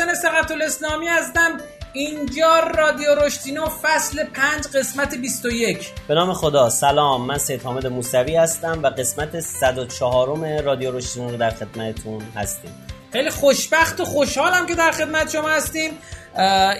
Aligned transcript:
محسن 0.00 0.14
سقط 0.14 0.50
الاسلامی 0.50 1.06
هستم. 1.06 1.56
اینجا 1.92 2.58
رادیو 2.58 3.14
رشتینو 3.14 3.66
فصل 3.82 4.24
پنج 4.24 4.66
قسمت 4.74 5.14
21 5.14 5.92
به 6.08 6.14
نام 6.14 6.32
خدا. 6.32 6.70
سلام. 6.70 7.26
من 7.26 7.38
سید 7.38 7.62
حامد 7.62 7.86
موسوی 7.86 8.36
هستم 8.36 8.82
و 8.82 8.86
قسمت 8.86 9.40
104 9.40 10.62
رادیو 10.62 10.96
رشتینو 10.96 11.30
رو 11.30 11.36
در 11.36 11.50
خدمتتون 11.50 12.22
هستیم. 12.36 12.70
خیلی 13.12 13.30
خوشبخت 13.30 14.00
و 14.00 14.04
خوشحالم 14.04 14.66
که 14.66 14.74
در 14.74 14.90
خدمت 14.90 15.32
شما 15.32 15.48
هستیم. 15.48 15.90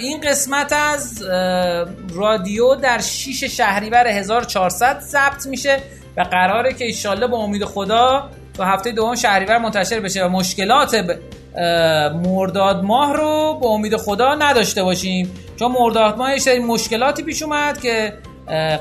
این 0.01 0.21
قسمت 0.21 0.73
از 0.73 1.23
رادیو 2.15 2.75
در 2.75 2.99
6 2.99 3.45
شهریور 3.45 4.07
1400 4.07 5.01
ضبط 5.01 5.47
میشه 5.47 5.83
و 6.17 6.23
قراره 6.23 6.73
که 6.73 6.85
ایشالله 6.85 7.27
با 7.27 7.39
امید 7.39 7.65
خدا 7.65 8.31
تو 8.57 8.63
هفته 8.63 8.93
دوم 8.93 9.15
شهریور 9.15 9.59
منتشر 9.59 10.01
بشه 10.01 10.25
و 10.25 10.29
مشکلات 10.29 11.07
مرداد 12.25 12.85
ماه 12.85 13.17
رو 13.17 13.59
با 13.63 13.69
امید 13.69 13.97
خدا 13.97 14.35
نداشته 14.35 14.83
باشیم. 14.83 15.31
چون 15.59 15.73
مرداد 15.73 16.19
ماه 16.19 16.49
یه 16.49 16.59
مشکلاتی 16.59 17.23
پیش 17.23 17.43
اومد 17.43 17.81
که 17.81 18.13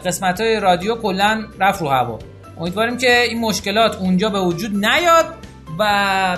قسمت 0.05 0.41
های 0.41 0.59
رادیو 0.59 0.95
کلا 0.95 1.45
رفت 1.59 1.81
رو 1.81 1.87
هوا. 1.87 2.19
امیدواریم 2.59 2.97
که 2.97 3.21
این 3.21 3.39
مشکلات 3.39 3.95
اونجا 3.95 4.29
به 4.29 4.39
وجود 4.39 4.85
نیاد 4.85 5.25
و 5.79 6.37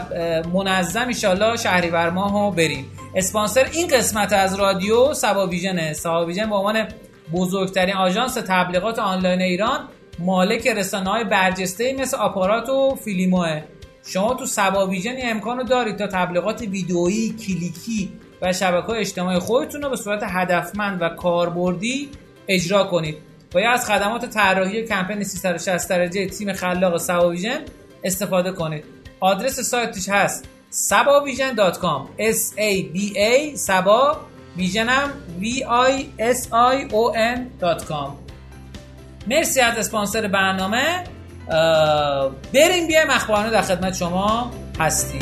منظم 0.54 1.08
ایشالله 1.08 1.58
شهریور 1.58 2.10
ماه 2.10 2.32
رو 2.32 2.52
بریم. 2.52 2.86
اسپانسر 3.16 3.68
این 3.72 3.88
قسمت 3.88 4.34
از 4.34 4.56
رادیو 4.56 5.14
سبا 5.14 5.48
ویژنه 5.48 5.94
سبا 5.94 6.26
ویژن 6.26 6.50
به 6.50 6.56
عنوان 6.56 6.88
بزرگترین 7.34 7.96
آژانس 7.96 8.34
تبلیغات 8.34 9.00
آنلاین 9.00 9.42
ایران 9.42 9.80
مالک 10.20 10.68
رسانه 10.68 11.10
های 11.10 11.24
برجسته 11.24 11.94
مثل 11.94 12.18
آپارات 12.18 12.70
و 12.70 12.96
فیلیموه. 13.06 13.62
شما 14.08 14.34
تو 14.34 14.46
سبا 14.46 14.88
ویژن 14.88 15.16
امکانو 15.24 15.64
دارید 15.64 15.98
تا 15.98 16.08
تبلیغات 16.08 16.62
ویدئویی 16.62 17.30
کلیکی 17.30 18.12
و 18.42 18.54
شبکه 18.54 18.90
اجتماعی 18.90 19.40
خودتون 19.40 19.82
رو 19.82 19.90
به 19.90 19.96
صورت 19.96 20.24
هدفمند 20.24 21.02
و 21.02 21.10
کاربردی 21.10 22.10
اجرا 22.48 22.84
کنید. 22.84 23.18
باید 23.52 23.68
از 23.74 23.86
خدمات 23.86 24.26
طراحی 24.26 24.84
کمپین 24.84 25.24
360 25.24 25.90
درجه 25.90 26.26
تیم 26.26 26.54
خلاق 26.54 26.98
سبا 26.98 27.30
ویژن 27.30 27.60
استفاده 28.04 28.52
کنید. 28.52 28.84
آدرس 29.20 29.60
سایتش 29.60 30.10
هست 30.10 30.48
sabavision.com 30.72 32.10
s 32.20 32.54
a 32.58 32.84
b 32.94 32.98
a 33.18 33.56
سبا 33.56 34.18
ویژن 34.58 34.90
هم 34.90 35.10
v 35.42 35.44
i 35.90 35.94
s 36.20 36.48
i 36.48 36.92
o 36.92 37.16
n.com 37.16 38.10
مرسی 39.28 39.60
از 39.60 39.78
اسپانسر 39.78 40.28
برنامه. 40.28 41.04
بریم 41.48 42.88
بیایم 42.88 43.10
اخبارانه 43.10 43.52
در 43.52 43.62
خدمت 43.62 43.96
شما 43.96 44.52
هستیم. 44.80 45.22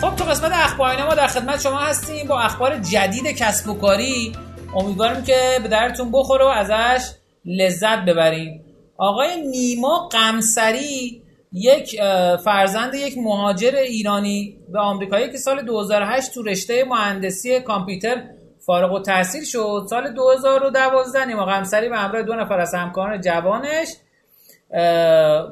خب 0.00 0.30
قسمت 0.30 0.52
اخبارانه 0.54 1.04
ما 1.04 1.14
در 1.14 1.26
خدمت 1.26 1.60
شما 1.60 1.78
هستیم 1.78 2.26
با 2.26 2.40
اخبار 2.40 2.78
جدید 2.78 3.26
کسب 3.26 3.68
و 3.68 3.74
کاری. 3.74 4.32
امیدواریم 4.76 5.22
که 5.22 5.58
به 5.62 5.68
درتون 5.68 6.10
بخوره 6.12 6.44
و 6.44 6.48
ازش 6.48 7.10
لذت 7.44 7.98
ببریم 8.04 8.64
آقای 8.96 9.42
نیما 9.42 10.08
قمسری 10.08 11.22
یک 11.52 12.00
فرزند 12.44 12.94
یک 12.94 13.18
مهاجر 13.18 13.76
ایرانی 13.76 14.58
به 14.72 14.78
آمریکایی 14.78 15.30
که 15.30 15.36
سال 15.36 15.62
2008 15.62 16.34
تو 16.34 16.42
رشته 16.42 16.84
مهندسی 16.84 17.60
کامپیوتر 17.60 18.22
فارغ 18.66 18.92
و 18.92 19.02
تحصیل 19.02 19.44
شد. 19.44 19.86
سال 19.90 20.14
2012 20.14 21.24
نیما 21.24 21.44
قمسری 21.44 21.88
به 21.88 21.96
همراه 21.96 22.22
دو 22.22 22.34
نفر 22.34 22.60
از 22.60 22.74
همکاران 22.74 23.20
جوانش 23.20 23.88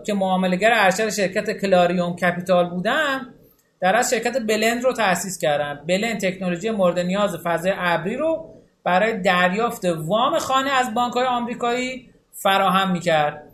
که 0.07 0.15
معاملگر 0.15 0.71
ارشد 0.75 1.11
شرکت 1.11 1.61
کلاریوم 1.61 2.17
کپیتال 2.17 2.71
بودن 2.71 3.35
در 3.81 3.97
از 3.97 4.11
شرکت 4.11 4.39
بلند 4.39 4.85
رو 4.85 4.93
تأسیس 4.93 5.39
کردن. 5.39 5.81
بلند 5.89 6.21
تکنولوژی 6.21 6.71
مورد 6.71 6.99
نیاز 6.99 7.37
فضای 7.45 7.73
ابری 7.77 8.17
رو 8.17 8.55
برای 8.85 9.21
دریافت 9.21 9.85
وام 9.85 10.39
خانه 10.39 10.71
از 10.71 10.95
بانک 10.95 11.13
های 11.13 11.27
آمریکایی 11.27 12.11
فراهم 12.33 12.91
می‌کرد. 12.91 13.48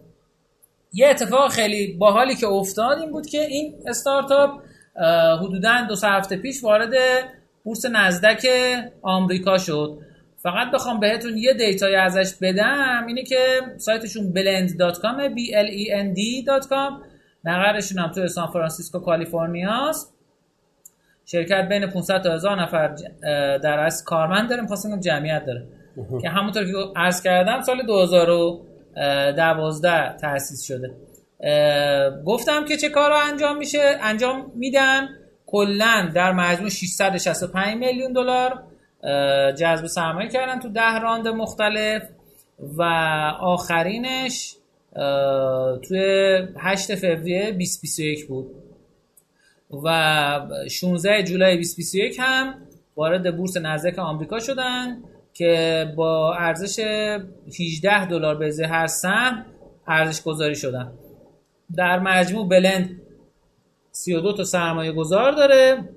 یه 0.94 1.08
اتفاق 1.08 1.50
خیلی 1.50 1.92
باحالی 1.92 2.34
که 2.34 2.46
افتاد 2.46 2.98
این 2.98 3.10
بود 3.10 3.26
که 3.26 3.40
این 3.40 3.74
استارتاپ 3.86 4.50
حدودا 5.40 5.86
دو 5.88 5.96
سه 5.96 6.08
هفته 6.08 6.36
پیش 6.36 6.64
وارد 6.64 6.92
بورس 7.64 7.86
نزدک 7.86 8.46
آمریکا 9.02 9.58
شد. 9.58 9.98
فقط 10.42 10.70
بخوام 10.70 11.00
بهتون 11.00 11.36
یه 11.36 11.54
data 11.54 11.88
ی 11.88 11.96
ازش 11.96 12.34
بدم 12.40 13.04
اینه 13.06 13.22
که 13.22 13.38
سایتشون 13.76 14.32
blend.com 14.34 15.34
b 15.34 15.38
l 15.52 15.68
e 15.68 15.90
n 16.04 16.16
d.com 16.16 16.92
مقرشون 17.44 17.98
هم 17.98 18.12
تو 18.12 18.28
سان 18.28 18.46
فرانسیسکو 18.46 18.98
کالیفرنیا 18.98 19.88
است 19.88 20.14
شرکت 21.24 21.68
بین 21.68 21.86
500 21.86 22.22
تا 22.22 22.32
1000 22.32 22.62
نفر 22.62 22.94
در 23.58 23.78
از 23.78 24.04
کارمند 24.04 24.48
داره. 24.50 24.62
می‌خواستم 24.62 25.00
جمعیت 25.00 25.44
داره. 25.46 25.66
که 26.22 26.28
همونطور 26.28 26.64
که 26.64 26.72
عرض 26.96 27.22
کردم 27.22 27.60
سال 27.60 27.82
2000 27.86 28.58
دوازده 29.36 30.16
تأسیس 30.16 30.62
شده. 30.62 30.94
گفتم 32.26 32.64
که 32.64 32.76
چه 32.76 32.88
کار 32.88 33.12
انجام 33.12 33.58
میشه؟ 33.58 33.98
انجام 34.02 34.52
میدن. 34.54 35.08
کلا 35.46 36.10
در 36.14 36.32
مجموع 36.32 36.70
665 36.70 37.76
میلیون 37.78 38.12
دلار. 38.12 38.62
جذب 39.52 39.86
سرمایه 39.86 40.28
کردن 40.28 40.60
تو 40.60 40.68
ده 40.68 40.98
راند 40.98 41.28
مختلف. 41.28 42.02
و 42.58 42.82
آخرینش 43.40 44.56
توی 45.82 46.38
8 46.58 46.94
فوریه 46.94 47.50
2021 47.50 48.26
بود. 48.26 48.50
و 49.84 50.40
16 50.70 51.22
جولای 51.22 51.56
2021 51.56 52.16
هم 52.20 52.54
وارد 52.96 53.36
بورس 53.36 53.56
نزدک 53.56 53.98
آمریکا 53.98 54.40
شدن. 54.40 55.02
که 55.34 55.92
با 55.96 56.34
ارزش 56.34 56.78
18 57.60 58.06
دلار 58.06 58.34
به 58.34 58.52
هر 58.68 58.86
سهم 58.86 59.46
ارزش 59.86 60.22
گذاری 60.22 60.54
شدن. 60.54 60.92
در 61.76 61.98
مجموع 61.98 62.48
بلند 62.48 63.00
32 63.92 64.32
تا 64.32 64.44
سرمایه 64.44 64.92
گذار 64.92 65.32
داره 65.32 65.88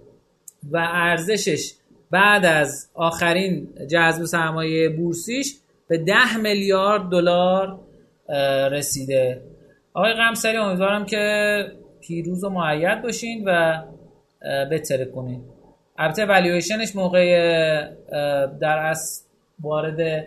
و 0.72 0.78
ارزشش 0.92 1.74
بعد 2.12 2.46
از 2.46 2.90
آخرین 2.94 3.68
جذب 3.92 4.26
سرمایه 4.26 4.90
بورسیش 4.90 5.56
به 5.88 5.98
10 5.98 6.38
میلیارد 6.38 7.10
دلار 7.10 7.80
رسیده. 8.72 9.42
آقای 9.94 10.14
قمصری 10.14 10.58
امیدوارم 10.58 11.06
که 11.06 11.66
پیروز 12.02 12.44
و 12.44 12.50
موید 12.50 13.02
باشین 13.02 13.44
و 13.46 13.82
بترکونین 14.72 15.42
البته 15.98 16.26
والیویشنش 16.26 16.96
موقع 16.96 17.26
در 18.62 18.78
از 18.78 19.27
وارد 19.62 20.26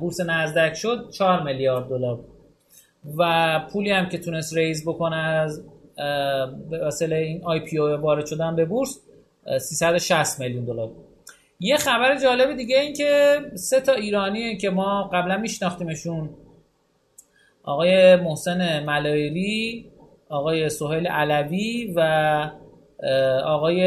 بورس 0.00 0.20
نزدک 0.20 0.74
شد 0.74 1.10
4 1.10 1.42
میلیارد 1.42 1.88
دلار 1.88 2.18
و 3.18 3.60
پولی 3.72 3.90
هم 3.90 4.08
که 4.08 4.18
تونست 4.18 4.56
raise 4.56 4.84
بکنه 4.84 5.16
از 5.16 5.64
به 6.70 6.78
وسیله 6.86 7.16
این 7.16 7.44
IPO 7.44 7.88
وارد 7.88 8.26
شدن 8.26 8.56
به 8.56 8.64
بورس 8.64 8.98
360 9.60 10.40
میلیون 10.40 10.64
دلار 10.64 10.90
یه 11.60 11.76
خبر 11.76 12.18
جالب 12.18 12.56
دیگه 12.56 12.80
این 12.80 12.94
که 12.94 13.40
سه 13.54 13.80
تا 13.80 13.92
ایرانی 13.92 14.56
که 14.56 14.70
ما 14.70 15.10
قبلا 15.12 15.36
میشناختیمشون. 15.36 16.30
آقای 17.62 18.16
محسن 18.16 18.84
ملایری 18.84 19.86
آقای 20.28 20.68
سهیل 20.68 21.06
علوی 21.06 21.92
و 21.96 22.00
آقای 23.44 23.82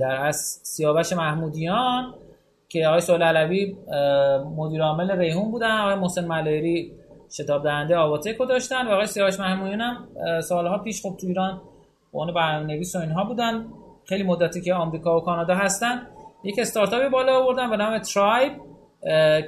در 0.00 0.26
از 0.26 0.60
سیاوش 0.62 1.12
محمودیان 1.12 2.14
که 2.72 2.86
آقای 2.86 3.00
سهیل 3.00 3.22
علوی 3.22 3.76
مدیر 4.56 4.82
عامل 4.82 5.10
ریحون 5.10 5.50
بودن 5.50 5.80
آقای 5.80 5.94
محسن 5.94 6.24
ملایری 6.24 6.92
شتاب 7.32 7.64
دهنده 7.64 7.96
آواتکو 7.96 8.44
داشتن 8.44 8.86
و 8.86 8.90
آقای 8.90 9.06
سیاوش 9.06 9.40
محمودیان 9.40 9.80
هم 9.80 10.08
سالها 10.40 10.78
پیش 10.78 11.02
خب 11.02 11.16
تو 11.20 11.26
ایران 11.26 11.60
به 12.12 12.18
عنوان 12.18 12.34
برنامه‌نویس 12.34 12.96
و 12.96 12.98
اینها 12.98 13.24
بودن. 13.24 13.66
خیلی 14.04 14.22
مدتی 14.22 14.60
که 14.60 14.74
آمریکا 14.74 15.16
و 15.16 15.20
کانادا 15.20 15.54
هستن. 15.54 16.06
یک 16.44 16.58
استارتاپی 16.58 17.08
بالا 17.08 17.38
آوردن 17.38 17.70
به 17.70 17.76
نام 17.76 17.98
ترایب 17.98 18.52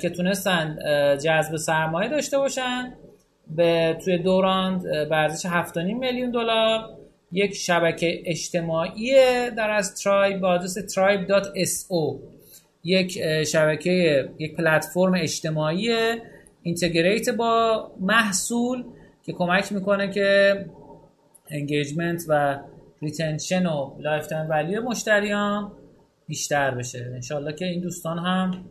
که 0.00 0.10
تونستن 0.16 0.78
جذب 1.24 1.56
سرمایه 1.56 2.08
داشته 2.08 2.38
باشن. 2.38 2.94
به 3.46 3.98
توی 4.04 4.18
دوران 4.18 4.78
به 4.78 5.16
ارزش 5.16 5.46
7.5 5.46 5.76
میلیون 5.76 6.30
دلار. 6.30 6.88
یک 7.32 7.54
شبکه 7.54 8.22
اجتماعی 8.26 9.14
در 9.50 9.70
از 9.70 10.02
ترایب 10.02 10.40
با 10.40 10.48
آدرس 10.48 10.78
tribe.so 10.78 12.31
یک 12.84 13.42
شبکه 13.44 14.28
یک 14.38 14.56
پلتفرم 14.56 15.14
اجتماعی 15.14 15.88
integrate 16.62 17.28
با 17.28 17.86
محصول 18.00 18.84
که 19.22 19.32
کمک 19.32 19.72
می‌کنه 19.72 20.10
که 20.10 20.54
engagement 21.50 22.22
و 22.28 22.58
retention 23.02 23.66
و 23.66 23.90
lifetime 24.00 24.50
value 24.50 24.82
مشتریان 24.82 25.72
بیشتر 26.28 26.70
بشه. 26.70 27.10
انشالله 27.14 27.52
که 27.52 27.64
این 27.64 27.80
دوستان 27.80 28.18
هم 28.18 28.64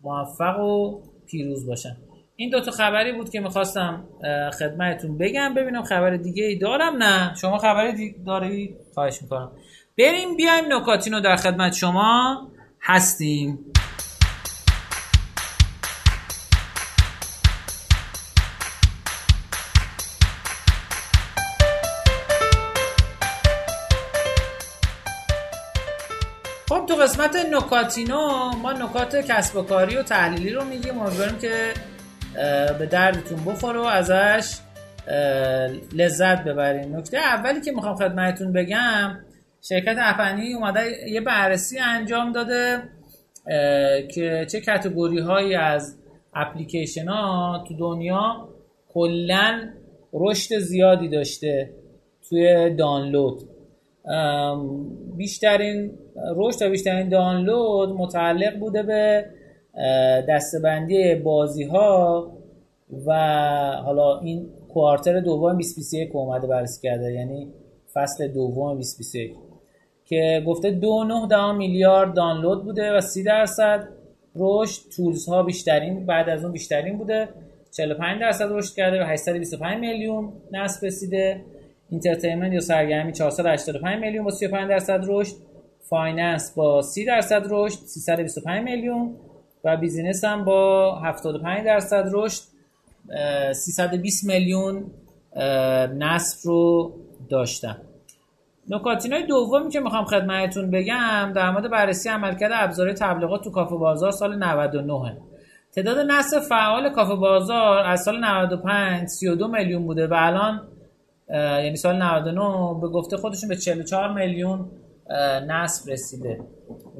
موفق 0.00 0.60
و 0.60 1.00
پیروز 1.26 1.66
باشن. 1.66 1.96
این 2.36 2.50
دوتا 2.50 2.70
خبری 2.70 3.12
بود 3.12 3.30
که 3.30 3.40
می‌خواستم 3.40 4.04
خدمتتون 4.58 5.18
بگم. 5.18 5.54
ببینم 5.54 5.82
خبر 5.82 6.16
دیگه 6.16 6.44
ای 6.44 6.58
دارم؟ 6.58 6.96
نه. 7.02 7.34
شما 7.34 7.58
خبری 7.58 8.14
داری 8.26 8.76
خواهش 8.94 9.22
می‌کنم. 9.22 9.52
بریم 9.98 10.36
بیایم 10.36 10.64
نکاتینو 10.72 11.20
در 11.20 11.36
خدمت 11.36 11.72
شما. 11.72 12.48
هستیم. 12.82 13.58
خب 26.68 26.86
تو 26.86 26.94
قسمت 26.94 27.36
نکاتینو 27.36 28.50
ما 28.62 28.72
نکات 28.72 29.16
کسب 29.16 29.56
و 29.56 29.62
کاری 29.62 29.96
و 29.96 30.02
تحلیلی 30.02 30.50
رو 30.50 30.64
میگیم. 30.64 30.98
امیدواریم 30.98 31.38
که 31.38 31.74
به 32.78 32.86
دردتون 32.86 33.44
بخوره 33.44 33.80
و 33.80 33.82
ازش 33.82 34.58
لذت 35.92 36.44
ببرین. 36.44 36.96
نکته 36.96 37.18
اولی 37.18 37.60
که 37.60 37.72
می‌خوام 37.72 37.96
خدمتتون 37.96 38.52
بگم 38.52 39.18
شرکت 39.62 39.96
افنی 39.98 40.54
اومده 40.54 40.80
یه 41.10 41.20
بررسی 41.20 41.78
انجام 41.78 42.32
داده 42.32 42.82
که 44.14 44.46
چه 44.50 44.60
کتگوری 44.60 45.18
هایی 45.18 45.54
از 45.54 45.96
اپلیکیشن 46.34 47.08
ها 47.08 47.64
تو 47.68 47.74
دنیا 47.76 48.48
کلا 48.88 49.68
رشد 50.12 50.58
زیادی 50.58 51.08
داشته 51.08 51.70
توی 52.28 52.70
دانلود. 52.74 53.42
بیشترین 55.16 55.90
رشد 56.36 56.66
و 56.66 56.70
بیشترین 56.70 57.08
دانلود 57.08 57.88
متعلق 57.88 58.58
بوده 58.58 58.82
به 58.82 59.24
دستبندی 60.28 61.14
بازی 61.14 61.64
ها 61.64 62.32
و 63.06 63.12
حالا 63.84 64.18
این 64.18 64.50
کوارتر 64.72 65.20
دوم 65.20 65.52
2021 65.52 66.10
اومده 66.14 66.46
بررسی 66.46 66.88
کرده 66.88 67.12
یعنی 67.12 67.52
فصل 67.94 68.28
دوم 68.28 68.74
2021 68.74 69.47
که 70.08 70.42
گفته 70.46 70.80
2.9 70.80 71.56
میلیارد 71.56 72.14
دانلود 72.14 72.64
بوده 72.64 72.96
و 72.96 73.00
30 73.00 73.22
درصد 73.22 73.88
رشد 74.36 74.82
تولز 74.96 75.28
ها 75.28 75.42
بیشترین 75.42 76.06
بعد 76.06 76.28
از 76.28 76.44
اون 76.44 76.52
بیشترین 76.52 76.98
بوده. 76.98 77.28
45 77.76 78.20
درصد 78.20 78.46
رشد 78.50 78.74
کرده 78.74 79.02
و 79.02 79.06
825 79.06 79.78
میلیون 79.78 80.32
نصب 80.52 80.86
رسیده. 80.86 81.44
entertainment 81.90 82.52
یا 82.52 82.60
سرگرمی 82.60 83.12
485 83.12 84.00
میلیون 84.00 84.24
با 84.24 84.30
35 84.30 84.68
درصد 84.68 85.04
رشد. 85.08 85.34
finance 85.82 86.54
با 86.54 86.82
30 86.82 87.04
درصد 87.04 87.42
رشد 87.50 87.78
325 87.78 88.64
میلیون. 88.64 89.16
و 89.64 89.76
business 89.76 90.24
هم 90.24 90.44
با 90.44 90.94
75 91.00 91.64
درصد 91.64 92.08
رشد. 92.12 92.42
320 93.52 94.24
میلیون 94.24 94.90
نصب 95.98 96.48
رو 96.48 96.92
داشتن. 97.30 97.87
نکاتین 98.70 99.26
دومی 99.26 99.70
که 99.70 99.80
می‌خوام 99.80 100.04
خدمتتون 100.04 100.70
بگم 100.70 101.32
در 101.34 101.50
مورد 101.50 101.70
بررسی 101.70 102.08
عملکرد 102.08 102.50
ابزار 102.54 102.92
تبلیغات 102.92 103.44
تو 103.44 103.50
کافه 103.50 103.76
بازار 103.76 104.10
سال 104.10 104.38
99 104.44 105.16
تعداد 105.72 105.98
نصب 105.98 106.38
فعال 106.40 106.90
کافه 106.90 107.14
بازار 107.14 107.78
از 107.78 108.02
سال 108.02 108.24
95 108.24 109.08
32 109.08 109.48
میلیون 109.48 109.86
بوده 109.86 110.06
و 110.06 110.14
الان 110.16 110.68
یعنی 111.64 111.76
سال 111.76 112.02
99 112.02 112.80
به 112.80 112.88
گفته 112.88 113.16
خودشون 113.16 113.48
به 113.48 113.56
44 113.56 114.12
میلیون 114.12 114.70
نصب 115.46 115.90
رسیده 115.90 116.40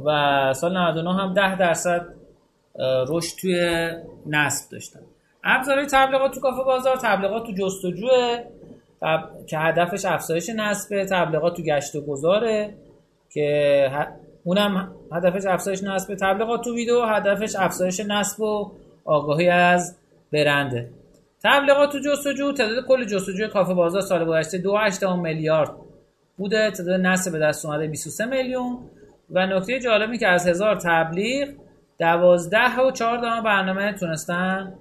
و 0.04 0.52
سال 0.54 0.76
99 0.76 1.14
هم 1.14 1.34
10 1.34 1.58
درصد 1.58 2.06
رشد 3.08 3.38
توی 3.40 3.90
نصب 4.26 4.70
داشتن. 4.72 5.00
ابزارهای 5.44 5.86
تبلیغات 5.86 6.34
تو 6.34 6.40
کافه 6.40 6.62
بازار 6.62 6.96
تبلیغات 6.96 7.46
تو 7.46 7.52
جستجوه. 7.52 8.38
تب... 9.00 9.46
که 9.46 9.58
هدفش 9.58 10.04
افزایش 10.04 10.50
نصب 10.56 11.04
تبلیغات 11.04 11.56
تو 11.56 11.62
گشت 11.62 11.94
و 11.94 12.00
گذاره 12.00 12.74
که 13.30 13.90
اونم 14.44 14.92
هدفش 15.12 15.46
افزایش 15.46 15.82
نصب 15.82 16.14
تبلیغات 16.14 16.64
تو 16.64 16.74
ویدیو 16.74 17.02
هدفش 17.02 17.56
افزایش 17.56 18.00
نصب 18.00 18.40
و 18.40 18.70
آگاهی 19.04 19.48
از 19.48 19.96
برنده. 20.32 20.90
تبلیغات 21.42 21.92
تو 21.92 21.98
جستجو 21.98 22.52
تعداد 22.52 22.86
کل 22.86 23.04
جستجوی 23.04 23.48
کافه 23.48 23.74
بازار 23.74 24.00
سال 24.00 24.24
گذشته 24.24 24.62
2.8 24.62 25.02
میلیارد 25.02 25.70
بوده. 26.36 26.70
تعداد 26.70 27.00
نصب 27.00 27.32
به 27.32 27.38
دست 27.38 27.66
اومده 27.66 27.86
23 27.86 28.24
میلیون. 28.24 28.78
و 29.30 29.46
نکته 29.46 29.80
جالبی 29.80 30.18
که 30.18 30.28
از 30.28 30.46
هزار 30.46 30.76
تبلیغ 30.76 31.48
12 31.98 32.80
و 32.80 32.90
4 32.90 33.18
برنامه 33.40 33.92
تونستن 33.92 34.74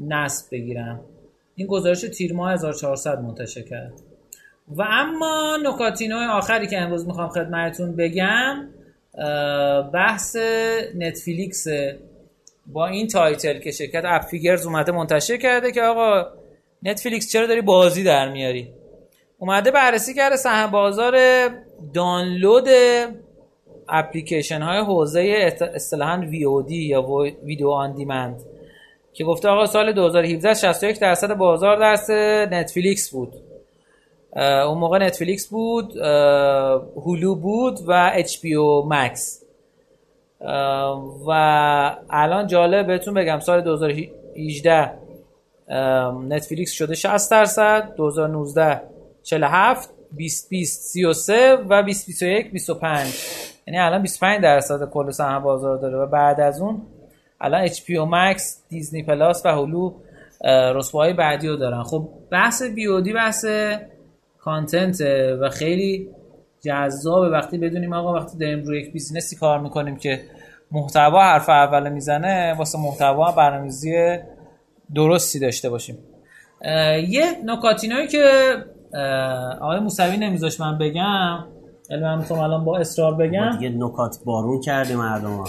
نصب 0.00 0.46
بگیرن. 0.52 1.00
این 1.56 1.66
گزارش 1.66 2.00
تیر 2.00 2.32
ماه 2.32 2.52
1400 2.52 3.20
منتشر 3.20 3.62
کرد. 3.62 3.92
و 4.68 4.82
اما 4.82 5.58
نکاتینو 5.62 6.16
آخری 6.16 6.66
که 6.66 6.78
امروز 6.78 7.06
می‌خوام 7.06 7.28
خدمتتون 7.28 7.96
بگم 7.96 8.68
بحث 9.92 10.36
نتفلیکس 10.94 11.66
با 12.66 12.86
این 12.86 13.08
title 13.08 13.58
که 13.58 13.70
شرکت 13.70 14.02
Appfigures 14.06 14.66
اومده 14.66 14.92
منتشر 14.92 15.36
کرده 15.36 15.72
که 15.72 15.82
آقا 15.82 16.26
نتفلیکس 16.82 17.32
چرا 17.32 17.46
داری 17.46 17.60
بازی 17.60 18.04
در 18.04 18.28
میاری؟ 18.28 18.68
اومده 19.38 19.70
بررسی 19.70 20.14
کرده 20.14 20.36
سهم 20.36 20.70
بازار 20.70 21.16
دانلود 21.94 22.68
اپلیکیشن 23.88 24.62
های 24.62 24.78
حوزه 24.78 25.52
اصطلاحا 25.74 26.26
VOD 26.30 26.70
یا 26.70 27.02
video 27.44 27.68
on 27.68 27.94
demand. 27.94 28.42
که 29.16 29.24
گفته 29.24 29.48
آقا 29.48 29.66
سال 29.66 29.92
2017 29.92 30.54
61 30.54 31.00
درصد 31.00 31.34
بازار 31.34 31.92
دست 31.92 32.10
نتفلیکس 32.52 33.10
بود. 33.10 33.32
اون 34.36 34.78
موقع 34.78 34.98
نتفلیکس 34.98 35.48
بود 35.48 35.96
Hulu 36.96 37.34
بود 37.34 37.78
و 37.86 38.10
HBO 38.14 38.54
Max. 38.54 39.42
و 41.26 41.30
الان 42.10 42.46
جالب 42.46 42.86
بهتون 42.86 43.14
بگم 43.14 43.40
سال 43.40 43.60
2018 43.60 44.92
نتفلیکس 46.28 46.72
شده 46.72 46.94
60 46.94 47.30
درصد 47.30 47.94
2019 47.96 48.80
47 49.22 49.90
2020 50.12 50.82
33 50.82 51.54
و 51.54 51.82
2021 51.82 52.52
25 52.52 53.14
یعنی 53.66 53.80
الان 53.80 54.02
25 54.02 54.42
درصد 54.42 54.90
کل 54.90 55.10
سهم 55.10 55.42
بازار 55.42 55.76
داره 55.76 55.96
و 55.96 56.06
بعد 56.06 56.40
از 56.40 56.60
اون 56.60 56.82
الان 57.40 57.60
HBO 57.60 57.96
Max 57.96 58.62
Disney 58.68 59.02
Plus 59.02 59.46
و 59.46 59.48
Hulu 59.48 59.94
رسوای 60.74 61.12
بعدی 61.12 61.48
رو 61.48 61.56
دارن. 61.56 61.82
خب 61.82 62.08
بحث 62.30 62.62
بیودی 62.62 63.12
بحث 63.12 63.44
کانتنت 64.38 65.00
و 65.40 65.48
خیلی 65.48 66.08
جذابه. 66.60 67.28
وقتی 67.28 67.58
بدونیم 67.58 67.92
آقا 67.92 68.14
وقتی 68.14 68.38
داریم 68.38 68.64
روی 68.64 68.80
یک 68.80 68.92
بیزینسی 68.92 69.36
کار 69.36 69.60
می‌کنیم 69.60 69.96
که 69.96 70.20
محتوا 70.72 71.22
حرف 71.22 71.48
اول 71.48 71.88
می‌زنه 71.88 72.54
واسه 72.58 72.78
محتوا 72.78 73.32
برنامه‌ریزی 73.32 74.18
درستی 74.94 75.38
داشته 75.38 75.70
باشیم. 75.70 75.98
یه 77.08 77.24
نکاتینایی 77.44 78.08
که 78.08 78.24
آقای 79.60 79.78
موسوی 79.80 80.16
نمیذاش 80.16 80.60
من 80.60 80.78
بگم 80.78 81.44
یعنی 81.90 82.02
من 82.02 82.18
می‌خوام 82.18 82.40
الان 82.40 82.64
با 82.64 82.78
اصرار 82.78 83.14
بگم. 83.14 83.50
دیگه 83.58 83.74
نکات 83.76 84.16
بارون 84.24 84.60
کردیم 84.60 84.96
مردم 84.96 85.44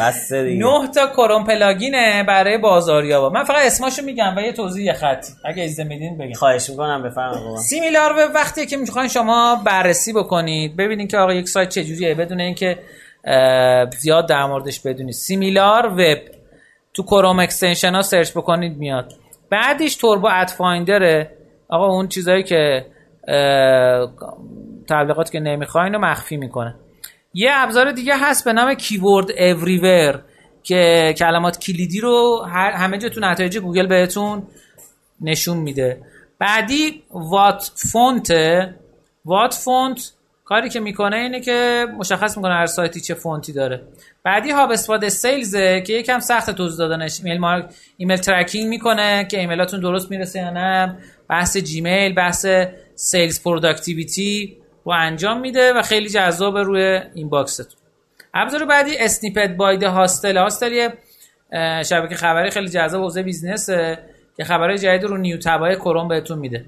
بس 0.00 0.32
دیگه. 0.32 0.64
نه 0.64 0.88
تا 0.94 1.06
Chrome 1.06 1.44
plugin 1.44 2.13
ه 2.13 2.24
برای 2.28 2.58
بازاریابا. 2.58 3.28
من 3.28 3.44
فقط 3.44 3.66
اسماشو 3.66 4.02
میگم 4.02 4.34
و 4.36 4.40
یه 4.40 4.52
توضیح 4.52 4.84
یه 4.84 4.92
خطی 4.92 5.32
اگه 5.44 5.64
اجازه 5.64 5.84
میدین 5.84 6.18
بگم. 6.18 6.32
خواهش 6.32 6.70
می‌کنم 6.70 7.02
بفرمایید 7.02 7.56
Similarweb 7.56 8.34
وقتی 8.34 8.66
که 8.66 8.76
می‌خواین 8.76 9.08
شما 9.08 9.62
بررسی 9.66 10.12
بکنید. 10.12 10.76
ببینید 10.76 11.10
که 11.10 11.18
آقا 11.18 11.34
یک 11.34 11.48
سایت 11.48 11.68
چجوریه 11.68 12.14
بدون 12.14 12.40
اینکه 12.40 12.78
زیاد 13.98 14.28
در 14.28 14.46
موردش 14.46 14.80
بدونید. 14.80 15.14
Similarweb. 15.14 16.18
تو 16.94 17.02
Chrome 17.02 17.38
extension 17.38 17.94
ها 17.94 18.02
search 18.02 18.30
بکنید 18.30 18.76
میاد. 18.76 19.12
بعدش 19.50 19.96
Turbo 19.96 20.28
Ad 20.30 20.48
Finder 20.48 21.18
ه 21.18 21.30
آقا 21.68 21.86
اون 21.86 22.08
چیزایی 22.08 22.42
که 22.42 22.86
تبلیغات 24.90 25.30
که 25.32 25.40
نمی‌خواین 25.40 25.92
رو 25.92 25.98
مخفی 25.98 26.36
می‌کنه 26.36 26.74
یه 27.34 27.50
ابزار 27.54 27.92
دیگه 27.92 28.14
هست 28.16 28.44
به 28.44 28.52
نام 28.52 28.74
Keywords 28.74 29.30
Everywhere 29.38 30.22
که 30.62 31.14
کلمات 31.18 31.58
کلیدی 31.58 32.00
رو 32.00 32.44
همه 32.52 32.98
جا 32.98 33.08
تو 33.08 33.20
نتایج 33.20 33.58
گوگل 33.58 33.86
بهتون 33.86 34.42
نشون 35.20 35.56
میده. 35.56 36.02
بعدی 36.38 37.02
WhatFont. 37.10 38.30
WhatFont 39.24 40.12
کاری 40.44 40.68
که 40.68 40.80
می‌کنه 40.80 41.16
اینه 41.16 41.40
که 41.40 41.86
مشخص 41.98 42.36
می‌کنه 42.36 42.54
هر 42.54 42.66
سایتی 42.66 43.00
چه 43.00 43.14
فونتی 43.14 43.52
داره. 43.52 43.82
بعدی 44.24 44.50
HubSpot 44.50 44.70
Sales 44.70 45.08
ه 45.08 45.82
که 45.86 45.92
یکم 45.92 46.20
سخت 46.20 46.50
توضیح 46.50 46.78
دادنش. 46.78 47.20
ایمیل 47.24 47.38
مارک 47.40 47.64
email 47.96 48.16
tracking 48.16 48.68
می‌کنه 48.68 49.26
که 49.30 49.40
ایمیلاتون 49.40 49.80
درست 49.80 50.10
می‌رسه 50.10 50.38
یا 50.38 50.50
نه. 50.50 50.98
بحث 51.28 51.56
Gmail 51.56 52.14
بحث 52.14 52.46
sales 52.94 53.42
productivity. 53.42 54.56
رو 54.84 54.92
انجام 54.92 55.40
میده 55.40 55.72
و 55.72 55.82
خیلی 55.82 56.08
جذاب 56.08 56.58
روی 56.58 57.00
این 57.14 57.28
باکستون. 57.28 57.80
ابزار 58.34 58.64
بعدی 58.64 58.98
Snippet 58.98 59.56
by 59.56 59.82
Hustle. 59.82 60.36
Hustle 60.36 60.72
یه 60.72 60.92
شبکه 61.82 62.14
خبری 62.14 62.50
خیلی 62.50 62.68
جذاب 62.68 63.02
حوزه 63.02 63.22
business 63.22 63.90
ه 63.90 63.98
که 64.36 64.44
خبرهای 64.44 64.78
جدید 64.78 65.04
رو 65.04 65.16
new 65.16 65.38
tab 65.44 65.76
ای 65.76 65.81
Chrome 65.81 66.08
بهتون 66.08 66.38
میده. 66.38 66.64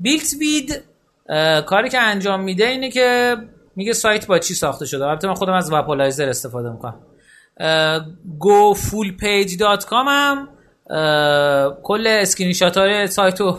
BuiltWith 0.00 0.82
کاری 1.66 1.88
که 1.88 2.00
انجام 2.00 2.40
میده 2.40 2.66
اینه 2.66 2.90
که 2.90 3.36
میگه 3.76 3.92
سایت 3.92 4.26
با 4.26 4.38
چی 4.38 4.54
ساخته 4.54 4.86
شده. 4.86 5.06
البته 5.06 5.28
من 5.28 5.34
خودم 5.34 5.52
از 5.52 5.72
Wappalyzer 5.72 6.28
استفاده 6.28 6.70
می‌کنم. 6.70 7.00
gofullpage.com 8.40 9.92
هم 9.92 10.48
کل 11.82 12.06
اسکرین 12.06 12.52
شات 12.52 12.76
های 12.76 13.06
سایت 13.06 13.40
رو 13.40 13.58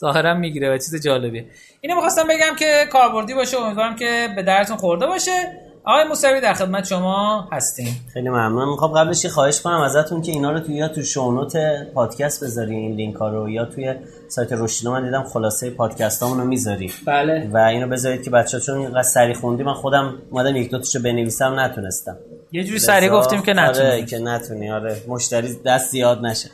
ظاهرا 0.00 0.34
می‌گیره 0.34 0.74
و 0.74 0.78
چیز 0.78 1.02
جالبیه. 1.02 1.44
اینو 1.80 1.94
می‌خواستم 1.94 2.24
بگم 2.24 2.56
که 2.58 2.84
کاربردی 2.92 3.34
باشه 3.34 3.56
امیدوارم 3.56 3.96
که 3.96 4.28
به 4.36 4.42
درتون 4.42 4.76
خورده 4.76 5.06
باشه. 5.06 5.60
آقای 5.86 6.04
موسوی 6.04 6.40
در 6.40 6.52
خدمت 6.52 6.86
شما 6.86 7.48
هستیم. 7.52 8.06
خیلی 8.12 8.28
ممنون. 8.28 8.68
می‌خوام 8.68 8.92
قبلش 8.92 9.26
خواهش 9.26 9.60
کنم 9.60 9.80
ازتون 9.80 10.22
که 10.22 10.32
اینا 10.32 10.52
رو 10.52 10.60
توی 10.60 10.74
یا 10.74 10.88
تو 10.88 11.02
show 11.02 11.29
note 11.29 11.56
پادکست 11.94 12.44
بذاری 12.44 12.76
این 12.76 12.92
لینک 12.92 13.16
ها 13.16 13.28
رو 13.28 13.50
یا 13.50 13.64
توی 13.64 13.94
سایت 14.28 14.52
روشتینا 14.52 14.92
من 14.92 15.04
دیدم 15.04 15.22
خلاصه 15.22 15.70
پادکست 15.70 16.22
رو 16.22 16.44
می‌ذاری 16.44 16.92
بله. 17.06 17.50
و 17.52 17.56
اینو 17.56 17.88
بذارید 17.88 18.22
که 18.22 18.30
بچه 18.30 18.60
چون 18.60 18.78
اینقدر 18.78 19.02
سریع 19.02 19.34
خوندی 19.34 19.62
من 19.62 19.74
خودم 19.74 20.14
اومدم 20.30 20.56
یک 20.56 20.70
دو 20.70 20.78
تاشو 20.78 21.02
بنویسم 21.02 21.60
نتونستم. 21.60 22.16
یه 22.52 22.64
جوری 22.64 22.78
سریع 22.78 23.08
گفتیم 23.08 23.42
که 23.42 23.52
نتونی 23.52 23.88
آره 23.88 24.04
که 24.04 24.18
نتونی. 24.18 24.70
آره 24.70 24.96
مشتری 25.08 25.58
دست 25.66 25.90
زیاد 25.90 26.26
نشه. 26.26 26.50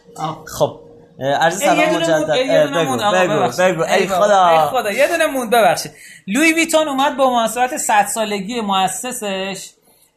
خب. 0.58 0.80
عرض 1.20 1.58
سلام 1.58 1.96
مجدد. 1.96 2.30
بگو 2.72 2.96
بگو 2.96 3.50
بگو. 3.58 3.82
ای 3.82 4.06
خدا. 4.06 4.46
ای 4.48 4.58
خدا 4.58 4.92
یه 4.92 5.08
دونه 5.08 5.26
موند 5.26 5.50
ببخشید. 5.50 5.92
لوی 6.26 6.52
ویتون 6.52 6.88
اومد 6.88 7.16
با 7.16 7.30
مناسبت 7.30 7.76
100 7.76 8.06
سالگی 8.06 8.60
مؤسسش. 8.60 9.70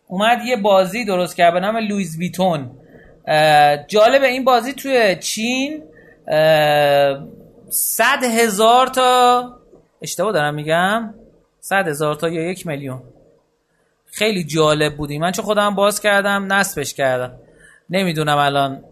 اومد 0.08 0.46
یه 0.46 0.56
بازی 0.56 1.06
درست 1.06 1.36
کرد 1.36 1.54
به 1.54 1.60
نام 1.60 1.78
لویز 1.78 2.18
ویتون. 2.18 2.72
جالب 3.88 4.24
این 4.24 4.44
بازی 4.44 4.74
توی 4.74 5.16
چین 5.16 5.84
صد 7.70 8.24
هزار 8.24 8.88
تا 8.88 9.44
اشتباه 10.02 10.32
دارم 10.32 10.54
میگم. 10.54 11.14
صد 11.60 11.88
هزار 11.88 12.16
تا 12.16 12.30
یا 12.30 12.50
یک 12.50 12.68
میلیون. 12.68 13.02
خیلی 14.12 14.44
جالب 14.44 14.96
بودی. 14.96 15.18
من 15.18 15.32
چون 15.32 15.46
خودم 15.46 15.76
باز 15.76 16.02
کردم 16.02 16.54
نصبش 16.54 16.94
کردم. 16.94 17.34
نمی‌دونم 17.90 18.38
الان 18.38 18.84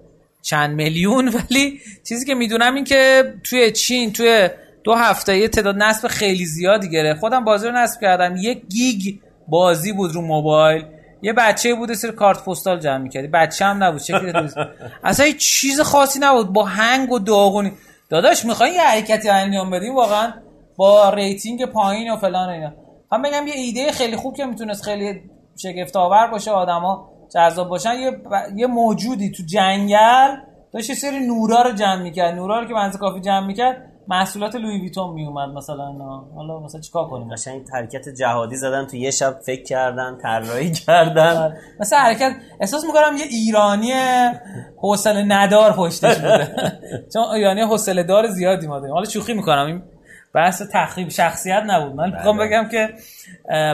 چند 0.41 0.75
میلیون 0.75 1.27
ولی 1.49 1.79
چیزی 2.07 2.25
که 2.25 2.35
می‌دونم 2.35 2.75
این 2.75 2.83
که 2.83 3.33
توی 3.43 3.71
چین 3.71 4.13
توی 4.13 4.49
دو 4.83 4.93
هفته 4.93 5.37
یه 5.37 5.47
تعداد 5.47 5.75
نصب 5.75 6.07
خیلی 6.07 6.45
زیادی 6.45 6.89
گرفت. 6.89 7.19
خودم 7.19 7.45
بازی 7.45 7.67
رو 7.67 7.73
نصب 7.73 8.01
کردم. 8.01 8.35
یک 8.37 8.61
گیگ 8.69 9.15
بازی 9.47 9.93
بود 9.93 10.11
رو 10.11 10.21
موبایل. 10.21 10.85
یه 11.21 11.33
بچه 11.33 11.75
بود 11.75 11.93
سر 11.93 12.11
کارت 12.11 12.45
پستال 12.45 12.79
جمع 12.79 12.97
می‌کردی. 12.97 13.27
بچه 13.27 13.65
هم 13.65 13.83
نبود. 13.83 14.01
شکل 14.01 14.47
اصلا 15.03 15.25
هیچ 15.25 15.37
چیز 15.37 15.81
خاصی 15.81 16.19
نبود. 16.19 16.53
با 16.53 16.63
هنگ 16.63 17.11
و 17.11 17.19
داغونی. 17.19 17.71
داداش 18.09 18.45
می‌خواین 18.45 18.73
یه 18.73 18.81
حرکتی 18.81 19.29
انجام 19.29 19.69
بدیم؟ 19.69 19.95
واقعا 19.95 20.33
با 20.77 21.09
rating 21.09 21.65
پایین 21.65 22.11
و 22.11 22.17
فلان 22.17 22.49
اینا. 22.49 22.73
هم 23.11 23.21
بگم 23.21 23.47
یه 23.47 23.53
ایده 23.53 23.91
خیلی 23.91 24.15
خوب 24.15 24.35
که 24.35 24.45
می‌تونست 24.45 24.83
خیلی 24.83 25.21
شگفت 25.57 25.95
آور 25.95 26.27
باشه 26.27 26.51
آدما. 26.51 27.10
جذاب 27.33 27.69
باشن 27.69 27.93
یه, 27.93 28.11
یه 28.55 28.67
موجودی 28.67 29.31
تو 29.31 29.43
جنگل 29.43 30.35
داشت 30.73 30.89
یه 30.89 30.95
سری 30.95 31.19
نورا 31.19 31.61
رو 31.61 31.71
جمع 31.71 32.01
می‌کرد. 32.01 32.35
نورا 32.35 32.59
رو 32.59 32.67
که 32.67 32.73
منزه 32.73 32.97
کافی 32.97 33.21
جمع 33.21 33.47
می‌کرد 33.47 33.87
محصولات 34.07 34.55
لوی 34.55 34.81
ویتون 34.81 35.13
میومد 35.13 35.49
مثلا. 35.49 35.93
حالا 36.35 36.59
مثلا 36.59 36.81
چیکار 36.81 37.07
کنیم؟ 37.09 37.33
قشنگ 37.33 37.61
حرکت 37.73 38.09
جهادی 38.09 38.55
زدن 38.55 38.87
تو 38.87 38.97
یه 38.97 39.11
شب 39.11 39.39
فکر 39.45 39.63
کردن 39.63 40.17
طراحی 40.21 40.71
کردن. 40.71 41.37
آره. 41.37 41.57
مثلا 41.79 41.99
حرکت 41.99 42.31
احساس 42.59 42.85
می‌کنم 42.85 43.17
یه 43.17 43.25
ایرانی 43.25 43.93
حوصله 44.77 45.23
ندار 45.23 45.71
پشتش 45.71 46.15
بوده. 46.15 46.55
چون 47.13 47.23
ایرانی 47.23 47.61
حوصله 47.61 48.03
دار 48.03 48.27
زیادی 48.27 48.67
ما 48.67 48.79
داریم. 48.79 48.93
حالا 48.93 49.05
شوخی 49.05 49.33
می‌کنم. 49.33 49.65
این 49.65 49.83
بحث 50.33 50.61
تخریب 50.73 51.09
شخصیت 51.09 51.63
نبود. 51.67 51.95
من 51.95 52.11
می‌خوام 52.11 52.37
بله. 52.37 52.47
بگم 52.47 52.69
که 52.69 52.89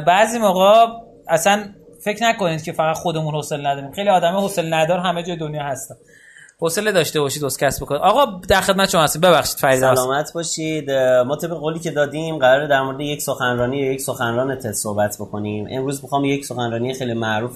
بعضی 0.08 0.40
موقع 0.40 0.86
اصلا 1.28 1.64
فکر 2.08 2.24
نکنید 2.24 2.64
که 2.64 2.72
فقط 2.72 2.98
خودمون 2.98 3.36
حوصله 3.36 3.72
نداریم. 3.72 3.92
خیلی 3.92 4.10
آدم 4.10 4.36
حوصله 4.36 4.78
ندار 4.78 5.00
همه 5.00 5.24
جای 5.24 5.36
دنیا 5.36 5.64
هستن. 5.64 5.96
حوصله 6.60 6.92
داشته 6.92 7.22
باشید 7.22 7.42
دوست 7.42 7.60
کسب 7.60 7.84
بکنید 7.84 8.02
آقا 8.02 8.26
در 8.48 8.62
خدمت 8.62 8.90
شما 8.90 9.02
هستیم. 9.04 9.22
ببخشید 9.22 9.58
فرید 9.58 9.80
سلامت 9.80 10.34
باشید. 10.34 10.92
ما 10.92 11.36
طبق 11.36 11.52
قولی 11.52 11.80
که 11.80 11.92
دادیم 11.92 12.38
قرار 12.38 12.68
در 12.68 12.82
مورد 12.82 13.02
یک 13.02 13.22
سخنرانی 13.22 13.78
یا 13.78 13.92
یک 13.92 14.02
سخنران 14.02 14.56
تد 14.56 14.72
صحبت 14.72 15.16
بکنیم. 15.20 15.68
امروز 15.72 16.04
می‌خوام 16.04 16.26
یک 16.26 16.46
سخنرانی 16.46 16.94
خیلی 16.94 17.14
معروف 17.14 17.56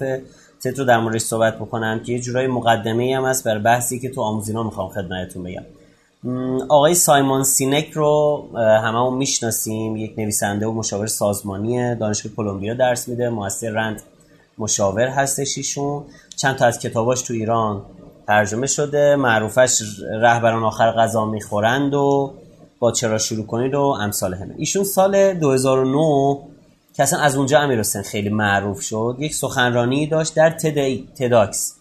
تد 0.63 0.79
رو 0.79 0.85
در 0.85 0.99
موردش 0.99 1.21
صحبت 1.21 1.55
بکنم 1.55 1.99
که 1.99 2.13
یه 2.13 2.19
جورای 2.19 2.47
مقدمه 2.47 3.17
هم 3.17 3.25
هست 3.25 3.43
بر 3.43 3.59
بحثی 3.59 3.99
که 3.99 4.09
تو 4.09 4.21
آموزینا 4.21 4.63
می‌خوام 4.63 4.89
خدمتتون 4.89 5.43
بگم. 5.43 5.63
آقای 6.69 6.95
سایمون 6.95 7.43
سینک 7.43 7.91
رو 7.91 8.43
هممون 8.57 9.13
می‌شناسیم. 9.13 9.97
یک 9.97 10.13
نویسنده 10.17 10.67
و 10.67 10.71
مشاور 10.71 11.07
سازمانی 11.07 11.95
دانشگاه 11.95 12.33
کلمبیا 12.35 12.73
درس 12.73 13.07
میده. 13.07 13.29
مؤسسه 13.29 13.71
رند 13.71 14.01
مشاور 14.57 15.07
هستش 15.07 15.57
ایشون. 15.57 16.03
چند 16.35 16.55
تا 16.55 16.65
از 16.65 16.79
کتاباش 16.79 17.21
تو 17.21 17.33
ایران 17.33 17.81
ترجمه 18.27 18.67
شده. 18.67 19.15
معروفش 19.15 19.81
رهبران 20.21 20.63
آخر 20.63 20.91
غذا 20.91 21.25
می‌خورند 21.25 21.93
و 21.93 22.33
با 22.79 22.91
چرا 22.91 23.17
شروع 23.17 23.45
کنید 23.45 23.73
و 23.73 23.81
امثال 23.81 24.33
همه. 24.33 24.55
ایشون 24.57 24.83
سال 24.83 25.33
2009 25.33 26.37
که 26.93 27.03
اصلا 27.03 27.19
از 27.19 27.35
اونجا 27.35 27.59
امیر 27.59 27.81
خیلی 27.83 28.29
معروف 28.29 28.81
شد 28.81 29.15
یک 29.19 29.35
سخنرانی 29.35 30.07
داشت 30.07 30.35
در 30.35 30.49
تداکس. 31.15 31.73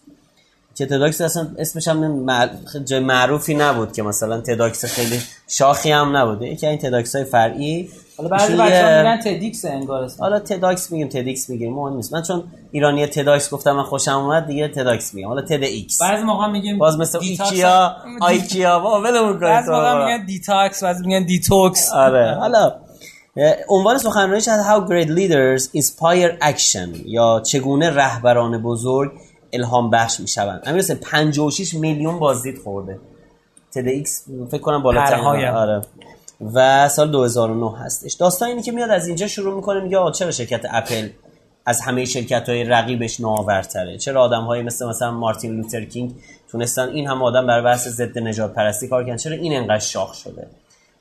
که 0.75 0.85
تداکس 0.85 1.21
اصلا 1.21 1.47
اسمش 1.57 1.87
هم 1.87 2.25
جای 2.85 2.99
معروفی 2.99 3.53
نبود 3.53 3.93
که 3.93 4.03
مثلا 4.03 4.41
تداکس 4.41 4.85
خیلی 4.85 5.21
شاخی 5.47 5.91
هم 5.91 6.17
نبوده. 6.17 6.47
یکی 6.47 6.67
این 6.67 6.77
تداکس 6.77 7.15
های 7.15 7.25
فرعی 7.25 7.89
حالا 8.21 8.37
بعضی 8.37 8.53
بچه‌ها 8.53 8.97
میگن 8.97 9.19
TEDx 9.19 9.65
انگار 9.65 10.09
حالا 10.19 10.39
تداکس 10.39 10.91
میگیم 10.91 11.07
TEDx 11.07 11.49
میگیم 11.49 11.73
مهم 11.73 11.95
نیست. 11.95 12.13
من 12.13 12.21
چون 12.21 12.43
ایرانی 12.71 13.05
تداکس 13.07 13.53
گفتم 13.53 13.71
من 13.71 13.83
خوشم 13.83 14.11
اومد 14.11 14.47
دیگه 14.47 14.67
تداکس 14.67 15.13
میگم. 15.13 15.27
حالا 15.27 15.41
TEDx 15.41 16.01
بعضی 16.01 16.23
موقع 16.23 16.47
میگیم 16.47 16.77
باز 16.77 16.97
مثل 16.99 17.19
ایکیا 17.21 17.95
آیکیا 18.21 18.79
بابا 18.79 19.01
ولمون 19.01 19.29
کنید 19.31 19.41
بعضی 19.41 19.71
موقع 19.71 20.05
میگن 20.05 20.25
دیتاکس 20.25 20.83
بعضی 20.83 21.05
میگن 21.05 21.25
دیتوکس 21.25 21.91
آره. 21.91 22.33
حالا 22.41 22.71
عنوان 23.69 23.97
سخنرانیش 23.97 24.47
هست 24.47 24.69
How 24.69 24.89
Great 24.89 25.07
Leaders 25.09 25.81
Inspire 25.81 26.43
Action 26.51 26.99
یا 27.05 27.41
چگونه 27.45 27.89
رهبران 27.89 28.61
بزرگ 28.61 29.11
الهام 29.53 29.89
بخش 29.89 30.19
می‌شوند. 30.19 30.61
امیر 30.65 30.79
حسین 30.79 30.95
56 30.95 31.73
میلیون 31.73 32.19
بازدید 32.19 32.57
خورده. 32.63 32.99
TEDx 33.75 34.25
فکر 34.51 34.61
کنم 34.61 34.83
بالاترین 34.83 35.25
آره. 35.25 35.81
و 36.53 36.89
سال 36.89 37.11
2009 37.11 37.77
هستش. 37.77 38.13
داستان 38.13 38.49
اینه 38.49 38.61
که 38.61 38.71
میاد 38.71 38.89
از 38.89 39.07
اینجا 39.07 39.27
شروع 39.27 39.55
می‌کنه 39.55 39.79
میگه 39.79 39.97
چرا 40.13 40.31
شرکت 40.31 40.65
اپل 40.69 41.09
از 41.65 41.81
همه 41.81 42.05
شرکت 42.05 42.49
های 42.49 42.63
رقیبش 42.63 43.19
نوآورتره؟ 43.19 43.97
چرا 43.97 44.21
آدم 44.21 44.41
های 44.41 44.61
مثل 44.61 44.87
مثلا 44.87 45.11
مارتین 45.11 45.55
لوتر 45.55 45.85
کینگ 45.85 46.11
تونستن 46.51 46.89
این 46.89 47.07
همه 47.07 47.23
آدم 47.23 47.47
بر 47.47 47.61
بحث 47.61 47.87
ضد 47.87 48.19
نژاد 48.19 48.53
پرستی 48.53 48.87
کار 48.87 49.03
کردن 49.03 49.17
چرا 49.17 49.35
این 49.35 49.53
انقدر 49.53 49.79
شاخ 49.79 50.13
شده؟ 50.13 50.47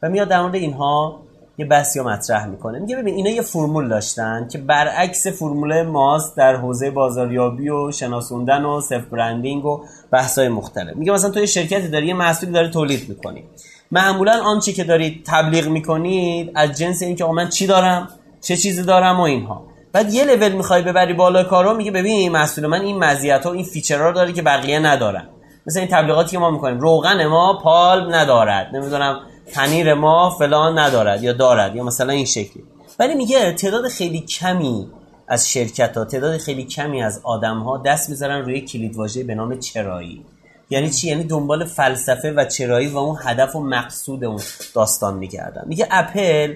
و 0.02 0.08
میاد 0.08 0.28
در 0.28 0.42
مورد 0.42 0.54
اینها 0.54 1.20
یه 1.58 1.66
بحثی 1.66 2.00
مطرح 2.00 2.46
می‌کنه. 2.46 2.78
میگه 2.78 2.96
ببین 2.96 3.14
اینا 3.14 3.30
یه 3.30 3.42
فرمول 3.42 3.88
داشتن 3.88 4.48
که 4.48 4.58
برعکس 4.58 5.26
فرمول 5.26 5.82
ماست 5.82 6.36
در 6.36 6.56
حوزه 6.56 6.90
بازاریابی 6.90 7.68
و 7.68 7.92
شناسوندن 7.92 8.64
و 8.64 8.80
self 8.80 9.04
branding 9.04 9.64
و 9.64 9.84
بحث‌های 10.10 10.48
مختلف. 10.48 10.96
میگه 10.96 11.12
مثلا 11.12 11.30
تو 11.30 11.40
یه 11.40 11.46
شرکتی 11.46 11.88
داری 11.88 12.06
یه 12.06 12.14
محصولی 12.14 12.52
داره 12.52 12.68
تولید 12.68 13.08
می‌کنی. 13.08 13.44
معمولا 13.92 14.42
آنچه 14.44 14.72
که 14.72 14.84
دارید 14.84 15.24
تبلیغ 15.26 15.68
می‌کنید 15.68 16.52
از 16.54 16.78
جنس 16.78 17.02
اینکه 17.02 17.24
من 17.24 17.48
چی 17.48 17.66
دارم 17.66 18.08
چه 18.40 18.56
چیزی 18.56 18.82
دارم 18.82 19.20
و 19.20 19.22
اینها. 19.22 19.66
بعد 19.92 20.14
یه 20.14 20.24
لول 20.24 20.52
می‌خوای 20.52 20.82
ببری 20.82 21.12
بالا 21.12 21.44
کارو 21.44 21.74
میگه 21.74 21.90
ببین 21.90 22.32
محصول 22.32 22.66
من 22.66 22.80
این 22.80 22.98
مزیت 22.98 23.46
ها 23.46 23.52
این 23.52 23.64
فیچرها 23.64 24.08
رو 24.08 24.12
داره 24.12 24.32
که 24.32 24.42
بقیه 24.42 24.78
ندارن. 24.78 25.28
مثل 25.66 25.80
این 25.80 25.88
تبلیغاتی 25.88 26.30
که 26.30 26.38
ما 26.38 26.50
می‌کنیم 26.50 26.80
روغن 26.80 27.26
ما 27.26 27.58
پال 27.62 28.14
ندارد 28.14 28.76
نمی‌دونم 28.76 29.20
پنیر 29.54 29.94
ما 29.94 30.30
فلان 30.30 30.78
ندارد 30.78 31.22
یا 31.22 31.32
دارد 31.32 31.76
یا 31.76 31.84
مثلا 31.84 32.12
این 32.12 32.24
شکلی. 32.24 32.64
ولی 32.98 33.14
میگه 33.14 33.52
تعداد 33.52 33.88
خیلی 33.88 34.20
کمی 34.20 34.88
از 35.28 35.48
شرکت 35.48 35.96
ها 35.96 36.04
تعداد 36.04 36.38
خیلی 36.38 36.64
کمی 36.64 37.02
از 37.02 37.20
آدم 37.24 37.58
ها 37.58 37.78
دست 37.78 38.10
می‌ذارن 38.10 38.42
روی 38.42 38.60
کلید 38.60 38.96
واژه 38.96 39.24
به 39.24 39.34
نام 39.34 39.58
چرایی. 39.58 40.24
یعنی 40.70 40.90
چی؟ 40.90 41.08
یعنی 41.08 41.24
دنبال 41.24 41.64
فلسفه 41.64 42.32
و 42.32 42.44
چرایی 42.44 42.88
و 42.88 42.98
اون 42.98 43.18
هدف 43.24 43.56
و 43.56 43.60
مقصود 43.60 44.24
اون 44.24 44.40
داستان 44.74 45.16
میگردن 45.16 45.62
میگه 45.66 45.88
اپل 45.90 46.54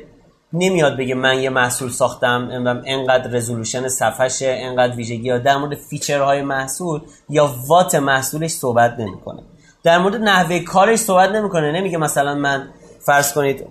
نمیاد 0.52 0.96
بگه 0.96 1.14
من 1.14 1.38
یه 1.38 1.50
محصول 1.50 1.90
ساختم 1.90 2.48
انقدر 2.86 3.30
resolution 3.30 3.88
صفحشه 3.88 4.56
انقدر 4.58 4.96
ویژگی 4.96 5.30
ها 5.30 5.38
در 5.38 5.56
مورد 5.56 5.74
feature 5.74 6.27
های 6.27 6.42
محصول 6.42 7.00
یا 7.28 7.54
what 7.66 7.94
محصولش 7.94 8.50
صحبت 8.50 8.98
نمی‌کنه. 8.98 9.42
در 9.82 9.98
مورد 9.98 10.16
نحوه 10.16 10.58
کارش 10.58 10.98
صحبت 10.98 11.30
نمی‌کنه. 11.30 11.72
نمیگه 11.72 11.98
مثلا 11.98 12.34
من 12.34 12.68
فرض 13.00 13.32
کنید 13.32 13.66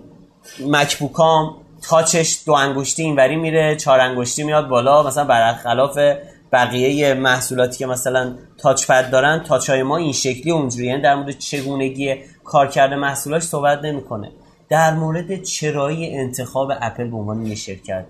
مکبوکام 0.66 1.56
تاچش 1.82 2.38
دو 2.46 2.52
انگشتی 2.52 3.02
اینوری 3.02 3.36
میره 3.36 3.76
چهار 3.76 4.00
انگشتی 4.00 4.42
میاد 4.42 4.68
بالا 4.68 5.02
مثلا 5.02 5.24
برخلاف 5.24 5.98
بقیه 6.54 7.14
محصولاتی 7.14 7.78
که 7.78 7.86
مثلا 7.86 8.34
تاچ 8.58 8.86
پد 8.86 9.10
دارن 9.10 9.42
تاچ 9.42 9.70
های 9.70 9.82
ما 9.82 9.96
این 9.96 10.12
شکلی 10.12 10.50
اونجوری. 10.50 10.86
یعنی 10.86 11.02
در 11.02 11.14
مورد 11.14 11.30
چگونگی 11.30 12.14
کارکرد 12.44 12.92
محصولاش 12.92 13.42
صحبت 13.42 13.84
نمی‌کنه. 13.84 14.30
در 14.68 14.94
مورد 14.94 15.42
چرایی 15.42 16.16
انتخاب 16.16 16.72
اپل 16.80 17.10
به 17.10 17.16
عنوان 17.16 17.46
یه 17.46 17.54
شرکت 17.54 18.04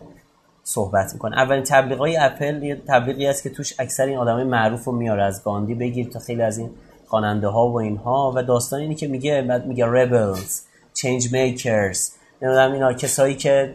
صحبت 0.62 1.12
می‌کنه. 1.12 1.36
اولین 1.36 1.62
تبلیغ 1.62 1.98
های 1.98 2.16
اپل 2.16 2.62
یه 2.62 2.82
تبلیغی 2.88 3.26
است 3.26 3.42
که 3.42 3.50
توش 3.50 3.74
اکثر 3.78 4.06
این 4.06 4.18
آدمای 4.18 4.44
معروف 4.44 4.84
رو 4.84 4.92
میاره 4.92 5.24
از 5.24 5.44
گاندی 5.44 5.74
بگیر 5.74 6.08
تا 6.08 6.18
خیلی 6.18 6.42
از 6.42 6.58
این 6.58 6.70
خواننده 7.06 7.48
ها 7.48 7.68
و 7.68 7.80
اینها. 7.80 8.32
و 8.36 8.42
داستان 8.42 8.80
اینه 8.80 8.94
که 8.94 9.08
میگه 9.08 9.42
بعد 9.42 9.66
میگه 9.66 9.84
rebels 9.84 10.50
change 10.98 11.24
makers 11.24 11.98
نمی‌دونم 12.42 12.72
اینا 12.72 12.92
کسایی 12.92 13.34
که 13.34 13.74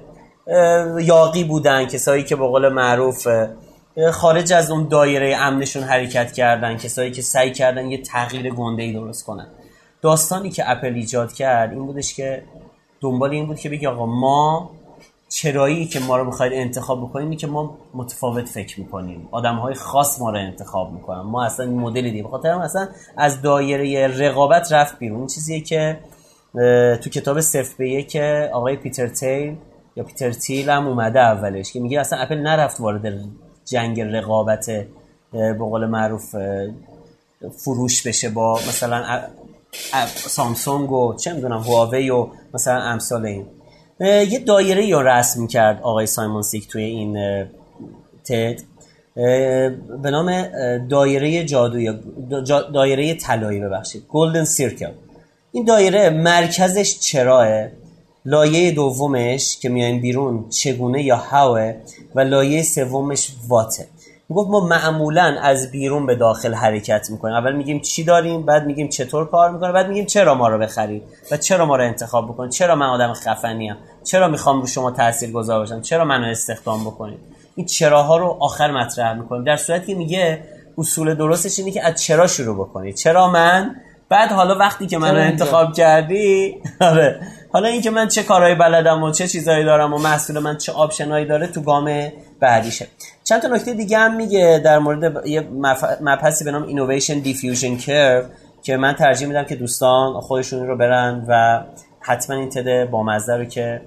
یاقی 1.02 1.44
بودن 1.44 1.86
کسایی 1.86 2.24
که 2.24 2.36
به 2.36 2.48
قول 2.48 2.70
معروف 2.70 3.28
خارج 4.14 4.54
از 4.54 4.72
اون 4.72 4.88
دایره 4.88 5.36
امنشون 5.38 5.84
حرکت 5.84 6.32
کردن 6.32 6.78
کسایی 6.78 7.12
که 7.12 7.22
سعی 7.22 7.52
کردن 7.52 7.92
یه 7.92 8.02
تغییر 8.02 8.54
گنده 8.54 8.84
ای 8.84 8.94
درست 8.94 9.26
کنن. 9.26 9.48
داستانی 10.02 10.50
که 10.50 10.72
اپل 10.72 10.94
ایجاد 10.94 11.34
کرد 11.34 11.74
این 11.74 11.86
بودش 11.86 12.14
که 12.14 12.44
دنبال 13.02 13.32
این 13.32 13.48
بود 13.48 13.60
که 13.60 13.70
بگی 13.70 13.88
آقا 13.88 14.06
ما 14.06 14.72
چرایی 15.30 15.86
که 15.86 16.00
ما 16.00 16.18
رو 16.18 16.26
می‌خواید 16.26 16.54
انتخاب 16.54 17.02
بکنیم 17.02 17.38
که 17.38 17.48
ما 17.48 17.78
متفاوت 17.94 18.46
فکر 18.46 18.80
می‌کنیم. 18.80 19.28
آدم 19.32 19.56
های 19.56 19.74
خاص 19.74 20.22
ما 20.22 20.30
رو 20.30 20.38
انتخاب 20.38 20.94
می‌کنن. 20.94 21.22
ما 21.22 21.46
اصلا 21.46 21.66
این 21.66 21.80
مدل 21.80 22.10
دیم 22.10 22.26
بخاطر 22.26 22.50
هم 22.50 22.60
اصلا 22.60 22.88
از 23.18 23.42
دایره 23.42 24.08
رقابت 24.08 24.72
رفت 24.72 25.00
بیرون. 25.00 25.18
این 25.18 25.28
چیزیه 25.28 25.62
که 25.62 26.00
تو 27.04 27.10
کتاب 27.10 27.42
صفر 27.42 27.74
به 27.78 27.90
یک 27.90 28.16
آقای 28.54 28.76
پیتر 28.76 29.08
تیل 29.08 29.56
یا 29.96 30.04
پیتر 30.04 30.32
تیل 30.32 30.70
هم 30.70 30.88
اومده 30.88 31.20
اولش 31.20 31.74
که 31.74 31.80
میگه 31.80 32.00
اصلا 32.00 32.20
اپل 32.20 32.38
نرفت 32.38 32.80
وارد 32.80 33.06
جنگ 33.70 34.02
رقابت 34.02 34.66
به 35.32 35.54
قول 35.54 35.86
معروف 35.86 36.36
فروش 37.58 38.08
بشه 38.08 38.30
با 38.30 38.54
مثلا 38.54 39.22
سامسونگ 40.16 40.92
و 40.92 41.16
چه 41.16 41.34
می‌دونم 41.34 41.60
هواوی 41.60 42.10
و 42.10 42.28
مثلا 42.54 42.82
امثال 42.82 43.26
این. 43.26 43.46
یه 44.02 44.40
دایره 44.40 44.96
رو 44.96 45.02
رسم 45.02 45.48
کرد 45.48 45.82
آقای 45.82 46.06
سایمون 46.06 46.42
سیک 46.42 46.68
توی 46.68 46.84
این 46.84 47.46
تد. 48.24 48.60
به 50.04 50.12
نام 50.12 50.48
دایره 50.88 51.44
جادویی 51.46 52.00
دایره 52.74 53.14
طلایی 53.14 53.60
ببخشید. 53.60 54.06
گلدن 54.10 54.44
سیرکل 54.44 54.92
این 55.52 55.66
دایره 55.66 56.10
مرکزش 56.10 57.00
چراه 57.00 57.68
لایه 58.26 58.72
دومش 58.72 59.58
که 59.58 59.70
میایم 59.70 60.02
بیرون 60.02 60.50
چگونه 60.50 61.04
یا 61.04 61.16
هاوه 61.16 61.76
و 62.16 62.20
لایه 62.20 62.64
سومش 62.64 63.32
واته 63.48 63.88
گفت 64.36 64.50
ما 64.50 64.60
معمولا 64.60 65.38
از 65.42 65.72
بیرون 65.72 66.06
به 66.06 66.16
داخل 66.16 66.54
حرکت 66.54 67.10
می‌کنیم. 67.10 67.36
اول 67.36 67.56
میگیم 67.56 67.80
چی 67.80 68.04
داریم 68.04 68.46
بعد 68.46 68.66
میگیم 68.66 68.88
چطور 68.88 69.28
کار 69.28 69.52
می‌کنه 69.52 69.72
بعد 69.72 69.88
میگیم 69.88 70.06
چرا 70.06 70.36
ما 70.36 70.48
رو 70.48 70.58
بخرید 70.58 71.04
و 71.32 71.38
چرا 71.38 71.66
ما 71.66 71.76
رو 71.76 71.84
انتخاب 71.84 72.26
بکنید. 72.26 72.52
چرا 72.52 72.76
من 72.76 72.86
آدم 72.86 73.14
خفنیم 73.14 73.76
چرا 74.04 74.28
می‌خوام 74.28 74.62
رو 74.62 74.68
شما 74.68 74.92
تاثیر 74.92 75.32
گذار 75.32 75.60
باشم؟ 75.60 75.82
چرا 75.82 76.06
منو 76.06 76.28
استخدام 76.28 76.84
بکنید؟ 76.84 77.20
این 77.56 77.66
چراها 77.66 78.18
رو 78.18 78.38
آخر 78.40 78.72
مطرح 78.72 79.14
می‌کنیم. 79.14 79.44
در 79.44 79.58
صورتی 79.58 79.88
که 79.88 79.96
میگه 79.96 80.44
اصول 80.78 81.14
درستش 81.14 81.60
اینه 81.60 81.72
که 81.72 81.86
از 81.86 82.02
چرا 82.02 82.28
شروع 82.28 82.56
بکنید. 82.56 82.96
چرا 82.96 83.28
من؟ 83.28 83.76
بعد 84.10 84.32
حالا 84.32 84.58
وقتی 84.58 84.88
که 84.88 84.98
منو 84.98 85.20
انتخاب 85.20 85.74
کردی 85.74 86.56
آره. 86.82 87.20
حالا 87.52 87.68
اینکه 87.68 87.90
من 87.90 88.08
چه 88.08 88.24
کارهایی 88.24 88.56
بلدم 88.56 89.04
و 89.04 89.12
چه 89.12 89.28
چیزایی 89.28 89.66
دارم 89.66 89.94
و 89.94 89.98
محصول 89.98 90.40
من 90.40 90.58
چه 90.58 90.72
آپشنایی 90.72 91.26
داره 91.26 91.48
تو 91.48 91.62
گام 91.62 92.12
بعدیشه. 92.40 92.88
چند 93.24 93.42
تا 93.42 93.48
نکته 93.48 93.74
دیگه 93.74 93.98
هم 93.98 94.16
میگه 94.16 94.62
در 94.66 94.80
مورد 94.80 95.28
یه 95.28 95.42
مبحثی 96.02 96.46
به 96.46 96.52
نام 96.52 96.66
Innovation 96.68 97.26
Diffusion 97.26 97.82
Curve 97.82 98.26
که 98.64 98.78
من 98.78 98.94
ترجیح 98.94 99.28
میدم 99.28 99.44
که 99.44 99.56
دوستان 99.56 100.22
خودشون 100.22 100.68
رو 100.68 100.78
برن 100.78 101.26
و 101.28 101.64
حتما 102.00 102.36
این 102.36 102.50
تد 102.50 102.86
بامزه 102.86 103.38
رو 103.38 103.46
که 103.46 103.82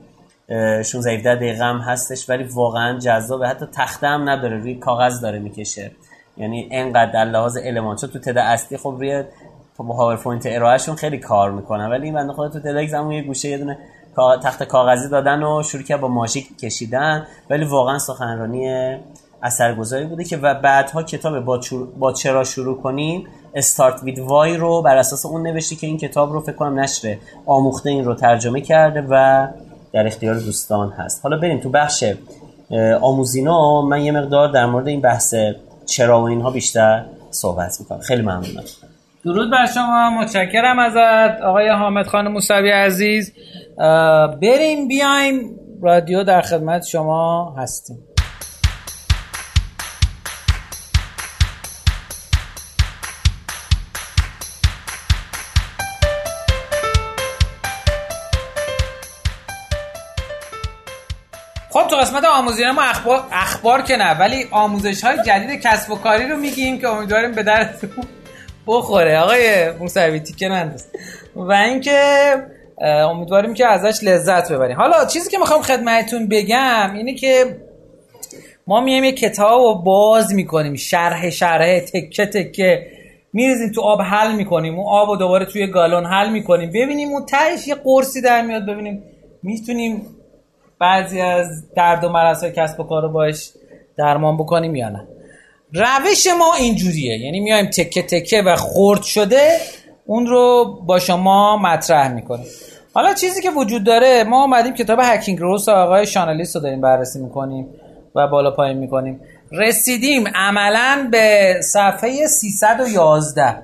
16 0.85 1.11
17 1.11 1.35
دقیقه 1.35 1.65
هم 1.65 1.79
هستش 1.79 2.31
ولی 2.31 2.45
واقعا 2.45 2.99
جذابه. 2.99 3.49
حتی 3.49 3.67
تخته 3.73 4.07
هم 4.07 4.29
نداره 4.29 4.59
روی 4.59 4.75
کاغذ 4.75 5.21
داره 5.21 5.39
می‌کشه. 5.39 5.91
یعنی 6.37 6.69
انقدر 6.73 7.13
در 7.13 7.25
لحاظ 7.25 7.59
المان 7.65 7.97
چون 7.97 8.11
تو 8.11 8.19
تده 8.19 8.43
اصلی 8.43 8.79
خب 8.79 8.95
روی 8.99 9.25
پاورپوینت 9.89 10.43
ارائهشون 10.47 10.95
خیلی 10.95 11.19
کار 11.19 11.51
می‌کنن 11.51 11.91
ولی 11.91 12.05
این 12.05 12.15
بنده 12.15 12.33
خدا 12.33 12.49
تو 12.49 12.61
تدکس 12.61 12.95
هم 12.95 13.13
یه 13.13 13.23
گوشه 13.23 13.49
یه 13.49 13.59
دونه 13.59 13.79
تخته 14.43 14.63
کاغذی 14.63 15.09
دادن 15.09 15.43
و 15.43 15.63
شروع 15.63 15.83
کرد 15.83 16.01
با 16.01 16.09
ماژیک 16.09 16.43
کشیدن 16.63 17.27
ولی 17.51 17.65
واقعا 17.65 17.99
سخنرانی 17.99 18.97
اثرگذاری 19.43 20.05
بوده 20.05 20.25
که 20.25 20.37
و 20.37 20.55
بعدها 20.55 21.03
کتاب 21.03 21.41
با, 21.41 21.61
با 21.99 22.13
چرا 22.13 22.45
شروع 22.45 22.83
کنیم 22.83 23.27
استارت 23.55 24.03
وید 24.03 24.19
وای 24.19 24.57
رو 24.57 24.83
بر 24.83 24.97
اساس 24.97 25.27
اون 25.27 25.47
نوشتی 25.47 25.77
که 25.77 25.87
این 25.87 25.99
کتاب 25.99 26.33
رو 26.33 26.41
فکر 26.41 26.57
کنم 26.57 26.81
نشر 26.81 27.17
آموخته 27.47 27.91
این 27.91 28.05
رو 28.05 28.15
ترجمه 28.15 28.61
کرده 28.61 29.07
و 29.11 29.47
در 29.93 30.07
اختیار 30.07 30.35
دوستان 30.35 30.91
هست. 30.91 31.21
حالا 31.23 31.37
بریم 31.37 31.61
تو 31.61 31.69
بخش 31.69 32.05
آموزینا. 33.01 33.83
من 33.83 34.01
یه 34.01 34.13
مقدار 34.13 34.53
در 34.53 34.67
مورد 34.67 34.89
این 34.89 35.01
بحث 35.01 35.35
چرا 35.87 36.23
و 36.23 36.25
اینها 36.25 36.51
بیشتر 36.51 37.05
صحبت 37.31 37.81
می‌کنم. 37.81 38.01
خیلی 38.01 38.23
ممنونم. 38.23 38.65
درود 39.25 39.51
بر 39.51 39.67
شما. 39.67 40.11
متشکرم 40.11 40.79
ازت. 40.79 41.41
آقای 41.41 41.69
حامد 41.69 42.07
خان 42.07 42.29
موسوی 42.29 42.71
عزیز. 42.71 43.33
بریم 44.43 44.89
بیایم. 44.89 45.59
رادیو 45.83 46.25
در 46.25 46.41
خدمت 46.41 46.87
شما 46.87 47.55
هستیم. 47.59 47.99
خب 61.71 61.87
تو 61.91 61.97
قسمت 61.97 62.25
آموزش 62.25 62.63
ما 62.75 62.83
اخبار, 62.83 63.25
اخبار 63.33 63.83
که 63.83 63.97
نه 63.97 64.19
ولی 64.19 64.47
آموزش 64.51 65.05
های 65.05 65.17
جدید 65.27 65.61
کسب 65.61 65.91
و 65.91 65.97
کاری 65.97 66.29
رو 66.29 66.37
میگیم 66.37 66.81
که 66.81 66.89
امیدواریم 66.89 67.33
به 67.33 67.43
درتون 67.43 67.91
بخوره. 68.67 69.19
آقای 69.19 69.71
موسوی 69.71 70.21
تیکه 70.21 70.49
ننداز 70.49 70.87
و 71.37 71.53
اینکه 71.53 72.01
امیدواریم 72.81 73.55
که 73.55 73.67
ازش 73.67 74.05
لذت 74.05 74.53
ببریم. 74.53 74.77
حالا 74.77 75.05
چیزی 75.05 75.31
که 75.31 75.39
می‌خوام 75.39 75.63
خدمتتون 75.63 76.29
بگم 76.29 76.93
اینه 76.95 77.15
که 77.15 77.57
ما 78.67 78.81
میایم 78.81 79.05
یه 79.05 79.13
کتاب 79.13 79.61
رو 79.61 79.75
باز 79.75 80.35
می‌کنیم. 80.35 80.75
شرح 80.75 81.31
شرح 81.31 81.81
تکه 81.81 82.27
تکه. 82.27 82.87
میریزیم 83.33 83.73
تو 83.73 83.81
آب 83.81 84.03
حل 84.03 84.37
می‌کنیم. 84.37 84.79
اون 84.79 84.87
آب 84.89 85.09
رو 85.09 85.17
دوباره 85.17 85.45
توی 85.45 85.67
گالون 85.67 86.07
حل 86.07 86.31
می‌کنیم. 86.31 86.69
ببینیم 86.69 87.09
اون 87.09 87.27
تهش 87.27 87.69
یه 87.69 87.75
قرصی 87.75 88.21
در 88.21 88.43
میاد 88.43 88.67
ببینیم 88.67 89.03
می‌تونیم 89.43 90.07
بعضی 90.79 91.21
از 91.21 91.75
درد 91.77 92.05
و 92.05 92.09
مرض 92.09 92.45
کسب 92.45 92.81
و 92.81 92.85
کار 92.85 93.03
رو 93.03 93.09
باش 93.09 93.51
درمان 93.99 94.37
بکنیم 94.37 94.75
یا 94.75 94.89
نه. 94.89 95.09
روش 95.75 96.27
ما 96.39 96.55
اینجوریه. 96.55 97.19
یعنی 97.19 97.41
میایم 97.41 97.67
تکه 97.67 98.03
تکه 98.03 98.43
و 98.43 98.57
خرد 98.57 99.03
شده 99.03 99.59
اون 100.07 100.27
رو 100.27 100.65
با 100.87 100.99
شما 100.99 101.57
مطرح 101.57 102.13
می‌کنیم. 102.13 102.47
حالا 102.95 103.15
چیزی 103.15 103.43
که 103.43 103.51
وجود 103.51 103.85
داره 103.85 104.25
ما 104.25 104.43
اومدیم 104.43 104.75
کتاب 104.75 104.99
هکینگ 105.03 105.39
روس 105.39 105.69
آقای 105.69 106.07
شانالیست 106.07 106.57
رو 106.57 106.63
داریم 106.63 106.81
بررسی 106.81 107.19
می‌کنیم 107.21 107.69
و 108.15 108.29
بالا 108.29 108.51
پایین 108.51 108.79
می‌کنیم. 108.79 109.21
رسیدیم 109.53 110.25
عملا 110.35 111.09
به 111.11 111.55
صفحه 111.63 112.27
311 112.27 113.63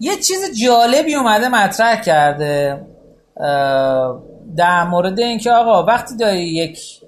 یه 0.00 0.16
چیز 0.16 0.60
جالبی 0.64 1.14
اومده 1.14 1.48
مطرح 1.48 2.02
کرده 2.02 2.80
در 4.56 4.84
مورد 4.84 5.20
اینکه 5.20 5.50
آقا 5.50 5.84
وقتی 5.84 6.16
داری 6.16 6.42
یک 6.42 6.99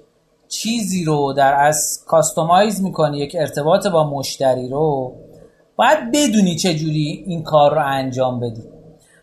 چیزی 0.53 1.03
رو 1.05 1.33
در 1.33 1.53
از 1.53 2.03
customize 2.07 2.83
می‌کنی 2.83 3.17
یک 3.17 3.35
ارتباط 3.39 3.87
با 3.87 4.09
مشتری 4.09 4.69
رو 4.69 5.13
باید 5.75 6.11
بدونی 6.13 6.55
چه 6.55 6.75
جوری 6.75 7.23
این 7.27 7.43
کار 7.43 7.75
رو 7.75 7.81
انجام 7.85 8.39
بدی. 8.39 8.63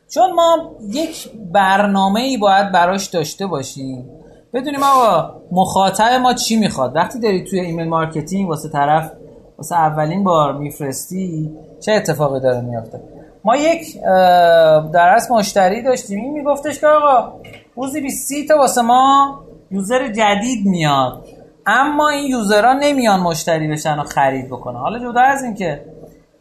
چون 0.09 0.33
ما 0.33 0.57
یک 0.89 1.31
برنامه 1.53 2.21
ای 2.21 2.37
باید 2.37 2.73
براش 2.73 3.07
داشته 3.07 3.47
باشیم. 3.47 4.11
بدونیم 4.55 4.81
آقا 4.83 5.35
مخاطب 5.53 6.13
ما 6.13 6.35
چی 6.35 6.57
می‌خواد؟ 6.57 6.97
وقتی 6.97 7.21
داری 7.21 7.45
توی 7.45 7.61
email 7.61 7.89
marketing 7.89 8.49
واسه 8.49 8.69
طرف 8.69 9.13
واسه 9.59 9.75
اولین 9.77 10.25
بار 10.25 10.59
میفرستی 10.59 11.51
چه 11.81 11.93
اتفاقی 11.93 12.41
داره 12.41 12.61
میافته؟ 12.61 13.01
ما 13.45 13.57
یک 13.57 15.19
مشتری 15.31 15.83
داشتیم. 15.83 16.19
این 16.21 16.33
میگفتش 16.33 16.81
که 16.81 16.87
آقا 16.87 17.33
روزی 17.77 18.01
20 18.01 18.33
تا 18.49 18.59
واسه 18.59 18.83
ما 18.83 19.41
user 19.71 20.09
جدید 20.09 20.67
میاد. 20.67 21.25
اما 21.67 22.09
این 22.09 22.31
user 22.31 22.64
ها 22.64 22.73
نمیان 22.73 23.21
مشتری 23.21 23.69
بشن 23.69 23.99
و 23.99 24.03
خرید 24.03 24.47
بکنن. 24.47 24.77
حالا 24.77 24.99
جدا 24.99 25.21
از 25.21 25.43
اینکه 25.43 25.85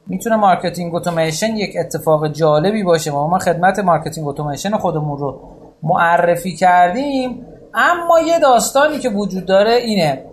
می‌تونه 0.07 0.35
marketing 0.35 0.95
automation 0.95 1.57
یک 1.57 1.75
اتفاق 1.79 2.27
جالبی 2.27 2.83
باشه. 2.83 3.11
ما 3.11 3.27
ما 3.27 3.39
خدمت 3.39 3.79
marketing 3.79 4.27
automation 4.27 4.77
خودمون 4.77 5.17
رو 5.17 5.39
معرفی 5.83 6.55
کردیم. 6.55 7.45
اما 7.73 8.19
یه 8.19 8.39
داستانی 8.39 8.99
که 8.99 9.09
وجود 9.09 9.45
داره 9.45 9.73
اینه. 9.73 10.25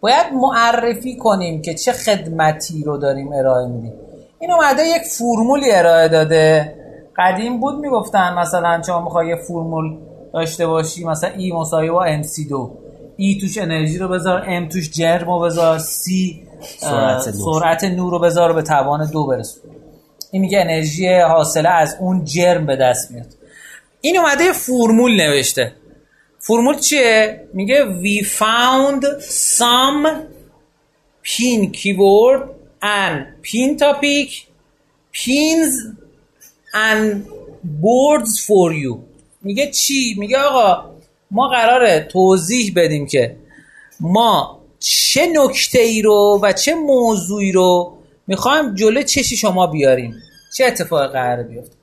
باید 0.00 0.26
معرفی 0.32 1.16
کنیم 1.16 1.62
که 1.62 1.74
چه 1.74 1.92
خدمتی 1.92 2.84
رو 2.84 2.96
داریم 2.96 3.32
ارائه 3.32 3.66
میدیم. 3.68 3.92
این 4.38 4.52
اومده 4.52 4.82
یک 4.82 5.02
فرمولی 5.02 5.72
ارائه 5.72 6.08
داده. 6.08 6.74
قدیم 7.16 7.60
بود 7.60 7.78
می‌گفتن 7.78 8.34
مثلا 8.34 8.82
شما 8.86 9.00
می‌خوای 9.00 9.28
یه 9.28 9.36
فرمول 9.36 9.98
داشته 10.32 10.66
باشی 10.66 11.04
مثلا 11.04 11.30
ای 11.30 11.52
مساوی 11.52 11.90
با 11.90 12.04
ام 12.04 12.22
سی 12.22 12.44
دو. 12.44 12.78
ای 13.16 13.38
توش 13.40 13.58
انرژی 13.58 13.98
رو 13.98 14.08
بذار 14.08 14.44
ام 14.46 14.68
توش 14.68 14.90
جرم 14.90 15.30
رو 15.30 15.40
بذار 15.40 15.78
سی 15.78 16.42
سرعت 16.78 17.28
نور. 17.28 17.60
سرعت 17.60 17.84
نور 17.84 18.12
رو 18.12 18.18
بذار 18.18 18.52
به 18.52 18.62
توان 18.62 19.10
دو 19.10 19.26
برسون. 19.26 19.62
این 20.30 20.42
میگه 20.42 20.60
انرژی 20.60 21.08
حاصله 21.08 21.68
از 21.68 21.96
اون 22.00 22.24
جرم 22.24 22.66
به 22.66 22.76
دست 22.76 23.10
میاد. 23.10 23.26
این 24.00 24.18
اومده 24.18 24.52
فرمول 24.52 25.16
نوشته. 25.16 25.72
فرمول 26.38 26.78
چیه؟ 26.78 27.48
میگه 27.54 27.84
we 28.02 28.24
found 28.24 29.04
some 29.58 30.08
pin 31.22 31.72
keyword 31.72 32.42
and 32.82 33.16
pin 33.42 33.76
topic 33.78 34.30
pins 35.12 35.72
and 36.74 37.26
boards 37.82 38.32
for 38.46 38.72
you. 38.72 39.09
میگه 39.42 39.70
چی؟ 39.70 40.14
میگه 40.18 40.38
آقا 40.38 40.90
ما 41.30 41.48
قراره 41.48 42.08
توضیح 42.12 42.72
بدیم 42.76 43.06
که 43.06 43.36
ما 44.00 44.60
چه 44.78 45.26
نکته 45.34 45.78
ای 45.78 46.02
رو 46.02 46.40
و 46.42 46.52
چه 46.52 46.74
موضوعی 46.74 47.52
رو 47.52 47.96
می‌خوایم 48.26 48.74
جلو 48.74 49.02
چشی 49.02 49.36
شما 49.36 49.66
بیاریم. 49.66 50.14
چه 50.56 50.64
اتفاقی 50.64 51.06
قراره 51.06 51.42
بیفته؟ 51.42 51.74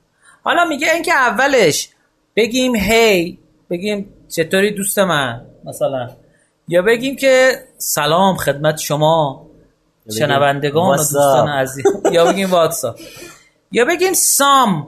حالا 0.44 0.66
میگه 0.66 0.94
اینکه 0.94 1.14
اولش 1.14 1.90
بگیم 2.36 2.76
هی 2.76 3.38
بگیم 3.70 4.14
چطوری 4.30 4.72
دوست 4.72 5.00
من 5.00 5.46
مثلا؟ 5.66 6.10
یا 6.68 6.82
بگیم 6.82 7.16
که 7.16 7.64
سلام 7.78 8.36
خدمت 8.36 8.78
شما 8.78 9.48
شنوندگان 10.18 10.94
و. 10.94 10.98
دوستان 10.98 11.50
عزیز. 11.50 11.86
یا 12.12 12.26
بگیم 12.26 12.52
what's 12.52 12.88
up 12.88 13.00
یا 13.72 13.86
بگیم 13.86 14.14
some. 14.14 14.88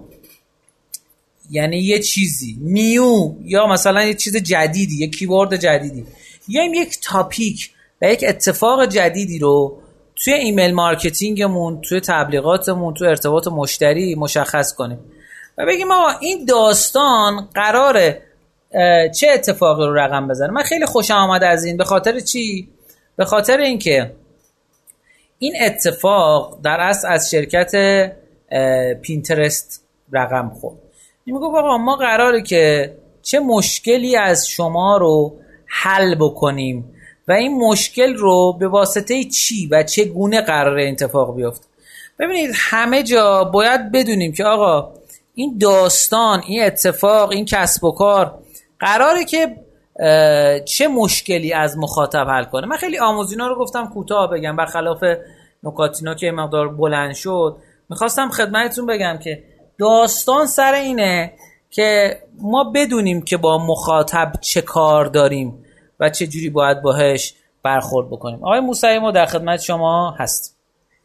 یعنی 1.49 1.77
یه 1.77 1.99
چیزی. 1.99 2.57
new 2.61 3.33
یا 3.43 3.67
مثلا 3.67 4.03
یه 4.03 4.13
چیز 4.13 4.37
جدیدی 4.37 4.97
یه 4.99 5.09
keyword 5.09 5.55
جدیدی. 5.55 6.05
یا 6.47 6.63
یک 6.63 6.97
تاپیک 7.03 7.71
و 8.01 8.11
یک 8.11 8.25
اتفاق 8.27 8.85
جدیدی 8.85 9.39
رو 9.39 9.77
توی 10.15 10.33
email 10.33 10.71
marketing 10.71 11.54
مون 11.54 11.81
توی 11.81 11.99
تبلیغاتمون 11.99 12.93
توی 12.93 13.07
ارتباط 13.07 13.47
مشتری 13.47 14.15
مشخص 14.15 14.73
کنیم. 14.73 14.99
و 15.57 15.65
بگیم 15.65 15.91
آقا 15.91 16.09
این 16.19 16.45
داستان 16.45 17.47
قراره 17.53 18.21
چه 19.19 19.27
اتفاقی 19.33 19.85
رو 19.85 19.93
رقم 19.93 20.27
بزنه؟ 20.27 20.51
من 20.51 20.63
خیلی 20.63 20.85
خوشم 20.85 21.13
آمد 21.13 21.43
از 21.43 21.65
این. 21.65 21.77
به 21.77 21.83
خاطر 21.83 22.19
چی؟ 22.19 22.69
به 23.15 23.25
خاطر 23.25 23.57
اینکه 23.57 24.11
این 25.39 25.53
اتفاق 25.61 26.59
در 26.63 26.79
اصل 26.79 27.07
از 27.07 27.29
شرکت 27.29 27.71
پینترست 29.01 29.83
رقم 30.11 30.49
خورد. 30.49 30.88
میگه 31.33 31.45
آقا 31.45 31.77
ما 31.77 31.95
قراره 31.95 32.41
که 32.41 32.93
چه 33.21 33.39
مشکلی 33.39 34.15
از 34.15 34.47
شما 34.47 34.97
رو 34.97 35.35
حل 35.65 36.15
بکنیم 36.15 36.93
و 37.27 37.31
این 37.31 37.57
مشکل 37.57 38.15
رو 38.15 38.53
به 38.59 38.67
واسطه 38.67 39.23
چی 39.23 39.67
و 39.67 39.83
چگونه 39.83 40.41
قراره 40.41 40.83
این 40.83 40.93
اتفاق 40.93 41.35
بیفته. 41.35 41.65
ببینید 42.19 42.51
همه 42.53 43.03
جا 43.03 43.43
باید 43.43 43.91
بدونیم 43.91 44.33
که 44.33 44.43
آقا 44.43 44.91
این 45.35 45.57
داستان 45.57 46.41
این 46.47 46.63
اتفاق 46.63 47.31
این 47.31 47.45
کسب 47.45 47.83
و 47.83 47.91
کار 47.91 48.39
قراره 48.79 49.25
که 49.25 49.55
چه 50.65 50.87
مشکلی 50.87 51.53
از 51.53 51.77
مخاطب 51.77 52.27
حل 52.29 52.43
کنه. 52.43 52.67
من 52.67 52.77
خیلی 52.77 52.99
آموزینا 52.99 53.47
رو 53.47 53.59
گفتم 53.59 53.87
کوتاه 53.87 54.29
بگم 54.29 54.55
برخلاف 54.55 55.03
نکاتینا 55.63 56.15
که 56.15 56.31
مقدار 56.31 56.67
بلند 56.67 57.13
شد. 57.13 57.57
می‌خواستم 57.89 58.29
خدمتتون 58.29 58.85
بگم 58.85 59.19
که 59.23 59.43
داستان 59.79 60.45
سر 60.45 60.73
اینه 60.73 61.33
که 61.69 62.19
ما 62.41 62.71
بدونیم 62.75 63.21
که 63.21 63.37
با 63.37 63.57
مخاطب 63.57 64.31
چه 64.41 64.61
کار 64.61 65.05
داریم 65.05 65.65
و 65.99 66.09
چه 66.09 66.27
جوری 66.27 66.49
باید 66.49 66.81
باهش 66.81 67.33
برخورد 67.63 68.07
بکنیم. 68.07 68.43
آقای 68.43 68.59
موسوی 68.59 68.99
ما 68.99 69.11
در 69.11 69.25
خدمت 69.25 69.61
شما 69.61 70.11
هستیم 70.11 70.55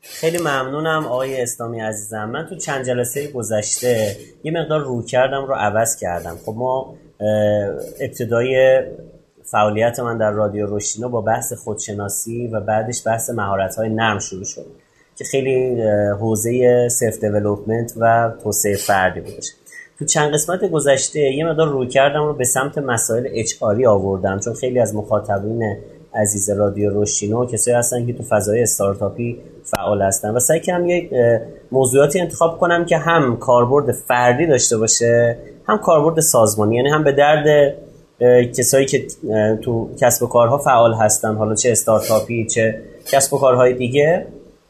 خیلی 0.00 0.38
ممنونم 0.38 1.06
آقای 1.06 1.42
اسلامی 1.42 1.80
عزیزم. 1.80 2.24
من 2.24 2.46
تو 2.46 2.56
چند 2.56 2.84
جلسه 2.84 3.32
گذشته 3.32 4.16
یه 4.44 4.52
مقدار 4.52 4.80
رویکردم 4.80 5.44
رو 5.44 5.54
عوض 5.54 5.96
کردم. 6.00 6.38
خب 6.46 6.54
ما 6.56 6.94
ابتدای 8.00 8.82
فعالیت 9.44 10.00
من 10.00 10.18
در 10.18 10.30
رادیو 10.30 10.66
روشتینا 10.66 11.08
با 11.08 11.20
بحث 11.20 11.52
خودشناسی 11.52 12.46
و 12.46 12.60
بعدش 12.60 13.06
بحث 13.06 13.30
مهارت 13.30 13.76
های 13.76 13.88
نرم 13.88 14.18
شروع 14.18 14.44
شد. 14.44 14.66
که 15.16 15.24
خیلی 15.24 15.82
حوزه 16.20 16.88
self 16.88 17.20
development 17.20 17.92
و 17.96 18.32
توسعه 18.42 18.76
فردی 18.76 19.20
بودش. 19.20 19.52
تو 19.98 20.04
چند 20.04 20.34
قسمت 20.34 20.70
گذشته 20.70 21.20
یه 21.20 21.44
مقدار 21.44 21.68
رویکردم 21.68 22.22
رو 22.22 22.34
به 22.34 22.44
سمت 22.44 22.78
مسائل 22.78 23.28
HR 23.32 23.62
آوردم 23.62 24.40
چون 24.40 24.54
خیلی 24.54 24.80
از 24.80 24.94
مخاطبین 24.94 25.76
عزیز 26.14 26.50
رادیو 26.50 26.90
روشینو 26.90 27.46
کسایی 27.46 27.76
هستن 27.76 28.06
که 28.06 28.12
تو 28.12 28.22
فضای 28.22 28.62
استارتاپی 28.62 29.38
فعال 29.64 30.02
هستن 30.02 30.30
و 30.30 30.38
سعی 30.38 30.60
کردم 30.60 30.86
یک 30.86 31.10
اه، 31.12 31.40
موضوعاتی 31.72 32.20
انتخاب 32.20 32.58
کنم 32.58 32.84
که 32.84 32.98
هم 32.98 33.36
کاربرد 33.36 33.92
فردی 33.92 34.46
داشته 34.46 34.78
باشه 34.78 35.38
هم 35.66 35.78
کاربرد 35.78 36.20
سازمانی 36.20 36.76
یعنی 36.76 36.88
هم 36.88 37.04
به 37.04 37.12
درد 37.12 37.74
کسایی 38.58 38.86
که 38.86 39.06
تو 39.62 39.90
کسب 40.00 40.22
و 40.22 40.26
کارها 40.26 40.58
فعال 40.58 40.94
هستن 40.94 41.34
حالا 41.34 41.54
چه 41.54 41.70
استارتاپی 41.70 42.46
چه 42.46 42.80
کسب 43.06 43.34
و 43.34 43.38
کارهای 43.38 43.72
دیگه. 43.72 44.26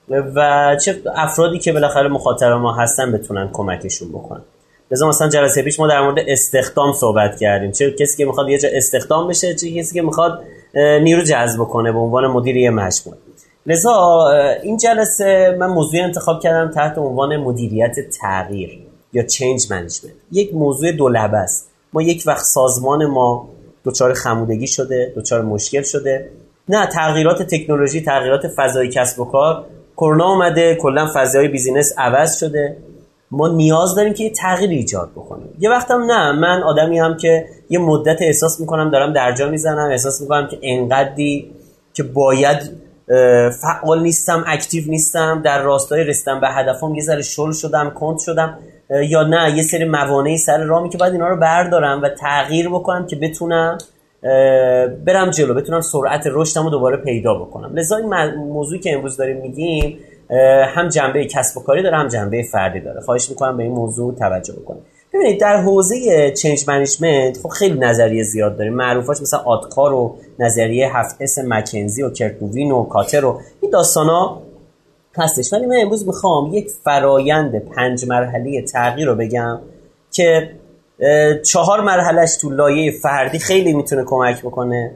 و 0.08 0.76
چه 0.84 1.02
افرادی 1.16 1.58
که 1.58 1.72
بالاخره 1.72 2.08
مخاطب 2.08 2.46
ما 2.46 2.72
هستن 2.72 3.12
بتونن 3.12 3.50
کمکشون 3.52 4.08
بکنن. 4.08 4.42
لذا 4.90 5.08
مثلا 5.08 5.28
جلسه 5.28 5.62
پیش 5.62 5.80
ما 5.80 5.86
در 5.86 6.00
مورد 6.02 6.18
استخدام 6.28 6.92
صحبت 6.92 7.38
کردیم. 7.40 7.72
چه 7.72 7.90
کسی 7.90 8.16
که 8.16 8.24
می‌خواد 8.24 8.48
یه 8.48 8.58
جا 8.58 8.68
استخدام 8.72 9.28
بشه 9.28 9.54
چه 9.54 9.70
کسی 9.70 9.94
که 9.94 10.02
می‌خواد 10.02 10.40
نیرو 10.74 11.22
جذب 11.22 11.64
کنه 11.64 11.92
به 11.92 11.98
عنوان 11.98 12.26
مدیر 12.26 12.56
یه 12.56 12.70
مجموعه. 12.70 13.18
لذا 13.66 14.28
این 14.62 14.76
جلسه 14.76 15.56
من 15.60 15.66
موضوعی 15.66 16.00
انتخاب 16.00 16.40
کردم 16.40 16.70
تحت 16.70 16.98
عنوان 16.98 17.36
مدیریت 17.36 18.10
تغییر 18.20 18.78
یا 19.12 19.22
change 19.22 19.66
management 19.70 20.14
یک 20.32 20.54
موضوع 20.54 20.92
دولبه 20.92 21.36
است. 21.36 21.70
ما 21.92 22.02
یک 22.02 22.22
وقت 22.26 22.44
سازمان 22.44 23.06
ما 23.06 23.48
دچار 23.84 24.14
خمودگی 24.14 24.66
شده 24.66 25.12
دچار 25.16 25.42
مشکل 25.42 25.82
شده. 25.82 26.30
نه 26.68 26.86
تغییرات 26.86 27.42
تکنولوژی 27.42 28.00
تغییرات 28.00 28.48
فضای 28.56 28.88
کسب 28.88 29.20
و 29.20 29.24
کار 29.24 29.64
کرونا 29.96 30.24
اومده 30.24 30.74
کلا 30.74 31.08
فضای 31.14 31.48
business 31.48 31.92
عوض 31.98 32.38
شده. 32.38 32.76
ما 33.30 33.48
نیاز 33.48 33.94
داریم 33.94 34.14
که 34.14 34.24
یه 34.24 34.30
تغییر 34.30 34.70
ایجاد 34.70 35.10
بکنیم. 35.10 35.56
یه 35.58 35.70
وقتم 35.70 36.04
نه 36.12 36.32
من 36.32 36.62
آدمی 36.62 36.98
هم 36.98 37.16
که 37.16 37.46
یه 37.70 37.78
مدت 37.78 38.22
احساس 38.22 38.60
می‌کنم 38.60 38.90
دارم 38.90 39.12
درجا 39.12 39.48
می‌زنم 39.48 39.90
احساس 39.90 40.20
می‌کنم 40.20 40.48
که 40.48 40.58
انقدری 40.62 41.50
که 41.94 42.02
باید 42.02 42.58
فعال 43.62 44.02
نیستم 44.02 44.44
active 44.46 44.84
نیستم 44.90 45.42
در 45.44 45.62
راستای 45.62 46.04
رسیدن 46.04 46.40
به 46.40 46.48
هدفم 46.48 46.94
یه 46.94 47.02
ذره 47.02 47.22
شل 47.22 47.52
شدم 47.52 47.90
کند 47.90 48.18
شدم 48.18 48.58
یا 49.08 49.22
نه 49.22 49.56
یه 49.56 49.62
سری 49.62 49.84
موانعی 49.84 50.38
سر 50.38 50.58
رامه 50.58 50.88
که 50.88 50.98
باید 50.98 51.12
اینا 51.12 51.28
رو 51.28 51.36
بردارم 51.36 52.02
و 52.02 52.08
تغییر 52.08 52.68
بکنم 52.68 53.06
که 53.06 53.16
بتونم 53.16 53.78
برم 55.04 55.30
جلو 55.30 55.54
بتونم 55.54 55.80
سرعت 55.80 56.22
رشدم 56.26 56.64
رو 56.64 56.70
دوباره 56.70 56.96
پیدا 56.96 57.34
بکنم. 57.34 57.74
لذا 57.74 57.96
این 57.96 58.34
موضوعی 58.34 58.80
که 58.80 58.94
امروز 58.94 59.16
داریم 59.16 59.36
میگیم 59.36 59.98
هم 60.74 60.88
جنبه 60.88 61.24
کسب 61.24 61.58
و 61.58 61.60
کاری 61.62 61.82
داره 61.82 61.96
هم 61.96 62.08
جنبه 62.08 62.42
فردی 62.42 62.80
داره. 62.80 63.00
خواهش 63.00 63.30
می‌کنم 63.30 63.56
به 63.56 63.62
این 63.62 63.72
موضوع 63.72 64.14
توجه 64.14 64.52
بکنید 64.52 64.82
ببینید 65.14 65.40
در 65.40 65.56
حوزه 65.56 66.30
change 66.30 66.64
management 66.68 67.38
خب 67.42 67.48
خیلی 67.48 67.78
نظریه 67.78 68.22
زیاد 68.22 68.56
داریم. 68.56 68.74
معروفاش 68.74 69.20
مثلا 69.20 69.40
ADKAR 69.40 69.92
و 69.92 70.16
نظریه 70.38 70.96
هفت 70.96 71.16
اس 71.20 71.38
مکنزی 71.38 72.02
و 72.02 72.10
کرت 72.10 72.41
لوین 72.41 72.72
و 72.72 72.84
کاتر 72.84 73.24
و 73.24 73.40
این 73.60 73.70
داستانا 73.70 74.38
هستش. 75.16 75.52
ولی 75.52 75.66
من 75.66 75.76
امروز 75.82 76.06
می‌خوام 76.06 76.54
یک 76.54 76.70
فرایند 76.84 77.58
پنج 77.58 78.08
مرحله 78.08 78.62
تغییر 78.62 79.08
رو 79.08 79.14
بگم 79.14 79.58
که 80.12 80.50
چهار 81.44 81.80
مرحلهش 81.80 82.36
تو 82.36 82.50
لایه 82.50 82.92
فردی 83.02 83.38
خیلی 83.38 83.72
می‌تونه 83.72 84.04
کمک 84.06 84.42
بکنه 84.42 84.94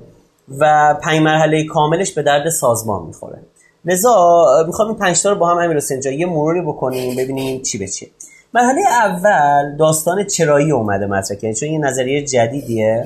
و 0.58 0.94
پنج 1.02 1.20
مرحله 1.20 1.64
کاملش 1.64 2.12
به 2.12 2.22
درد 2.22 2.48
سازمان 2.48 3.06
می‌خوره. 3.06 3.38
لذا 3.84 4.46
می‌خوام 4.66 4.88
این 4.88 4.96
پنج 4.96 5.22
تا 5.22 5.30
رو 5.30 5.36
با 5.36 5.48
هم 5.48 5.58
امیر 5.58 5.76
حسین 5.76 6.02
یه 6.12 6.26
مروری 6.26 6.60
بکنیم 6.60 7.16
ببینیم 7.16 7.62
چی 7.62 7.78
به 7.78 7.88
چی 7.88 8.10
مرحله 8.54 8.80
اول 8.80 9.76
داستان 9.76 10.24
چرایی 10.24 10.72
اومده 10.72 11.06
مطرح 11.06 11.36
کرد 11.36 11.54
چون 11.54 11.68
یه 11.68 11.78
نظریه 11.78 12.24
جدیدیه 12.24 13.04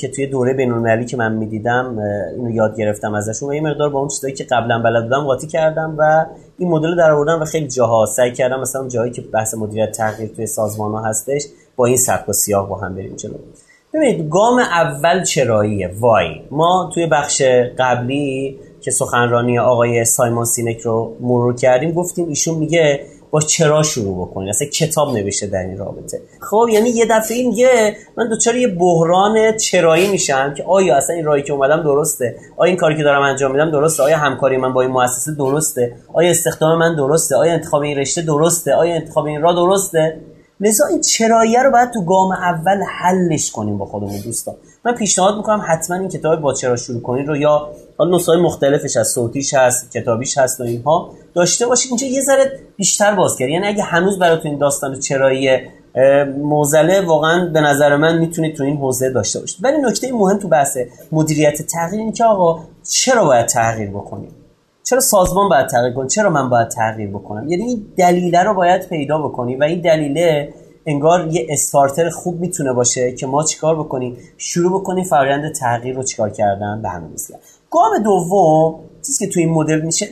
که 0.00 0.08
توی 0.08 0.26
دوره 0.26 0.52
بین‌المللی 0.52 1.04
که 1.04 1.16
من 1.16 1.32
می‌دیدم 1.32 1.98
اینو 2.36 2.50
یاد 2.50 2.76
گرفتم 2.76 3.14
ازشون. 3.14 3.48
و 3.48 3.54
یه 3.54 3.60
مقدار 3.60 3.90
با 3.90 3.98
اون 3.98 4.08
چیزایی 4.08 4.34
که 4.34 4.44
قبلا 4.44 4.82
بلد 4.82 5.02
بودم 5.02 5.24
قاطی 5.24 5.46
کردم 5.46 5.94
و 5.98 6.26
این 6.58 6.68
مدل 6.68 6.88
رو 6.88 6.94
در 6.94 7.10
آوردم 7.10 7.42
و 7.42 7.44
خیلی 7.44 7.68
جاها 7.68 8.06
سعی 8.06 8.32
کردم 8.32 8.60
مثلا 8.60 8.88
جایی 8.88 9.12
که 9.12 9.22
بحث 9.22 9.54
مدیریت 9.54 9.92
تغییر 9.92 10.30
توی 10.36 10.46
سازمان 10.46 10.92
ها 10.92 11.02
هستش 11.02 11.42
با 11.76 11.86
این 11.86 11.96
سبک 11.96 12.28
و 12.28 12.32
سیاق 12.32 12.68
با 12.68 12.76
هم 12.76 12.94
بریم 12.94 13.16
جلو. 13.16 13.34
ببینید 13.94 14.28
گام 14.28 14.58
اول 14.58 15.24
چراییه. 15.24 15.90
وای. 16.00 16.42
ما 16.50 16.90
توی 16.94 17.06
بخش 17.06 17.42
قبلی 17.78 18.58
که 18.80 18.90
سخنرانی 18.90 19.58
آقای 19.58 20.04
سایمون 20.04 20.44
سینک 20.44 20.80
رو 20.80 21.16
مرور 21.20 21.54
کردیم 21.54 21.92
گفتیم 21.92 22.28
ایشون 22.28 22.58
میگه 22.58 23.00
با 23.30 23.40
چرا 23.40 23.82
شروع 23.82 24.26
بکنید 24.26 24.48
اصلا 24.48 24.68
کتاب 24.68 25.16
نوشته 25.16 25.46
در 25.46 25.58
این 25.58 25.78
رابطه. 25.78 26.20
خب 26.40 26.66
یعنی 26.72 26.88
یه 26.88 27.06
دفعه 27.10 27.48
میگه 27.48 27.96
من 28.16 28.28
دوچار 28.28 28.56
یه 28.56 28.68
بحران 28.68 29.56
چرایی 29.56 30.08
میشم 30.08 30.54
که 30.54 30.64
آیا 30.64 30.96
اصلا 30.96 31.16
این 31.16 31.24
راهی 31.24 31.42
که 31.42 31.52
اومدم 31.52 31.82
درسته؟ 31.82 32.36
آیا 32.56 32.68
این 32.68 32.76
کاری 32.76 32.96
که 32.96 33.02
دارم 33.02 33.22
انجام 33.22 33.52
میدم 33.52 33.70
درسته؟ 33.70 34.02
آیا 34.02 34.18
همکاری 34.18 34.56
من 34.56 34.72
با 34.72 34.82
این 34.82 34.90
مؤسسه 34.90 35.34
درسته؟ 35.34 35.96
آیا 36.14 36.30
استخدام 36.30 36.78
من 36.78 36.96
درسته؟ 36.96 37.36
آیا 37.36 37.52
انتخاب 37.52 37.82
این 37.82 37.98
رشته 37.98 38.22
درسته؟ 38.22 38.74
آیا 38.74 38.94
انتخاب 38.94 39.26
این 39.26 39.42
راه 39.42 39.54
درسته؟ 39.54 40.20
لذا 40.60 40.86
این 40.86 41.00
چراییه 41.00 41.62
رو 41.62 41.70
باید 41.70 41.90
تو 41.90 42.04
گام 42.04 42.32
اول 42.32 42.82
حلش 42.98 43.50
کنیم 43.50 43.78
با 43.78 43.86
خودمون 43.86 44.20
دوستان. 44.20 44.54
من 44.84 44.94
پیشنهاد 44.94 45.36
می‌کنم 45.36 45.64
حتما 45.68 45.96
این 45.96 46.08
کتاب 46.08 46.40
با 46.40 46.54
چرا 46.54 46.76
شروع 46.76 47.02
کنید 47.02 47.28
رو 47.28 47.36
یا 47.36 47.68
حالا 47.98 48.16
نسخه 48.16 48.36
مختلفش 48.36 48.96
از 48.96 49.08
صوتیش 49.08 49.54
هست 49.54 49.92
کتابیش 49.92 50.38
هست 50.38 50.60
و 50.60 50.64
اینها 50.64 51.10
داشته 51.34 51.66
باشید. 51.66 51.90
اینجا 51.90 52.06
یه 52.06 52.20
ذره 52.20 52.58
بیشتر 52.76 53.14
باز 53.14 53.36
کرد. 53.38 53.48
یعنی 53.48 53.66
اگه 53.66 53.82
هنوز 53.82 54.18
براتون 54.18 54.50
این 54.50 54.60
داستان 54.60 55.00
چرایی 55.00 55.60
موزله 56.38 57.00
واقعا 57.00 57.50
به 57.52 57.60
نظر 57.60 57.96
من 57.96 58.18
می‌تونید 58.18 58.56
تو 58.56 58.64
این 58.64 58.76
حوزه 58.76 59.10
داشته 59.10 59.40
باشید. 59.40 59.64
ولی 59.64 59.76
نکته 59.78 60.12
مهم 60.12 60.38
تو 60.38 60.48
بحث 60.48 60.78
مدیریت 61.12 61.62
تغییر 61.62 62.00
این 62.00 62.12
که 62.12 62.24
آقا 62.24 62.60
چرا 62.90 63.24
باید 63.24 63.46
تغییر 63.46 63.90
بکنیم؟ 63.90 64.30
چرا 64.88 65.00
سازمان 65.00 65.48
باید 65.48 65.66
تغییر 65.66 65.94
کنه؟ 65.94 66.08
چرا 66.08 66.30
من 66.30 66.48
باید 66.48 66.68
تغییر 66.68 67.10
بکنم؟ 67.10 67.48
یعنی 67.48 67.64
این 67.64 67.86
دلیله 67.96 68.42
رو 68.42 68.54
باید 68.54 68.88
پیدا 68.88 69.18
بکنی 69.18 69.56
و 69.56 69.62
این 69.62 69.80
دلیله 69.80 70.54
انگار 70.86 71.26
یه 71.26 71.46
استارتر 71.50 72.10
خوب 72.10 72.40
می‌تونه 72.40 72.72
باشه 72.72 73.12
که 73.12 73.26
ما 73.26 73.44
چیکار 73.44 73.78
بکنیم؟ 73.78 74.16
شروع 74.38 74.80
بکنیم 74.80 75.04
فرآیند 75.04 75.54
تغییر 75.54 75.96
رو 75.96 76.02
چیکار 76.02 76.30
کردن 76.30 76.82
به 76.82 76.88
همین 76.88 77.10
گام 77.70 77.98
دوم 78.04 78.74
چیزی 79.06 79.26
که 79.26 79.32
توی 79.32 79.42
این 79.42 79.52
مدل 79.52 79.80
میشه 79.80 80.06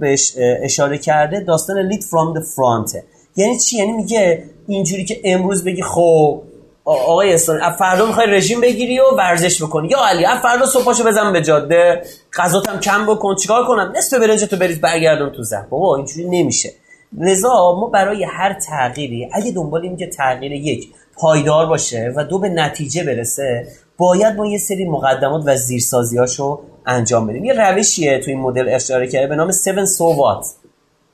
بهش 0.00 0.32
اشاره 0.38 0.98
کرده 0.98 1.40
داستان 1.40 1.78
لید 1.78 2.02
فرام 2.02 2.34
د 2.34 2.42
فرانت 2.42 2.96
یعنی 3.36 3.58
چی؟ 3.58 3.76
یعنی 3.76 3.92
میگه 3.92 4.44
اینجوری 4.66 5.04
که 5.04 5.20
امروز 5.24 5.64
بگی 5.64 5.82
خب 5.82 6.42
آقای 6.86 7.34
استان 7.34 7.72
فردا 7.78 8.06
می‌خوای 8.06 8.26
رژیم 8.26 8.60
بگیری 8.60 9.00
و 9.00 9.04
ورزش 9.18 9.62
بکنی. 9.62 9.88
یا 9.88 10.06
علی 10.06 10.26
فردا 10.42 10.66
صبحاشو 10.66 11.04
بزن 11.04 11.32
به 11.32 11.42
جاده. 11.42 12.02
غذاتم 12.38 12.80
کم 12.80 13.06
بکن. 13.06 13.34
چیکار 13.34 13.66
کنم؟ 13.66 13.92
نصف 13.96 14.18
برنج 14.18 14.44
تو 14.44 14.56
بریز 14.56 14.80
برگردون 14.80 15.32
تو 15.32 15.42
زه 15.42 15.66
بابا 15.70 15.96
اینجوری 15.96 16.24
نمیشه. 16.28 16.72
لذا 17.18 17.76
ما 17.80 17.86
برای 17.86 18.24
هر 18.24 18.52
تغییری 18.52 19.28
اگه 19.32 19.52
دنبال 19.52 19.82
این 19.82 19.96
که 19.96 20.06
تغییر 20.06 20.52
یک 20.52 20.88
پایدار 21.16 21.66
باشه 21.66 22.12
و 22.16 22.24
دو 22.24 22.38
به 22.38 22.48
نتیجه 22.48 23.04
برسه 23.04 23.66
باید 23.96 24.36
ما 24.36 24.46
یه 24.46 24.58
سری 24.58 24.84
مقدمات 24.84 25.42
و 25.46 25.56
زیرسازیاشو 25.56 26.60
انجام 26.86 27.26
بدیم. 27.26 27.44
یه 27.44 27.52
روشیه 27.52 28.18
توی 28.18 28.32
این 28.32 28.42
مدل 28.42 28.68
اشاره 28.68 29.06
کرده 29.06 29.26
به 29.26 29.36
نام 29.36 29.48
7 29.48 29.84
سووات 29.84 30.46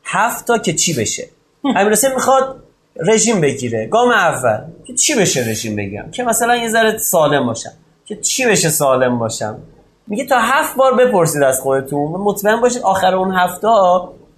هفت 0.05 0.47
تا 0.47 0.59
که 0.59 0.73
چی 0.73 0.95
بشه؟ 0.95 1.29
امیر 1.65 1.95
می‌خواد 2.15 2.62
رژیم 2.97 3.41
بگیره. 3.41 3.87
گام 3.87 4.11
اول. 4.11 4.59
که 4.85 4.95
چی 4.95 5.15
بشه 5.15 5.41
رژیم 5.41 5.77
بگیرم 5.77 6.11
که 6.11 6.23
مثلا 6.23 6.57
یه 6.57 6.71
ذره 6.71 6.99
سالم 6.99 7.47
باشم. 7.47 7.73
که 8.05 8.17
چی 8.17 8.47
بشه 8.47 8.69
سالم 8.69 9.19
باشم؟ 9.19 9.59
میگه 10.07 10.27
تا 10.27 10.37
هفت 10.39 10.77
بار 10.77 10.95
بپرسید 10.95 11.43
از 11.43 11.61
خودتون 11.61 12.13
و 12.13 12.19
مطمئن 12.25 12.61
باشید 12.61 12.83
آخر 12.83 13.15
اون 13.15 13.33
هفته 13.35 13.69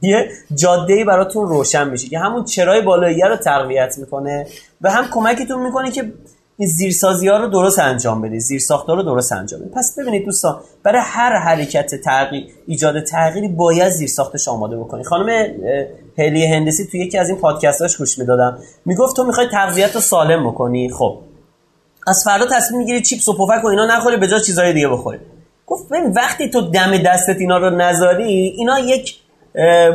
یه 0.03 0.29
جاده 0.55 1.05
براتون 1.05 1.49
روشن 1.49 1.89
میشه. 1.91 2.09
که 2.09 2.19
همون 2.19 2.45
چرای 2.45 2.83
بالایی 2.83 3.21
رو 3.21 3.37
تقویت 3.37 3.99
می‌کنه 3.99 4.47
و 4.81 4.91
هم 4.91 5.05
کمکتون 5.11 5.63
می‌کنه 5.63 5.91
که 5.91 6.13
این 6.57 6.69
زیرسازی 6.69 7.29
ها 7.29 7.37
رو 7.37 7.49
درست 7.49 7.79
انجام 7.79 8.23
بدید. 8.23 8.41
زیر 8.41 8.61
رو 8.89 9.03
درست 9.03 9.33
انجام 9.33 9.61
بدید. 9.61 9.73
پس 9.73 9.99
ببینید 9.99 10.25
دوستان 10.25 10.61
برای 10.83 11.03
هر 11.05 11.39
حرکت 11.39 11.95
تغییر 11.95 12.47
ایجاد 12.67 13.05
تغییری 13.05 13.49
باید 13.49 13.89
زیر 13.89 14.09
ساختش 14.09 14.49
آماده 14.49 14.77
بکنی 14.77 15.05
خانم 15.05 15.47
هلی 16.19 16.47
هندسی 16.47 16.87
توی 16.87 17.01
یکی 17.01 17.19
از 17.19 17.29
این 17.29 17.39
پادکستاش 17.39 17.97
گوش 17.97 18.19
می‌دادم. 18.19 18.59
می‌گفت 18.85 19.17
تو 19.17 19.25
می‌خوای 19.25 19.47
تغذیت 19.53 19.95
رو 19.95 20.01
سالم 20.01 20.51
بکنی. 20.51 20.91
خب. 20.91 21.19
از 22.07 22.23
فردا 22.25 22.47
تصمیم 22.47 22.79
می‌گیری 22.79 23.03
چیپس 23.03 23.29
و 23.29 23.33
پفک 23.33 23.65
و 23.65 23.67
اینا 23.67 23.87
نخوری 23.87 24.17
به 24.17 24.29
جای 24.29 24.41
چیزهای 24.41 24.73
دیگه 24.73 24.89
بخوری. 24.89 25.19
گفت 25.67 25.89
ببین 25.89 26.13
وقتی 26.13 26.51
تو 26.51 26.61
دم 26.61 26.99
دستت 26.99 27.37
اینا 27.39 27.59
رو 27.59 27.71
نذاری 27.71 28.55
اینا 28.59 28.79
یک 28.79 29.15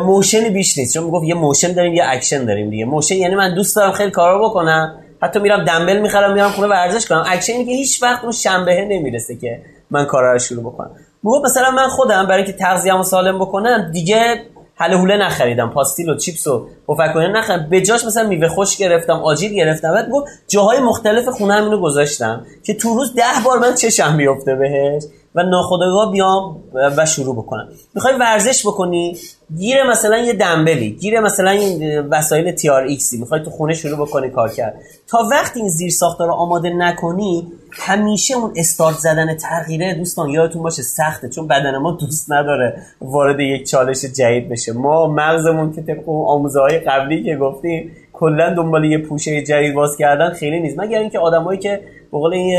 motion 0.05 0.49
بیش 0.49 0.77
نیست. 0.77 0.93
چون 0.93 1.03
می‌گفت 1.03 1.25
یه 1.25 1.33
motion 1.33 1.73
داریم 1.73 1.93
یه 1.93 2.03
اکشن 2.07 2.45
داریم 2.45 2.69
دیگه. 2.69 2.85
motion 2.85 3.15
یعنی 3.15 3.35
من 3.35 3.55
دوست 3.55 3.75
دارم 3.75 3.91
خیلی 3.91 4.11
کارا 4.11 4.49
بکنم. 4.49 4.95
حتی 5.21 5.39
میرم 5.39 5.65
دنبل 5.65 5.99
می‌خرم 5.99 6.33
میرم 6.33 6.49
خونه 6.49 6.67
ورزش 6.67 7.07
کنم. 7.07 7.23
اکشن 7.27 7.53
اینه 7.53 7.65
که 7.65 7.71
هیچ 7.71 8.03
وقت 8.03 8.23
اون 8.23 8.31
شنبهه 8.31 8.85
نمی‌رسه 8.85 9.35
که 9.35 9.61
من 9.91 10.05
کارا 10.05 10.33
رو 10.33 10.39
شروع 10.39 10.63
بکنم. 10.63 10.91
می‌گفت 11.23 11.45
مثلا 11.45 11.71
من 11.71 11.87
خودم 11.87 12.27
برای 12.27 12.43
اینکه 12.43 12.57
تغذیه‌مو 12.57 13.03
سالم 13.03 13.39
بکنم 13.39 13.91
دیگه 13.91 14.45
هله 14.79 14.97
هوله 14.97 15.17
نخریدم 15.17 15.69
پاستیل 15.69 16.09
و 16.09 16.17
چیپس 16.17 16.47
و 16.47 16.67
پفکونه 16.87 17.27
نخریدم. 17.27 17.69
به 17.69 17.81
جاش 17.81 18.05
مثلا 18.05 18.27
میوه 18.27 18.47
خشک 18.47 18.77
گرفتم 18.77 19.13
آجیل 19.13 19.53
گرفتم. 19.53 19.93
بعد 19.93 20.09
گفت 20.09 20.27
جاهای 20.47 20.79
مختلف 20.79 21.29
خونه 21.29 21.53
هم 21.53 21.63
اینو 21.63 21.81
گذاشتم 21.81 22.45
که 22.63 22.73
تو 22.73 22.89
روز 22.89 23.13
ده 23.15 23.23
بار 23.45 23.59
من 23.59 23.75
چشم 23.75 24.17
بیفته 24.17 24.55
بهش. 24.55 25.03
و 25.35 25.43
ناخودآگاه 25.43 26.11
بیام 26.11 26.63
و 26.73 27.05
شروع 27.05 27.35
بکنم. 27.35 27.69
می‌خوای 27.95 28.13
ورزش 28.19 28.67
بکنی 28.67 29.17
گیر 29.57 29.83
مثلا 29.83 30.17
یه 30.17 30.33
دنبلی 30.33 30.91
گیر 30.91 31.19
مثلا 31.19 31.49
این 31.49 31.99
وسایل 31.99 32.51
تی 32.51 32.69
آر 32.69 32.83
ایکسی 32.83 33.17
می‌خوای 33.17 33.43
تو 33.43 33.49
خونه 33.49 33.73
شروع 33.73 34.07
بکنی 34.07 34.29
کار 34.29 34.49
کرد. 34.49 34.75
تا 35.07 35.27
وقتی 35.31 35.59
این 35.59 35.69
زیر 35.69 35.89
ساخت 35.89 36.21
رو 36.21 36.31
آماده 36.31 36.69
نکنی 36.69 37.47
همیشه 37.71 38.35
اون 38.35 38.53
استارت 38.55 38.97
زدن 38.97 39.37
تغییره 39.37 39.93
دوستان 39.93 40.29
یادتون 40.29 40.63
باشه 40.63 40.81
سخته 40.81 41.29
چون 41.29 41.47
بدن 41.47 41.77
ما 41.77 41.91
دوست 41.91 42.31
نداره 42.31 42.83
وارد 43.01 43.39
یک 43.39 43.69
چالش 43.69 44.05
جدید 44.05 44.49
بشه. 44.49 44.73
ما 44.73 45.07
مغزمون 45.07 45.73
که 45.73 45.81
طبق 45.81 46.09
اون 46.09 46.27
آموزه 46.27 46.59
های 46.59 46.79
قبلی 46.79 47.23
که 47.23 47.35
گفتیم 47.35 47.91
کلا 48.19 48.53
دنبال 48.53 48.85
یه 48.85 48.97
پوشه 48.97 49.43
جدید 49.43 49.73
باز 49.73 49.97
کردن 49.97 50.29
خیلی 50.29 50.59
نیست. 50.59 50.79
مگر 50.79 50.99
اینکه 50.99 51.19
آدمایی 51.19 51.59
که 51.59 51.81
به 52.11 52.17
قول 52.17 52.33
این 52.33 52.57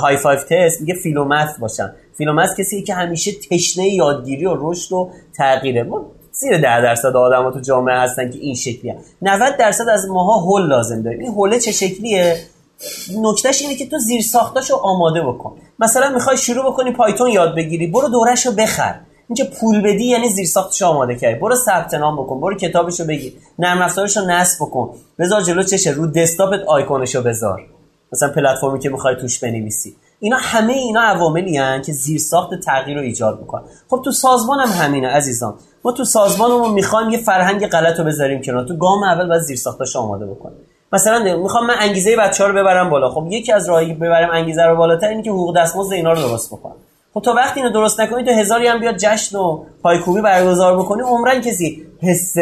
های 0.00 0.16
five 0.16 0.44
test 0.44 0.80
میگه 0.80 0.94
philomath 0.94 1.58
باشن. 1.58 1.92
philomath 2.18 2.60
کسی 2.60 2.82
که 2.82 2.94
همیشه 2.94 3.32
تشنه 3.50 3.88
یادگیری 3.88 4.46
و 4.46 4.56
رشد 4.60 4.92
و 4.92 5.10
تغییره. 5.36 5.82
ما 5.82 6.06
زیر 6.32 6.56
ده 6.56 6.82
درصد 6.82 7.16
آدم 7.16 7.50
تو 7.50 7.60
جامعه 7.60 7.98
هستن 7.98 8.30
که 8.30 8.38
این 8.38 8.54
شکلیه. 8.54 8.96
90 9.22 9.56
درصد 9.56 9.88
از 9.88 10.08
ماها 10.08 10.38
هول 10.38 10.66
لازم 10.66 11.02
داریم. 11.02 11.20
این 11.20 11.32
هوله 11.32 11.58
چه 11.58 11.72
شکلیه؟ 11.72 12.36
نکتهش 13.22 13.62
اینه 13.62 13.74
که 13.74 13.86
تو 13.86 13.98
زیر 13.98 14.22
ساختاشو 14.22 14.74
آماده 14.76 15.22
بکن. 15.22 15.56
مثلا 15.78 16.08
می‌خوای 16.08 16.36
شروع 16.36 16.72
بکنی 16.72 16.92
پایتون 16.92 17.30
یاد 17.30 17.54
بگیری. 17.56 17.86
برو 17.86 18.08
دوره‌ش 18.08 18.46
رو 18.46 18.52
بخر. 18.52 18.94
اینکه 19.28 19.44
پول 19.60 19.82
بدی 19.82 20.04
یعنی 20.04 20.28
زیر 20.28 20.46
ساختش 20.46 20.82
آماده 20.82 21.14
کردی 21.14 21.40
برو 21.40 21.56
ثبت 21.56 21.94
نام 21.94 22.16
بکن 22.16 22.40
برو 22.40 22.54
کتابشو 22.54 23.04
بگیر 23.04 23.32
نرم 23.58 23.82
افزارشو 23.82 24.20
نصب 24.20 24.64
بکن 24.64 24.90
بذار 25.18 25.42
جلو 25.42 25.62
چشه 25.62 25.90
رو 25.90 26.06
دسکتاپت 26.06 26.60
آیکونشو 26.66 27.22
بذار. 27.22 27.62
مثلا 28.12 28.28
پلتفرمی 28.28 28.78
که 28.78 28.88
می‌خوای 28.88 29.16
توش 29.16 29.38
بنویسی. 29.38 29.96
اینا 30.20 30.36
همه 30.40 30.72
اینا 30.72 31.00
عواملی 31.00 31.56
هن 31.56 31.82
که 31.82 31.92
زیر 31.92 32.18
ساخت 32.18 32.50
تغییر 32.64 32.98
رو 32.98 33.02
ایجاد 33.02 33.40
می‌کنن. 33.40 33.62
خب 33.90 34.02
تو 34.04 34.12
سازمان 34.12 34.60
هم 34.60 34.84
همینه 34.84 35.08
عزیزان. 35.08 35.54
ما 35.84 35.92
تو 35.92 36.04
سازمانمون 36.04 36.72
می‌خوایم 36.72 37.10
یه 37.10 37.18
فرهنگ 37.18 37.66
غلط 37.66 37.98
رو 37.98 38.04
بذاریم 38.04 38.42
کنار. 38.42 38.64
تو 38.64 38.76
گام 38.76 39.02
اول 39.02 39.28
باید 39.28 39.40
زیر 39.40 39.56
ساختش 39.56 39.96
آماده 39.96 40.26
بکنیم. 40.26 40.58
مثلا 40.92 41.36
می‌خوام 41.36 41.66
من 41.66 41.74
انگیزه 41.80 42.16
بچه 42.16 42.44
ها 42.44 42.50
رو 42.50 42.56
ببرم 42.56 42.90
بالا. 42.90 43.10
خب 43.10 43.26
یکی 43.30 43.52
از 43.52 43.68
راهی 43.68 43.94
ببرم 43.94 44.30
انگیزه 44.32 44.62
رو 44.62 44.76
بالاتر 44.76 45.08
اینه 45.08 45.22
که 45.22 45.30
حقوق 45.30 45.56
دستمزد 45.56 45.92
اینا 45.92 46.12
رو 46.12 46.20
درست 46.20 46.50
بکنم. 46.50 46.76
خب 47.14 47.20
تا 47.20 47.32
وقتی 47.32 47.60
اینو 47.60 47.72
درست 47.72 48.00
نکنی 48.00 48.24
تو 48.24 48.30
هزاری 48.30 48.66
هم 48.66 48.80
بیاد 48.80 48.96
جشن 48.96 49.38
و 49.38 49.64
پایکوبی 49.82 50.20
برگزار 50.20 50.78
بکنی 50.78 51.02
عمرن 51.02 51.40
کسی 51.40 51.82
حس 52.02 52.34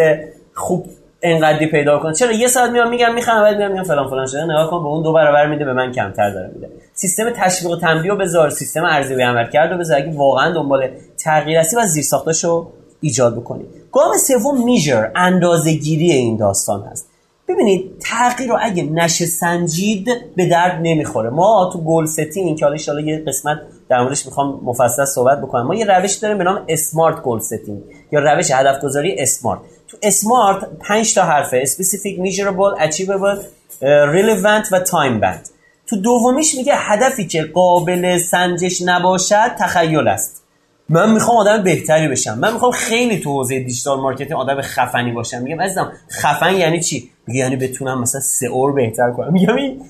خوب 0.55 0.87
انقدری 1.23 1.67
پیدا 1.67 1.99
کنه. 1.99 2.15
چرا 2.15 2.33
یه 2.33 2.49
ساعت 2.49 2.71
میام 2.71 2.91
میگم 2.91 3.15
می‌خوام 3.15 3.43
بعد 3.43 3.57
میام 3.57 3.71
میگم 3.73 3.83
فلان 3.85 4.11
فلان 4.11 4.27
شده. 4.27 4.45
نگاه 4.45 4.71
کن 4.71 4.83
به 4.83 4.89
اون 4.89 5.03
دو 5.03 5.13
برابر 5.13 5.47
میده 5.47 5.65
به 5.65 5.73
من 5.73 5.93
کمتر 5.93 6.31
داره 6.31 6.51
میده. 6.55 6.69
سیستم 6.95 7.31
تشویق 7.31 7.73
و 7.73 7.77
تنبیه 7.77 8.15
بذار 8.15 8.51
سیستم 8.51 8.85
ارزیابی 8.85 9.23
عملکرد 9.23 9.73
و 9.73 9.79
بذار. 9.79 9.97
اگه 9.97 10.13
واقعا 10.17 10.55
دنبال 10.55 10.89
تغییر 11.25 11.59
هستی 11.59 11.77
و 11.77 11.87
زیر 11.87 12.03
ساختاشو 12.03 12.69
ایجاد 13.01 13.37
بکنی. 13.37 13.65
گام 13.93 14.17
سوم 14.17 14.65
measure 14.65 15.07
اندازه‌گیری 15.17 16.13
این 16.13 16.37
داستان 16.37 16.83
هست. 16.83 17.12
ببینید 17.55 17.99
تغییر 18.01 18.51
رو 18.51 18.59
اگه 18.61 18.83
نشه 18.83 19.27
سنجید 19.27 20.09
به 20.37 20.49
درد 20.49 20.79
نمی‌خوره. 20.83 21.31
ما 21.31 21.71
تو 21.73 21.85
goal 21.85 22.07
setting 22.07 22.59
که 22.59 22.67
حالا 22.67 23.01
یه 23.01 23.25
قسمت 23.27 23.59
در 23.89 24.01
موردش 24.03 24.27
می‌خوام 24.27 24.61
مفصل 24.65 25.05
صحبت 25.05 25.41
بکنم. 25.41 25.67
ما 25.67 25.75
یه 25.75 25.85
روش 25.85 26.15
داریم 26.15 26.39
به 26.39 26.45
نام 26.45 26.65
SMART 26.69 27.23
goal 27.23 27.41
setting 27.41 27.83
یا 28.13 28.21
روش 28.21 28.51
هدف 28.51 28.81
گذاری 28.83 29.17
SMART. 29.19 29.61
تو 29.89 29.97
SMART 30.03 30.65
5 30.81 31.15
تا 31.15 31.23
حرفه. 31.23 31.65
Specific 31.65 32.19
measurable 32.19 32.81
achievable 32.81 33.39
relevant 33.83 34.73
و 34.73 34.81
time 34.85 35.23
bound. 35.23 35.51
تو 35.87 35.97
دومیش 35.97 36.55
میگه 36.55 36.73
هدفی 36.77 37.27
که 37.27 37.43
قابل 37.43 38.19
سنجش 38.19 38.83
نباشد 38.85 39.55
تخیل 39.59 40.09
است. 40.09 40.43
من 40.89 41.13
می‌خوام 41.13 41.37
آدم 41.37 41.63
بهتری 41.63 42.09
بشم. 42.09 42.39
من 42.39 42.53
می‌خوام 42.53 42.73
خیلی 42.73 43.21
تو 43.21 43.31
حوزه 43.31 43.61
digital 43.61 44.01
marketing 44.01 44.33
آدم 44.33 44.61
خفنی 44.61 45.13
باشم. 45.13 45.43
میگم 45.43 45.61
عزیزم 45.61 45.93
خفن 46.11 46.55
یعنی 46.55 46.81
چی؟ 46.81 47.11
یعنی 47.29 47.57
بتونم 47.57 48.01
مثلا 48.01 48.21
SEO 48.21 48.73
بهتر 48.73 49.11
کنم. 49.11 49.33
میگم 49.33 49.57
این 49.57 49.81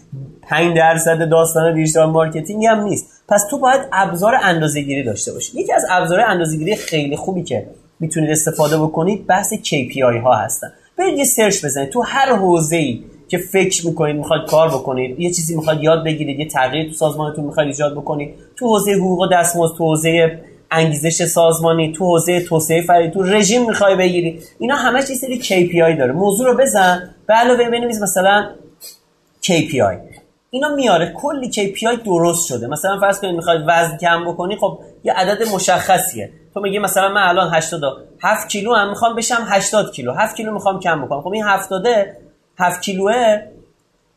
5 0.42 0.76
درصد 0.76 1.28
داستان 1.28 1.74
digital 1.74 2.10
marketing 2.10 2.66
هم 2.66 2.84
نیست. 2.84 3.06
پس 3.28 3.46
تو 3.50 3.58
باید 3.58 3.80
ابزار 3.92 4.34
اندازه‌گیری 4.42 5.02
داشته 5.02 5.32
باشی. 5.32 5.60
یکی 5.60 5.72
از 5.72 5.84
ابزار 5.90 6.20
اندازه‌گیری 6.20 6.76
خیلی 6.76 7.16
خوبی 7.16 7.42
که 7.42 7.66
می‌تونید 8.00 8.30
استفاده 8.30 8.78
بکنید 8.78 9.26
بحث 9.26 9.54
KPI 9.54 10.22
ها 10.22 10.34
هستن. 10.34 10.72
برید 10.98 11.18
یه 11.18 11.24
سرچ 11.24 11.64
بزنید. 11.64 11.88
تو 11.88 12.02
هر 12.02 12.36
حوزه‌ای 12.36 13.04
که 13.28 13.38
فکر 13.38 13.86
می‌کنید 13.86 14.16
می‌خواید 14.16 14.42
کار 14.48 14.68
بکنید 14.68 15.20
یه 15.20 15.30
چیزی 15.30 15.56
می‌خواید 15.56 15.82
یاد 15.82 16.04
بگیرید 16.04 16.38
یه 16.38 16.48
تغییر 16.48 16.88
تو 16.88 16.94
سازمانتون 16.94 17.44
می‌خواید 17.44 17.68
ایجاد 17.68 17.92
بکنید 17.92 18.34
تو 18.56 18.66
حوزه 18.66 18.92
حقوق 18.92 19.20
و 19.20 19.26
دستمزد 19.26 19.74
تو 19.78 19.84
حوزه 19.84 20.40
انگیزش 20.72 21.24
سازمانی 21.24 21.92
تو 21.92 22.04
حوزه 22.04 22.40
توسعه 22.40 22.82
فردی 22.82 23.10
تو 23.10 23.22
رژیم 23.22 23.66
می‌خوای 23.66 23.96
بگیری. 23.96 24.40
اینا 24.58 24.76
همش 24.76 25.10
یه 25.10 25.16
سری 25.16 25.42
KPI 25.42 25.98
داره. 25.98 26.12
موضوع 26.12 26.46
رو 26.46 26.56
بزن. 26.56 27.14
به 27.26 27.34
علاوه 27.34 27.70
بنویس 27.70 28.02
مثلا 28.02 28.50
KPI 29.42 29.96
اینا 30.50 30.74
میاره. 30.74 31.12
کلی 31.16 31.52
KPI 31.52 32.04
درست 32.04 32.46
شده. 32.48 32.66
مثلا 32.66 33.00
فرض 33.00 33.20
کنید 33.20 33.36
می‌خواید 33.36 33.60
وزن 33.66 33.96
کم 33.96 34.24
بکنی 34.24 34.56
خب 34.56 34.78
یه 35.04 35.12
عدد 35.12 35.48
مشخصیه. 35.54 36.30
تو 36.54 36.60
میگی 36.60 36.78
مثلا 36.78 37.08
من 37.08 37.22
الان 37.22 37.54
87 37.54 38.48
کیلو 38.48 38.74
هم 38.74 38.88
می‌خوام 38.88 39.16
بشم 39.16 39.46
80 39.48 39.92
کیلو. 39.92 40.12
7 40.12 40.36
کیلو 40.36 40.52
می‌خوام 40.52 40.80
کم 40.80 41.04
بکنم. 41.04 41.20
خب 41.20 41.32
این 41.32 41.44
70 41.44 41.86
7 42.58 42.82
کیلوه. 42.82 43.40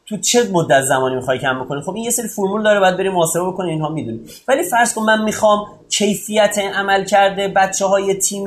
تو 0.07 0.17
چه 0.17 0.49
مدت 0.51 0.81
زمانی 0.81 1.15
می‌خوای 1.15 1.39
کم 1.39 1.63
بکنی؟ 1.63 1.81
خب 1.81 1.95
این 1.95 2.03
یه 2.03 2.09
سری 2.09 2.27
فرمول 2.27 2.63
داره 2.63 2.79
باید 2.79 2.97
بری 2.97 3.09
محاسبه 3.09 3.43
بکنی 3.43 3.69
اینها 3.69 3.89
می‌دونی 3.89 4.19
ولی 4.47 4.63
فرض 4.63 4.93
کن 4.93 5.01
من 5.01 5.23
می‌خوام 5.23 5.65
کیفیت 5.89 6.57
عمل 6.75 7.05
کرده 7.05 7.47
بچه 7.47 7.85
های 7.85 8.13
تیم 8.13 8.45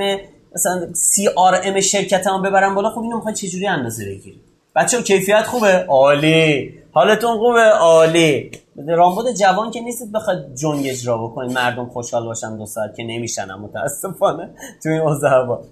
مثلا 0.55 0.93
سی 0.93 1.29
آر 1.29 1.61
ام 1.65 1.81
شرکتمو 1.81 2.43
ببرم 2.43 2.75
بالا 2.75 2.91
خب 2.91 2.99
اینو 2.99 3.17
می‌خوای 3.17 3.35
چجوری 3.35 3.67
اندازه 3.67 4.05
بگیری 4.05 4.41
بچه 4.77 5.03
کیفیت 5.03 5.43
خوبه؟ 5.43 5.85
عالی. 5.89 6.75
حالتون 6.93 7.37
خوبه؟ 7.37 7.61
عالی. 7.61 8.51
رامبد 8.89 9.33
جوان 9.33 9.71
که 9.71 9.81
نیستید 9.81 10.13
بخواد 10.13 10.55
جنگ 10.55 10.87
اجرا 10.87 11.19
بکنید. 11.19 11.53
مردم 11.53 11.87
خوشحال 11.87 12.25
باشن 12.25 12.57
دو 12.57 12.67
ساعت 12.67 12.97
که 12.97 13.03
نمیشن 13.03 13.55
متاسفانه. 13.55 14.51
تو 14.83 14.89
این 14.89 15.01
اوضاع 15.01 15.65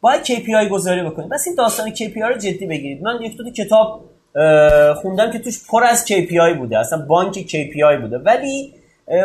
باید 0.00 0.24
KPI 0.24 0.70
گذاری 0.70 1.02
بکنید. 1.02 1.28
بس 1.28 1.46
این 1.46 1.56
داستان 1.56 1.94
KPI 1.94 2.22
رو 2.22 2.38
جدی 2.38 2.66
بگیرید. 2.66 3.02
من 3.02 3.22
یک 3.22 3.36
دو 3.36 3.50
کتاب 3.50 4.00
خوندم 5.02 5.30
که 5.32 5.38
توش 5.38 5.66
پر 5.68 5.84
از 5.84 6.04
KPI 6.06 6.58
بوده 6.58 6.78
اصلا 6.78 7.06
بانک 7.06 7.34
KPI 7.34 8.00
بوده. 8.00 8.18
ولی 8.18 8.74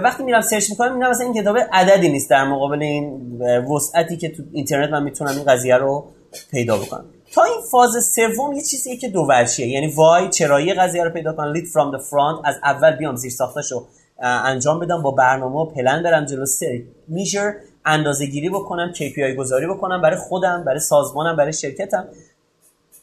وقتی 0.04 0.24
میرم 0.24 0.42
سرچ 0.42 0.70
می‌کنم 0.70 0.92
می‌بینم 0.92 1.10
مثلا 1.12 1.26
این 1.26 1.42
کتاب 1.42 1.58
عددی 1.72 2.10
نیست 2.10 2.30
در 2.30 2.44
مقابل 2.44 2.82
این 2.82 3.42
وسعتی 3.76 4.18
که 4.18 4.30
تو 4.30 4.44
اینترنت 4.52 4.90
من 4.90 5.04
می‌تونم 5.04 5.32
این 5.32 5.44
قضیه 5.44 5.78
رو 5.78 6.06
پیدا 6.52 6.78
بکنم. 6.78 7.06
تا 7.34 7.44
این 7.44 7.62
فاز 7.72 8.14
سوم 8.16 8.54
یه 8.54 8.62
چیزیه 8.62 8.98
که 8.98 9.10
دو 9.10 9.20
ورشیه. 9.20 9.68
یعنی 9.68 9.88
وای 9.88 10.30
چرایی 10.30 10.74
قضیه 10.74 11.04
رو 11.04 11.10
پیدا 11.10 11.34
کنم؟ 11.34 11.54
لید 11.54 11.66
فرام 11.66 11.98
the 11.98 12.02
front. 12.02 12.42
از 12.48 12.56
اول 12.64 12.96
بیام 12.96 13.16
زیر 13.16 13.32
ساختشو 13.32 13.86
انجام 14.24 14.80
بدم 14.80 15.02
با 15.02 15.12
برنامه 15.12 15.60
و 15.60 15.66
پلن 15.66 16.04
برم 16.04 16.26
جلو 16.26 16.46
سر 16.46 16.80
میجر 17.08 17.52
اندازه 17.86 18.26
گیری 18.26 18.50
بکنم 18.50 18.92
KPI 18.96 19.36
گذاری 19.38 19.68
بکنم 19.68 20.02
برای 20.02 20.18
خودم 20.18 20.64
برای 20.66 20.80
سازمانم 20.80 21.36
برای 21.36 21.54
شرکتم. 21.54 22.08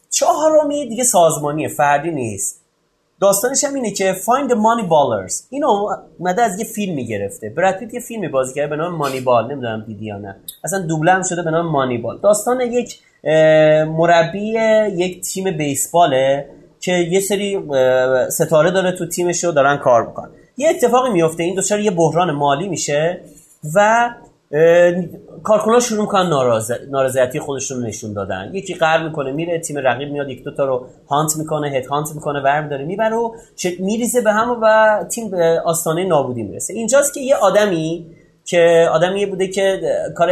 چهارمی 0.09 0.89
دیگه 0.89 1.03
سازمانی 1.03 1.67
فردی 1.67 2.11
نیست. 2.11 2.59
داستانش 3.21 3.63
هم 3.63 3.73
اینه 3.73 3.91
که 3.91 4.13
Find 4.13 4.49
the 4.49 4.53
Money 4.53 5.31
اینو 5.49 5.67
اومده 6.19 6.41
از 6.41 6.59
یه 6.59 6.65
فیلمی 6.65 7.07
گرفته. 7.07 7.49
براد 7.49 7.75
پیت 7.75 7.93
یه 7.93 7.99
فیلمی 7.99 8.27
بازی 8.27 8.53
کرده 8.53 8.67
به 8.67 8.75
نام 8.75 8.95
مانی 8.95 9.19
بال 9.19 9.51
نمی‌دونم 9.51 9.83
دیدی 9.87 10.05
یا 10.05 10.17
نه. 10.17 10.35
اصلا 10.63 10.79
دوبله 10.79 11.23
شده 11.23 11.43
به 11.43 11.51
نام 11.51 11.65
مانی 11.71 11.97
بال 11.97 12.19
داستان 12.23 12.61
یک 12.61 12.99
مربی 13.87 14.53
یک 14.95 15.21
تیم 15.21 15.57
بیسباله 15.57 16.49
که 16.81 16.91
یه 16.91 17.19
سری 17.19 17.59
ستاره 18.29 18.71
داره 18.71 18.91
تو 18.91 19.07
تیمش 19.07 19.43
رو 19.43 19.51
دارن 19.51 19.77
کار 19.77 20.07
می‌کنن. 20.07 20.29
یه 20.57 20.69
اتفاقی 20.69 21.09
میفته 21.09 21.43
این 21.43 21.55
دچار 21.55 21.79
یه 21.79 21.91
بحران 21.91 22.31
مالی 22.31 22.67
میشه 22.67 23.21
و 23.75 24.09
کارکنان 25.43 25.79
شروع 25.79 26.01
می‌کنن 26.01 26.29
نارضایتی 26.89 27.39
خودشون 27.39 27.85
نشون 27.85 28.13
دادن. 28.13 28.49
یکی 28.53 28.73
قهر 28.73 29.03
می‌کنه 29.03 29.31
میره 29.31 29.59
تیم 29.59 29.77
رقیب 29.77 30.09
میاد 30.09 30.29
یک 30.29 30.43
دو 30.43 30.51
تا 30.51 30.65
رو 30.65 30.85
hunt 31.09 31.37
می‌کنه 31.37 31.69
head 31.69 31.85
hunt 31.85 32.07
می‌کنه 32.15 32.41
ور 32.41 32.67
داره 32.67 32.85
می‌بره 32.85 33.15
و 33.15 33.31
میریزه 33.79 34.21
به 34.21 34.31
هم 34.31 34.59
و 34.61 34.97
تیم 35.11 35.31
به 35.31 35.61
آستانه 35.65 36.05
نابودی 36.05 36.43
می‌رسه. 36.43 36.73
اینجاست 36.73 37.13
که 37.13 37.19
یه 37.19 37.35
آدمی 37.35 38.05
که 38.45 38.89
آدمی 38.91 39.25
بوده 39.25 39.47
که 39.47 39.81
کار 40.15 40.29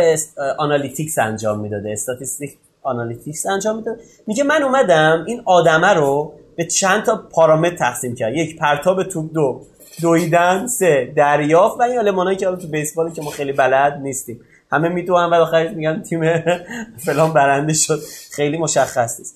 analytics 0.58 1.18
انجام 1.18 1.60
می‌داده 1.60 1.92
statistic 1.92 2.52
analytics 2.84 3.46
انجام 3.46 3.76
می‌داده 3.76 4.02
میگه 4.28 4.44
من 4.44 4.64
اومدم 4.64 5.24
این 5.28 5.42
آدمه 5.46 5.94
رو 5.94 6.34
به 6.56 6.66
چند 6.66 7.04
تا 7.04 7.28
پارامتر 7.32 7.76
تقسیم 7.76 8.16
کرد 8.16 8.36
یک 8.36 8.60
پرتاب 8.60 9.04
توپ 9.04 9.34
دو 9.34 9.62
دویدن 10.02 10.68
سه 10.68 11.14
دریافت 11.16 11.80
و 11.80 11.82
این 11.82 12.00
المانایی 12.00 12.38
که 12.38 12.46
تو 12.46 12.68
بیسبال 12.68 13.12
که 13.12 13.22
ما 13.22 13.30
خیلی 13.30 13.52
بلد 13.52 14.00
نیستیم. 14.02 14.42
همه 14.72 14.90
می‌دونن 14.90 15.30
و 15.30 15.34
آخرش 15.34 15.72
میگن 15.72 16.02
تیم 16.02 16.22
فلان 17.06 17.34
برنده 17.34 17.74
شد. 17.74 18.00
خیلی 18.32 18.58
مشخص 18.58 19.20
نیست. 19.20 19.36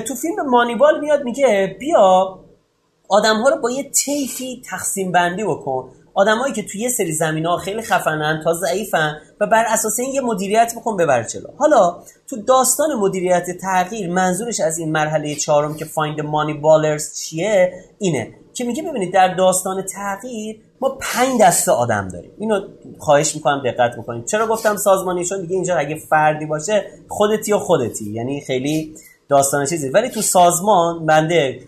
تو 0.00 0.14
فیلم 0.14 0.50
مانیبال 0.50 1.00
میاد 1.00 1.24
میگه 1.24 1.76
بیا 1.80 2.38
آدم 3.08 3.42
ها 3.42 3.48
رو 3.48 3.56
با 3.56 3.70
یه 3.70 3.90
طیفی 3.90 4.62
تقسیم 4.70 5.12
بندی 5.12 5.44
بکن. 5.44 5.88
آدمایی 6.14 6.52
که 6.52 6.62
توی 6.62 6.80
یه 6.80 6.88
سری 6.88 7.12
زمین 7.12 7.46
ها 7.46 7.56
خیلی 7.56 7.82
خفنن 7.82 8.40
تا 8.44 8.54
ضعیفن 8.54 9.16
و 9.40 9.46
بر 9.46 9.64
اساس 9.68 9.98
این 10.00 10.14
یه 10.14 10.20
مدیریت 10.20 10.72
بکن 10.76 10.96
ببر 10.96 11.22
جلو. 11.22 11.46
حالا 11.58 11.96
تو 12.30 12.36
داستان 12.42 12.94
مدیریت 12.94 13.50
تغییر 13.60 14.10
منظورش 14.10 14.60
از 14.60 14.78
این 14.78 14.92
مرحله 14.92 15.34
چهارم 15.34 15.74
که 15.74 15.84
find 15.84 16.20
moneyballers 16.20 17.14
چیه 17.14 17.72
اینه. 17.98 18.34
که 18.58 18.64
میگه 18.64 18.82
ببینید 18.82 19.14
در 19.14 19.34
داستان 19.34 19.82
تغییر 19.82 20.60
ما 20.80 20.98
پنج 21.00 21.40
دسته 21.40 21.72
آدم 21.72 22.08
داریم. 22.08 22.30
اینو 22.38 22.60
خواهش 22.98 23.34
می‌کنم 23.34 23.62
دقت 23.64 23.96
بکنید. 23.96 24.24
چرا 24.26 24.46
گفتم 24.46 24.76
سازمانی 24.76 25.24
چون 25.24 25.40
دیگه 25.40 25.54
اینجا 25.54 25.76
اگه 25.76 25.96
فردی 25.96 26.46
باشه 26.46 26.84
خودتی 27.08 27.52
و 27.52 27.58
خودتی. 27.58 28.10
یعنی 28.10 28.40
خیلی 28.40 28.94
داستان 29.28 29.66
چیزی. 29.66 29.88
ولی 29.88 30.08
تو 30.08 30.22
سازمان 30.22 31.06
بنده 31.06 31.60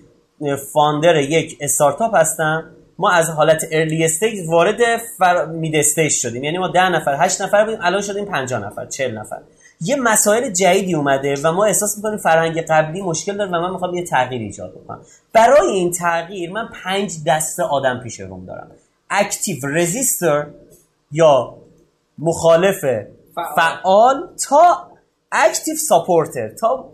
founder 0.72 1.16
یک 1.16 1.58
استارتاپ 1.60 2.14
هستم 2.14 2.70
ما 2.98 3.10
از 3.10 3.30
حالت 3.30 3.64
early 3.72 4.04
stage 4.04 4.48
وارد 4.48 4.78
فر... 5.18 5.46
mid 5.46 5.76
stage 5.76 6.12
شدیم. 6.12 6.44
یعنی 6.44 6.58
ما 6.58 6.68
ده 6.68 6.88
نفر 6.88 7.16
هشت 7.24 7.42
نفر 7.42 7.64
بودیم. 7.64 7.80
الان 7.82 8.02
شدیم 8.02 8.24
50 8.24 8.66
نفر 8.66 8.86
40 8.86 9.18
نفر. 9.18 9.38
یه 9.80 9.96
مسائل 9.96 10.50
جدیدی 10.50 10.94
اومده 10.94 11.34
و 11.44 11.52
ما 11.52 11.64
احساس 11.64 11.96
می‌کنیم 11.96 12.18
فرهنگ 12.18 12.60
قبلی 12.60 13.02
مشکل 13.02 13.36
داره 13.36 13.50
و 13.50 13.60
من 13.60 13.70
می‌خوام 13.70 13.94
یه 13.94 14.04
تغییر 14.04 14.42
ایجاد 14.42 14.74
بکنم. 14.74 15.00
برای 15.32 15.68
این 15.68 15.92
تغییر 15.92 16.52
من 16.52 16.68
پنج 16.84 17.12
دسته 17.26 17.62
آدم 17.62 18.00
پیش 18.00 18.20
روم 18.20 18.46
دارم. 18.46 18.70
active 19.10 19.66
resister 19.66 20.46
یا 21.12 21.54
مخالف 22.18 22.80
فعال, 22.80 23.54
فعال 23.56 24.28
تا 24.48 24.90
active 25.32 25.76
supporter 25.76 26.48
تا 26.48 26.84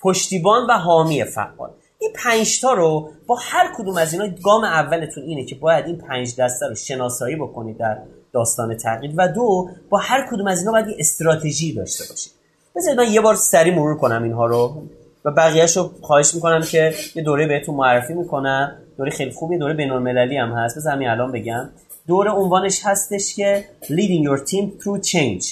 پشتیبان 0.00 0.66
و 0.66 0.72
حامی 0.72 1.24
فعال. 1.24 1.70
این 1.98 2.12
پنج 2.24 2.60
تا 2.60 2.72
رو 2.72 3.10
با 3.26 3.38
هر 3.42 3.72
کدوم 3.76 3.96
از 3.96 4.12
اینا 4.12 4.28
گام 4.44 4.64
اولتون 4.64 5.22
اینه 5.22 5.44
که 5.44 5.54
باید 5.54 5.86
این 5.86 5.98
پنج 5.98 6.36
دسته 6.36 6.66
رو 6.68 6.74
شناسایی 6.74 7.36
بکنید 7.36 7.78
در 7.78 7.98
داستان 8.32 8.76
تغییر 8.76 9.12
و 9.16 9.28
دو 9.28 9.68
با 9.90 9.98
هر 9.98 10.28
کدوم 10.30 10.46
از 10.46 10.58
اینا 10.58 10.72
باید 10.72 10.88
یه 10.88 10.96
استراتژی 10.98 11.74
داشته 11.74 12.04
باشید 12.10 12.32
بذارید 12.76 13.00
من 13.00 13.12
یه 13.12 13.20
بار 13.20 13.34
سری 13.34 13.70
مرور 13.70 13.96
کنم 13.96 14.22
اینها 14.22 14.46
رو 14.46 14.82
و 15.24 15.30
بقیهش 15.30 15.76
رو 15.76 15.90
خواهش 16.00 16.34
می‌کنم 16.34 16.60
که 16.60 16.94
یه 17.14 17.22
دوره 17.22 17.46
بهتون 17.46 17.74
معرفی 17.74 18.14
می‌کنم. 18.14 18.72
دوره 18.98 19.10
خیلی 19.10 19.30
خوبی 19.30 19.58
دوره 19.58 19.74
بین 19.74 19.90
المللی 19.90 20.36
هم 20.36 20.52
هست. 20.52 20.76
بذار 20.76 20.92
همین 20.92 21.08
الان 21.08 21.32
بگم. 21.32 21.68
دوره 22.06 22.30
عنوانش 22.30 22.80
هستش 22.84 23.34
که 23.34 23.64
Leading 23.82 24.28
Your 24.28 24.40
Team 24.48 24.82
Through 24.82 25.08
Change. 25.10 25.46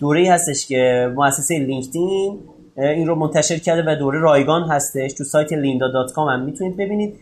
دوره 0.00 0.30
هستش 0.30 0.66
که 0.66 1.12
مؤسسه 1.16 1.58
لینکدین 1.58 2.38
این 2.76 3.06
رو 3.06 3.14
منتشر 3.14 3.58
کرده 3.58 3.92
و 3.92 3.96
دوره 3.96 4.20
رایگان 4.20 4.62
هستش. 4.62 5.12
تو 5.12 5.24
سایت 5.24 5.48
linda.com 5.48 6.18
هم 6.18 6.40
می‌تونید 6.40 6.76
ببینید. 6.76 7.16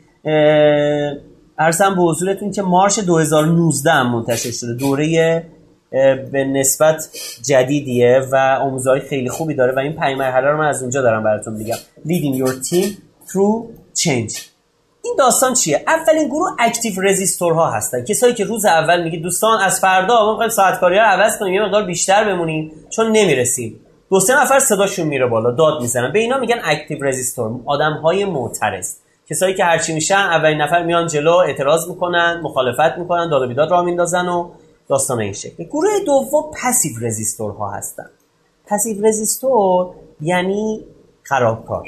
ارسم 1.59 1.95
به 1.95 2.03
حضورتون 2.03 2.53
که 2.53 2.63
March 2.63 2.99
2019 2.99 3.91
هم 3.91 4.13
منتشر 4.13 4.51
شده. 4.51 4.75
دوره 4.75 5.45
به 6.33 6.45
نسبت 6.45 7.09
جدیدیه 7.49 8.23
و 8.33 8.59
آموزه‌های 8.61 9.01
خیلی 9.01 9.29
خوبی 9.29 9.55
داره 9.55 9.73
و 9.73 9.79
این 9.79 9.93
پنج 9.93 10.19
مرحله 10.19 10.51
رو 10.51 10.59
من 10.59 10.67
از 10.67 10.83
اونجا 10.83 11.03
دارم 11.03 11.25
براتون 11.25 11.55
میگم. 11.55 11.77
Leading 12.07 12.39
your 12.39 12.53
team 12.53 12.87
through 13.29 13.65
change. 13.99 14.41
این 15.05 15.15
داستان 15.19 15.55
چیه؟ 15.55 15.85
اولین 15.87 16.29
گروه 16.29 16.51
active 16.59 17.01
resister 17.03 17.53
ها 17.53 17.71
هستن. 17.71 18.05
کسایی 18.05 18.35
که 18.35 18.45
روز 18.45 18.65
اول 18.65 19.03
میگه 19.03 19.19
دوستان 19.19 19.61
از 19.61 19.81
فردا 19.81 20.25
ما 20.25 20.31
می‌خوایم 20.31 20.51
ساعت 20.51 20.81
کاری 20.81 20.97
رو 20.97 21.05
عوض 21.05 21.39
کنیم 21.39 21.55
یه 21.55 21.63
مقدار 21.63 21.85
بیشتر 21.85 22.25
بمونیم. 22.25 22.73
چون 22.91 23.13
نمی‌رسیم. 23.13 23.81
دو 24.11 24.21
سه 24.21 24.43
نفر 24.43 24.59
صداشون 24.59 25.07
میره 25.07 25.27
بالا 25.27 25.51
داد 25.51 25.81
می‌زنن. 25.81 26.13
به 26.13 26.19
اینا 26.19 26.39
میگن 26.39 26.59
active 26.65 27.05
resister 27.05 27.61
آدم 27.67 27.93
های 27.93 28.25
معترض. 28.25 28.95
کسایی 29.31 29.55
که 29.55 29.65
هرچی 29.65 29.95
میشه 29.95 30.15
اولین 30.15 30.61
نفر 30.61 30.83
میان 30.83 31.07
جلو 31.07 31.33
اعتراض 31.33 31.89
می‌کنن 31.89 32.41
مخالفت 32.45 32.99
می‌کنن 32.99 33.31
داد 33.31 33.43
و 33.43 33.49
بیداد 33.49 33.71
راه 33.71 33.85
میندازن 33.85 34.29
و 34.29 34.51
داستان 34.89 35.21
این 35.21 35.33
شکل. 35.33 35.65
گروه 35.65 35.91
دوم 36.07 36.51
passive 36.63 36.93
resister 37.07 37.53
ها 37.53 37.71
هستن. 37.71 38.11
passive 38.67 39.07
resister 39.07 39.95
یعنی 40.21 40.85
خرابکار. 41.23 41.85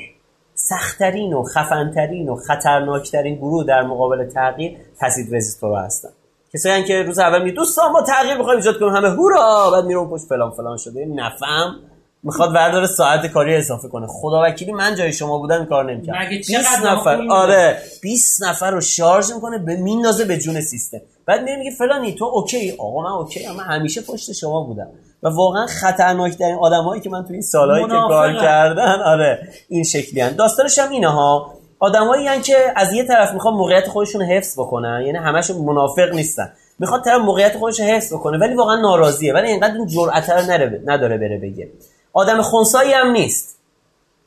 سختترین 0.55 1.33
و 1.33 1.43
خفنترین 1.43 2.29
و 2.29 2.37
خطرناکترین 2.37 3.35
گروه 3.35 3.65
در 3.65 3.83
مقابل 3.83 4.29
تغییر 4.29 4.79
passive 5.01 5.35
resister 5.35 5.76
ها 5.76 5.81
هستن. 5.81 6.09
کسایی 6.55 6.85
که 6.85 7.03
روز 7.03 7.19
اول 7.19 7.43
می 7.43 7.53
دوستان 7.53 7.93
ما 7.93 8.03
تغییر 8.03 8.37
می‌خوایم 8.37 8.59
ایجاد 8.59 8.79
کنیم 8.79 8.93
همه 8.93 9.09
هورا 9.09 9.71
بعد 9.73 9.85
میرن 9.85 10.11
پشت 10.11 10.25
فلان 10.25 10.51
فلان 10.51 10.77
شده. 10.77 11.05
نفهم. 11.05 11.75
می‌خواد 12.23 12.55
برداره 12.55 12.87
ساعت 12.87 13.27
کاری 13.27 13.57
اضافه 13.57 13.89
کنه. 13.89 14.07
خدا 14.07 14.43
وکیلی 14.45 14.73
من 14.73 14.95
جای 14.95 15.13
شما 15.13 15.39
بودم 15.39 15.57
این 15.57 15.67
کار 15.67 15.93
نمی‌کنم 15.93 16.15
20 16.31 16.87
نفر. 16.87 17.27
آره 17.31 17.79
20 18.03 18.43
نفر 18.43 18.71
رو 18.71 18.81
شارژ 18.81 19.33
می‌کنه 19.33 19.59
به 19.59 19.77
میندازه 19.77 20.25
به 20.25 20.39
جون 20.39 20.61
سیستم. 20.61 20.99
بعد 21.27 21.43
میگه 21.43 21.57
میگه 21.57 21.71
فلانی 21.71 22.15
تو 22.15 22.25
اوکی؟ 22.25 22.75
آقا 22.79 23.03
من 23.03 23.11
اوکی 23.11 23.47
اما 23.47 23.63
همیشه 23.63 24.01
پشت 24.01 24.33
شما 24.33 24.61
بودم. 24.61 24.89
و 25.23 25.29
واقعا 25.29 25.67
خطرناک 25.67 26.33
ترین 26.33 26.59
آدمایی 26.61 27.01
که 27.01 27.11
من 27.11 27.25
تو 27.25 27.33
این 27.33 27.43
سالهایی 27.43 27.85
که 27.85 27.91
کار 27.91 28.33
کردن 28.33 29.03
آره 29.03 29.49
این 29.69 29.85
شکلی 29.85 30.21
هن. 30.21 30.37
داستانش 30.37 30.79
هم 30.79 30.91
اینه 30.91 31.09
ها. 31.09 31.55
آدمایی 31.79 32.41
که 32.41 32.57
از 32.77 32.93
یه 32.93 33.05
طرف 33.05 33.33
می‌خوان 33.33 33.55
موقعیت 33.55 33.89
خودشون 33.89 34.23
حفظ 34.23 34.59
بکنن 34.59 35.03
یعنی 35.07 35.19
همشون 35.19 35.57
منافق 35.57 36.15
نیستن. 36.15 36.53
می‌خواد 36.79 37.05
طرف 37.05 37.21
موقعیت 37.21 37.57
خودش 37.57 37.81
حفظ 37.81 38.13
بکنه 38.13 38.39
ولی 38.39 38.55
واقعا 38.55 38.81
ناراضیه. 38.81 39.35
ولی 39.35 39.47
اینقدر 39.47 39.77
اون 39.77 39.87
جرأت 39.87 40.31
رو 40.31 40.53
نداره 40.87 41.19
بره 41.19 41.39
بگه. 41.43 41.69
آدم 42.13 42.43
خونسایی 42.43 42.93
هم 42.93 43.11
نیست. 43.11 43.59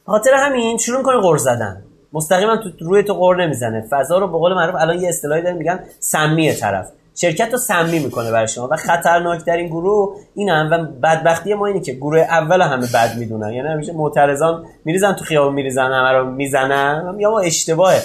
خاطر 0.06 0.34
همین 0.34 0.78
شروع 0.78 0.98
می‌کنه 0.98 1.22
قرض 1.22 1.44
زدن. 1.44 1.84
مستقیما 2.14 2.58
تو 2.58 2.70
روی 2.80 3.04
تو 3.04 3.14
غر 3.14 3.44
نمی‌زنه. 3.44 3.88
فضا 3.90 4.18
رو 4.18 4.28
به 4.28 4.38
قول 4.38 4.54
معروف 4.54 4.76
الان 4.76 5.00
یه 5.02 5.10
اصطلاحی 5.10 5.42
داریم 5.42 5.58
میگن 5.58 5.80
سمیه 6.00 6.56
طرف. 6.56 6.90
شرکت 7.16 7.52
رو 7.52 7.58
سمی 7.58 8.00
می‌کنه 8.00 8.32
برای 8.32 8.48
شما 8.48 8.68
و 8.72 8.76
خطرناکترین 8.76 9.68
گروه 9.68 10.16
این 10.36 10.50
هم 10.50 10.70
و 10.72 10.78
بدبختی 11.04 11.54
ما 11.54 11.66
اینه 11.66 11.80
که 11.80 11.94
گروه 11.94 12.20
اول 12.20 12.62
همه 12.62 12.88
بد 12.94 13.18
می‌دونن. 13.18 13.54
یعنی 13.54 13.68
همیشه 13.68 13.94
معترضان 13.94 14.66
میریزن 14.86 15.14
تو 15.14 15.26
خیابون 15.26 15.54
میریزن 15.54 15.92
همه 15.92 16.12
رو 16.12 16.32
می‌زنن. 16.32 17.16
یا 17.20 17.40
اشتباهه. 17.40 18.02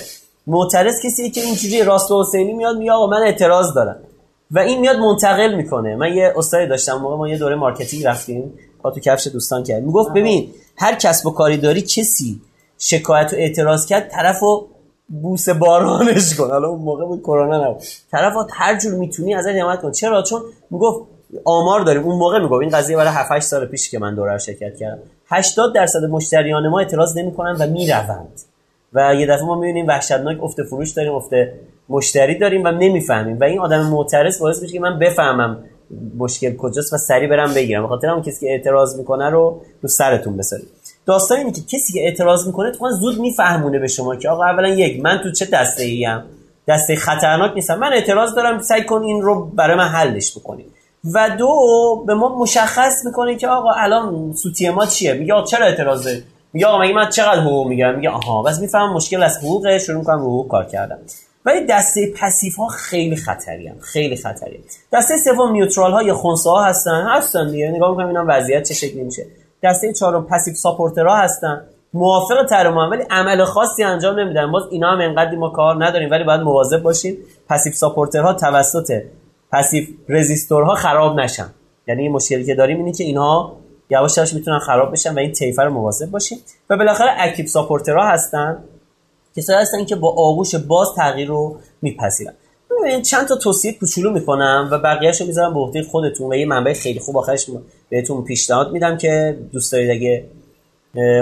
معترض 0.47 1.03
کسی 1.05 1.31
که 1.31 1.41
اینجوری 1.41 1.83
راست 1.83 2.13
حسینی 2.13 2.53
میاد 2.53 2.77
میگه 2.77 2.93
آقا 2.93 3.07
من 3.07 3.23
اعتراض 3.23 3.75
دارم. 3.75 3.97
و 4.51 4.59
این 4.59 4.81
میاد 4.81 4.97
منتقل 4.97 5.55
می‌کنه. 5.55 5.97
من 5.97 6.13
یه 6.13 6.33
استادی 6.37 6.67
داشتم 6.67 6.93
موقع 6.93 7.17
ما 7.17 7.29
یه 7.29 7.39
دوره 7.39 7.55
marketing 7.55 8.07
رفتیم. 8.07 8.53
پا 8.89 8.95
تو 8.95 9.01
کفش 9.01 9.27
دوستان 9.27 9.63
کرد. 9.63 9.83
می‌گفت 9.83 10.11
ببین 10.13 10.51
هر 10.77 10.95
کسب 10.95 11.27
و 11.27 11.31
کاری 11.31 11.57
داری 11.57 11.83
کسی 11.83 12.41
شکایت 12.79 13.33
و 13.33 13.37
اعتراض 13.37 13.87
کرد 13.87 14.09
طرفو 14.09 14.67
بوس 15.23 15.49
بارانش 15.49 16.35
کن. 16.35 16.51
حالا 16.51 16.69
اون 16.69 16.81
موقع 16.81 17.05
بود 17.05 17.21
کرونا 17.21 17.65
نبود. 17.65 17.83
طرف 18.13 18.33
هر 18.53 18.79
جور 18.79 18.95
می‌تونی 18.95 19.35
ازش 19.35 19.51
حمایت 19.51 19.81
کن. 19.81 19.93
چرا؟ 19.93 20.23
چون 20.23 20.43
می‌گفت 20.71 21.07
آمار 21.45 21.81
داریم. 21.81 22.03
اون 22.03 22.17
موقع 22.17 22.39
می‌گفت 22.39 22.61
این 22.61 22.71
قضیه 22.71 22.97
برای 22.97 23.13
7 23.13 23.33
8 23.33 23.47
سال 23.47 23.67
پیش 23.67 23.91
که 23.91 23.99
من 23.99 24.15
دوره 24.15 24.39
شرکت 24.39 24.77
کردم. 24.77 25.03
80 25.29 25.75
درصد 25.75 26.05
مشتریان 26.11 26.69
ما 26.69 26.79
اعتراض 26.79 27.19
نمی‌کنن 27.19 27.57
و 27.61 27.67
می‌روند. 27.67 28.41
و 28.93 29.15
یه 29.15 29.27
دفعه 29.27 29.45
ما 29.45 29.55
می‌بینیم 29.55 29.87
وحشتناک 29.87 30.43
افت 30.43 30.63
فروش 30.63 30.91
داریم 30.91 31.15
افت 31.15 31.31
مشتری 31.89 32.39
داریم 32.39 32.65
و 32.65 32.69
نمی‌فهمیم. 32.69 33.39
و 33.41 33.45
این 33.45 33.59
آدم 33.59 33.87
معترض 33.87 34.39
باعث 34.41 34.63
میشه 34.63 34.73
که 34.73 34.81
من 34.81 34.99
بفهمم 34.99 35.65
مشکل 36.19 36.57
کجاست 36.57 36.93
و 36.93 36.97
سری 36.97 37.27
برم 37.27 37.55
بگیرم. 37.55 37.85
بخاطر 37.85 38.11
اون 38.11 38.23
کسی 38.23 38.47
که 38.47 38.53
اعتراض 38.53 38.99
می‌کنه 38.99 39.31
رو 39.31 39.61
تو 39.83 39.89
سرتون 39.89 40.37
بسارید 40.37 40.69
داستان 41.07 41.39
اینه 41.39 41.53
که 41.53 41.61
کسی 41.61 41.93
که 41.93 42.01
اعتراض 42.05 42.47
می‌کنه 42.47 42.73
تو 42.73 42.91
زود 42.91 43.21
میفهمونه 43.21 43.79
به 43.79 43.89
شما 43.89 44.17
که 44.17 44.29
آقا 44.29 44.45
اولا 44.45 44.69
یک 44.69 45.03
من 45.03 45.21
تو 45.23 45.33
چه 45.33 45.47
دسته 45.53 45.83
ای 45.83 46.07
ام 46.07 46.25
دسته 46.69 46.97
خطرناک 46.97 47.53
نیستم. 47.55 47.79
من 47.79 47.93
اعتراض 47.93 48.35
دارم 48.35 48.59
سعی 48.59 48.85
کن 48.85 49.03
این 49.03 49.23
رو 49.23 49.45
برای 49.45 49.77
من 49.77 49.89
حلش 49.89 50.39
بکنی 50.39 50.65
و 51.15 51.31
دو 51.39 51.49
به 52.07 52.15
ما 52.15 52.39
مشخص 52.39 53.05
می‌کنه 53.05 53.37
که 53.37 53.49
آقا 53.49 53.71
الان 53.71 54.33
سوتی 54.33 54.69
ما 54.69 54.87
چیه؟ 54.87 55.13
میگه 55.13 55.35
آقا 55.35 55.47
چرا 55.47 55.67
اعتراض 55.67 56.09
میگه 56.53 56.67
آقا 56.67 56.79
مگه 56.83 56.95
من 56.95 57.09
چقدر 57.11 57.41
حقوق 57.41 57.69
میگم 57.69 57.95
میگه 57.95 58.11
آها. 58.11 58.43
بس 58.43 58.61
می‌فهمم 58.61 58.93
مشکل 58.93 59.23
از 59.23 59.39
حقوقه. 59.39 59.79
شروع 59.79 59.99
می‌کنم 59.99 60.19
حقوق 60.19 60.49
کار 60.49 60.65
کردم 60.65 60.99
ولی 61.49 61.67
دسته 61.67 62.13
passive 62.21 62.57
ها 62.57 62.69
خیلی 62.69 63.17
خطری 63.17 63.69
ان. 63.69 63.77
خیلی 63.81 64.17
خطری. 64.17 64.65
دسته 64.93 65.19
سوم 65.19 65.53
نیوترال 65.53 65.93
ها 65.93 66.03
یا 66.03 66.15
خونسا 66.15 66.51
ها 66.51 66.65
هستن. 66.65 67.07
هستن 67.09 67.51
دیگه. 67.51 67.71
نگاه 67.71 67.91
می‌کنم 67.91 68.07
اینا 68.07 68.25
وضعیت 68.29 68.69
چه 68.69 68.75
شکلی 68.75 69.03
میشه. 69.03 69.27
دسته 69.63 69.93
چهارم 69.93 70.27
passive 70.27 70.55
supporter 70.55 71.11
ها 71.11 71.17
هستن. 71.17 71.63
موافق 71.95 72.47
طرح 72.49 72.71
ولی 72.71 73.03
عمل 73.11 73.45
خاصی 73.45 73.83
انجام 73.83 74.21
نمیدن. 74.21 74.53
باز 74.53 74.63
اینا 74.71 74.91
هم 74.91 75.01
انقدری 75.01 75.37
ما 75.37 75.49
کار 75.51 75.85
نداریم 75.85 76.11
ولی 76.11 76.25
باید 76.25 76.41
مواظب 76.41 76.83
باشیم. 76.83 77.17
passive 77.49 77.73
supporter 77.73 78.27
ها 78.27 78.33
توسط 78.33 79.03
passive 79.53 79.85
resistor 80.09 80.68
ها 80.68 80.75
خراب 80.75 81.21
نشن. 81.21 81.47
یعنی 81.87 82.09
مشکلی 82.09 82.45
که 82.45 82.55
داریم 82.55 82.77
اینه 82.77 82.93
که 82.93 83.05
اینها 83.05 83.57
یواش 83.91 84.17
یواش 84.17 84.35
می‌تونن 84.35 84.59
خراب 84.59 84.93
بشن 84.93 85.15
و 85.15 85.19
این 85.19 85.33
طیفه 85.33 85.63
رو 85.63 85.73
مواظب 85.73 86.11
باشیم. 86.11 86.39
و 86.71 86.77
بالاخره 86.77 87.15
active 87.19 87.47
supporter 87.47 88.03
ها 88.03 88.09
هستن. 88.09 88.65
کسایی 89.39 89.59
هستن 89.59 89.85
که 89.85 89.97
با 89.97 90.09
آغوش 90.09 90.55
باز 90.55 90.89
تغییر 90.97 91.29
رو 91.29 91.57
میپذیرن. 91.83 92.35
ببین 92.83 93.03
چند 93.03 93.29
تا 93.29 93.37
توصیه 93.37 93.73
کوچولو 93.73 94.11
می‌کنم 94.11 94.69
و 94.73 94.79
بقیه‌اشو 94.79 95.27
می‌ذارم 95.27 95.55
به 95.55 95.61
عهده 95.61 95.83
خودتون 95.83 96.33
و 96.33 96.37
یه 96.37 96.47
منبع 96.47 96.73
خیلی 96.73 97.01
خوب 97.01 97.17
آخرش 97.17 97.47
بهتون 97.89 98.25
پیشنهاد 98.25 98.73
میدم 98.73 98.97
که 98.97 99.39
دوست 99.53 99.73
دارید 99.73 99.91
اگه 99.91 100.25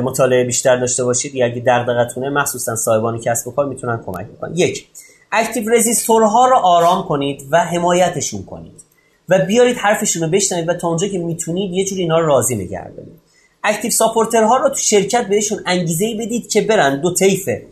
مطالعه 0.02 0.44
بیشتر 0.44 0.76
داشته 0.76 1.04
باشید 1.04 1.34
یا 1.34 1.46
اگه 1.46 1.62
دغدغتونه 1.66 2.30
مخصوصا 2.30 2.76
صاحبان 2.76 3.20
کسب 3.20 3.48
و 3.48 3.50
کار 3.50 3.66
می‌تونن 3.66 4.02
کمک 4.06 4.26
بکنن. 4.26 4.52
یک 4.56 4.86
active 5.32 5.70
resistor 5.70 6.38
ها 6.38 6.46
رو 6.46 6.56
آرام 6.56 7.04
کنید 7.04 7.42
و 7.50 7.64
حمایتشون 7.64 8.42
کنید 8.42 8.82
و 9.28 9.38
بیارید 9.38 9.76
حرفشون 9.76 10.22
رو 10.22 10.28
بشنوید 10.28 10.68
و 10.68 10.74
تا 10.74 10.88
اونجا 10.88 11.08
که 11.08 11.18
می‌تونید 11.18 11.72
یه 11.72 11.84
جوری 11.84 12.02
اینا 12.02 12.18
رو 12.18 12.26
راضی 12.26 12.56
نگه 12.56 12.90
دارید. 12.90 13.20
active 13.64 13.90
supporter 13.90 14.50
ها 14.50 14.56
رو 14.56 14.68
تو 14.68 14.76
شرکت 14.76 15.26
بهشون 15.28 15.58
انگیزه 15.66 16.14
بدید 16.20 16.50
که 16.50 16.60
برن 16.60 17.00
دو 17.00 17.14
طیفه. 17.14 17.62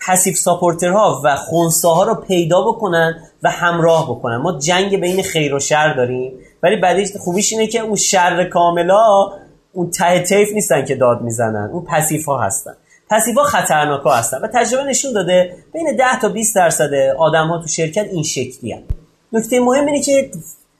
passive 0.00 0.36
supporter 0.36 1.13
ها 1.13 1.22
و 1.24 1.36
ها 1.84 2.04
رو 2.04 2.14
پیدا 2.14 2.62
بکنن 2.62 3.22
و 3.42 3.50
همراه 3.50 4.10
بکنن. 4.10 4.36
ما 4.36 4.58
جنگ 4.58 5.00
بین 5.00 5.22
خیر 5.22 5.54
و 5.54 5.60
شر 5.60 5.94
داریم 5.94 6.32
ولی 6.62 6.76
بعدش 6.76 7.16
خوبیش 7.16 7.52
اینه 7.52 7.66
که 7.66 7.80
اون 7.80 7.96
شر 7.96 8.44
کاملا 8.44 9.32
اون 9.72 9.90
ته 9.90 10.20
طیف 10.20 10.48
نیستن 10.52 10.84
که 10.84 10.94
داد 10.94 11.22
می‌زنن. 11.22 11.70
اون 11.72 11.84
passive 11.84 12.24
ها 12.26 12.38
هستن. 12.38 12.74
passive 13.10 13.36
ها 13.36 13.44
خطرناک 13.44 14.02
ها 14.02 14.14
هستن 14.14 14.38
و 14.38 14.48
تجربه 14.54 14.84
نشون 14.84 15.12
داده 15.12 15.56
بین 15.72 15.96
10 15.96 16.04
تا 16.20 16.28
20 16.28 16.56
درصد 16.56 16.94
آدم 17.18 17.48
ها 17.48 17.58
تو 17.58 17.68
شرکت 17.68 18.06
این 18.12 18.22
شکلی 18.22 18.72
هست 18.72 18.84
نکته 19.32 19.60
مهم 19.60 19.86
اینه 19.86 20.00
که 20.00 20.30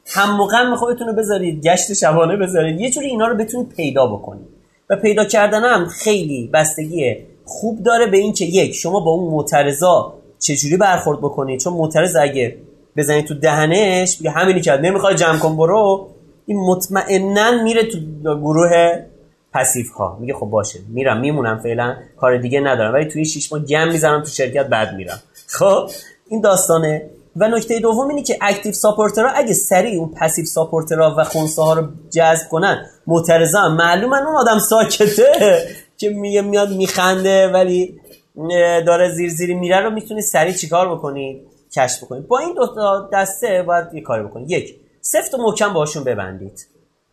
هم 0.06 0.36
موقع 0.36 0.74
خودتون 0.74 1.06
رو 1.06 1.12
بذارید 1.12 1.66
گشت 1.66 1.92
شبانه 1.92 2.36
بذارید 2.36 2.80
یه 2.80 2.90
جوری 2.90 3.06
اینا 3.06 3.26
رو 3.26 3.36
بتونید 3.36 3.68
پیدا 3.68 4.06
بکنید. 4.06 4.54
و 4.90 4.96
پیدا 4.96 5.24
کردن 5.24 5.64
هم 5.64 5.86
خیلی 5.86 6.50
بستگیه. 6.52 7.26
خوب 7.45 7.82
داره 7.82 8.07
به 8.07 8.16
اینکه 8.16 8.45
یک 8.45 8.74
شما 8.74 9.01
با 9.01 9.11
اون 9.11 9.32
معترضا 9.32 10.14
چجوری 10.38 10.76
برخورد 10.76 11.18
بکنید؟ 11.18 11.61
چون 11.61 11.72
معترض 11.72 12.16
اگه 12.16 12.57
بزنید 12.97 13.26
تو 13.26 13.34
دهنش 13.34 14.16
بگه 14.16 14.30
همینی 14.30 14.61
کرد 14.61 14.80
نمی‌خوای 14.80 15.14
جمع 15.14 15.38
کن 15.38 15.57
برو. 15.57 16.09
این 16.47 16.61
مطمئنا 16.61 17.62
میره 17.62 17.82
تو 17.84 17.99
گروه 18.36 18.99
پسیف 19.53 19.90
ها 19.90 20.18
میگه 20.20 20.34
خب 20.34 20.47
باشه 20.47 20.78
میرم 20.88 21.20
میمونم 21.20 21.61
فعلا 21.62 21.97
کار 22.16 22.36
دیگه 22.36 22.61
ندارم. 22.61 22.95
ولی 22.95 23.05
توی 23.05 23.24
شیش 23.24 23.53
ماه 23.53 23.62
گم 23.64 23.88
می‌زنم 23.88 24.22
تو 24.22 24.28
شرکت 24.28 24.66
بعد 24.66 24.95
میرم. 24.95 25.20
خب 25.47 25.90
این 26.28 26.40
داستانه. 26.40 27.11
و 27.36 27.49
نکته 27.49 27.80
دوم 27.80 28.09
اینه 28.09 28.22
که 28.22 28.38
active 28.40 28.72
supporter 28.72 29.23
ها 29.23 29.28
اگه 29.28 29.53
سریع 29.53 30.01
اون 30.01 30.14
پسیو 30.20 30.45
ساپورترها 30.45 31.14
و 31.18 31.24
خونسه 31.24 31.62
ها 31.62 31.72
رو 31.72 31.88
جذب 32.11 32.49
کنن 32.51 32.86
معترضا 33.07 33.68
معلومه 33.68 34.16
اون 34.16 34.36
آدم 34.36 34.59
ساکته. 34.59 35.66
که 35.97 36.09
میگه 36.09 36.42
میاد 36.42 36.70
میخنده 36.70 37.49
ولی 37.49 38.01
داره 38.86 39.09
زیر 39.09 39.30
زیری 39.30 39.55
میره 39.55 39.80
رو 39.80 39.90
می‌تونی 39.90 40.22
سریع 40.22 40.53
چیکار 40.53 40.95
بکنی؟ 40.95 41.40
کشف 41.76 42.05
بکنید 42.05 42.28
با 42.28 42.38
این 42.38 42.55
دو 42.55 42.66
دسته 43.12 43.62
باید 43.62 43.95
یه 43.95 44.01
کاری 44.01 44.24
بکنید 44.24 44.51
یک 44.51 44.76
سفت 45.01 45.34
و 45.34 45.36
محکم 45.38 45.72
باشون 45.72 46.05
ببندید. 46.05 46.66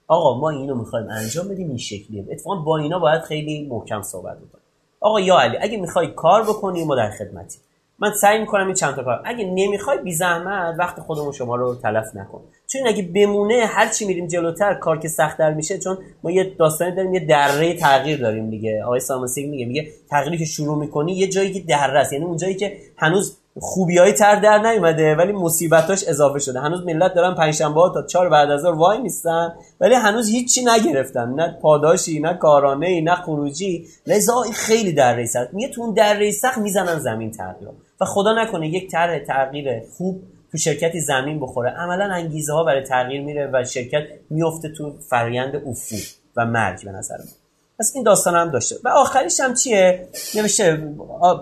آقا 0.07 0.39
ما 0.39 0.49
اینو 0.49 0.75
می‌خوایم 0.75 1.09
انجام 1.09 1.47
بدیم 1.47 1.67
این 1.67 1.77
شکلیه 1.77 2.25
اتفاقا 2.31 2.55
با 2.55 2.77
اینا 2.77 2.99
باید 2.99 3.21
خیلی 3.21 3.67
محکم 3.69 4.01
صحبت 4.01 4.37
بکنیم. 4.37 4.63
آقا 4.99 5.19
یا 5.19 5.39
علی 5.39 5.57
اگه 5.61 5.77
می‌خوای 5.77 6.07
کار 6.07 6.43
بکنی 6.43 6.85
ما 6.85 6.95
در 6.95 7.11
خدمتی 7.11 7.57
من 8.01 8.11
سعی 8.13 8.39
می‌کنم 8.39 8.65
این 8.65 8.75
چند 8.75 8.95
تا 8.95 9.03
کار 9.03 9.21
اگه 9.25 9.45
نمی‌خوای 9.45 9.97
بی 9.97 10.13
زحمت 10.13 10.75
وقت 10.79 10.99
خودمون 10.99 11.31
شما 11.31 11.55
رو 11.55 11.75
تلف 11.75 12.15
نکن. 12.15 12.41
چون 12.67 12.87
اگه 12.87 13.03
بمونه 13.03 13.65
هر 13.65 13.89
چی 13.89 14.05
میریم 14.05 14.27
جلوتر 14.27 14.73
کار 14.73 14.99
که 14.99 15.07
سختتر 15.07 15.53
میشه 15.53 15.77
چون 15.77 15.97
ما 16.23 16.31
یه 16.31 16.43
داستانی 16.43 16.95
داریم 16.95 17.13
یه 17.13 17.25
دره 17.25 17.73
تغییر 17.73 18.19
داریم 18.19 18.49
دیگه. 18.49 18.83
آقای 18.83 18.99
سامسینگ 18.99 19.49
میگه 19.49 19.65
میگه 19.65 19.87
تغییری 20.09 20.37
که 20.37 20.45
شروع 20.45 20.77
می‌کنی 20.77 21.13
یه 21.13 21.27
جایی 21.27 21.53
که 21.53 21.59
دره 21.59 21.99
است. 21.99 22.13
یعنی 22.13 22.25
اون 22.25 22.37
جایی 22.37 22.55
که 22.55 22.77
هنوز 22.97 23.37
خوبی 23.59 23.97
های 23.97 24.13
تر 24.13 24.35
در 24.35 24.71
نیومده 24.71 25.15
ولی 25.15 25.31
مصیبتاش 25.31 26.03
اضافه 26.07 26.39
شده. 26.39 26.59
هنوز 26.59 26.85
ملت 26.85 27.13
دارن 27.13 27.35
پنجشنبه 27.35 27.81
تا 27.93 28.05
چهار 28.05 28.29
بعد 28.29 28.51
از 28.51 28.65
وای 28.65 29.01
نیستن 29.01 29.53
ولی 29.79 29.95
هنوز 29.95 30.29
هیچی 30.29 30.65
نگرفتن. 30.65 31.33
نه 31.33 31.57
پاداشی 31.61 32.19
نه 32.19 32.33
کارانه 32.33 32.87
ای 32.87 33.01
نه 33.01 33.15
خروجی 33.15 33.87
لذا 34.07 34.41
خیلی 34.53 34.93
در 34.93 35.25
سخت 35.25 35.53
میگه 35.53 35.67
تو 35.67 35.81
اون 35.81 35.93
در 35.93 36.31
سخت 36.31 36.57
می‌زنن 36.57 36.99
زمین 36.99 37.31
تغییر. 37.31 37.69
و 38.01 38.05
خدا 38.05 38.43
نکنه 38.43 38.67
یک 38.67 38.91
طرح 38.91 39.19
تغییر 39.19 39.83
خوب 39.97 40.23
تو 40.51 40.57
شرکتی 40.57 40.99
زمین 40.99 41.39
بخوره. 41.39 41.69
عملا 41.69 42.13
انگیزه 42.13 42.53
ها 42.53 42.63
برای 42.63 42.83
تغییر 42.83 43.21
میره 43.21 43.49
و 43.53 43.63
شرکت 43.63 44.03
میفته 44.29 44.69
تو 44.69 44.93
فرایند 45.09 45.55
افول 45.55 45.99
و 46.35 46.45
مرگ 46.45 46.85
به 46.85 46.91
نظر 46.91 47.17
من 47.17 47.40
پس 47.81 47.91
این 47.95 48.03
داستان 48.03 48.35
هم 48.35 48.51
داشته. 48.51 48.75
و 48.83 48.87
آخریش 48.87 49.39
هم 49.39 49.53
چیه؟ 49.53 50.07
نوشته 50.35 50.83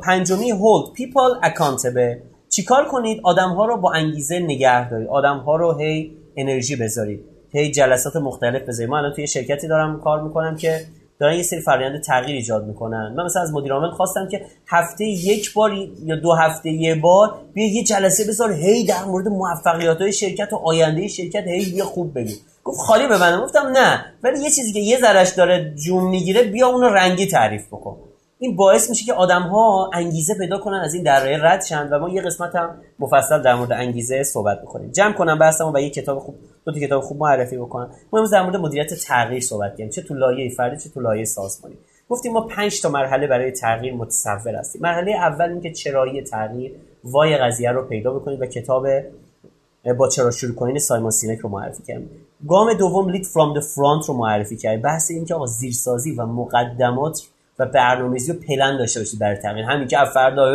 پنجمی 0.04 0.52
hold 0.52 0.98
people 0.98 1.48
accountable. 1.48 2.18
چیکار 2.50 2.86
کنید؟ 2.86 3.22
آدم 3.24 3.50
ها 3.50 3.66
رو 3.66 3.78
با 3.78 3.94
انگیزه 3.94 4.40
نگه 4.40 4.90
دارید. 4.90 5.08
آدم 5.08 5.38
ها 5.38 5.56
رو 5.56 5.78
هی 5.78 6.18
انرژی 6.38 6.76
بذارید. 6.76 7.26
هی 7.52 7.72
جلسات 7.72 8.16
مختلف 8.16 8.62
بذارید. 8.62 8.92
من 8.92 8.98
الان 8.98 9.14
توی 9.14 9.28
شرکتی 9.28 9.68
دارم 9.68 10.00
کار 10.00 10.22
می‌کنم 10.22 10.56
که 10.56 10.86
دارن 11.20 11.36
یه 11.36 11.44
سری 11.44 11.62
فرآیند 11.62 12.02
تغییر 12.02 12.36
ایجاد 12.36 12.68
می‌کنن. 12.68 13.14
من 13.18 13.26
مثلا 13.26 13.42
از 13.42 13.54
مدیر 13.54 13.74
عامل 13.74 13.90
خواستم 13.90 14.28
که 14.28 14.42
هفته 14.68 15.06
یک 15.06 15.54
بار 15.54 15.74
یا 16.04 16.16
دو 16.16 16.34
هفته 16.34 16.70
یه 16.70 16.96
بار 16.96 17.36
بیا 17.54 17.74
یه 17.74 17.84
جلسه 17.84 18.28
بذار 18.28 18.54
هی 18.54 18.86
در 18.86 19.04
مورد 19.04 19.28
موفقیت 19.28 20.02
های 20.02 20.14
شرکت 20.14 20.54
و 20.54 20.56
آینده 20.56 21.08
شرکت 21.08 21.48
هی 21.48 21.62
یه 21.62 21.84
خوب 21.84 22.20
بگی 22.20 22.36
گفت 22.70 22.80
خالی 22.80 23.08
ببندم 23.08 23.42
گفتم 23.44 23.68
نه. 23.68 24.06
ولی 24.24 24.40
یه 24.40 24.50
چیزی 24.50 24.74
که 24.74 24.80
یه 24.80 25.00
ذرش 25.00 25.30
داره 25.30 25.74
جون 25.76 26.04
می‌گیره 26.04 26.44
بیا 26.44 26.68
اونو 26.68 26.90
رنگی 26.90 27.28
تعریف 27.28 27.68
بکن. 27.68 27.98
این 28.40 28.56
باعث 28.56 28.90
میشه 28.90 29.06
که 29.06 29.14
آدم 29.14 29.42
ها 29.42 29.90
انگیزه 29.94 30.34
پیدا 30.34 30.58
کنن 30.58 30.78
از 30.78 30.94
این 30.94 31.04
دره 31.04 31.44
رد 31.44 31.66
شن 31.66 31.90
و 31.90 32.00
ما 32.00 32.10
یه 32.10 32.22
قسمت 32.22 32.56
هم 32.56 32.82
مفصل 33.00 33.42
در 33.42 33.56
مورد 33.56 33.72
انگیزه 33.72 34.24
صحبت 34.24 34.60
می‌کنیم 34.62 34.92
جمع 34.92 35.14
کنم 35.14 35.40
بحثمو 35.40 35.72
و 35.76 35.80
یه 35.80 35.90
کتاب 35.90 36.20
خوب 36.20 36.36
دو 36.66 36.72
تا 36.72 36.80
کتاب 36.80 37.02
خوب 37.02 37.18
معرفی 37.20 37.58
بکنم. 37.58 37.90
ما 38.12 38.20
امروز 38.20 38.32
در 38.32 38.42
مورد 38.42 38.56
مدیریت 38.56 38.94
تغییر 38.94 39.42
صحبت 39.42 39.72
کردیم. 39.72 39.90
چه 39.90 40.02
تو 40.02 40.14
لایه 40.14 40.50
فردی 40.50 40.78
چه 40.78 40.90
تو 40.90 41.02
لایه 41.02 41.26
سازمانی 41.26 41.76
گفتیم 42.10 42.34
ما 42.34 42.42
5 42.42 42.82
تا 42.82 42.90
مرحله 42.90 43.28
برای 43.28 43.52
تغییر 43.52 43.94
متصور 43.94 44.56
هستیم. 44.56 44.82
مرحله 44.82 45.12
اول 45.12 45.50
اینکه 45.50 45.72
چرایی 45.72 46.22
تغییر 46.22 46.76
وای 47.04 47.38
قضیه 47.38 47.72
رو 47.72 47.88
پیدا 47.88 48.14
بکنید 48.14 48.42
و 48.42 48.46
کتاب 48.46 48.88
با 49.98 50.10
چرا 50.10 50.32
شروع 50.32 50.56
کنین 50.56 50.80
سایمون 50.80 51.12
سینک 51.12 51.40
رو 51.40 51.50
معرفی 51.50 51.84
کردیم. 51.84 52.10
گام 52.48 52.74
دوم 52.74 53.10
لید 53.10 53.26
فرام 53.26 53.54
د 53.54 53.60
فرانت 53.60 54.06
رو 54.06 54.14
معرفی 54.14 54.58
کردیم 54.58 54.82
بحث 54.82 55.12
این 55.12 55.26
که 55.26 55.36
آقا 55.36 55.46
زیرسازی 55.46 56.12
و 56.12 56.26
مقدمات 56.26 57.22
و 57.60 57.66
برنامه‌ریزی 57.66 58.32
و 58.32 58.36
پلن 58.48 58.78
داشته 58.78 59.00
باشید 59.00 59.20
برای 59.20 59.38
تغییر. 59.38 59.66
همین 59.66 59.88
که 59.88 59.98
فردا 60.14 60.46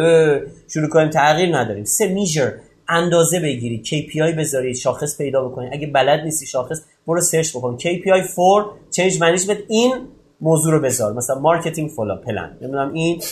شروع 0.68 0.88
کنیم 0.88 1.10
تغییر 1.10 1.56
نداریم. 1.56 1.84
سه 1.84 2.08
میجر 2.08 2.50
اندازه 2.88 3.40
بگیرید. 3.40 3.84
KPI 3.86 4.38
بذارید 4.38 4.76
شاخص 4.76 5.18
پیدا 5.18 5.48
بکنید. 5.48 5.70
اگه 5.72 5.86
بلد 5.86 6.20
نیستی 6.20 6.46
شاخص 6.46 6.80
برو 7.06 7.20
سرچ 7.20 7.56
بکن. 7.56 7.78
KPI 7.78 8.34
4 8.36 8.70
change 8.96 9.14
management 9.14 9.58
این 9.68 9.94
موضوع 10.40 10.72
رو 10.72 10.80
بذار. 10.80 11.12
مثلا 11.12 11.38
marketing 11.38 11.90
فلان 11.90 12.16
plan. 12.16 12.56
نمی‌دونم 12.60 12.92
این 12.92 13.22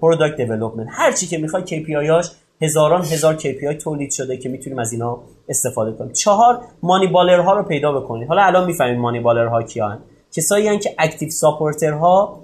product 0.00 0.36
development 0.36 0.88
هر 0.90 1.12
چی 1.12 1.26
که 1.26 1.38
می‌خوای 1.38 1.62
KPI 1.62 2.08
هاش 2.10 2.30
هزاران 2.62 3.04
هزار 3.04 3.38
KPI 3.38 3.82
تولید 3.82 4.10
شده 4.10 4.36
که 4.36 4.48
می‌تونیم 4.48 4.78
از 4.78 4.92
اینا 4.92 5.18
استفاده 5.50 5.92
کنیم 5.92 6.12
چهار 6.12 6.60
moneyballer 6.82 7.40
ها 7.40 7.52
رو 7.52 7.62
پیدا 7.62 7.92
بکنید. 8.00 8.28
حالا 8.28 8.42
الان 8.42 8.64
می‌فهمید 8.64 8.98
moneyballer 8.98 9.46
ها 9.46 9.62
کیان 9.62 9.98
کسایی 10.32 10.68
هستن 10.68 10.78
که 10.78 10.94
active 10.98 11.30
supporter 11.30 11.92
ها 11.92 12.40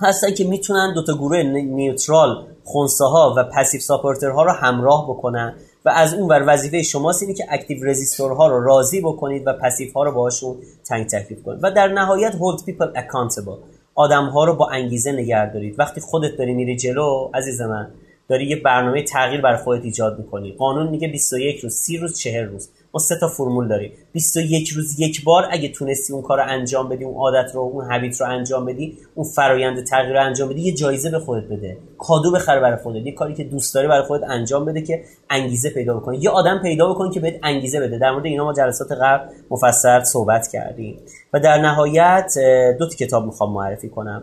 هستن 0.00 0.34
که 0.34 0.44
می‌تونن 0.44 0.94
دوتا 0.94 1.14
گروه 1.14 1.42
نیوترال 1.42 2.46
خونسه 2.64 3.04
ها 3.04 3.34
و 3.36 3.44
passive 3.44 3.80
supporter 3.80 4.30
ها 4.30 4.42
رو 4.42 4.50
همراه 4.50 5.04
بکنن 5.10 5.54
و 5.84 5.88
از 5.88 6.14
اون 6.14 6.28
ور 6.28 6.44
وظیفه 6.46 6.82
شماست 6.82 7.22
اینه 7.22 7.34
که 7.34 7.44
active 7.50 7.84
resistor 7.84 8.32
ها 8.32 8.46
رو 8.46 8.64
راضی 8.64 9.00
بکنید 9.00 9.46
و 9.46 9.52
passive 9.52 9.92
ها 9.94 10.04
رو 10.04 10.12
باشون 10.12 10.56
تعیین 10.88 11.06
تکلیف 11.06 11.42
کنید. 11.42 11.58
و 11.62 11.70
در 11.70 11.88
نهایت 11.88 12.32
hold 12.32 12.60
people 12.60 12.98
accountable. 12.98 13.58
آدم 13.94 14.24
ها 14.24 14.44
رو 14.44 14.54
با 14.54 14.68
انگیزه 14.68 15.12
نگه 15.12 15.52
دارید 15.52 15.78
وقتی 15.78 16.00
خودت 16.00 16.36
داری 16.36 16.54
میری 16.54 16.76
جلو 16.76 17.30
عزیز 17.34 17.60
من 17.60 17.88
داری 18.28 18.46
یه 18.46 18.56
برنامه 18.56 19.02
تغییر 19.02 19.40
برا 19.40 19.56
خودت 19.56 19.84
ایجاد 19.84 20.18
می‌کنی. 20.18 20.52
قانون 20.52 20.88
میگه 20.88 21.08
21 21.08 21.60
روز 21.60 21.74
30 21.74 21.96
روز 21.96 22.18
40 22.18 22.48
روز. 22.48 22.68
ما 22.94 23.00
سه 23.00 23.14
تا 23.20 23.28
فرمول 23.28 23.68
داریم. 23.68 23.92
21 24.12 24.68
روز 24.68 25.00
یک 25.00 25.24
بار 25.24 25.44
اگه 25.50 25.68
تونستی 25.68 26.12
اون 26.12 26.22
کار 26.22 26.38
رو 26.38 26.44
انجام 26.48 26.88
بدی 26.88 27.04
اون 27.04 27.14
عادت 27.14 27.54
رو 27.54 27.60
اون 27.60 27.92
habit 27.92 28.20
رو 28.20 28.26
انجام 28.26 28.64
بدی 28.64 28.98
اون 29.14 29.26
فرایند 29.26 29.86
تغییر 29.86 30.12
رو 30.12 30.26
انجام 30.26 30.48
بدی 30.48 30.60
یه 30.60 30.72
جایزه 30.74 31.10
به 31.10 31.18
خودت 31.18 31.44
بده. 31.44 31.76
کادو 31.98 32.32
بخر 32.32 32.60
برای 32.60 32.76
خودت. 32.76 33.06
یه 33.06 33.12
کاری 33.12 33.34
که 33.34 33.44
دوست 33.44 33.74
داری 33.74 33.88
برای 33.88 34.02
خودت 34.02 34.24
انجام 34.30 34.64
بده 34.64 34.82
که 34.82 35.04
انگیزه 35.30 35.70
پیدا 35.70 35.94
بکنی. 35.94 36.18
یه 36.18 36.30
آدم 36.30 36.58
پیدا 36.62 36.92
بکن 36.92 37.10
که 37.10 37.20
بهت 37.20 37.34
انگیزه 37.42 37.80
بده. 37.80 37.98
در 37.98 38.10
مورد 38.10 38.26
اینا 38.26 38.44
ما 38.44 38.52
جلسات 38.52 38.92
قبل 38.92 39.28
مفصل 39.50 40.02
صحبت 40.02 40.48
کردیم. 40.52 40.98
و 41.32 41.40
در 41.40 41.58
نهایت 41.58 42.34
دو 42.78 42.88
تا 42.88 42.94
کتاب 42.94 43.26
می‌خوام 43.26 43.52
معرفی 43.52 43.88
کنم. 43.88 44.22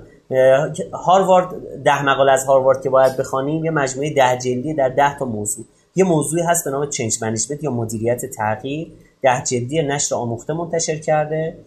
هاروارد 0.93 1.83
ده 1.83 2.05
مقاله 2.05 2.31
از 2.31 2.45
هاروارد 2.45 2.81
که 2.81 2.89
باید 2.89 3.17
بخوانیم 3.17 3.65
یه 3.65 3.71
مجموعه 3.71 4.13
ده 4.13 4.37
جلدی 4.37 4.73
در 4.73 4.89
ده 4.89 5.17
تا 5.17 5.25
موضوع. 5.25 5.65
یه 5.95 6.03
موضوعی 6.03 6.43
هست 6.43 6.65
به 6.65 6.71
نام 6.71 6.89
چنج 6.89 7.17
منیجمنت 7.21 7.63
یا 7.63 7.71
مدیریت 7.71 8.25
تغییر. 8.25 8.87
ده 9.21 9.43
جلدی 9.47 9.81
نشر 9.81 10.15
آموخته 10.15 10.53
منتشر 10.53 10.95
کرده. 10.95 11.57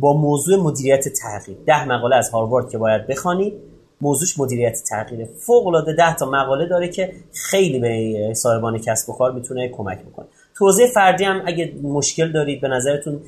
با 0.00 0.12
موضوع 0.12 0.62
مدیریت 0.62 1.08
تغییر. 1.08 1.58
ده 1.66 1.84
مقاله 1.84 2.16
از 2.16 2.30
هاروارد 2.30 2.70
که 2.70 2.78
باید 2.78 3.06
بخوانید 3.06 3.52
موضوعش 4.00 4.38
مدیریت 4.38 4.82
تغییر 4.88 5.28
فوق 5.38 5.66
العاده 5.66 5.92
ده 5.92 6.16
تا 6.16 6.26
مقاله 6.26 6.66
داره 6.66 6.88
که 6.88 7.12
خیلی 7.32 7.78
به 7.78 8.34
صاحبان 8.34 8.78
کسب 8.78 9.10
و 9.10 9.12
کار 9.12 9.32
می‌تونه 9.32 9.68
کمک 9.68 9.98
بکنه. 9.98 10.26
توضیح 10.58 10.86
فردی 10.86 11.24
هم 11.24 11.42
اگه 11.46 11.72
مشکل 11.82 12.32
دارید 12.32 12.60
به 12.60 12.68
نظرتون 12.68 13.20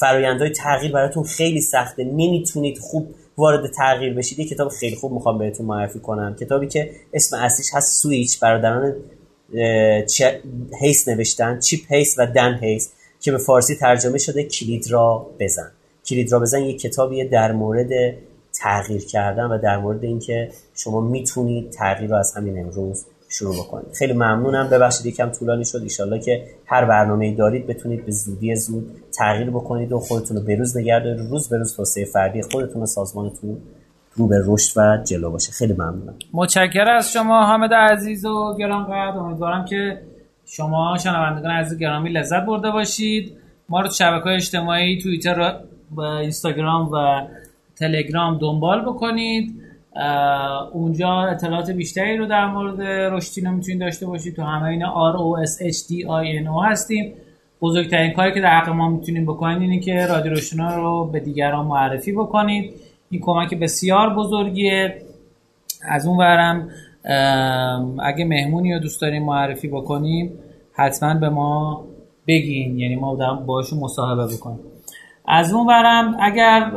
فرایندهای 0.00 0.50
تغییر 0.50 0.92
براتون 0.92 1.22
خیلی 1.22 1.60
سخته. 1.60 2.04
نمی‌تونید 2.04 2.78
خوب 2.78 3.14
وارد 3.42 3.70
تغییر 3.70 4.14
بشید. 4.14 4.38
یه 4.38 4.48
کتاب 4.48 4.68
خیلی 4.68 4.96
خوب 4.96 5.12
می‌خوام 5.12 5.38
بهتون 5.38 5.66
معرفی 5.66 5.98
کنم. 5.98 6.36
کتابی 6.40 6.68
که 6.68 6.90
اسم 7.12 7.36
اصلیش 7.36 7.66
هست 7.74 8.02
سویچ. 8.02 8.40
برادران 8.40 8.94
هیس 10.80 11.08
نوشتن. 11.08 11.58
چیپ 11.58 11.92
هیس 11.92 12.14
و 12.18 12.26
دن 12.26 12.58
هیس 12.62 12.92
که 13.20 13.32
به 13.32 13.38
فارسی 13.38 13.74
ترجمه 13.74 14.18
شده 14.18 14.44
کلید 14.44 14.90
را 14.90 15.26
بزن. 15.38 15.70
کلید 16.06 16.32
را 16.32 16.38
بزن 16.38 16.62
یک 16.62 16.80
کتابیه 16.80 17.24
در 17.24 17.52
مورد 17.52 18.14
تغییر 18.52 19.04
کردن 19.04 19.44
و 19.44 19.58
در 19.58 19.78
مورد 19.78 20.04
اینکه 20.04 20.50
شما 20.74 21.00
می‌تونید 21.00 21.70
تغییر 21.70 22.10
رو 22.10 22.16
از 22.16 22.32
همین 22.32 22.58
امروز 22.58 23.04
شروع 23.38 23.56
بکنید 23.56 23.94
خیلی 23.94 24.12
ممنونم. 24.12 24.68
ببخشید 24.70 25.06
یکم 25.06 25.30
طولانی 25.30 25.64
شد. 25.64 25.80
ایشالله 25.82 26.18
که 26.18 26.44
هر 26.66 26.84
برنامه 26.84 27.34
دارید 27.34 27.66
بتونید 27.66 28.06
به 28.06 28.12
زودی 28.12 28.56
زود 28.56 28.90
تغییر 29.18 29.50
بکنید 29.50 29.92
و 29.92 29.98
خودتون 29.98 30.36
رو 30.36 30.42
بروز 30.42 30.76
نگه 30.76 31.00
دارید 31.00 31.30
روز 31.30 31.48
به 31.48 31.58
روز 31.58 31.76
توسعه 31.76 32.04
فردی 32.04 32.42
خودتون 32.42 32.82
و 32.82 32.86
سازمانتون 32.86 33.56
رو 34.14 34.26
به 34.26 34.42
رشد 34.46 34.80
و 34.80 34.98
جلو 35.04 35.30
باشه. 35.30 35.52
خیلی 35.52 35.72
ممنونم. 35.72 36.14
متشکرم 36.32 36.96
از 36.96 37.12
شما 37.12 37.46
حامد 37.46 37.74
عزیز 37.74 38.24
و 38.24 38.56
گرانقدر. 38.58 39.18
امیدوارم 39.18 39.64
که 39.64 40.02
شما 40.46 40.98
شنوندگان 40.98 41.50
عزیز 41.50 41.78
گرامی 41.78 42.10
لذت 42.12 42.46
برده 42.46 42.70
باشید. 42.70 43.32
ما 43.68 43.80
رو 43.80 43.90
شبکه 43.90 44.28
اجتماعی 44.28 45.02
توییتر 45.02 45.60
و 45.96 46.00
اینستاگرام 46.00 46.90
و 46.92 46.96
تلگرام 47.76 48.38
دنبال 48.38 48.84
بکنید. 48.84 49.61
اونجا 50.72 51.10
اطلاعات 51.10 51.70
بیشتری 51.70 52.16
رو 52.16 52.26
در 52.26 52.46
مورد 52.46 52.82
رشدینو 52.82 53.52
می‌تونید 53.52 53.80
داشته 53.80 54.06
باشید. 54.06 54.36
تو 54.36 54.42
همه 54.42 54.64
این 54.64 54.84
R 54.86 55.16
O 55.16 55.48
S 55.48 55.74
H 55.74 55.78
D 55.78 55.90
I 55.90 56.44
N 56.44 56.48
O 56.48 56.70
هستیم. 56.70 57.14
بزرگترین 57.60 58.12
کاری 58.12 58.34
که 58.34 58.40
در 58.40 58.58
حق 58.58 58.68
ما 58.68 58.88
می‌تونیم 58.88 59.24
بکنید 59.24 59.62
اینه 59.62 59.80
که 59.80 60.06
رادیو 60.06 60.32
روشنا 60.32 60.76
رو 60.76 61.04
به 61.04 61.20
دیگران 61.20 61.66
معرفی 61.66 62.12
بکنید. 62.12 62.74
این 63.10 63.20
کمک 63.20 63.54
بسیار 63.54 64.14
بزرگیه. 64.14 65.02
از 65.88 66.06
اون 66.06 66.18
ورم 66.18 66.68
اگه 68.02 68.24
مهمونی 68.24 68.74
رو 68.74 68.78
دوست 68.78 69.00
داریم 69.00 69.22
معرفی 69.22 69.68
بکنیم 69.68 70.32
حتما 70.72 71.14
به 71.14 71.28
ما 71.28 71.84
بگین. 72.26 72.78
یعنی 72.78 72.96
ما 72.96 73.34
باشون 73.34 73.78
مصاحبه 73.78 74.26
بکنیم. 74.34 74.58
از 75.26 75.52
اون 75.52 75.66
ورم 75.66 76.16
اگر 76.20 76.70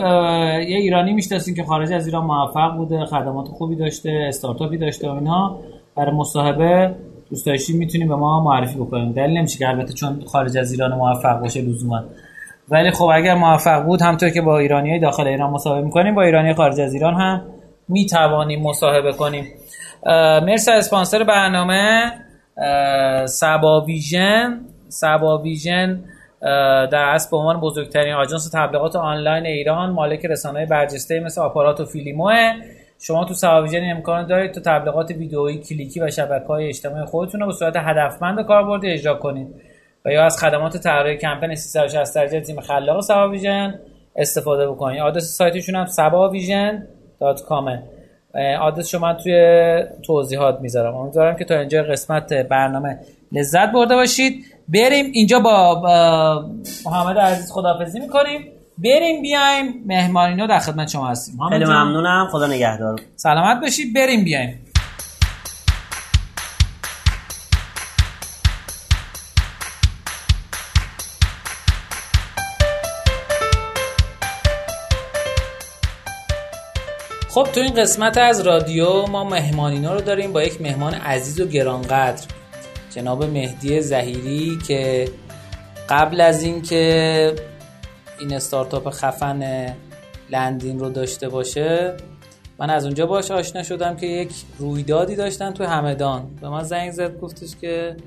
یه 0.69 0.77
ایرانی 0.77 1.13
می‌شناسین 1.13 1.55
که 1.55 1.63
خارج 1.63 1.93
از 1.93 2.05
ایران 2.05 2.25
موفق 2.25 2.75
بوده 2.77 3.05
خدمات 3.05 3.47
خوبی 3.47 3.75
داشته 3.75 4.25
استارتاپی 4.27 4.77
داشته 4.77 5.09
و 5.09 5.13
اینها 5.13 5.59
برای 5.95 6.11
مصاحبه 6.11 6.95
دوست 7.29 7.45
داشتیم 7.45 7.77
می‌تونیم 7.77 8.07
به 8.07 8.15
ما 8.15 8.43
معرفی 8.43 8.79
بکنیم 8.79 9.11
دلیل 9.11 9.37
نمیشه 9.37 9.59
که 9.59 9.69
البته 9.69 9.93
چون 9.93 10.23
خارج 10.25 10.57
از 10.57 10.71
ایران 10.71 10.93
موفق 10.93 11.39
باشه 11.39 11.61
لزوما. 11.61 12.03
ولی 12.69 12.91
خب 12.91 13.09
اگر 13.13 13.35
موفق 13.35 13.83
بود 13.83 14.01
همطور 14.01 14.29
که 14.29 14.41
با 14.41 14.59
ایرانی 14.59 14.89
های 14.89 14.99
داخل 14.99 15.27
ایران 15.27 15.49
مصاحبه 15.49 15.85
می‌کنیم 15.85 16.15
با 16.15 16.21
ایرانی 16.21 16.53
خارج 16.53 16.79
از 16.79 16.93
ایران 16.93 17.13
هم 17.13 17.41
می‌توانیم 17.87 18.61
مصاحبه 18.61 19.13
کنیم. 19.13 19.45
مرسی 20.45 20.71
اسپانسر 20.71 21.23
برنامه. 21.23 22.11
سبا 23.25 23.81
ویژن 23.81 24.59
سبا 24.89 25.37
ویژن 25.37 25.99
در 26.91 27.09
اصل 27.13 27.31
به 27.31 27.37
عنوان 27.37 27.59
بزرگترین 27.59 28.13
آژانس 28.13 28.49
تبلیغات 28.53 28.95
آنلاین 28.95 29.45
ایران 29.45 29.89
مالک 29.89 30.25
رسانه 30.25 30.65
برجسته 30.65 31.19
مثل 31.19 31.41
آپارات 31.41 31.79
و 31.79 31.85
فیلیموه 31.85 32.53
شما 32.99 33.25
تو 33.25 33.33
سواویژن 33.33 33.91
امکان 33.91 34.27
دارید 34.27 34.51
تو 34.51 34.61
تبلیغات 34.61 35.11
ویدئویی 35.11 35.57
کلیکی 35.57 35.99
و 35.99 36.11
شبکه 36.11 36.45
های 36.45 36.67
اجتماعی 36.67 37.05
خودتون 37.05 37.41
رو 37.41 37.47
به 37.47 37.53
صورت 37.53 37.73
هدفمند 37.77 38.45
کاربردی 38.45 38.89
اجرا 38.89 39.15
کنید 39.15 39.47
و 40.05 40.11
یا 40.11 40.25
از 40.25 40.39
خدمات 40.39 40.77
طراحی 40.77 41.17
کمپین 41.17 41.55
360 41.55 42.15
درجه 42.15 42.41
تیم 42.41 42.61
خلاق 42.61 43.01
سواویژن 43.01 43.79
استفاده 44.15 44.67
بکنید. 44.67 45.01
آدرس 45.01 45.23
سایتشون 45.23 45.75
هم 45.75 45.85
سباویژن.com 45.85 47.69
آدرس 48.61 48.87
شما 48.87 49.13
توی 49.13 49.83
توضیحات 50.05 50.59
می‌ذارم. 50.61 50.95
امیدوارم 50.95 51.35
که 51.35 51.45
تا 51.45 51.59
اینجا 51.59 51.83
قسمت 51.83 52.33
برنامه 52.33 52.99
لذت 53.31 53.71
برده 53.71 53.95
باشید. 53.95 54.54
بریم 54.67 55.05
اینجا 55.13 55.39
با 55.39 56.49
محمد 56.85 57.17
عزیز 57.17 57.51
خدافزی 57.51 57.99
می‌کنیم. 57.99 58.51
بریم 58.77 59.21
بیایم 59.21 59.83
مهمانینا 59.85 60.47
در 60.47 60.59
خدمت 60.59 60.87
شما 60.87 61.07
هستیم. 61.07 61.37
خیلی 61.49 61.65
ممنونم. 61.65 62.27
خدا 62.31 62.47
نگهدار. 62.47 62.99
سلامت 63.15 63.61
باشی 63.61 63.93
بریم 63.93 64.23
بیایم. 64.23 64.61
خب 77.29 77.47
تو 77.53 77.61
این 77.61 77.73
قسمت 77.73 78.17
از 78.17 78.41
رادیو 78.41 79.07
ما 79.07 79.23
مهمانینا 79.23 79.93
رو 79.93 80.01
داریم 80.01 80.33
با 80.33 80.43
یک 80.43 80.61
مهمان 80.61 80.93
عزیز 80.93 81.39
و 81.39 81.47
گرانقدر. 81.47 82.27
جناب 82.95 83.23
مهدی 83.23 83.81
زهیری 83.81 84.57
که 84.67 85.09
قبل 85.89 86.21
از 86.21 86.43
اینکه 86.43 87.35
این 88.19 88.33
استارتاپ 88.33 88.89
خفن 88.89 89.73
لندین 90.29 90.79
رو 90.79 90.89
داشته 90.89 91.29
باشه 91.29 91.97
من 92.59 92.69
از 92.69 92.85
اونجا 92.85 93.05
باش 93.05 93.31
آشنا 93.31 93.63
شدم 93.63 93.95
که 93.95 94.07
یک 94.07 94.33
رویدادی 94.59 95.15
داشتن 95.15 95.51
تو 95.51 95.63
همدان. 95.63 96.27
به 96.41 96.49
من 96.49 96.63
زنگ 96.63 96.91
زد 96.91 97.19
گفتش 97.19 97.55
که 97.55 97.97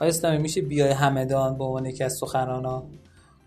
آیا 0.00 0.08
اسلامی 0.08 0.38
میشه 0.38 0.60
بیای 0.60 0.90
همدان 0.90 1.58
به 1.58 1.64
عنوان 1.64 1.86
یکی 1.86 2.04
از 2.04 2.12
سخنرانا 2.12 2.82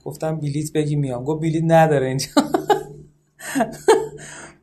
گفتم 0.06 0.40
بلیت 0.40 0.74
بگی 0.74 0.96
میام. 0.96 1.24
گفت 1.24 1.42
بلیت 1.42 1.64
نداره 1.68 2.08
اینجا. 2.08 2.28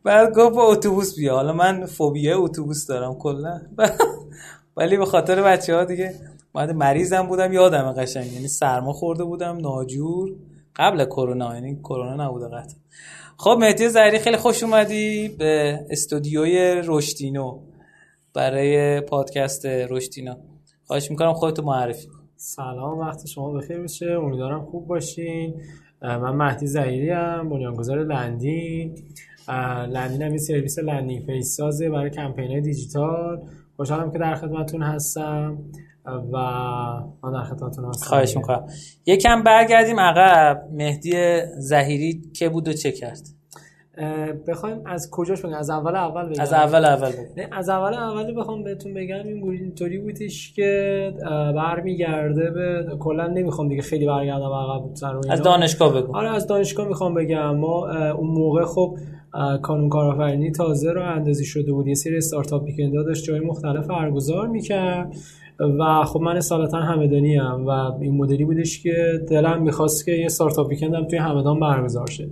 بعد 0.04 0.34
گفت 0.34 0.56
با 0.56 0.62
اتوبوس 0.62 1.16
بیا. 1.16 1.34
حالا 1.34 1.52
من 1.52 1.86
فوبیا 1.86 2.38
اتوبوس 2.38 2.86
دارم 2.86 3.14
کلا. 3.14 3.60
ولی 4.76 4.96
به 4.96 5.04
خاطر 5.04 5.42
بچه 5.42 5.74
ها 5.74 5.84
دیگه 5.84 6.14
بعد 6.54 6.70
مریضم 6.70 7.26
بودم 7.26 7.52
یادم 7.52 7.92
قشنگ. 7.92 8.32
یعنی 8.32 8.48
سرما 8.48 8.92
خورده 8.92 9.24
بودم 9.24 9.56
ناجور. 9.56 10.32
قبل 10.76 11.04
کرونا 11.04 11.54
یعنی 11.54 11.76
کرونا 11.76 12.26
نبوده 12.26 12.46
قطعا. 12.46 12.78
خب 13.36 13.56
مهدی 13.60 13.88
زهری 13.88 14.18
خیلی 14.18 14.36
خوش 14.36 14.62
اومدی 14.62 15.28
به 15.28 15.80
استودیوی 15.90 16.82
رشتینو 16.84 17.58
برای 18.34 19.00
پادکست 19.00 19.66
رشتینو 19.66 20.34
خواهش 20.86 21.10
می‌کنم 21.10 21.32
خودتو 21.32 21.62
معرفی. 21.62 22.08
سلام 22.36 22.98
وقت 22.98 23.26
شما 23.26 23.52
بخیر 23.52 23.80
باشه 23.80 24.06
امیدوارم 24.06 24.64
خوب 24.64 24.86
باشین. 24.86 25.54
من 26.02 26.30
مهدی 26.30 26.66
ظهیری 26.66 27.10
ام 27.10 27.48
بنیانگذار 27.48 27.98
لندین. 28.04 28.94
لندین 29.88 30.22
هم 30.22 30.32
یه 30.32 30.38
سرویس 30.38 30.78
landing 30.78 31.26
page 31.26 31.42
سازه 31.42 31.90
برای 31.90 32.10
کمپین 32.10 32.60
دیجیتال. 32.60 33.42
خوشحالم 33.76 34.12
که 34.12 34.18
در 34.18 34.34
خدمتتون 34.34 34.82
هستم 34.82 35.58
و 36.32 36.36
من 37.22 37.32
در 37.32 37.42
خدمتتون 37.42 37.84
هستم. 37.84 38.06
خواهش 38.08 38.36
می‌کنم. 38.36 38.66
یکم 39.06 39.42
برگردیم 39.42 40.00
عقب. 40.00 40.62
مهدی 40.72 41.40
ظهیری 41.56 42.22
که 42.34 42.48
بود 42.48 42.68
و 42.68 42.72
چه 42.72 42.92
کرد؟ 42.92 43.20
بخوایم 44.48 44.82
از 44.86 45.08
کجاش 45.10 45.42
بگم؟ 45.42 45.54
از 45.54 45.70
اول 45.70 45.96
اول 45.96 46.28
بگم. 46.28 46.42
از 46.42 46.52
اول 46.52 46.84
اول 46.84 47.12
نه 47.36 47.48
از 47.52 47.68
اول 47.68 47.94
اول 47.94 48.40
بخوام 48.40 48.62
بهتون 48.64 48.94
بگم 48.94 49.22
این 49.24 49.40
بود- 49.40 49.54
اینطوری 49.54 49.98
بودش 49.98 50.52
که 50.52 51.12
برمیگرده 51.56 52.50
به 52.50 52.96
کلا 53.00 53.26
نمی‌خوام 53.26 53.68
دیگه 53.68 53.82
خیلی 53.82 54.06
برگردم 54.06 54.52
عقب. 54.52 54.82
از 55.30 55.42
دانشگاه 55.42 55.94
بگو. 55.94 56.16
آره 56.16 56.34
از 56.34 56.46
دانشگاه 56.46 56.88
می‌خوام 56.88 57.14
بگم. 57.14 57.56
ما 57.56 57.88
اون 58.12 58.30
موقع 58.30 58.64
خب 58.64 58.96
کانون 59.62 59.88
کارآفرینی 59.88 60.50
تازه 60.50 60.92
رو 60.92 61.02
اندازی 61.02 61.44
شده 61.44 61.72
بود. 61.72 61.86
یه 61.86 61.94
سری 61.94 62.16
استارتاپ 62.16 62.64
ویکندا 62.64 63.02
داشت 63.02 63.24
جای 63.24 63.40
مختلف 63.40 63.86
برگزار 63.86 64.48
می‌کرد. 64.48 65.16
و 65.78 66.04
خب 66.04 66.20
من 66.20 66.36
اصالتا 66.36 66.78
همدانی 66.78 67.38
ام 67.38 67.66
و 67.66 67.70
این 67.70 68.16
مدلی 68.16 68.44
بودش 68.44 68.82
که 68.82 69.20
دلم 69.30 69.62
می‌خواست 69.62 70.04
که 70.04 70.12
یه 70.12 70.26
استارتاپ 70.26 70.68
ویکند 70.68 70.94
هم 70.94 71.04
توی 71.04 71.18
همدان 71.18 71.60
برگزار 71.60 72.06
شه. 72.06 72.28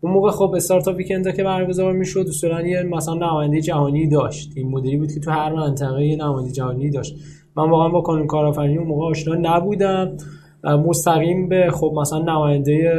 اون 0.00 0.12
موقع 0.12 0.30
خب 0.30 0.54
استارتاپ 0.56 0.96
ویکندا 0.96 1.32
که 1.32 1.44
برگزار 1.44 1.92
می‌شد 1.92 2.24
اصولا 2.28 2.66
یه 2.66 2.82
مثلا 2.82 3.14
نماینده 3.14 3.60
جهانی 3.60 4.08
داشت. 4.08 4.52
این 4.56 4.68
مدلی 4.68 4.96
بود 4.96 5.12
که 5.12 5.20
تو 5.20 5.30
هر 5.30 5.52
منطقه 5.52 6.06
یه 6.06 6.16
نماینده 6.16 6.52
جهانی 6.52 6.90
داشت. 6.90 7.16
من 7.56 7.70
واقعا 7.70 7.88
با 7.88 8.00
کانون 8.00 8.26
کارآفرینی 8.26 8.78
اون 8.78 8.86
موقع 8.86 9.04
آشنا 9.04 9.34
نبودم. 9.40 10.16
مستقیم 10.64 11.48
به 11.48 11.70
خب 11.70 11.92
مثلا 11.96 12.18
نماینده 12.18 12.92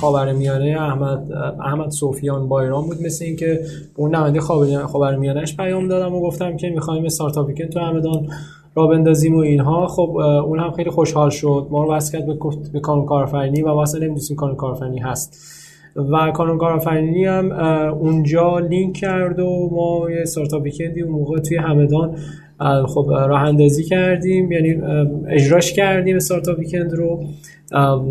خاورمیانه 0.00 0.76
احمد 0.80 1.32
احمد 1.60 1.90
سفیان 1.90 2.48
بایران 2.48 2.86
بود 2.86 3.02
مثل 3.02 3.24
اینکه 3.24 3.60
اون 3.96 4.14
نماینده 4.14 4.40
خاور- 4.40 4.86
خاورمیانهش 4.86 5.56
پیام 5.56 5.88
دادم 5.88 6.14
و 6.14 6.20
گفتم 6.20 6.56
که 6.56 6.70
می‌خوایم 6.70 7.04
استارتاپ 7.04 7.46
ویکند 7.48 7.68
تو 7.68 7.80
همدان 7.80 8.28
را 8.74 8.86
بندازیم 8.86 9.34
و 9.36 9.38
اینها. 9.38 9.86
خب 9.86 10.16
اون 10.46 10.58
هم 10.60 10.70
خیلی 10.70 10.90
خوشحال 10.90 11.30
شد. 11.30 11.66
ما 11.70 11.84
رو 11.84 11.92
وصل 11.92 12.18
کرد 12.18 12.26
به, 12.72 12.80
کانون 12.80 13.06
کارآفرینی 13.06 13.62
و 13.62 13.68
واسه 13.68 13.98
نمی‌دونستیم 13.98 14.36
کانون 14.36 14.56
کارآفرینی 14.56 14.98
هست. 14.98 15.54
و 15.96 16.30
کانون 16.30 16.58
کارآفرینی 16.58 17.24
هم 17.24 17.52
اونجا 17.92 18.58
لینک 18.58 18.96
کرد 18.96 19.40
و 19.40 19.70
ما 19.72 20.10
یه 20.10 20.22
استارتاپ 20.22 20.62
ویکندی 20.62 21.02
اون 21.02 21.12
موقع 21.12 21.38
توی 21.38 21.56
همدان 21.56 22.16
خب 22.86 23.08
اه، 23.10 23.26
راه 23.26 23.42
اندازی 23.42 23.84
کردیم 23.84 24.52
یعنی 24.52 24.82
اجراش 25.28 25.72
کردیم 25.72 26.16
startup 26.16 26.58
weekend 26.58 26.92
رو 26.92 27.24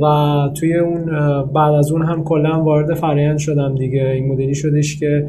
و 0.01 0.49
توی 0.55 0.75
اون 0.75 1.05
بعد 1.53 1.73
از 1.73 1.91
اون 1.91 2.03
هم 2.03 2.23
کلا 2.23 2.63
وارد 2.63 2.93
فرایند 2.93 3.37
شدم 3.37 3.75
دیگه. 3.75 4.07
این 4.07 4.27
مدلی 4.33 4.55
شدش 4.55 4.99
که 4.99 5.27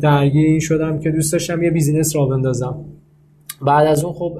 درگیر 0.00 0.60
شدم 0.60 0.98
که 0.98 1.10
دوست 1.10 1.32
داشتم 1.32 1.62
یه 1.62 1.70
business 1.70 2.16
راه 2.16 2.26
بندازم. 2.26 2.84
بعد 3.66 3.86
از 3.86 4.04
اون 4.04 4.12
خب 4.12 4.38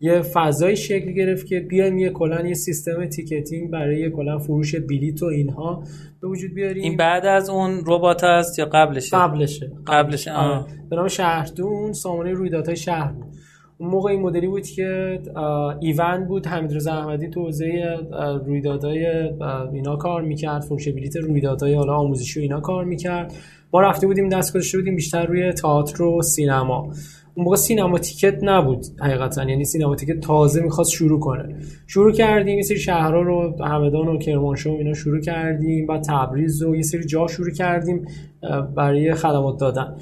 یه 0.00 0.22
فضای 0.22 0.76
شکل 0.76 1.12
گرفت 1.12 1.46
که 1.46 1.60
بیایم 1.60 1.98
یه 1.98 2.10
کلا 2.10 2.46
یه 2.46 2.54
سیستم 2.54 3.06
ticketing 3.06 3.70
برای 3.70 4.10
کلا 4.10 4.38
فروش 4.38 4.74
بلیت 4.74 5.22
و 5.22 5.26
اینها 5.26 5.82
به 6.20 6.28
وجود 6.28 6.54
بیاریم. 6.54 6.82
این 6.82 6.96
بعد 6.96 7.26
از 7.26 7.50
اون 7.50 7.82
ربات 7.86 8.24
هست 8.24 8.58
یا 8.58 8.64
قبلشه؟ 8.64 9.16
قبلشه. 9.16 9.72
قبلشه، 9.86 10.32
آه. 10.32 10.58
آره. 10.58 10.64
به 10.90 10.96
نام 10.96 11.08
شهردون 11.08 11.92
سامانه 11.92 12.32
رویدادهای 12.32 12.76
شهر 12.76 13.12
بود 13.12 13.24
اون 13.78 13.90
موقع 13.90 14.10
این 14.10 14.20
مدلی 14.20 14.46
بود 14.46 14.66
که 14.66 15.20
ایوند 15.80 16.28
بود. 16.28 16.46
حمیدرضا 16.46 16.92
احمدی 16.92 17.28
تو 17.28 17.42
حوزه 17.42 17.96
رویدادهای 18.46 19.06
اینا 19.72 19.96
کار 19.96 20.22
می‌کرد. 20.22 20.62
فروش 20.62 20.88
بلیت 20.88 21.16
رویدادهای 21.16 21.74
حالا 21.74 21.94
آموزشی 21.94 22.40
و 22.40 22.42
اینا 22.42 22.60
کار 22.60 22.84
می‌کرد. 22.84 23.32
ما 23.72 23.80
رفته 23.80 24.06
بودیم 24.06 24.28
دست 24.28 24.52
گذاشته 24.52 24.78
بودیم 24.78 24.96
بیشتر 24.96 25.26
روی 25.26 25.52
تئاتر 25.52 26.02
و 26.02 26.22
سینما. 26.22 26.92
اون 27.38 27.44
موقع 27.44 27.56
سینما 27.56 27.98
تیکت 27.98 28.38
نبود 28.42 28.86
حقیقتا. 29.00 29.44
یعنی 29.44 29.64
سینما 29.64 29.94
تیکت 29.94 30.20
تازه 30.20 30.62
می‌خواست 30.62 30.90
شروع 30.90 31.20
کنه. 31.20 31.56
شروع 31.86 32.12
کردیم 32.12 32.56
یه 32.56 32.62
سری 32.62 32.78
شهرها 32.78 33.20
رو 33.20 33.64
همدان 33.64 34.08
و 34.08 34.18
کرمانشاه 34.18 34.74
و 34.74 34.76
اینا 34.76 34.94
شروع 34.94 35.20
کردیم 35.20 35.86
بعد 35.86 36.02
تبریز 36.02 36.62
و 36.62 36.76
یه 36.76 36.82
سری 36.82 37.04
جا 37.04 37.26
شروع 37.26 37.50
کردیم 37.50 38.06
برای 38.76 39.14
خدمات 39.14 39.60
دادن. 39.60 39.96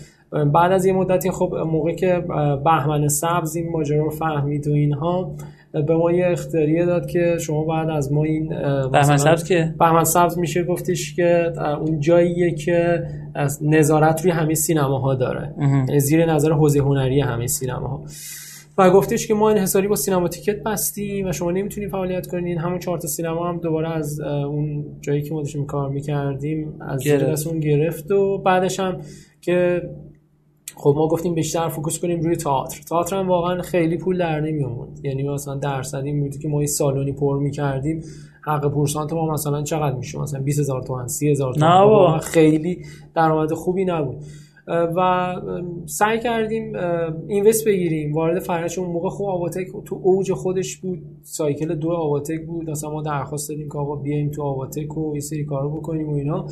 بعد 0.54 0.72
از 0.72 0.86
یه 0.86 0.92
مدتی 0.92 1.30
خب 1.30 1.54
موقع 1.54 1.92
که 1.92 2.24
بهمن 2.64 3.08
سبز 3.08 3.56
این 3.56 3.70
ماجرا 3.70 4.04
رو 4.04 4.10
فهمید 4.10 4.68
و 4.68 4.72
اینها 4.72 5.36
به 5.82 5.96
ما 5.96 6.12
یه 6.12 6.26
اختیاریه 6.26 6.86
داد 6.86 7.06
که 7.06 7.36
شما 7.40 7.64
بعد 7.64 7.90
از 7.90 8.12
ما 8.12 8.24
این 8.24 8.48
بهمن 8.92 9.16
سبز 9.16 9.44
که؟ 9.44 9.74
بهمن 9.78 10.04
سبز 10.04 10.38
میشه 10.38 10.64
گفتش 10.64 11.14
که 11.14 11.52
اون 11.80 12.00
جاییه 12.00 12.54
که 12.54 13.02
از 13.34 13.58
نظارت 13.62 14.22
روی 14.22 14.30
همه 14.30 14.54
سینماها 14.54 15.14
داره. 15.14 15.54
یعنی 15.58 16.00
زیر 16.00 16.32
نظر 16.32 16.52
حوزه 16.52 16.78
هنری 16.78 17.20
همه 17.20 17.46
سینماها. 17.46 18.04
و 18.78 18.90
گفتش 18.90 19.26
که 19.26 19.34
ما 19.34 19.50
انحصاری 19.50 19.88
با 19.88 19.96
سینما 19.96 20.28
تیکت 20.28 20.62
بستیم 20.62 21.26
و 21.26 21.32
شما 21.32 21.50
نمی‌تونید 21.50 21.90
فعالیت 21.90 22.26
کنین. 22.26 22.58
همون 22.58 22.78
چهار 22.78 22.98
تا 22.98 23.08
سینما 23.08 23.48
هم 23.48 23.58
دوباره 23.58 23.96
از 23.96 24.20
اون 24.20 24.84
جایی 25.00 25.22
که 25.22 25.34
ما 25.34 25.42
داشتیم 25.42 25.66
کار 25.66 25.88
می‌کردیم 25.88 26.74
از. 26.80 27.06
دست 27.06 27.46
اون 27.46 27.60
گرفت 27.60 28.10
و 28.10 28.38
بعدش 28.38 28.80
هم 28.80 29.00
که 29.40 29.82
خب 30.78 30.94
ما 30.96 31.08
گفتیم 31.08 31.34
بیشتر 31.34 31.68
focus 31.68 31.98
کنیم 31.98 32.20
روی 32.20 32.36
تئاتر. 32.36 32.80
تئاتر 32.88 33.16
هم 33.16 33.28
واقعا 33.28 33.62
خیلی 33.62 33.98
پول 33.98 34.18
در 34.18 34.40
نمیومد 34.40 35.04
یعنی 35.04 35.28
مثلا 35.28 35.54
درصدی 35.54 36.12
می‌بودیم 36.12 36.38
که 36.38 36.48
ما 36.48 36.60
یه 36.60 36.66
سالونی 36.66 37.12
پر 37.12 37.38
می‌کردیم 37.38 38.02
حق 38.42 38.70
پورسانت 38.70 39.12
ما 39.12 39.32
مثلا 39.32 39.62
چقدر 39.62 39.96
میشه 39.96 40.18
مثلا 40.18 40.40
20000 40.40 40.82
تومان 40.82 41.08
30000 41.08 41.54
تومان. 41.54 41.72
نه 41.72 41.84
بابا. 41.84 41.98
واقعا 41.98 42.18
خیلی 42.18 42.86
درآمد 43.14 43.52
خوبی 43.52 43.84
نبود. 43.84 44.16
و 44.68 45.34
سعی 45.86 46.20
کردیم 46.20 46.72
invest 47.28 47.64
بگیریم. 47.64 48.12
وارد 48.12 48.38
فرنش 48.38 48.78
اون 48.78 48.88
موقع 48.88 49.08
خوب 49.08 49.28
آواتک 49.28 49.66
تو 49.84 50.00
اوج 50.02 50.32
خودش 50.32 50.76
بود. 50.76 50.98
cycle 51.22 51.74
دو 51.74 51.90
آواتک 51.90 52.46
بود. 52.46 52.70
مثلا 52.70 52.90
ما 52.90 53.02
درخواست 53.02 53.48
دادیم 53.48 53.68
که 53.68 53.78
آقا 53.78 53.96
بیایم 53.96 54.30
تو 54.30 54.42
آواتک 54.42 54.96
و 54.98 55.14
یه 55.14 55.20
سری 55.20 55.44
کارو 55.44 55.70
بکنیم 55.70 56.08
و 56.08 56.14
اینا. 56.14 56.46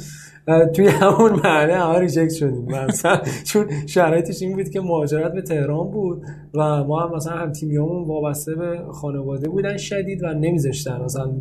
توی 0.74 0.88
همون 0.88 1.32
مرحله 1.32 1.74
همه 1.74 1.98
ریجکت 1.98 2.32
شدیم. 2.32 2.64
مثلا 2.88 3.20
چون 3.48 3.66
شرایطش 3.86 4.42
این 4.42 4.56
بود 4.56 4.68
که 4.68 4.80
مهاجرت 4.80 5.32
به 5.32 5.42
تهران 5.42 5.90
بود 5.90 6.22
و 6.54 6.84
ما 6.84 7.00
هم 7.00 7.16
مثلا 7.16 7.32
هم 7.32 7.52
تیمیامون 7.52 8.08
وابسته 8.08 8.54
به 8.54 8.80
خانواده 8.92 9.48
بودن 9.48 9.76
شدید 9.76 10.22
و 10.22 10.26
نمیذاشتن 10.26 11.00
مثلا 11.04 11.32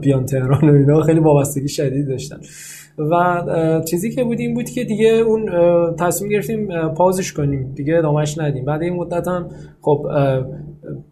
بیان 0.00 0.24
تهران 0.24 0.70
و 0.70 0.72
اینا. 0.72 1.02
خیلی 1.02 1.20
وابستگی 1.20 1.68
شدید 1.68 2.08
داشتن. 2.08 2.40
و 2.98 3.42
چیزی 3.90 4.10
که 4.10 4.24
بود 4.24 4.38
این 4.38 4.54
بود 4.54 4.70
که 4.70 4.84
دیگه 4.84 5.08
اون 5.08 5.50
تصمیم 5.96 6.30
گرفتیم 6.30 6.88
پازش 6.88 7.32
کنیم. 7.32 7.72
دیگه 7.74 7.98
ادامهش 7.98 8.38
ندیم. 8.38 8.64
بعد 8.64 8.82
این 8.82 8.94
مدت 8.94 9.28
هم 9.28 9.48
خب 9.80 10.06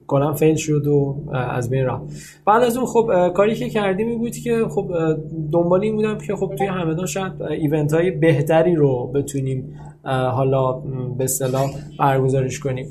کلا 0.07 0.33
فیل 0.33 0.57
شد 0.57 0.87
و 0.87 1.17
از 1.35 1.71
بین 1.71 1.87
رفت. 1.87 2.03
بعد 2.47 2.63
از 2.63 2.77
اون 2.77 2.87
خب 2.87 3.29
کاری 3.35 3.55
که 3.55 3.69
کردیم 3.69 4.09
این 4.09 4.19
بود 4.19 4.37
که 4.37 4.65
خب 4.71 4.91
دنبال 5.53 5.83
این 5.83 5.97
بودم 5.97 6.19
که 6.19 6.37
خب 6.37 6.55
توی 6.59 6.67
همدان 6.67 7.07
شاید 7.07 7.43
event 7.43 7.95
های 7.95 8.11
بهتری 8.11 8.75
رو 8.75 9.11
بتونیم 9.15 9.75
حالا 10.05 10.73
به 11.19 11.25
اصطلاح 11.25 11.71
برگزارش 11.99 12.59
کنیم. 12.59 12.91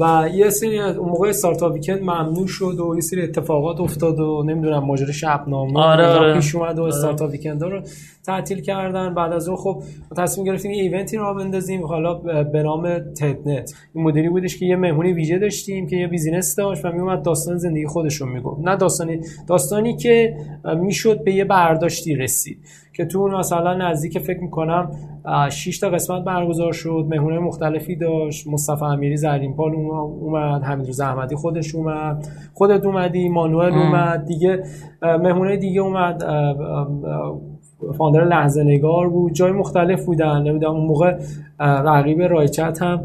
و 0.00 0.28
یه 0.34 0.50
سری 0.50 0.78
از 0.78 0.96
اون 0.96 1.08
موقع 1.08 1.28
startup 1.28 1.72
weekend 1.72 2.00
ممنوع 2.00 2.46
شد 2.46 2.80
و 2.80 2.94
یه 2.94 3.00
سری 3.00 3.22
اتفاقات 3.22 3.80
افتاد 3.80 4.20
و 4.20 4.42
نمی‌دونم 4.46 4.84
ماجرا 4.84 5.12
شبنامه 5.12 5.80
آره 5.80 6.06
آره. 6.06 6.34
پیش 6.34 6.54
اومد 6.54 6.78
و 6.78 6.82
startup 6.82 7.30
weekend 7.30 7.62
رو 7.62 7.82
تعطیل 8.26 8.60
کردن. 8.60 9.14
بعد 9.14 9.32
از 9.32 9.48
اون 9.48 9.56
خب 9.56 9.82
تصمیم 10.16 10.46
گرفتیم 10.46 10.70
یه 10.70 10.82
event 10.82 11.16
ی 11.16 11.22
راه 11.22 11.34
بندازیم. 11.34 11.86
حالا 11.86 12.14
به 12.42 12.62
نام 12.62 12.98
تدنت. 12.98 13.74
این 13.94 14.04
مدلی 14.04 14.28
بودش 14.28 14.58
که 14.58 14.66
یه 14.66 14.76
مهمونی 14.76 15.12
ویژه 15.12 15.38
داشتیم 15.38 15.86
که 15.86 15.96
یه 15.96 16.06
business 16.06 16.56
داشت 16.56 16.84
و 16.84 16.92
میومد 16.92 17.22
داستان 17.22 17.56
زندگی 17.56 17.86
خودش 17.86 18.14
رو 18.14 18.26
می‌گفت. 18.26 18.60
نه 18.64 18.76
داستانی 18.76 19.20
داستانی 19.48 19.96
که 19.96 20.36
می‌شد 20.76 21.24
به 21.24 21.34
یه 21.34 21.44
برداشتی 21.44 22.14
رسید. 22.14 22.58
که 22.92 23.04
تو 23.04 23.18
اون 23.18 23.34
مثلا 23.34 23.74
نزدیک 23.74 24.18
فکر 24.18 24.40
می‌کنم 24.40 24.90
6 25.50 25.78
تا 25.78 25.88
قسمت 25.90 26.24
برگزار 26.24 26.72
شد 26.72 27.06
مهمونه 27.10 27.38
مختلفی 27.38 27.96
داشت 27.96 28.46
مصطفی 28.46 28.84
امیری 28.84 29.16
زرینپال 29.16 29.74
اومد 29.74 30.62
حمید 30.62 31.00
احمدی 31.00 31.34
خودش 31.34 31.74
اومد 31.74 32.28
خودت 32.54 32.86
اومدی 32.86 33.28
مانوئل 33.28 33.72
اومد 33.72 34.24
دیگه 34.24 34.62
مهمونه 35.02 35.56
دیگه 35.56 35.80
اومد 35.80 36.24
فاندر 37.98 38.24
لحظه 38.24 38.64
نگار 38.64 39.08
بود 39.08 39.32
جای 39.32 39.52
مختلف 39.52 40.04
بودن 40.04 40.42
نمی‌دونم 40.42 40.74
اون 40.74 40.86
موقع 40.86 41.18
رقیب 41.60 42.22
رایچت 42.22 42.82
هم 42.82 43.00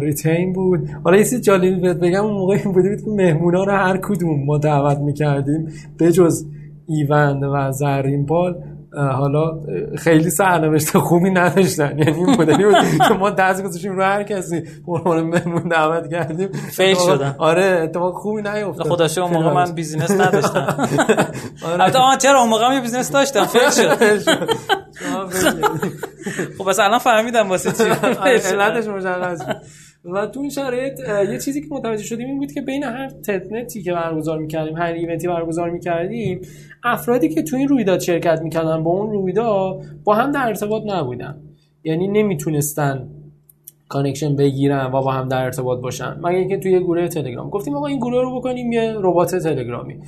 ریتین 0.00 0.52
بود. 0.52 0.88
حالا 1.04 1.16
یه 1.16 1.24
چیز 1.24 1.40
جالبی 1.40 1.94
بگم 1.94 2.24
اون 2.24 2.34
موقع 2.34 2.56
این 2.64 2.72
بوده 2.72 2.88
بود 2.88 3.04
که 3.04 3.10
مهمونا 3.10 3.64
رو 3.64 3.72
هر 3.72 3.96
کدوم 3.96 4.44
ما 4.44 4.58
دعوت 4.58 4.98
می‌کردیم 4.98 5.68
به 5.98 6.12
جز 6.12 6.46
ایوند 6.86 7.42
و 7.42 7.72
زرین 7.72 8.26
پال. 8.26 8.56
حالا 8.92 9.60
خیلی 9.98 10.30
سرنوشت 10.30 10.98
خوبی 10.98 11.30
نداشتن. 11.30 11.98
یعنی 11.98 12.12
این 12.12 12.30
مدلی 12.30 12.64
بود 12.64 12.74
که 13.08 13.14
ما 13.14 13.30
دست 13.30 13.62
گذاشتیم 13.62 13.92
رو 13.92 14.02
هر 14.02 14.22
کسی. 14.22 14.62
عنوان 14.86 15.20
مهمون 15.22 15.68
دعوت 15.68 16.10
کردیم. 16.10 16.48
fail 16.52 16.96
شدن. 16.96 17.34
آره 17.38 17.80
اتفاق 17.82 18.14
خوبی 18.14 18.42
نیفتاد. 18.42 18.88
خدا 18.88 19.08
شکر 19.08 19.20
اون 19.20 19.32
موقع 19.32 19.52
من 19.52 19.72
business 19.72 20.10
نداشتم. 20.10 20.88
البته 21.72 21.98
آن 21.98 22.18
چرا؟ 22.18 22.40
اون 22.40 22.50
موقع 22.50 22.68
من 22.68 22.80
business 22.80 23.12
داشتم. 23.12 23.44
fail 23.44 23.70
شد. 23.70 23.98
خب 26.58 26.68
بس 26.68 26.78
الان 26.78 26.98
فهمیدم 26.98 27.48
واسه 27.48 27.72
چی. 27.72 27.90
علتش 28.20 28.86
مشخص 28.86 29.40
و 30.12 30.26
تو 30.26 30.40
این 30.40 30.50
شرایط 30.50 31.00
یه 31.30 31.38
چیزی 31.38 31.60
که 31.60 31.66
متوجه 31.70 32.02
شدیم 32.02 32.26
این 32.26 32.38
بود 32.38 32.52
که 32.52 32.60
بین 32.60 32.84
هر 32.84 33.08
تدنتی 33.08 33.82
که 33.82 33.92
برگزار 33.92 34.38
می‌کردیم 34.38 34.76
هر 34.76 34.92
event 34.92 35.22
ی 35.22 35.28
برگزار 35.28 35.70
می‌کردیم 35.70 36.40
افرادی 36.84 37.28
که 37.28 37.42
تو 37.42 37.56
این 37.56 37.68
رویداد 37.68 38.00
شرکت 38.00 38.40
می‌کردن 38.42 38.82
با 38.82 38.90
اون 38.90 39.12
رویداد 39.12 39.82
با 40.04 40.14
هم 40.14 40.32
در 40.32 40.46
ارتباط 40.46 40.82
نبودن. 40.86 41.36
یعنی 41.84 42.08
نمی‌تونستن 42.08 43.08
connection 43.88 44.36
بگیرن 44.36 44.86
و 44.86 45.02
با 45.02 45.12
هم 45.12 45.28
در 45.28 45.44
ارتباط 45.44 45.80
باشن. 45.80 46.16
مگه 46.22 46.38
اینکه 46.38 46.58
توی 46.58 46.80
گروه 46.80 47.08
تلگرام. 47.08 47.50
گفتیم 47.50 47.74
آقا 47.74 47.86
این 47.86 47.98
گروه 47.98 48.22
رو 48.22 48.40
بکنیم 48.40 48.72
یه 48.72 48.94
ربات 48.96 49.36
تلگرامی. 49.36 49.98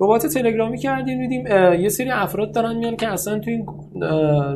ربات 0.00 0.26
تلگرامی 0.26 0.78
کردیم 0.78 1.18
دیدیم 1.18 1.46
یه 1.80 1.88
سری 1.88 2.10
افراد 2.10 2.54
دارن 2.54 2.76
میان 2.76 2.96
که 2.96 3.08
اصلا 3.08 3.38
تو 3.38 3.50
این 3.50 3.66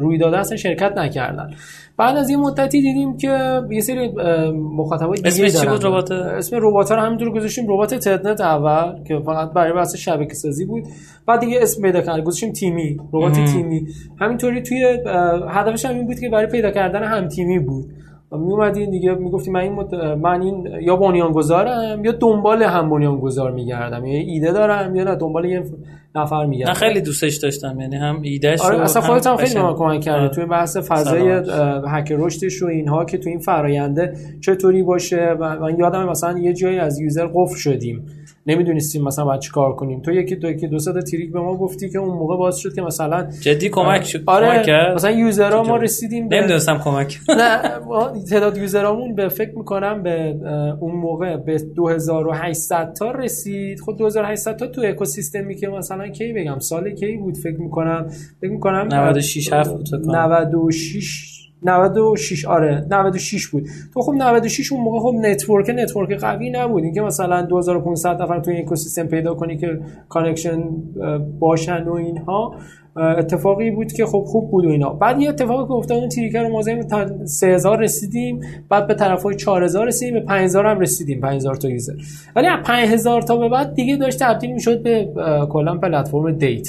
رویداد 0.01 0.34
اصلا 0.34 0.57
شرکت 0.57 0.93
نکردن. 0.97 1.51
بعد 1.97 2.16
از 2.16 2.30
یه 2.30 2.36
مدتی 2.36 2.82
دیدیم 2.82 3.16
که 3.16 3.61
یه 3.70 3.80
سری 3.80 4.12
مخاطبای 4.53 5.16
دیگه 5.16 5.28
اسم 5.28 5.61
چی 5.61 5.66
بود 5.66 5.84
ربات؟ 5.84 6.11
اسم 6.11 6.57
ربات 6.61 6.93
رو 6.93 7.01
همینطور 7.01 7.30
گذاشتیم 7.30 7.64
ربات 7.68 7.95
تدنت 7.95 8.40
اول 8.40 9.05
که 9.05 9.18
فقط 9.26 9.53
برای 9.53 9.72
بحث 9.72 9.97
شبکه 9.97 10.34
سازی 10.34 10.64
بود. 10.64 10.84
بعد 11.26 11.40
دیگه 11.40 11.59
اسم 11.62 11.82
پیدا 11.82 12.01
کردیم 12.01 12.24
گذاشتیم 12.24 12.53
تیمی 12.53 12.97
ربات 13.12 13.45
تیمی. 13.45 13.86
همینطوری 14.20 14.62
توی 14.62 14.99
هدفش 15.49 15.84
هم 15.84 15.95
این 15.95 16.07
بود 16.07 16.20
که 16.20 16.28
برای 16.28 16.47
پیدا 16.47 16.70
کردن 16.70 17.03
هم 17.03 17.28
تیمی 17.28 17.59
بود. 17.59 17.84
می 18.39 18.53
اومدین 18.53 18.91
دیگه 18.91 19.14
می‌گفتیم 19.14 19.53
من 19.53 19.61
این 19.61 19.72
مت... 19.72 19.95
من 19.95 20.43
این 20.43 20.68
یا 20.80 20.97
بنیانگذارم 20.97 22.05
یا 22.05 22.12
دنبال 22.12 22.62
هم 22.62 22.91
بنیانگذار 22.91 23.51
میگردم 23.51 24.07
یعنی 24.07 24.30
ایده 24.30 24.53
دارم 24.53 24.97
یا 24.97 25.05
نه 25.05 25.14
دنبال 25.14 25.45
یه 25.45 25.64
نفر 26.15 26.47
میگردم 26.47 26.71
من 26.73 26.79
خیلی 26.79 27.01
دوستش 27.01 27.37
داشتم 27.37 27.81
یعنی 27.81 27.97
هم 27.97 28.23
ایدهش 28.23 28.61
آره 28.61 28.81
اصلا 28.81 29.03
خودت 29.03 29.27
هم 29.27 29.37
خیلی 29.37 29.61
ما 29.61 29.75
کمک 29.75 30.01
کردی. 30.01 30.35
توی 30.35 30.47
بحث 30.47 30.77
فضای 30.77 31.43
هک 31.89 32.13
رشدش 32.19 32.63
و 32.63 32.67
اینها 32.67 33.05
که 33.05 33.19
تو 33.19 33.29
این 33.29 33.39
فراینده 33.39 34.17
چطوری 34.41 34.83
باشه 34.83 35.37
و 35.41 35.59
من 35.61 35.79
یادم 35.79 36.09
مثلا 36.09 36.39
یه 36.39 36.53
جایی 36.53 36.79
از 36.79 37.01
یوزر 37.01 37.27
قفل 37.27 37.57
شدیم. 37.57 38.07
نمی‌دونستیم 38.47 39.03
مثلا 39.03 39.25
باید 39.25 39.41
چیکار 39.41 39.77
کنیم. 39.77 40.01
تو 40.01 40.13
یکی 40.13 40.37
دو 40.37 40.51
یکی 40.51 40.69
دو 40.69 40.79
سه 40.79 41.03
تریک 41.03 41.33
به 41.33 41.41
ما 41.41 41.57
گفتی 41.57 41.91
که 41.91 41.99
اون 41.99 42.19
موقع 42.19 42.37
باز 42.37 42.59
شد 42.59 42.75
که 42.75 42.83
مثلا 42.83 43.29
جدی 43.41 43.69
کمک 43.69 44.05
شد 44.05 44.23
آره 44.27 44.47
کمک 44.47 44.67
کرد؟ 44.67 44.95
مثلا 44.95 45.11
یوزرها 45.11 45.63
ما 45.63 45.77
رسیدیم 45.77 46.29
به 46.29 46.37
نمی‌دونستم 46.37 46.79
کمک 46.79 47.19
نه 47.29 47.63
تعداد 48.31 48.57
یوزرامون 48.57 49.15
به 49.15 49.29
فکر 49.29 49.59
می‌کنم 49.59 50.03
به 50.03 50.37
اون 50.81 50.95
موقع 50.95 51.37
به 51.37 51.59
2800 51.77 52.93
تا 52.93 53.11
رسید. 53.11 53.81
خود 53.81 53.97
2800 53.99 54.57
تا 54.57 54.67
تو 54.67 54.83
اکوسیستمی 54.85 55.55
که 55.55 55.69
مثلا 55.69 56.01
کی 56.09 56.32
بگم؟ 56.32 56.59
سال 56.59 56.94
کی 56.94 57.16
بود؟ 57.16 57.36
فکر 57.36 57.61
می‌کنم 57.61 58.07
فکر 58.40 58.50
می‌کنم 58.50 58.88
96 58.94 59.53
7 59.53 59.70
بود 59.70 59.94
96 59.94 61.32
96 61.65 62.45
آره 62.45 62.87
96 62.91 63.47
بود. 63.47 63.69
تو 63.95 64.01
خب 64.01 64.13
96 64.13 64.73
اون 64.73 64.81
موقع 64.81 64.99
خب 64.99 65.15
network 65.26 65.70
network 65.70 66.20
قوی 66.21 66.51
نبود. 66.51 66.85
اینکه 66.85 67.01
مثلا 67.01 67.43
2500 67.43 68.23
نفر 68.23 68.41
تو 68.41 68.51
این 68.51 68.61
اکوسیستم 68.61 69.07
پیدا 69.07 69.35
کنی 69.35 69.57
که 69.57 69.81
connection 70.09 70.62
باشن 71.39 71.85
و 71.85 71.93
اینها 71.93 72.55
اتفاقی 72.97 73.71
بود 73.71 73.93
که 73.93 74.07
خب 74.07 74.25
خوب 74.27 74.51
بود 74.51 74.65
و 74.65 74.69
اینا. 74.69 74.91
بعد 74.93 75.21
یه 75.21 75.29
اتفاقی 75.29 75.65
که 75.65 75.73
افتاد 75.73 75.99
اون 75.99 76.09
تریکر 76.09 76.49
ما 76.49 76.63
تا 76.91 77.27
3000 77.27 77.81
رسیدیم 77.81 78.41
بعد 78.69 78.87
به 78.87 78.95
طرفای 78.95 79.37
4000 79.37 79.87
رسیدیم 79.87 80.15
به 80.15 80.21
5000 80.21 80.67
هم 80.67 80.81
رسیدیم 80.81 81.21
5000 81.21 81.55
تا 81.55 81.69
user. 81.68 81.93
ولی 82.37 82.47
از 82.47 82.59
5000 82.65 83.23
تا 83.23 83.37
به 83.37 83.49
بعد 83.49 83.75
دیگه 83.75 83.97
داشت 83.97 84.19
تبدیل 84.19 84.53
می‌شد 84.53 84.83
به 84.83 85.09
کلا 85.51 85.79
پلتفرم 85.79 86.33
دیت. 86.33 86.69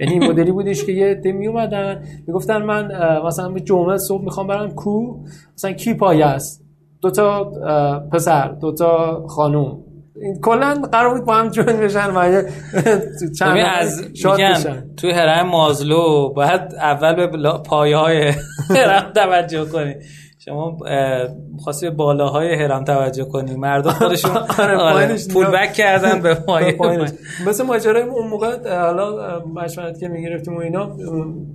یعنی 0.00 0.12
این 0.12 0.24
مدلی 0.24 0.52
بودش 0.52 0.84
که 0.84 0.92
یه 0.92 1.06
عده 1.06 1.32
می 1.32 1.46
اومدن 1.46 2.02
می‌گفتن 2.26 2.62
من 2.62 2.88
مثلا 3.26 3.48
به 3.48 3.60
جمعه 3.60 3.98
صبح 3.98 4.24
می‌خوام 4.24 4.46
برم 4.46 4.70
کو 4.70 5.16
مثلا 5.54 5.72
کی 5.72 5.94
پایه 5.94 6.26
است؟ 6.26 6.64
دو 7.02 7.10
تا 7.10 7.44
پسر 8.12 8.48
دو 8.48 8.72
تا 8.72 9.24
خانوم. 9.28 9.84
کلا 10.42 10.74
قرار 10.92 11.14
بود 11.14 11.24
با 11.24 11.34
هم 11.34 11.48
جوین 11.48 11.76
بشن 11.76 12.10
و 12.10 12.42
چند 13.38 13.58
از 13.58 14.04
میگن 14.24 14.84
توی 14.96 15.10
هرم 15.10 15.46
مازلو 15.46 16.32
باید 16.36 16.60
اول 16.80 17.26
به 17.26 17.52
پایه 17.66 17.96
های 17.96 18.32
هرم 18.76 19.12
توجه 19.14 19.64
کنی. 19.64 19.94
شما 20.44 20.76
خواستی 21.58 21.90
به 21.90 21.96
بالاهای 21.96 22.54
هرم 22.54 22.84
توجه 22.84 23.24
کنی. 23.24 23.56
مردم 23.56 23.90
خودشون 23.90 24.30
آره, 24.58 24.76
آره 24.76 25.16
پول 25.32 25.46
بک 25.46 25.72
کردن 25.72 26.22
به 26.22 26.34
پایین. 26.46 27.08
مثل 27.46 27.64
ماجرای 27.64 28.02
اون 28.02 28.28
موقع 28.28 28.78
حالا 28.80 29.38
مشورت 29.54 30.00
که 30.00 30.08
می‌گرفتیم 30.08 30.56
و 30.56 30.58
اینا 30.58 30.96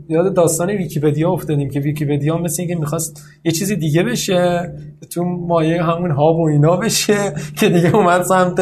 یاد 0.10 0.36
داستان 0.36 0.70
ویکیپدیا 0.70 1.32
افتادیم 1.32 1.70
که 1.70 1.80
ویکیپدیا 1.80 2.38
مثل 2.38 2.62
اینکه 2.62 2.76
می‌خواست 2.76 3.24
یه 3.46 3.52
چیزی 3.52 3.76
دیگه 3.76 4.04
بشه 4.04 4.74
تو 5.12 5.24
مایه 5.24 5.84
همون 5.84 6.12
hub 6.12 6.40
و 6.40 6.48
اینا 6.48 6.78
بشه 6.78 7.34
که 7.60 7.70
دیگه 7.70 7.96
اومد 7.96 8.22
سمت 8.22 8.60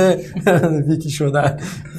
ویکی 0.88 1.10
شدن. 1.10 1.58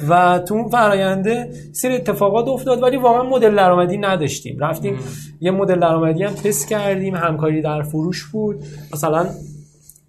و 0.09 0.39
تو 0.47 0.55
اون 0.55 0.69
فراینده 0.69 1.49
سری 1.71 1.95
اتفاقات 1.95 2.47
افتاد 2.47 2.83
ولی 2.83 2.97
واقعا 2.97 3.23
مدل 3.23 3.55
درآمدی 3.55 3.97
نداشتیم. 3.97 4.57
رفتیم 4.59 4.99
یه 5.41 5.51
مدل 5.51 5.79
درآمدی 5.79 6.23
هم 6.23 6.33
تست 6.33 6.69
کردیم 6.69 7.15
همکاری 7.15 7.61
در 7.61 7.81
فروش 7.81 8.18
بود. 8.23 8.55
مثلا 8.93 9.25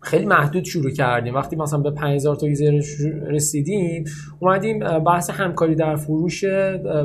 خیلی 0.02 0.26
محدود 0.26 0.64
شروع 0.64 0.90
کردیم. 0.90 1.34
وقتی 1.34 1.56
مثلا 1.56 1.78
به 1.78 1.90
5000 1.90 2.36
تا 2.36 2.48
user 2.48 2.80
رسیدیم 3.30 4.04
اومدیم 4.40 4.78
بحث 5.06 5.30
همکاری 5.30 5.74
در 5.74 5.96
فروش 5.96 6.44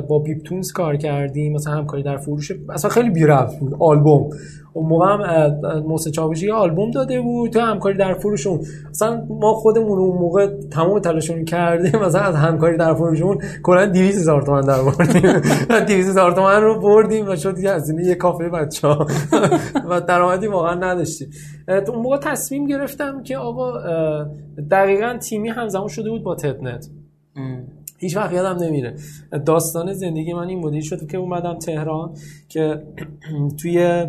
با 0.08 0.18
بیپتونز 0.18 0.72
کار 0.72 0.96
کردیم. 0.96 1.52
مثلا 1.52 1.74
همکاری 1.74 2.02
در 2.02 2.16
فروش 2.16 2.52
اصلا 2.72 2.90
خیلی 2.90 3.10
بی 3.10 3.26
بود. 3.60 3.72
آلبوم. 3.80 4.30
اون 4.76 4.88
موقع 4.88 5.06
هم 5.06 5.82
محسن 5.86 6.10
چاوشی 6.10 6.50
آلبوم 6.50 6.90
داده 6.90 7.20
بود 7.20 7.50
تو 7.50 7.60
همکاری 7.60 7.98
در 7.98 8.14
فروشون. 8.14 8.60
مثلا 8.90 9.26
ما 9.28 9.54
خودمون 9.54 9.98
اون 9.98 10.18
موقع 10.18 10.46
تمام 10.70 10.98
تلاشمون 10.98 11.44
کردیم 11.44 12.00
مثلا 12.00 12.20
از 12.20 12.34
همکاری 12.34 12.76
در 12.76 12.94
فروشون 12.94 13.38
کلا 13.62 13.86
200 13.86 14.18
هزار 14.18 14.42
تومان 14.42 14.66
در 14.66 14.82
بردیم 14.82 15.40
200 15.86 16.08
هزار 16.10 16.32
تومان 16.32 16.62
رو 16.62 16.80
بردیم 16.80 17.28
و 17.28 17.36
شد 17.36 17.66
از 17.66 17.90
این 17.90 18.00
یه 18.00 18.14
کافه 18.14 18.48
بچه‌ها. 18.48 19.06
و 19.90 20.00
درآمدی 20.00 20.46
واقعا 20.46 20.74
نداشتیم. 20.74 21.28
اون 21.68 22.02
موقع 22.02 22.18
تصمیم 22.18 22.66
گرفتم 22.66 23.22
که 23.22 23.36
آقا 23.36 23.72
دقیقا 24.70 25.18
تیمی 25.18 25.48
همزمان 25.48 25.88
شده 25.88 26.10
بود 26.10 26.22
با 26.22 26.34
تتنت. 26.34 26.88
هیچ 27.98 28.16
وقت 28.16 28.32
یادم 28.32 28.64
نمیره. 28.64 28.94
داستان 29.46 29.92
زندگی 29.92 30.32
من 30.32 30.48
این 30.48 30.58
مدلی 30.58 30.82
شد 30.82 31.06
که 31.06 31.18
اومدم 31.18 31.58
تهران 31.58 32.14
که 32.48 32.82
توی 33.60 34.06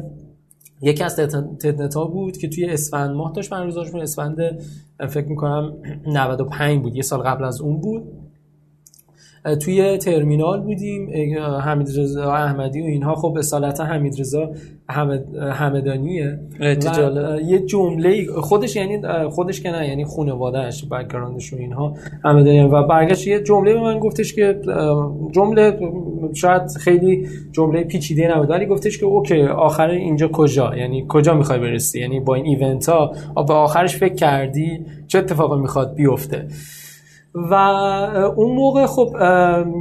یکی 0.82 1.04
از 1.04 1.16
تتنت 1.16 1.96
ها 1.96 2.06
بود 2.06 2.38
که 2.38 2.50
توی 2.50 2.66
اسفند 2.66 3.16
ماه 3.16 3.34
داشت 3.34 3.54
اسفند 3.54 4.02
اسفند 4.02 4.38
فکر 5.10 5.28
می‌کنم 5.28 5.74
95 6.08 6.82
بود 6.82 6.96
یه 6.96 7.02
سال 7.02 7.20
قبل 7.20 7.44
از 7.44 7.62
اون 7.62 7.82
بود. 7.82 8.04
توی 9.56 9.98
ترمینال 9.98 10.62
بودیم 10.62 11.10
حمید 11.64 11.88
رضا 11.98 12.34
احمدی 12.34 12.82
و 12.82 12.86
اینها. 12.86 13.16
خب 13.16 13.36
اصالتا 13.38 13.84
حمید 13.84 14.20
رضا 14.20 14.52
همدانیه 15.52 16.40
یه 17.46 17.60
جمله 17.60 18.26
خودش 18.26 18.76
یعنی 18.76 19.02
خودش 19.30 19.62
که 19.62 19.72
نه 19.72 19.88
یعنی 19.88 20.06
خانواده‌اش 20.06 20.86
background 20.86 21.42
ش 21.42 21.54
و 21.54 21.56
اینها 21.56 21.94
همدانی 22.24 22.64
و 22.64 22.84
برگشت 22.84 23.28
یه 23.28 23.40
جمله 23.44 23.74
به 23.74 23.82
من 23.82 24.00
گفتش 24.00 24.34
که 24.34 24.62
جمله 25.32 25.80
شاید 26.34 26.62
خیلی 26.80 27.28
جمله 27.52 27.84
پیچیده 27.84 28.36
نبود 28.36 28.50
ولی 28.50 28.66
گفتش 28.66 28.98
که 28.98 29.06
OK 29.06 29.42
آخر 29.42 29.90
اینجا 29.90 30.28
کجا؟ 30.28 30.76
یعنی 30.78 31.06
کجا 31.10 31.34
می‌خوای 31.34 31.60
برسی؟ 31.60 32.00
یعنی 32.00 32.20
با 32.20 32.36
این 32.36 32.46
event 32.46 32.90
ها 32.90 33.12
به 33.48 33.54
آخرش 33.54 33.98
فکر 33.98 34.16
کردی 34.16 34.86
چه 35.08 35.20
اتفاقی 35.20 35.62
می‌خواد 35.62 35.96
بیفته؟ 35.96 36.48
و 37.38 37.54
اون 38.36 38.56
موقع 38.56 38.86
خب 38.86 39.16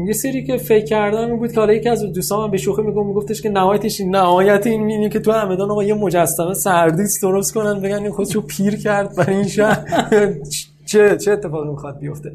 یه 0.07 0.13
سری 0.13 0.45
که 0.45 0.57
فکر 0.57 0.85
کردن 0.85 1.37
بود 1.37 1.53
که 1.53 1.61
حالا 1.61 1.73
یکی 1.73 1.89
از 1.89 2.03
دوستان 2.03 2.51
به 2.51 2.57
شوخی 2.57 2.83
میگم 2.83 3.07
میگفتش 3.07 3.43
که 3.43 3.49
نهایتش 3.49 4.01
نهایت 4.01 4.67
این 4.67 4.83
اینه 4.83 5.09
که 5.09 5.21
تو 5.21 5.33
همدان 5.33 5.71
آقا 5.71 5.85
یه 5.85 5.95
مجسمه 5.95 6.55
سردیس 6.55 7.21
درست 7.21 7.55
کنن 7.55 7.81
بگن 7.81 8.03
این 8.03 8.11
خودشو 8.11 8.41
پیر 8.41 8.77
کرد 8.77 9.17
برای 9.17 9.37
این 9.37 9.49
شهر. 9.49 9.85
چه 10.87 11.17
چه 11.17 11.33
اتفاقی 11.33 11.69
می‌خواد 11.69 11.99
بیفته؟ 11.99 12.33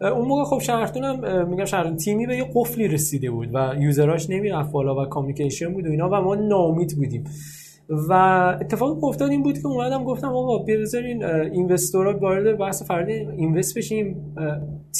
اون 0.00 0.28
موقع 0.28 0.44
خب 0.44 0.58
شهرتونم 0.58 1.48
میگم 1.48 1.64
شهرتون 1.64 1.96
تیمی 1.96 2.26
به 2.26 2.36
یه 2.36 2.50
قفلی 2.54 2.88
رسیده 2.88 3.30
بود 3.30 3.48
و 3.54 3.74
یوزراش 3.78 4.30
نمی‌رفت 4.30 4.72
بالا 4.72 5.02
و 5.02 5.04
کامیکیشن 5.04 5.72
بود 5.72 5.86
و 5.86 5.90
اینا 5.90 6.08
و 6.08 6.14
ما 6.14 6.34
نامید 6.34 6.96
بودیم. 6.96 7.24
و 7.88 8.12
اتفاق 8.60 9.04
افتاد 9.04 9.30
این 9.30 9.42
بود 9.42 9.58
که 9.58 9.66
اومدم 9.66 10.04
گفتم 10.04 10.28
آقا 10.28 10.58
بذارین 10.58 11.24
اینوستورها 11.24 12.18
وارد 12.18 12.58
بحث 12.58 12.82
فرد 12.82 13.08
اینوست 13.08 13.78
بشیم. 13.78 14.34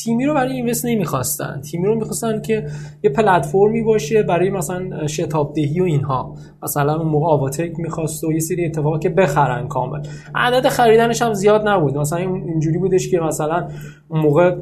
تیمی 0.04 0.26
رو 0.26 0.34
برای 0.34 0.52
اینوست 0.52 0.86
نمی‌خواستن. 0.86 1.60
تیمی 1.70 1.86
رو 1.86 1.94
می‌خواستن 1.94 2.40
که 2.42 2.66
یه 3.02 3.10
پلتفرمی 3.10 3.82
باشه 3.82 4.22
برای 4.22 4.50
مثلا 4.50 5.06
شتاب 5.06 5.54
دهی 5.54 5.80
و 5.80 5.84
اینها. 5.84 6.34
مثلا 6.62 6.96
اون 6.96 7.08
موقع 7.08 7.26
آواتک 7.26 7.72
می‌خواست 7.78 8.24
و 8.24 8.32
یه 8.32 8.40
سری 8.40 8.66
اتفاقا 8.66 8.98
که 8.98 9.08
بخرن 9.08 9.68
کامل. 9.68 10.00
عدد 10.34 10.68
خریدنش 10.68 11.22
هم 11.22 11.34
زیاد 11.34 11.68
نبود. 11.68 11.98
مثلا 11.98 12.18
اینجوری 12.18 12.78
بودش 12.78 13.10
که 13.10 13.20
مثلا 13.20 13.68
اون 14.08 14.20
موقع 14.20 14.56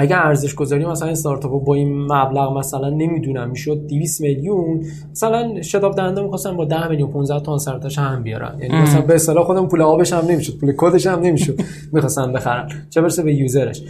اگر 0.00 0.18
ارزش 0.18 0.54
گذاری 0.54 0.86
مثلا 0.86 1.08
استارتاپ 1.08 1.64
با 1.64 1.74
این 1.74 2.02
مبلغ 2.02 2.58
مثلا 2.58 2.90
نمی‌دونم 2.90 3.50
می‌شد 3.50 3.86
200 3.86 4.20
میلیون 4.20 4.84
مثلا 5.10 5.62
شتاب 5.62 5.96
دهنده 5.96 6.22
می‌خواستن 6.22 6.56
با 6.56 6.64
10 6.64 6.88
میلیون 6.88 7.10
15 7.10 7.40
تا 7.40 7.58
سرتاش 7.58 7.98
هم 7.98 8.22
بیارن. 8.22 8.58
یعنی 8.62 8.82
مثلا 8.82 9.00
به 9.00 9.14
اصطلاح 9.14 9.44
خودم 9.44 9.68
پول 9.68 9.82
آبش 9.82 10.12
هم 10.12 10.24
نمی‌شد 10.28 10.58
پول 10.58 10.72
کدش 10.76 11.06
هم 11.06 11.20
نمی‌شد 11.20 11.60
می‌خواستن 11.92 12.32
بخرن. 12.32 12.68
چه 12.90 13.00
برسه 13.00 13.22
به 13.22 13.34
یوزرش. 13.34 13.82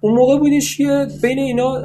اون 0.00 0.14
موقع 0.14 0.38
بودش 0.38 0.78
که 0.78 1.06
بین 1.22 1.38
اینا 1.38 1.82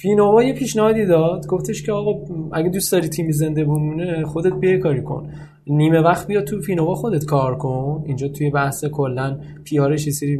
فینووا 0.00 0.42
یه 0.42 0.52
پیشنهادی 0.52 1.06
داد. 1.06 1.46
گفتش 1.46 1.82
که 1.82 1.92
آقا 1.92 2.12
اگه 2.52 2.68
دوست 2.68 2.92
داری 2.92 3.08
تیم 3.08 3.30
زنده 3.30 3.64
بمونه 3.64 4.24
خودت 4.24 4.52
بیا 4.52 4.78
کاری 4.78 5.02
کن. 5.02 5.30
نیمه 5.68 6.00
وقت 6.00 6.26
بیا 6.26 6.42
تو 6.42 6.60
فینووا 6.60 6.94
خودت 6.94 7.24
کار 7.24 7.58
کن. 7.58 8.02
اینجا 8.06 8.28
توی 8.28 8.50
بحث 8.50 8.84
کلا 8.84 9.38
پیارش 9.64 10.06
یه 10.06 10.12
سری 10.12 10.38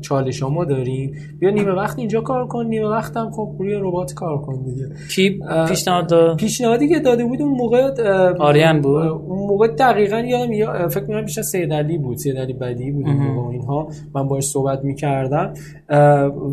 چالش 0.00 0.42
ما 0.42 0.64
داریم. 0.64 1.14
بیا 1.38 1.50
نیمه 1.50 1.72
وقت 1.72 1.98
اینجا 1.98 2.20
کار 2.20 2.46
کن. 2.46 2.66
نیمه 2.66 2.86
وقت 2.86 3.16
هم 3.16 3.30
خب 3.30 3.56
روی 3.58 3.74
ربات 3.74 4.14
کار 4.14 4.38
کن 4.38 4.62
دیگه. 4.64 4.88
کی 5.14 5.40
پیشنهاد 5.68 6.36
پیشنهادی 6.36 6.88
که 6.88 6.98
داده 6.98 7.24
بود 7.24 7.42
اون 7.42 7.52
موقع 7.52 7.90
آریان 8.38 8.80
بود؟ 8.80 9.02
اون 9.02 9.48
موقع 9.48 9.68
دقیقاً 9.68 10.18
یادم 10.18 10.88
فکر 10.88 11.00
می‌کنم 11.00 11.24
بیشتر 11.24 11.42
سید 11.42 11.72
علی 11.72 11.98
بود. 11.98 12.16
سید 12.16 12.36
علی 12.36 12.52
بدی 12.52 12.90
بود 12.90 13.06
اون 13.06 13.52
اینها. 13.52 13.88
من 14.14 14.28
باهاش 14.28 14.44
صحبت 14.44 14.84
می‌کردم. 14.84 15.54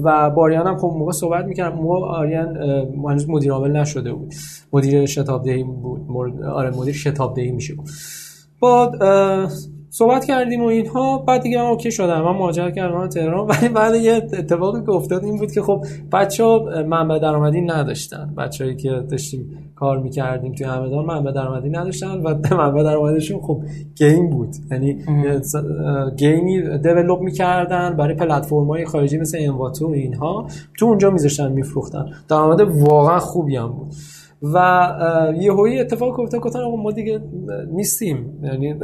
و 0.04 0.30
با 0.30 0.42
آریان 0.42 0.68
هم 0.68 0.78
خب 0.78 0.94
موقع 0.98 1.12
صحبت 1.12 1.46
می‌کردم. 1.46 1.78
موقع 1.78 2.06
آریان 2.06 2.58
هنوز 3.08 3.30
مدیر 3.30 3.52
عامل 3.52 3.72
نشده 3.72 4.14
بود. 4.14 4.34
مدیر 4.74 5.06
شتاب 5.06 5.44
دهی 5.44 5.64
بود 5.64 6.02
آره 6.44 6.70
مدیر 6.78 6.94
شتاب 6.94 7.36
دهی 7.36 7.52
میشه. 7.52 7.74
بود 7.74 7.86
با 8.66 8.92
صحبت 9.90 10.26
کردیم 10.26 10.64
و 10.64 10.66
اینها 10.66 11.18
بعد 11.18 11.42
دیگه 11.42 11.58
من 11.58 11.66
اوکی 11.66 11.92
شدم. 11.92 12.22
من 12.22 12.32
مهاجرت 12.32 12.76
کردم 12.76 13.08
تهران. 13.08 13.48
ولی 13.52 13.70
بعد 13.70 13.96
یه 13.96 14.14
اتفاقی 14.14 14.82
که 14.82 14.92
افتاد 14.92 15.24
این 15.24 15.38
بود 15.38 15.52
که 15.52 15.62
خب 15.62 15.86
بچه 16.14 16.44
ها 16.44 16.60
منبع 16.88 17.20
درآمدی 17.20 17.62
نداشتن. 17.62 18.34
بچه‌ای 18.38 18.76
که 18.76 18.90
داشتیم 18.90 19.72
کار 19.76 20.00
می‌کردیم 20.00 20.54
توی 20.54 20.68
همدان 20.68 21.06
منبع 21.06 21.32
درآمدی 21.32 21.70
نداشتن 21.70 22.08
و 22.08 22.36
منبع 22.58 22.84
درآمدشون 22.84 23.42
خب 23.42 23.62
گیم 23.96 24.30
بود. 24.30 24.50
یعنی 24.72 24.98
گیمی 26.18 26.62
دیولپ 26.78 27.20
می‌کردن 27.20 27.98
برای 27.98 28.16
پلتفرم‌های 28.16 28.86
خارجی 28.86 29.18
مثل 29.18 29.38
انواتو 29.42 29.88
و 29.88 29.92
اینها. 29.92 30.48
تو 30.78 30.86
اونجا 30.86 31.10
میذاشتن 31.10 31.52
میفروختن. 31.52 32.06
درآمد 32.28 32.62
واقعا 32.62 33.20
خوبی 33.20 33.56
هم 33.56 33.68
بود. 33.68 33.88
و 34.54 35.34
یه 35.40 35.54
هایی 35.54 35.80
اتفاق 35.80 36.20
افتاد 36.20 36.42
گفتن 36.42 36.60
آقا 36.60 36.76
ما 36.76 36.92
دیگه 36.92 37.20
نیستیم. 37.74 38.18
یعنی 38.44 38.76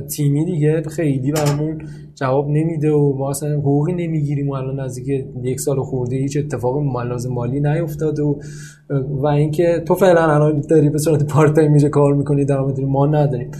تیمی 0.00 0.44
دیگه 0.44 0.82
خیلی 0.82 1.32
برامون 1.32 1.78
جواب 2.14 2.48
نمیده 2.48 2.92
و 2.92 3.16
ما 3.18 3.30
اصلا 3.30 3.48
حقوقی 3.58 3.92
نمی‌گیریم 3.92 4.48
و 4.48 4.52
الان 4.52 4.80
نزدیک 4.80 5.26
یک 5.42 5.60
سال 5.60 5.82
خورده 5.82 6.16
هیچ 6.16 6.36
اتفاق 6.36 6.76
از 6.76 6.89
لحاظ 6.89 7.26
مالی 7.30 7.60
نیفتاد 7.60 8.20
و 8.20 8.38
و 8.90 9.26
اینکه 9.26 9.82
تو 9.86 9.94
فعلا 9.94 10.34
الان 10.34 10.62
داری 10.70 10.90
به 10.90 10.98
صورت 10.98 11.26
part 11.26 11.54
time 11.54 11.72
میشه 11.72 11.88
کار 11.88 12.14
می‌کنی 12.14 12.44
درآمد 12.44 12.80
ما 12.80 13.06
نداریم. 13.06 13.50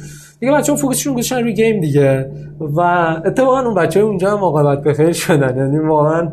دیگه 0.40 0.52
بچه‌ها 0.52 0.78
focus 0.78 0.98
شون 0.98 1.14
گذاشتن 1.14 1.42
روی 1.42 1.54
game 1.54 1.80
دیگه 1.80 2.30
و 2.60 2.80
اتفاقا 3.26 3.60
اون 3.60 3.74
بچه 3.74 4.00
اونجا 4.00 4.30
هم 4.30 4.38
عاقبت 4.38 4.84
بخیر 4.84 5.12
شدن. 5.12 5.56
یعنی 5.56 5.78
واقعا 5.78 6.32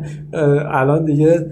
الان 0.72 1.04
دیگه 1.04 1.46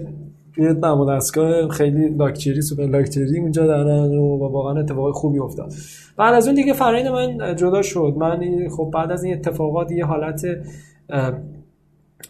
یه 0.57 0.73
دم 0.73 1.15
دستگاه 1.15 1.69
خیلی 1.69 2.09
لاکچری 2.09 2.61
سوپر 2.61 2.83
لاکچری 2.83 3.39
اونجا 3.39 3.67
دارن 3.67 4.15
و 4.15 4.37
واقعا 4.37 4.79
اتفاق 4.79 5.11
خوبی 5.11 5.39
افتاد. 5.39 5.73
بعد 6.17 6.33
از 6.33 6.47
اون 6.47 6.55
دیگه 6.55 6.73
فرآیند 6.73 7.07
من 7.07 7.55
جدا 7.55 7.81
شد. 7.81 8.13
من 8.17 8.67
خب 8.69 8.91
بعد 8.93 9.11
از 9.11 9.23
این 9.23 9.33
اتفاقات 9.33 9.91
یه 9.91 10.05
حالت 10.05 10.45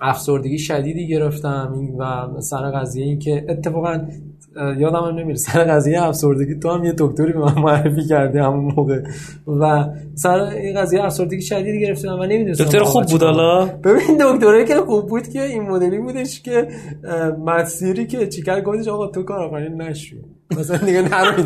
افسردگی 0.02 0.60
شدیدی 0.60 1.08
گرفتم. 1.08 1.74
و 1.98 2.42
سر 2.42 2.72
قضیه 2.72 3.06
این 3.06 3.20
که 3.20 3.46
اتفاقا 3.50 4.08
یادم 4.56 5.00
هم 5.00 5.16
نمیره. 5.20 5.38
سر 5.38 5.64
قضیه 5.64 6.04
افسردگی 6.04 6.60
تو 6.60 6.70
هم 6.70 6.84
یه 6.84 6.94
دکتری 6.98 7.34
به 7.34 7.40
من 7.40 7.60
معرفی 7.62 8.04
کردی 8.04 8.38
همون 8.38 8.74
موقع. 8.76 9.02
و 9.48 9.86
سر 10.16 10.40
این 10.40 10.82
قضیه 10.82 11.04
افسردگی 11.04 11.42
شدیدی 11.42 11.82
گرفتم 11.82 12.20
و 12.20 12.24
نمی‌دونستم 12.24 12.64
دکتر 12.64 12.84
خوب 12.84 13.06
بود 13.06 13.24
حالا؟ 13.24 13.66
ببین 13.66 14.18
دکتره 14.22 14.66
که 14.66 14.76
خوب 14.76 15.08
بود 15.08 15.28
که 15.28 15.44
این 15.44 15.64
مدلی 15.64 15.98
بودش 15.98 16.42
که 16.42 16.68
مسیری 17.46 18.08
که 18.08 18.28
چیکار 18.28 18.62
گفتش 18.62 18.88
آقا 18.88 19.08
تو 19.08 19.24
کار 19.24 19.60
نشو. 19.60 20.16
مثلا 20.52 20.78
دیگه 20.78 21.02
نرو 21.02 21.44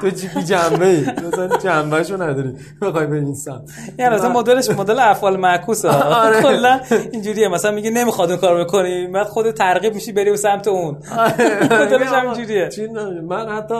تو 0.00 0.10
چی 0.10 0.28
بی 0.34 0.42
جنبه 0.42 0.86
ای؟ 0.86 1.00
مثلا 1.28 1.58
جنبه 1.58 2.02
شو 2.04 2.22
نداری. 2.22 2.52
بخوای 2.82 3.06
به 3.06 3.16
این 3.16 3.36
یعنی 3.98 4.14
مثلا 4.14 4.28
مدلش 4.28 4.70
مدل 4.70 4.98
افعال 4.98 5.36
معکوسه. 5.36 5.88
آره. 6.24 6.42
کلا 6.42 6.80
اینجوریه. 7.12 7.48
مثلا 7.48 7.70
میگه 7.70 7.90
نمی‌خواد 7.90 8.30
اون 8.30 8.40
کارو 8.40 8.64
بکنی. 8.64 9.06
بعد 9.06 9.26
خود 9.26 9.50
ترغیب 9.50 9.94
میشی 9.94 10.12
بری 10.12 10.36
سمت 10.36 10.68
اون. 10.68 10.96
آره. 11.18 11.68
مدلش 11.82 12.08
هم 12.08 12.26
اینجوریه. 12.30 12.68
من 13.28 13.48
حتی 13.48 13.74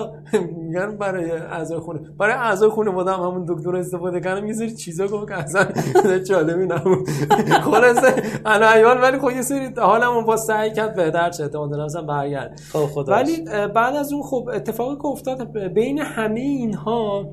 میگن 0.70 0.96
برای 0.96 1.30
اعضای 1.30 1.78
خونه. 1.78 2.00
برای 2.18 2.34
اعضای 2.34 2.68
خونه 2.68 2.90
بودم 2.90 3.12
همون 3.12 3.44
دکتر 3.48 3.76
استفاده 3.76 4.20
کردم 4.20 4.46
یه 4.46 4.52
سری 4.52 4.74
چیزا 4.74 5.06
گفت 5.06 5.28
که 5.28 5.34
اصلا 5.34 5.68
جالبی 6.28 6.66
نبود. 6.66 7.08
خلاص 7.70 8.04
انا 8.46 8.70
ایوان 8.70 9.00
ولی 9.00 9.18
خب 9.18 9.30
یه 9.30 9.42
سری 9.42 9.74
حالمون 9.76 10.24
با 10.24 10.36
سعی 10.36 10.72
کرد 10.72 10.94
بهتر 10.94 11.30
چه 11.30 11.42
احتمال 11.42 11.70
دارم 11.70 12.06
برگرد. 12.06 12.60
خب 12.72 12.86
خدا 12.86 13.12
ولی 13.12 13.44
بعد 13.74 13.96
از 13.96 14.12
اون 14.12 14.22
خب 14.22 14.50
اتفاقی 14.54 14.96
که 14.96 15.06
افتاد 15.06 15.58
بین 15.58 15.98
همه 15.98 16.40
اینها 16.40 17.28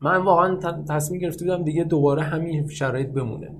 من 0.00 0.16
واقعا 0.16 0.56
تصمیم 0.88 1.20
گرفته 1.20 1.44
بودم 1.44 1.64
دیگه 1.64 1.84
دوباره 1.84 2.22
همین 2.22 2.68
شرایط 2.68 3.08
بمونه. 3.08 3.50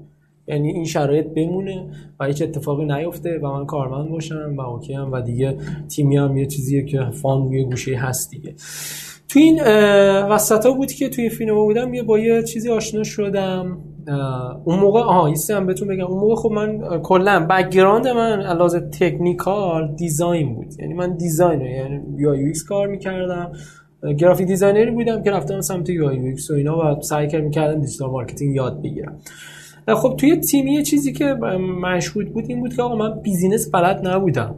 یعنی 0.49 0.73
این 0.73 0.85
شرایط 0.85 1.27
بمونه 1.27 1.87
و 2.21 2.25
هیچ 2.25 2.43
اتفاقی 2.43 2.85
نیفته 2.85 3.39
و 3.39 3.53
من 3.53 3.67
کارمند 3.67 4.11
باشم 4.11 4.55
و 4.57 4.61
اوکی 4.61 4.93
هم 4.93 5.13
و 5.13 5.21
دیگه 5.21 5.57
تیمی 5.97 6.17
هم 6.17 6.37
یه 6.37 6.47
چیزیه 6.47 6.85
که 6.85 7.01
fun 7.23 7.45
روی 7.45 7.65
گوشه 7.65 7.97
هست 7.97 8.31
دیگه. 8.31 8.55
توی 9.29 9.43
این 9.43 9.61
وسط 10.31 10.67
ها 10.67 10.73
بود 10.73 10.93
که 10.93 11.09
توی 11.09 11.29
فیلم 11.29 11.55
بودم 11.55 11.95
یه 11.95 12.03
با 12.03 12.19
یه 12.19 12.43
چیزی 12.43 12.71
آشنا 12.71 13.03
شدم. 13.03 13.79
اون 14.65 14.79
موقع 14.79 15.01
آها 15.01 15.33
هم 15.51 15.67
بهتون 15.67 15.89
بگم. 15.89 16.05
اون 16.05 16.21
موقع 16.21 16.35
خب 16.35 16.51
من 16.53 17.01
کلا 17.03 17.47
background 17.51 18.09
من 18.09 18.41
علاوه 18.41 18.81
technical 18.81 19.95
design 19.97 20.55
بود. 20.55 20.81
یعنی 20.81 20.95
من 20.95 21.17
design 21.17 21.61
یعنی 21.61 22.01
UI 22.17 22.53
کار 22.69 22.87
می‌کردم. 22.87 23.53
graphic 24.19 24.47
designer 24.47 24.86
ی 24.86 24.91
بودم 24.91 25.23
که 25.23 25.31
رفتم 25.31 25.61
سمت 25.61 25.91
UI 25.91 26.35
و 26.51 26.55
اینا 26.55 26.97
و 26.97 27.01
سعی 27.01 27.29
کردم 27.29 27.81
digital 27.81 28.11
marketing 28.11 28.57
یاد 28.57 28.83
بگیرم. 28.83 29.21
خب 29.89 30.17
توی 30.19 30.37
تیمی 30.37 30.73
یه 30.73 30.83
چیزی 30.83 31.13
که 31.13 31.25
مشهود 31.83 32.33
بود 32.33 32.45
این 32.49 32.61
بود 32.61 32.77
که 32.77 32.83
آقا 32.83 32.97
من 32.97 33.21
business 33.21 33.71
بلد 33.71 34.09
نبودم. 34.09 34.55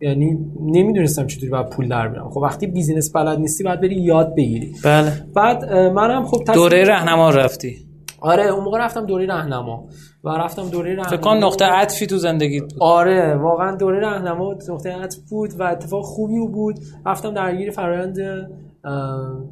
یعنی 0.00 0.38
نمی‌دونستم 0.60 1.26
چطوری 1.26 1.48
باید 1.48 1.70
پول 1.70 1.88
در 1.88 2.08
بیارم. 2.08 2.30
خب 2.30 2.38
وقتی 2.38 2.66
business 2.66 3.16
بلد 3.16 3.38
نیستی 3.38 3.64
باید 3.64 3.80
بری 3.80 4.02
یاد 4.02 4.34
بگیری. 4.34 4.74
بله. 4.84 5.12
بعد 5.34 5.64
منم 5.72 6.24
خب 6.24 6.44
دوره 6.54 6.84
راهنما 6.84 7.30
رفتی. 7.30 7.76
آره 8.20 8.46
اون 8.46 8.64
موقع 8.64 8.78
رفتم 8.78 9.06
دوره 9.06 9.26
راهنما. 9.26 9.88
و 10.24 10.28
رفتم 10.28 10.68
دوره 10.68 10.94
راهنما. 10.94 11.16
فکر 11.16 11.20
کن 11.20 11.36
نقطه 11.36 11.64
عطفی 11.64 12.06
تو 12.06 12.16
زندگی 12.16 12.60
بود. 12.60 12.72
آره 12.80 13.34
واقعا 13.34 13.76
دوره 13.76 14.00
راهنما 14.00 14.54
نقطه 14.68 14.92
عطف 14.92 15.16
بود 15.30 15.50
و 15.58 15.62
اتفاق 15.62 16.04
خوبی 16.04 16.38
بود. 16.52 16.78
رفتم 17.06 17.34
درگیر 17.34 17.70
فرآیند 17.70 18.16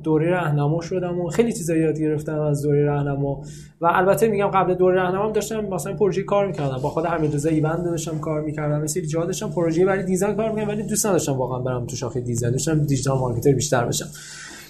دوره 0.02 0.30
راهنما 0.30 0.80
شدم 0.80 1.20
و 1.20 1.28
خیلی 1.28 1.52
چیزا 1.52 1.76
یاد 1.76 1.98
گرفتم 1.98 2.40
از 2.40 2.62
دوره 2.62 2.84
راهنما. 2.84 3.42
و 3.80 3.86
البته 3.92 4.28
میگم 4.28 4.46
قبل 4.46 4.74
دوره 4.74 4.94
راهنما 4.94 5.30
داشتم 5.30 5.64
مثلا 5.64 5.94
پروژه 5.94 6.22
کار 6.22 6.46
می‌کردم. 6.46 6.78
با 6.82 6.90
خود 6.90 7.06
حمیدرضا 7.06 7.48
ایوند 7.48 7.84
داشتم 7.84 8.18
کار 8.18 8.40
می‌کردم. 8.40 8.80
مثل 8.82 9.00
جا 9.00 9.24
داشتم 9.24 9.50
پروژه 9.50 9.84
برای 9.84 10.02
دیزاین 10.02 10.36
کار 10.36 10.50
می‌کردم 10.50 10.68
ولی 10.68 10.82
دوست 10.82 11.06
نداشتم 11.06 11.32
واقعا 11.32 11.58
برم 11.58 11.86
تو 11.86 11.96
شاخه 11.96 12.20
دیزاین. 12.20 12.52
داشتم 12.52 12.78
دیجیتال 12.78 13.18
مارکتر 13.18 13.52
بیشتر 13.52 13.84
بشم. 13.84 14.06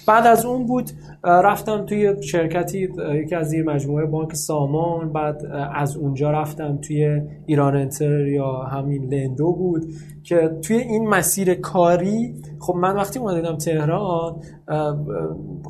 بعد 0.07 0.27
از 0.27 0.45
اون 0.45 0.65
بود 0.65 0.91
رفتم 1.23 1.85
توی 1.85 2.23
شرکتی 2.23 2.89
یکی 3.13 3.35
از 3.35 3.49
زیر 3.49 3.63
مجموعه 3.63 4.05
بانک 4.05 4.33
سامان. 4.33 5.13
بعد 5.13 5.45
از 5.75 5.97
اونجا 5.97 6.31
رفتم 6.31 6.77
توی 6.77 7.21
ایران 7.45 7.75
انتر 7.75 8.27
یا 8.27 8.53
همین 8.53 9.13
لندو 9.13 9.53
بود 9.53 9.85
که 10.23 10.57
توی 10.61 10.77
این 10.77 11.07
مسیر 11.07 11.53
کاری 11.53 12.35
خب 12.59 12.75
من 12.75 12.95
وقتی 12.95 13.19
اومدم 13.19 13.57
تهران 13.57 14.35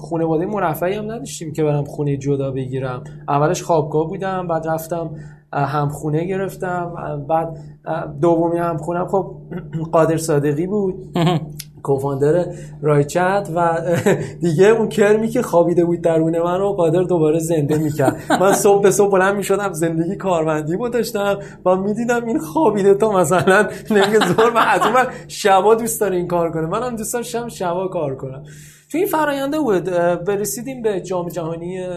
خانواده 0.09 0.45
مرفعی 0.45 0.93
هم 0.93 1.11
نداشتیم 1.11 1.53
که 1.53 1.63
برم 1.63 1.83
خونه 1.83 2.17
جدا 2.17 2.51
بگیرم. 2.51 3.03
اولش 3.27 3.63
خوابگاه 3.63 4.07
بودم 4.07 4.47
بعد 4.47 4.67
رفتم 4.67 5.09
همخونه 5.53 6.25
گرفتم. 6.25 7.25
بعد 7.29 7.57
دومی 8.21 8.57
همخونم 8.57 9.07
خب 9.07 9.36
قادر 9.91 10.17
صادقی 10.17 10.67
بود. 10.67 10.95
کوفاندر 11.86 12.45
رایچت 12.81 13.49
و 13.55 13.81
دیگه 14.41 14.67
اون 14.67 14.89
کرمی 14.89 15.27
که 15.27 15.41
خوابیده 15.41 15.86
بود 15.86 16.01
درونه 16.01 16.39
من 16.39 16.59
رو 16.59 16.73
قادر 16.73 17.03
دوباره 17.03 17.39
زنده 17.39 17.77
می‌کرد. 17.77 18.17
من 18.41 18.53
صبح 18.53 18.83
به 18.83 18.91
صبح 18.91 19.11
بلند 19.11 19.36
می‌شدم 19.36 19.73
زندگی 19.73 20.15
کارمندی 20.15 20.77
بود 20.77 20.93
داشتم 20.93 21.39
و 21.65 21.75
می‌دیدم 21.75 22.25
این 22.25 22.39
خوابیده 22.39 22.93
تا 22.93 23.11
مثلا 23.11 23.67
نمیگه 23.91 24.19
زور 24.27 24.51
و 24.55 24.57
از 24.57 24.81
اون 24.81 25.05
شبا 25.27 25.75
دوست 25.75 26.01
داره 26.01 26.17
این 26.17 26.27
کار 26.27 26.51
کنه. 26.51 26.65
منم 26.67 26.95
دوست 26.95 27.13
داشتم 27.13 27.47
شبا 27.47 27.88
کار 27.88 28.15
کنم. 28.15 28.43
تو 28.91 28.97
این 28.97 29.07
فراینده 29.07 29.59
بود 29.59 29.83
رسیدیم 30.28 30.82
به 30.81 31.01
جام 31.01 31.27
جهانی 31.27 31.88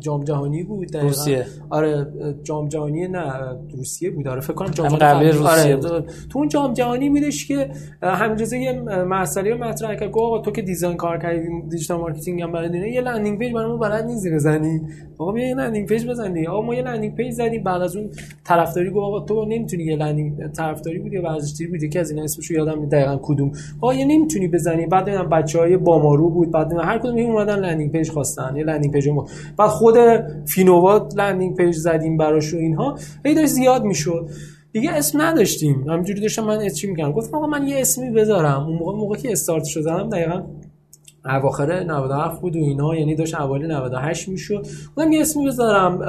جام 0.00 0.24
جهانی 0.24 0.62
بود 0.62 0.96
روسیه. 0.96 1.46
آره 1.70 2.06
جام 2.42 2.68
جهانی 2.68 3.08
نه 3.08 3.32
روسیه 3.76 4.10
بود. 4.10 4.28
آره 4.28 4.40
فکر 4.40 4.52
کنم 4.52 4.70
جام 4.70 4.88
جهانی 4.88 5.30
روسیه 5.30 5.76
آره 5.76 6.04
تو 6.30 6.38
اون 6.38 6.48
جام 6.48 6.72
جهانی 6.72 7.10
بودش 7.10 7.46
که 7.46 7.70
همینجوری 8.02 8.62
یه 8.62 8.72
مسئله 9.04 9.54
مطرح 9.54 9.94
کرد. 9.94 10.10
آقا 10.18 10.38
تو 10.38 10.50
که 10.50 10.62
design 10.62 10.96
کار 10.96 11.18
کردی 11.18 11.48
digital 11.70 12.00
marketing 12.00 12.42
هم 12.42 12.52
بلدی 12.52 12.78
یه 12.78 13.00
landing 13.00 13.38
page 13.38 13.52
برامون 13.52 13.78
بلد 13.78 14.04
نیستی 14.04 14.30
بزنی. 14.30 14.80
آقا 15.18 15.32
بیا 15.32 15.48
یه 15.48 15.54
landing 15.54 15.88
page 15.88 16.06
بزنی. 16.06 16.46
آقا 16.46 16.62
ما 16.62 16.74
یه 16.74 16.82
landing 16.82 17.14
page 17.14 17.32
زدیم. 17.32 17.62
بعد 17.62 17.82
از 17.82 17.96
اون 17.96 18.10
طرفداری 18.44 18.90
گفت 18.90 19.04
آقا 19.04 19.20
تو 19.20 19.44
نمی‌تونی 19.44 19.84
یه 19.84 19.96
landing 19.96 20.52
طرفداری 20.52 20.98
بود 20.98 21.12
یا 21.12 21.22
ورزشی 21.22 21.66
بود 21.66 21.84
که 21.84 22.00
از 22.00 22.10
این 22.10 22.20
اسمشو 22.20 22.54
یادم 22.54 22.88
دقیقاً 22.88 23.18
کدوم. 23.22 23.52
آقا 23.80 23.94
یه 23.94 24.04
نمی‌تونی 24.04 24.48
بزنی. 24.48 24.86
بعد 24.86 25.04
دیدم 25.04 25.28
بچهای 25.28 25.76
بامارو 26.20 26.30
بود 26.30 26.50
بعد 26.50 26.72
هر 26.72 26.98
کدوم 26.98 27.14
می 27.14 27.22
اومدن 27.22 27.58
landing 27.58 27.92
page 27.92 28.10
خواستن 28.10 28.56
یه 28.56 28.64
landing 28.64 28.92
page 28.92 29.08
ما. 29.08 29.26
بعد 29.56 29.70
خود 29.70 29.96
فینووا 30.46 31.08
landing 31.16 31.56
page 31.56 31.74
زدیم 31.74 32.16
براش 32.16 32.54
و 32.54 32.56
اینها. 32.56 32.98
هی 33.24 33.34
داشت 33.34 33.48
زیاد 33.48 33.84
می‌شد. 33.84 34.28
دیگه 34.72 34.90
اسم 34.90 35.22
نداشتیم. 35.22 35.88
همینجوری 35.88 36.20
داشتم 36.20 36.44
من 36.44 36.68
چی 36.68 36.86
میگم؟ 36.86 37.12
گفتم 37.12 37.36
آقا 37.36 37.46
من 37.46 37.68
یه 37.68 37.80
اسمی 37.80 38.10
بذارم. 38.10 38.66
اون 38.66 38.76
موقع 38.78 38.92
موقعی 38.92 39.22
که 39.22 39.32
استارت 39.32 39.64
شدم 39.64 40.08
دقیقاً 40.08 40.42
اواخر 41.24 41.82
97 41.82 42.40
بود 42.40 42.56
و 42.56 42.58
اینا 42.58 42.96
یعنی 42.96 43.14
داشت 43.14 43.34
اوایل 43.34 43.72
98 43.72 44.28
می‌شد. 44.28 44.66
گفتم 44.96 45.12
یه 45.12 45.20
اسمی 45.20 45.46
بذارم 45.46 46.02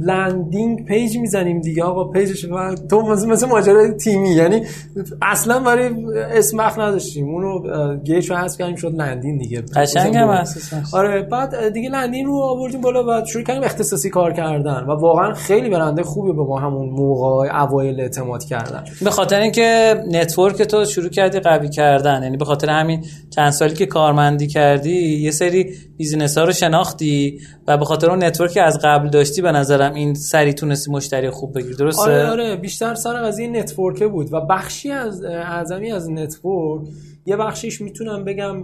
landing 0.00 0.84
page 0.84 1.16
می‌زنیم 1.16 1.60
دیگه 1.60 1.84
آقا. 1.84 2.04
page 2.04 2.32
ش 2.32 2.46
تو 2.90 3.02
مثل 3.02 3.48
ماجرای 3.48 3.92
تیمی 3.92 4.30
یعنی 4.30 4.62
اصلا 5.22 5.60
برای 5.60 5.90
اسم 6.14 6.58
وقت 6.58 6.78
نداشتیم. 6.78 7.28
اونو 7.28 7.96
گیش 7.96 8.30
رو 8.30 8.36
حذف 8.36 8.58
کردیم 8.58 8.76
شد 8.76 8.94
لندین 8.94 9.38
دیگه. 9.38 9.62
قشنگ 9.76 10.16
هم 10.16 10.44
آره 10.92 11.22
بعد 11.22 11.68
دیگه 11.68 11.90
لندین 11.90 12.26
رو 12.26 12.36
آوردیم 12.42 12.80
بالا 12.80 13.02
بعد 13.02 13.24
شروع 13.24 13.44
کردیم 13.44 13.62
اختصاصی 13.62 14.10
کار 14.10 14.32
کردن 14.32 14.84
و 14.88 14.90
واقعا 14.90 15.32
خیلی 15.32 15.70
برنده 15.70 16.02
خوبی 16.02 16.32
به 16.32 16.42
ما 16.42 16.58
همون 16.58 16.88
موقع 16.88 17.62
اوایل 17.62 18.00
اعتماد 18.00 18.44
کردن. 18.44 18.84
به 19.04 19.10
خاطر 19.10 19.40
اینکه 19.40 19.94
network 20.10 20.62
تو 20.62 20.84
شروع 20.84 21.08
کردی 21.08 21.40
قوی 21.40 21.68
کردن. 21.68 22.22
یعنی 22.22 22.36
به 22.36 22.44
خاطر 22.44 22.70
همین 22.70 23.04
چند 23.30 23.50
سالی 23.50 23.74
که 23.74 23.86
کارمند 23.86 24.37
کردی 24.46 25.18
یه 25.18 25.30
سری 25.30 25.74
business 25.96 26.38
ها 26.38 26.44
رو 26.44 26.52
شناختی 26.52 27.40
و 27.66 27.78
به 27.78 27.84
خاطر 27.84 28.10
اون 28.10 28.24
network 28.24 28.58
از 28.62 28.78
قبل 28.84 29.08
داشتی 29.08 29.42
به 29.42 29.52
نظرم 29.52 29.94
این 29.94 30.14
سری 30.14 30.52
تونستی 30.52 30.90
مشتری 30.90 31.30
خوب 31.30 31.54
بگیری 31.54 31.76
درسته؟ 31.76 32.02
آره 32.02 32.26
آره 32.26 32.56
بیشتر 32.56 32.94
سر 32.94 33.22
قضیه 33.22 33.48
network 33.48 34.02
بود 34.02 34.32
و 34.32 34.40
بخشی 34.40 34.90
از 34.90 35.24
اعظمی 35.24 35.92
از 35.92 36.10
network 36.10 36.88
یه 37.28 37.36
بخشیش 37.36 37.80
می‌تونم 37.80 38.24
بگم 38.24 38.62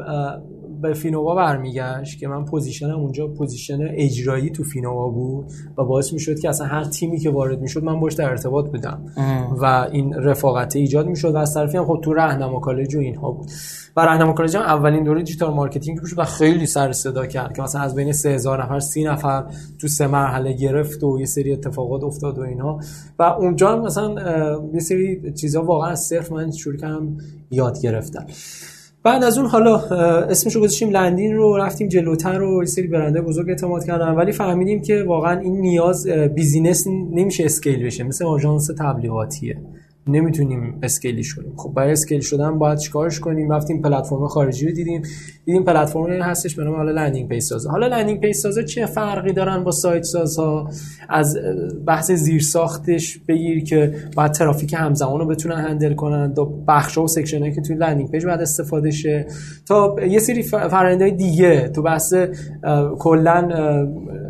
به 0.82 0.94
فینووا 0.94 1.34
برمیگشت 1.34 2.18
که 2.18 2.28
من 2.28 2.44
position 2.44 2.94
م 2.94 3.00
اونجا 3.00 3.28
position 3.28 3.78
اجرایی 3.90 4.50
تو 4.50 4.64
فینووا 4.64 5.08
بود 5.08 5.46
و 5.78 5.84
باعث 5.84 6.12
می‌شد 6.12 6.38
که 6.38 6.48
اصلا 6.48 6.66
هر 6.66 6.84
تیمی 6.84 7.18
که 7.18 7.30
وارد 7.30 7.60
می‌شد 7.60 7.84
من 7.84 8.00
باش 8.00 8.14
در 8.14 8.30
ارتباط 8.30 8.70
بودم 8.70 9.04
و 9.60 9.88
این 9.92 10.14
رفاقت 10.14 10.76
ایجاد 10.76 11.06
می‌شد 11.06 11.34
و 11.34 11.36
از 11.36 11.54
طرفی 11.54 11.76
هم 11.76 11.84
خب 11.84 12.00
تو 12.04 12.12
راهنما 12.12 12.60
کالج 12.60 12.94
و 12.94 12.98
اینها 12.98 13.30
بود. 13.30 13.50
و 13.96 14.00
راهنما 14.00 14.32
کالج 14.32 14.56
هم 14.56 14.62
اولین 14.62 15.04
دوره 15.04 15.22
digital 15.22 15.54
marketing 15.54 16.00
بود 16.00 16.10
و 16.16 16.24
خیلی 16.24 16.66
سر 16.66 16.92
صدا 16.92 17.26
کرد 17.26 17.56
که 17.56 17.62
مثلا 17.62 17.80
از 17.80 17.94
بین 17.94 18.12
3000 18.12 18.62
نفر 18.62 18.80
30 18.80 19.04
نفر 19.04 19.44
تو 19.78 19.88
سه 19.88 20.06
مرحله 20.06 20.52
گرفت 20.52 21.04
و 21.04 21.20
یه 21.20 21.26
سری 21.26 21.52
اتفاقات 21.52 22.04
افتاد 22.04 22.38
و 22.38 22.42
اینها. 22.42 22.80
و 23.18 23.22
اونجا 23.22 23.82
مثلا 23.82 24.14
یه 24.74 24.80
سری 24.80 25.32
چیزا 25.32 25.64
واقعا 25.64 25.94
صرف 25.94 26.32
من 26.32 26.50
شروع 26.50 26.76
کردم 26.76 27.16
یاد 27.54 27.80
گرفتم. 27.80 28.26
بعد 29.02 29.24
از 29.24 29.38
اون 29.38 29.46
حالا 29.46 29.76
اسمشو 30.26 30.60
گذاشتیم 30.60 30.90
لندین 30.90 31.34
رو 31.34 31.56
رفتیم 31.56 31.88
جلوتر 31.88 32.38
رو 32.38 32.62
یه 32.62 32.66
سری 32.66 32.86
برنده 32.86 33.20
بزرگ 33.20 33.48
اعتماد 33.48 33.84
کردن. 33.84 34.14
ولی 34.14 34.32
فهمیدیم 34.32 34.82
که 34.82 35.04
واقعا 35.06 35.40
این 35.40 35.60
نیاز 35.60 36.06
business 36.06 36.86
نمیشه 36.86 37.44
scale 37.44 37.86
بشه 37.86 38.04
مثل 38.04 38.24
آژانس 38.24 38.70
تبلیغاتیه. 38.78 39.56
نمی‌تونیم 40.06 40.78
scale 40.82 41.19
ش 41.19 41.34
کنیم. 41.34 41.52
خب 41.56 41.74
برای 41.74 41.92
scale 41.92 42.20
شدن 42.20 42.58
باید 42.58 42.78
چیکارش 42.78 43.20
کنیم؟ 43.20 43.52
رفتیم 43.52 43.82
پلتفرم 43.82 44.26
خارجی 44.26 44.66
رو 44.66 44.72
دیدیم. 44.72 45.02
دیدیم 45.44 45.64
پلتفرم 45.64 46.22
هستش 46.22 46.54
به 46.54 46.64
نام 46.64 46.74
حالا 46.74 46.92
landing 46.92 47.28
page 47.28 47.42
سازا 47.42 47.70
حالا 47.70 47.86
landing 47.86 48.20
page 48.20 48.34
سازا 48.34 48.62
چه 48.62 48.86
فرقی 48.86 49.32
دارن 49.32 49.64
با 49.64 49.70
سایت 49.70 50.02
سازها 50.02 50.70
از 51.08 51.38
بحث 51.86 52.10
زیر 52.10 52.40
ساختش 52.40 53.18
بگیر 53.28 53.64
که 53.64 53.94
باید 54.16 54.32
ترافیک 54.32 54.74
همزمان 54.78 55.20
رو 55.20 55.26
بتونن 55.26 55.56
handle 55.56 55.94
کنن. 55.94 56.34
تا 56.34 56.44
بخش 56.68 56.98
و 56.98 57.06
section 57.06 57.40
هایی 57.40 57.52
که 57.52 57.60
توی 57.60 57.76
landing 57.76 58.10
page 58.10 58.26
باید 58.26 58.40
استفاده 58.40 58.90
شه. 58.90 59.26
تا 59.66 59.96
یه 60.08 60.18
سری 60.18 60.42
فرآیندهای 60.42 61.10
دیگه. 61.10 61.68
تو 61.68 61.82
بحث 61.82 62.14
کلا 62.98 63.48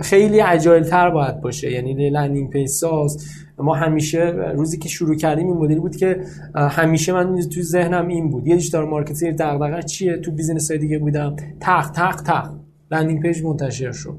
خیلی 0.01 0.41
agile 0.41 0.83
تر 0.83 1.11
باید 1.11 1.41
باشه. 1.41 1.73
یعنی 1.73 2.11
landing 2.11 2.51
page 2.51 2.69
ساز 2.69 3.27
ما 3.59 3.75
همیشه 3.75 4.35
روزی 4.57 4.79
که 4.79 4.89
شروع 4.89 5.17
کردیم 5.17 5.47
این 5.47 5.57
مدلی 5.57 5.81
بود 5.81 5.97
که 5.97 6.21
همیشه 6.55 7.13
من 7.13 7.41
تو 7.41 7.63
ذهنم 7.63 8.09
این 8.09 8.31
بود. 8.31 8.47
یه 8.47 8.57
digital 8.57 8.89
marketing 8.89 9.37
دغدغه 9.37 9.83
چیه؟ 9.83 10.17
تو 10.17 10.31
business 10.31 10.71
های 10.71 10.81
دیگه 10.81 10.99
بودم. 10.99 11.37
تق 11.61 11.91
تق 11.91 12.23
تق. 12.23 12.51
landing 12.91 13.23
page 13.23 13.43
منتشر 13.43 13.93
شد. 13.93 14.17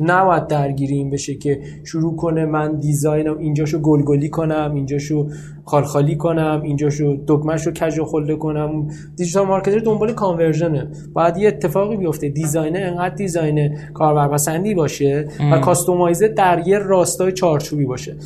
نباید 0.00 0.46
درگیری 0.46 0.94
این 0.94 1.10
بشه 1.10 1.34
که 1.34 1.60
شروع 1.84 2.16
کنه 2.16 2.44
من 2.44 2.78
design 2.78 3.29
م 3.29 3.38
اینجاشو 3.38 3.78
گلگلی 3.78 4.28
کنم 4.28 4.72
اینجاشو 4.74 5.28
خالخالی 5.64 6.16
کنم 6.16 6.60
اینجاشو 6.64 7.18
دکمهشو 7.26 7.70
کج 7.70 7.98
و 7.98 8.04
کوله 8.04 8.36
کنم. 8.36 8.88
digital 9.16 9.46
marketer 9.46 9.78
دنبال 9.78 10.12
conversion 10.12 10.75
ه. 10.75 10.88
باید 11.12 11.36
یه 11.36 11.48
اتفاقی 11.48 11.96
بیفته. 11.96 12.28
design 12.28 12.71
ه 12.71 12.78
انقدر 12.78 13.14
design 13.14 13.76
کاربر 13.94 14.28
پسندی 14.28 14.74
باشه 14.74 15.28
و 15.52 15.58
customize 15.58 16.21
ه 16.21 16.28
در 16.28 16.62
یه 16.66 16.78
راستای 16.78 17.32
چارچوبی 17.32 17.84
باشه. 17.84 18.16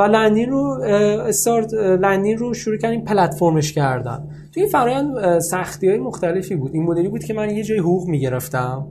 و 0.00 0.02
لندین 0.02 0.50
رو 0.50 0.82
استارت 1.28 1.74
لندین 1.74 2.38
رو 2.38 2.54
شروع 2.54 2.76
کردیم 2.76 3.00
پلتفرمش 3.00 3.72
کردن. 3.72 4.28
تو 4.54 4.60
این 4.60 4.68
فرایند 4.68 5.38
سختی 5.38 5.88
های 5.88 5.98
مختلفی 5.98 6.56
بود. 6.56 6.74
این 6.74 6.82
مدلی 6.82 7.08
بود 7.08 7.24
که 7.24 7.34
من 7.34 7.50
یه 7.50 7.64
جای 7.64 7.78
حقوق 7.78 8.08
می‌گرفتم. 8.08 8.86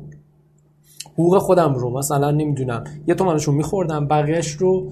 حقوق 1.14 1.38
خودم 1.38 1.74
رو 1.74 1.98
مثلا 1.98 2.32
نمی‌دونم 2.32 2.84
یه 3.08 3.16
تومنشو 3.16 3.52
میخوردم 3.52 4.08
بقیهش 4.08 4.52
رو 4.52 4.92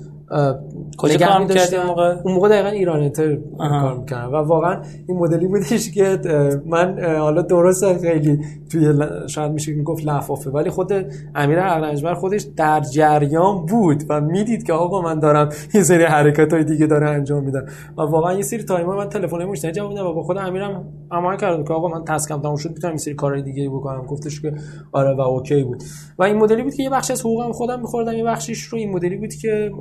کجا 0.98 1.28
کار 1.28 1.40
می‌کردی 1.40 1.76
اون 1.76 1.86
موقع؟ 1.86 2.16
اون 2.24 2.34
موقع 2.34 2.50
دقیقا 2.50 2.70
ایران 2.70 3.00
انتر 3.00 3.38
کار 3.58 3.98
می‌کردم. 3.98 4.34
و 4.34 4.36
واقعا 4.36 4.82
این 5.08 5.18
مدلی 5.18 5.48
بودش 5.48 5.92
که 5.92 6.20
من 6.66 7.00
حالا 7.20 7.42
درست 7.42 7.98
خیلی 7.98 8.40
توی 8.72 8.94
شاید 9.28 9.52
میشه 9.52 9.84
گفت 9.84 10.06
لفافه 10.06 10.50
ولی 10.50 10.70
خود 10.70 10.94
امیر 11.36 11.60
اقلنجبر 11.60 12.14
خودش 12.14 12.42
در 12.58 12.80
جریان 12.80 13.66
بود 13.66 14.04
و 14.10 14.22
می‌دید 14.22 14.64
که 14.64 14.74
آقا 14.74 15.02
من 15.02 15.20
دارم 15.20 15.50
یه 15.74 15.84
سری 15.84 16.04
حرکت 16.04 16.54
های 16.54 16.64
دیگه 16.64 16.86
داره 16.86 17.10
انجام 17.10 17.44
میدم. 17.44 17.66
و 17.98 18.02
واقعا 18.02 18.34
یه 18.34 18.42
سری 18.42 18.64
تایم 18.64 18.88
من 18.88 19.10
تلفن 19.10 19.46
مشتری 19.46 19.72
جواب 19.72 19.90
میدم. 19.90 20.06
و 20.06 20.14
با 20.14 20.24
خود 20.24 20.38
امیرم 20.38 20.86
امان 21.12 21.38
کردم 21.38 21.64
که 21.64 21.74
آقا 21.74 21.88
من 21.88 22.06
task 22.06 22.34
م 22.34 22.42
تموم 22.42 22.56
شد 22.56 22.70
می‌تونم 22.70 22.94
یه 22.94 23.00
سری 23.00 23.14
کارهای 23.14 23.42
دیگه 23.42 23.70
بکنم. 23.70 24.06
گفتش 24.06 24.42
که 24.42 24.54
آره 24.92 25.16
و 25.16 25.22
okay 25.22 25.64
بود. 25.64 25.84
و 26.20 26.24
این 26.24 26.38
مدلی 26.38 26.64
بود 26.64 26.74
که 26.74 26.84
یه 26.84 26.90
بخش 26.90 27.12
از 27.12 27.22
حقوقم 27.22 27.52
خودم 27.52 27.80
میخوردم 27.80 28.14
یه 28.14 28.24
بخشش 28.24 28.64
رو 28.64 28.78
این 28.78 28.92
مدلی 28.92 29.18
بود 29.18 29.34
که 29.34 29.72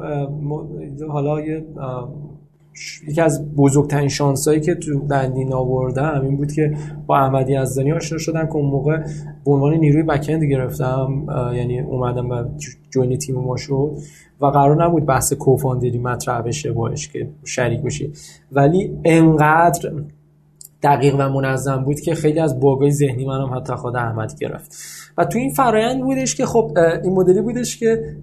حالا 1.09 1.41
یه 1.41 1.65
یکی 3.09 3.21
از 3.21 3.55
بزرگترین 3.55 4.09
شانسایی 4.09 4.61
که 4.61 4.75
تو 4.75 5.07
لندین 5.07 5.53
آوردم 5.53 6.21
این 6.23 6.37
بود 6.37 6.53
که 6.53 6.77
با 7.07 7.17
احمدی 7.17 7.57
ازدانی 7.57 7.93
آشنا 7.93 8.19
شدم 8.19 8.47
که 8.47 8.57
اون 8.57 8.71
موقع 8.71 8.97
به 9.45 9.51
عنوان 9.51 9.75
نیروی 9.75 10.03
بکند 10.03 10.45
گرفتم 10.45 11.27
یعنی 11.55 11.81
اومدم 11.81 12.31
و 12.31 12.45
جوین 12.91 13.19
تیم 13.19 13.35
ما 13.35 13.57
شد 13.57 13.93
و 14.41 14.47
قرار 14.47 14.85
نبود 14.85 15.07
بحث 15.07 15.33
کوفاندری 15.33 15.99
مطرح 15.99 16.43
بشه 16.43 16.73
باش 16.73 17.09
که 17.09 17.29
شریک 17.45 17.83
بشه 17.83 18.11
ولی 18.53 18.99
انقدر 19.05 19.93
دقیق 20.83 21.15
و 21.19 21.29
منظم 21.29 21.85
بود 21.85 22.01
که 22.01 22.15
خیلی 22.15 22.41
از 22.41 22.61
باگای 22.61 22.91
ذهنی 22.91 23.25
منم 23.25 23.55
حتی 23.55 23.75
خود 23.75 23.97
احمد 23.97 24.39
گرفت. 24.39 24.73
و 25.19 25.25
تو 25.25 25.39
این 25.39 25.51
فرایند 25.51 26.03
بودش 26.03 26.35
که 26.35 26.47
خب 26.47 26.71
این 27.05 27.13
مدلی 27.13 27.41
بودش 27.41 27.77
که 27.79 28.17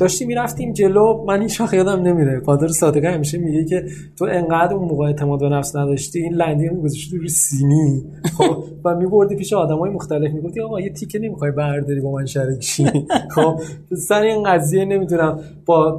داشتیم 0.00 0.28
می‌رفتیم 0.28 0.72
جلو. 0.72 1.24
من 1.24 1.42
هیچ 1.42 1.60
وقت 1.60 1.74
یادم 1.74 2.02
نمیره. 2.02 2.40
قادر 2.40 2.68
صادقه 2.68 3.08
همیشه 3.08 3.38
میگه 3.38 3.64
که 3.64 3.84
تو 4.18 4.24
انقدر 4.30 4.74
اون 4.74 4.88
موقع 4.88 5.06
اعتماد 5.06 5.40
به 5.40 5.48
نفس 5.48 5.76
نداشتی 5.76 6.22
این 6.22 6.34
لندین 6.34 6.68
رو 6.68 6.82
گذاشتی 6.82 7.16
روی 7.16 7.28
سینی. 7.28 8.02
خب 8.38 8.64
و 8.84 8.94
میبردی 8.94 9.36
پیش 9.36 9.52
آدمای 9.52 9.90
مختلف. 9.90 10.32
می‌گفتی 10.32 10.60
آقا 10.60 10.80
یه 10.80 10.92
تیکه 10.92 11.18
نمی‌خوای 11.18 11.50
برداری 11.50 12.00
با 12.00 12.10
من 12.12 12.26
شریک 12.26 12.64
شی. 12.64 12.84
خب 13.34 13.60
سر 14.08 14.22
این 14.22 14.42
قضیه 14.42 14.84
نمی‌دونم 14.84 15.38
با 15.66 15.96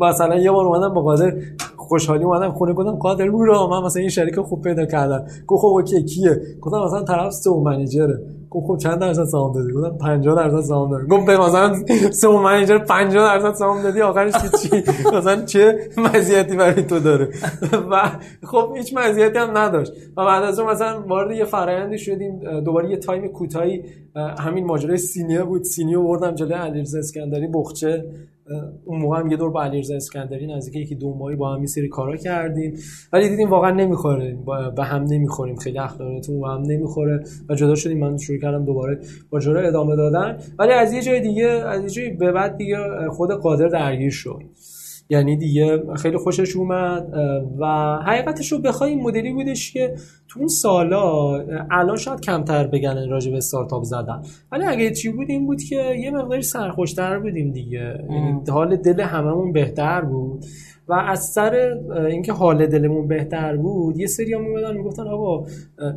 مثلا 0.00 0.38
یه 0.38 0.50
بار 0.50 0.66
اومدم 0.66 0.94
با 0.94 1.02
قادر 1.02 1.34
خوشحالی 1.88 2.24
اومدم 2.24 2.52
خونه 2.52 2.72
گفتم 2.72 2.96
قادر 2.96 3.30
برو 3.30 3.68
من 3.68 3.82
مثلا 3.82 4.00
این 4.00 4.10
شریک 4.10 4.40
خوب 4.40 4.62
پیدا 4.62 4.86
کردم 4.86 5.26
گفت 5.46 5.62
خب 5.62 5.66
اوکی 5.66 6.04
کیه؟ 6.04 6.40
گفتم 6.60 6.78
مثلا 6.84 7.02
طرف 7.02 7.32
سو 7.32 7.60
منیجره. 7.60 8.18
گفت 8.50 8.66
خب 8.66 8.76
چند 8.76 8.98
درصد 8.98 9.24
سهام 9.24 9.52
دادی؟ 9.54 9.72
گفتم 9.72 9.98
50 9.98 10.36
درصد 10.36 10.60
سهام 10.60 10.90
دادی. 10.90 11.06
گفت 11.06 11.26
به 11.26 11.38
مثلا 11.38 11.74
سه 12.10 12.28
منیجر 12.28 12.78
50 12.78 13.38
درصد 13.38 13.54
سهام 13.58 13.82
دادی 13.82 14.00
آخرش 14.00 14.32
چی 14.62 14.82
مثلا 15.16 15.44
چه 15.44 15.78
مزیتی 15.96 16.56
برای 16.56 16.82
تو 16.82 16.98
داره؟ 17.00 17.28
و 17.90 18.02
خب 18.44 18.72
هیچ 18.76 18.96
مزیتی 18.96 19.38
هم 19.38 19.58
نداشت. 19.58 19.92
و 20.16 20.24
بعد 20.24 20.44
از 20.44 20.58
اون 20.58 20.70
مثلا 20.70 21.02
وارد 21.08 21.30
یه 21.30 21.44
فرآیندی 21.44 21.98
شدیم. 21.98 22.60
دوباره 22.64 22.90
یه 22.90 22.96
تایم 22.96 23.28
کوتاهی 23.28 23.82
همین 24.38 24.66
ماجرای 24.66 24.96
سینیه 24.96 25.42
بود. 25.42 25.62
سینیو 25.62 26.02
بردم 26.02 26.34
جلوی 26.34 26.54
علیرضا 26.54 26.98
اسکندری 26.98 27.48
بخچه. 27.54 28.04
اون 28.84 29.00
موقع 29.00 29.18
هم 29.18 29.30
یه 29.30 29.36
دور 29.36 29.50
با 29.50 29.62
علیرضا 29.62 29.94
اسکندری 29.96 30.46
نزدیک 30.46 30.76
یکی 30.76 30.94
دو 30.94 31.14
ماهی 31.14 31.36
با 31.36 31.54
هم 31.54 31.66
سری 31.66 31.88
کارا 31.88 32.16
کردیم. 32.16 32.74
ولی 33.12 33.28
دیدیم 33.28 33.50
واقعا 33.50 33.70
نمی‌خوره. 33.70 34.38
به 34.76 34.84
هم 34.84 35.02
نمی‌خوریم. 35.02 35.56
خیلی 35.56 35.78
اخلاقیاتمون 35.78 36.40
با 36.40 36.50
هم 36.50 36.62
نمی‌خوره. 36.62 37.24
و 37.48 37.54
جدا 37.54 37.74
شدیم. 37.74 37.98
من 37.98 38.16
شروع 38.16 38.38
کردم 38.38 38.64
دوباره 38.64 38.98
با 39.30 39.40
جورا 39.40 39.60
ادامه 39.60 39.96
دادن. 39.96 40.38
ولی 40.58 40.72
از 40.72 40.92
یه 40.92 41.02
جای 41.02 41.20
دیگه 41.20 41.46
از 41.46 41.82
یه 41.82 41.90
جای 41.90 42.10
به 42.10 42.32
بعد 42.32 42.56
دیگه 42.56 42.76
خود 43.10 43.30
قادر 43.30 43.68
درگیر 43.68 44.10
شد. 44.10 44.42
یعنی 45.10 45.36
دیگه 45.36 45.82
خیلی 45.96 46.16
خوشش 46.16 46.56
اومد 46.56 47.12
و 47.58 47.96
حقیقتش 48.06 48.52
رو 48.52 48.58
بخوای 48.58 48.90
این 48.90 49.02
مدلی 49.02 49.32
بودش 49.32 49.72
که 49.72 49.94
تو 50.28 50.38
اون 50.38 50.48
سالا 50.48 51.34
الان 51.70 51.96
شاید 51.96 52.20
کمتر 52.20 52.66
بگن 52.66 53.08
راجع 53.08 53.30
به 53.30 53.36
استارتاپ 53.36 53.82
زدن. 53.82 54.22
ولی 54.52 54.64
اگه 54.64 54.90
چی 54.90 55.08
بود 55.12 55.30
این 55.30 55.46
بود 55.46 55.62
که 55.62 55.76
یه 55.76 56.10
مقداری 56.10 56.42
سرخوشتر 56.42 57.18
بودیم 57.18 57.52
دیگه. 57.52 58.04
یعنی 58.10 58.40
حال 58.50 58.76
دل 58.76 59.00
هممون 59.00 59.52
بهتر 59.52 60.00
بود. 60.00 60.44
و 60.88 60.92
از 60.92 61.24
سر 61.24 61.78
اینکه 62.10 62.32
حال 62.32 62.66
دلمون 62.66 63.08
بهتر 63.08 63.56
بود 63.56 63.96
یه 63.96 64.06
سری 64.06 64.34
هم 64.34 64.42
میمدن 64.42 64.76
می‌گفتن 64.76 65.02
آقا 65.02 65.46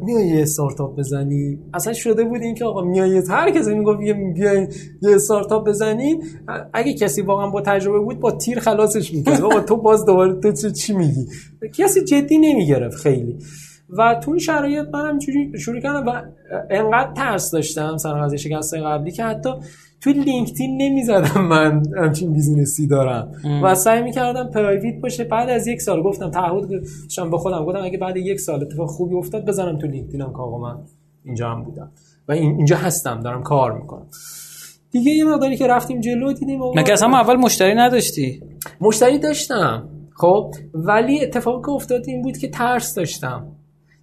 میای 0.01 0.27
یه 0.27 0.41
استارتاپ 0.41 0.99
بزنی؟ 0.99 1.59
اصلا 1.73 1.93
شده 1.93 2.23
بود 2.23 2.41
اینکه 2.41 2.65
آقا 2.65 2.81
میای 2.81 3.21
هر 3.29 3.51
کسی 3.51 3.75
می‌گفت 3.75 3.99
بیاین 4.35 4.67
یه 5.01 5.15
استارتاپ 5.15 5.67
بزنیم 5.67 6.19
اگه 6.73 6.93
کسی 6.93 7.21
واقعا 7.21 7.49
با 7.49 7.61
تجربه 7.61 7.99
بود 7.99 8.19
با 8.19 8.31
تیر 8.31 8.59
خلاصش 8.59 9.13
می‌کرد. 9.13 9.41
آقا 9.41 9.59
تو 9.59 9.77
باز 9.77 10.05
دوباره 10.05 10.33
تو 10.33 10.69
چی 10.69 10.93
میگی؟ 10.93 11.27
کسی 11.75 12.03
جدی 12.03 12.37
نمی‌گرفت 12.37 12.97
خیلی. 12.97 13.37
و 13.89 14.19
تو 14.23 14.31
این 14.31 14.39
شرایط 14.39 14.87
منم 14.93 15.19
شروع 15.59 15.79
کردم 15.79 16.05
و 16.07 16.21
انقدر 16.69 17.13
ترس 17.13 17.51
داشتم 17.51 17.97
سر 17.97 18.19
از 18.19 18.33
شکست 18.33 18.73
قبلی 18.73 19.11
که 19.11 19.23
حتی 19.23 19.49
توی 20.01 20.13
لینکدین 20.13 20.81
نمی‌زدم 20.81 21.41
من 21.41 21.83
همچین 21.97 22.33
business 22.33 22.81
ی 22.81 22.87
دارم. 22.87 23.31
ام. 23.43 23.63
و 23.63 23.75
سعی 23.75 24.01
می‌کردم 24.01 24.49
private 24.49 25.01
باشه. 25.01 25.23
بعد 25.23 25.49
از 25.49 25.67
یک 25.67 25.81
سال 25.81 26.03
گفتم 26.03 26.31
تعهد 26.31 26.69
داشتم 26.69 27.29
به 27.29 27.37
خودم. 27.37 27.65
گفتم 27.65 27.83
اگه 27.83 27.97
بعد 27.97 28.17
یک 28.17 28.39
سال 28.39 28.61
اتفاق 28.63 28.89
خوبی 28.89 29.15
افتاد 29.15 29.45
بزنم 29.45 29.77
تو 29.77 29.87
لینکدینم 29.87 30.31
که 30.31 30.37
آقا 30.37 30.57
من 30.57 30.75
اینجا 31.25 31.49
هم 31.49 31.63
بودم. 31.63 31.91
و 32.27 32.31
اینجا 32.31 32.77
هستم. 32.77 33.19
دارم 33.19 33.43
کار 33.43 33.79
می‌کنم. 33.79 34.07
دیگه 34.91 35.11
یه 35.11 35.25
مقداری 35.25 35.57
که 35.57 35.67
رفتیم 35.67 35.99
جلو 35.99 36.33
دیدیم 36.33 36.59
مگه 36.75 36.93
اصلا 36.93 37.09
اول 37.09 37.35
مشتری 37.35 37.75
نداشتی. 37.75 38.43
مشتری 38.81 39.19
داشتم. 39.19 39.89
خب. 40.13 40.53
ولی 40.73 41.23
اتفاقی 41.23 41.61
که 41.61 41.69
افتاد 41.69 42.03
این 42.07 42.21
بود 42.21 42.37
که 42.37 42.49
ترس 42.49 42.95
داشتم. 42.95 43.47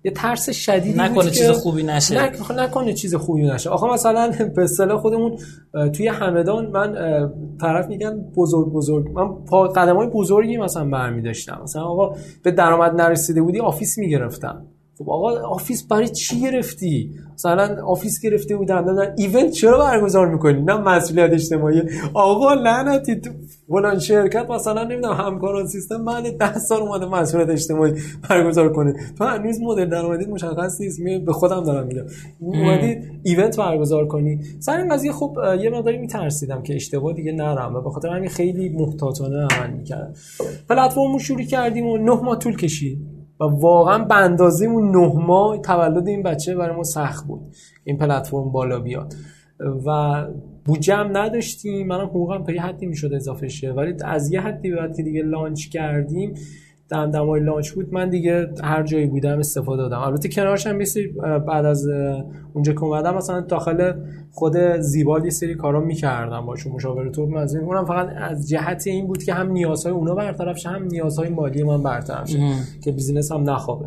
یه 0.09 0.15
ترس 0.15 0.51
شدیدی 0.51 0.99
نکنه 0.99 1.31
چیز 1.31 1.51
خوبی 1.51 1.83
نشه. 1.83 2.33
نکنه 2.57 2.93
چیز 2.93 3.15
خوبی 3.15 3.43
نشه. 3.43 3.71
آخه 3.71 3.87
مثلا 3.87 4.33
به 4.57 4.63
اصطلاح 4.63 5.01
خودمون 5.01 5.39
توی 5.93 6.09
همدان 6.09 6.67
من 6.67 6.95
طرف 7.61 7.89
میگن 7.89 8.21
بزرگ 8.37 8.73
بزرگ. 8.73 9.11
من 9.11 9.29
پا 9.45 9.63
قدمای 9.69 10.07
بزرگی 10.07 10.57
مثلا 10.57 10.85
برمی 10.85 11.23
داشتم 11.23 11.61
مثلا 11.63 11.83
آقا 11.83 12.17
به 12.43 12.51
درآمد 12.51 13.01
نرسیده 13.01 13.43
بودی 13.43 13.61
office 13.61 13.99
می‌گرفتم. 13.99 14.67
خب 14.99 15.11
آقا 15.11 15.41
office 15.41 15.87
برای 15.87 16.09
چی 16.09 16.41
گرفتی؟ 16.41 17.11
مثلا 17.35 17.85
office 17.87 18.21
گرفته 18.21 18.57
بودم 18.57 18.91
نه 18.91 19.15
event 19.19 19.51
چرا 19.51 19.79
برگزار 19.79 20.29
می‌کنی؟ 20.29 20.63
نه 20.63 20.77
مسئولیت 20.77 21.33
اجتماعی. 21.33 21.83
آقا 22.15 22.55
لعنتی 22.55 23.17
تو 23.17 23.31
فلان 23.69 23.99
شرکت 23.99 24.51
مثلا 24.51 24.85
نمی‌دونم 24.85 25.15
همکاران 25.15 25.67
سیستم 25.67 25.97
من 25.97 26.23
10 26.23 26.59
سال 26.59 26.83
اومده 26.83 27.07
مسئولیت 27.07 27.49
اجتماعی 27.49 27.93
برگزار 28.31 28.73
کنه. 28.73 28.95
تو 29.19 29.25
هنوز 29.25 29.61
مدل 29.61 29.85
درآمدی 29.85 30.25
مشخص 30.25 30.81
نیست 30.81 31.01
می 31.01 31.19
به 31.19 31.33
خودم 31.33 31.65
دارم 31.65 31.87
میگم. 31.87 32.05
اومدی 32.41 32.97
event 33.23 33.57
برگزار 33.57 34.07
کنی. 34.07 34.41
سر 34.61 34.77
این 34.77 34.95
قضیه 34.95 35.13
خب 35.13 35.39
یه 35.61 35.71
مقداری 35.71 35.99
میترسیدم 35.99 36.63
که 36.63 36.75
اشتباه 36.75 37.13
دیگه 37.13 37.33
نرم 37.33 37.75
و 37.75 37.81
به 37.81 37.91
خاطر 37.91 38.09
همین 38.09 38.29
خیلی 38.29 38.69
محتاطانه 38.69 39.37
عمل 39.37 39.71
می‌کردم. 39.71 40.15
پلتفرم 40.69 41.19
شروع 41.19 41.43
کردیم 41.43 41.87
و 41.87 41.97
نه 41.97 42.23
ماه 42.23 42.39
طول 42.39 42.57
کشید. 42.57 43.18
و 43.41 43.45
واقعا 43.45 44.05
به 44.05 44.15
اندازه 44.15 44.67
اون 44.67 44.97
نه 44.97 45.13
ماه 45.27 45.59
تولد 45.59 46.09
این 46.09 46.23
بچه 46.23 46.55
برای 46.55 46.77
ما 46.77 46.83
سخت 46.83 47.27
بود. 47.27 47.41
این 47.85 47.99
پلتفرم 47.99 48.53
بالا 48.53 48.81
بیاد. 48.81 49.15
و 49.87 50.27
بودجه 50.65 50.95
هم 50.95 51.17
نداشتیم. 51.17 51.87
منم 51.87 52.07
حقوقم 52.07 52.45
تا 52.45 52.53
یه 52.53 52.63
حدی 52.63 52.87
می‌شد 52.87 53.13
اضافه 53.13 53.49
شه. 53.49 53.73
ولی 53.73 53.95
از 54.05 54.33
یه 54.33 54.41
حدی 54.41 54.71
بعد 54.71 54.97
که 54.97 55.03
دیگه 55.03 55.23
لانچ 55.23 55.69
کردیم 55.69 56.35
دمدمای 56.91 57.41
لانچ 57.41 57.71
بود 57.71 57.93
من 57.93 58.11
دیگه 58.11 58.49
هر 58.63 58.83
جایی 58.83 59.07
بودم 59.07 59.39
استفاده 59.39 59.83
دادم. 59.83 59.99
البته 59.99 60.29
کنارش 60.29 60.67
هم 60.67 60.79
بعد 61.47 61.65
از 61.65 61.87
اونجا 62.53 62.73
که 62.73 62.85
اومدم 62.85 63.15
مثلا 63.15 63.41
داخل 63.41 63.93
خود 64.31 64.57
زیبال 64.79 65.25
یه 65.25 65.31
سری 65.31 65.55
کارا 65.55 65.81
می‌کردم 65.81 66.47
باشون 66.47 66.73
مشاوره 66.73 67.11
تو 67.11 67.27
مزین 67.27 67.61
اونم 67.61 67.85
فقط 67.85 68.09
از 68.17 68.49
جهت 68.49 68.87
این 68.87 69.07
بود 69.07 69.23
که 69.23 69.35
هم 69.35 69.53
نیازهای 69.53 69.93
اونا 69.93 70.15
برطرف 70.15 70.59
شه 70.59 70.69
هم 70.69 70.85
نیازهای 70.85 71.29
مالی 71.29 71.63
من 71.63 71.83
برطرف 71.83 72.29
شه 72.29 72.39
که 72.85 72.93
بیزینس 72.93 73.33
هم 73.33 73.51
نخوابه. 73.51 73.87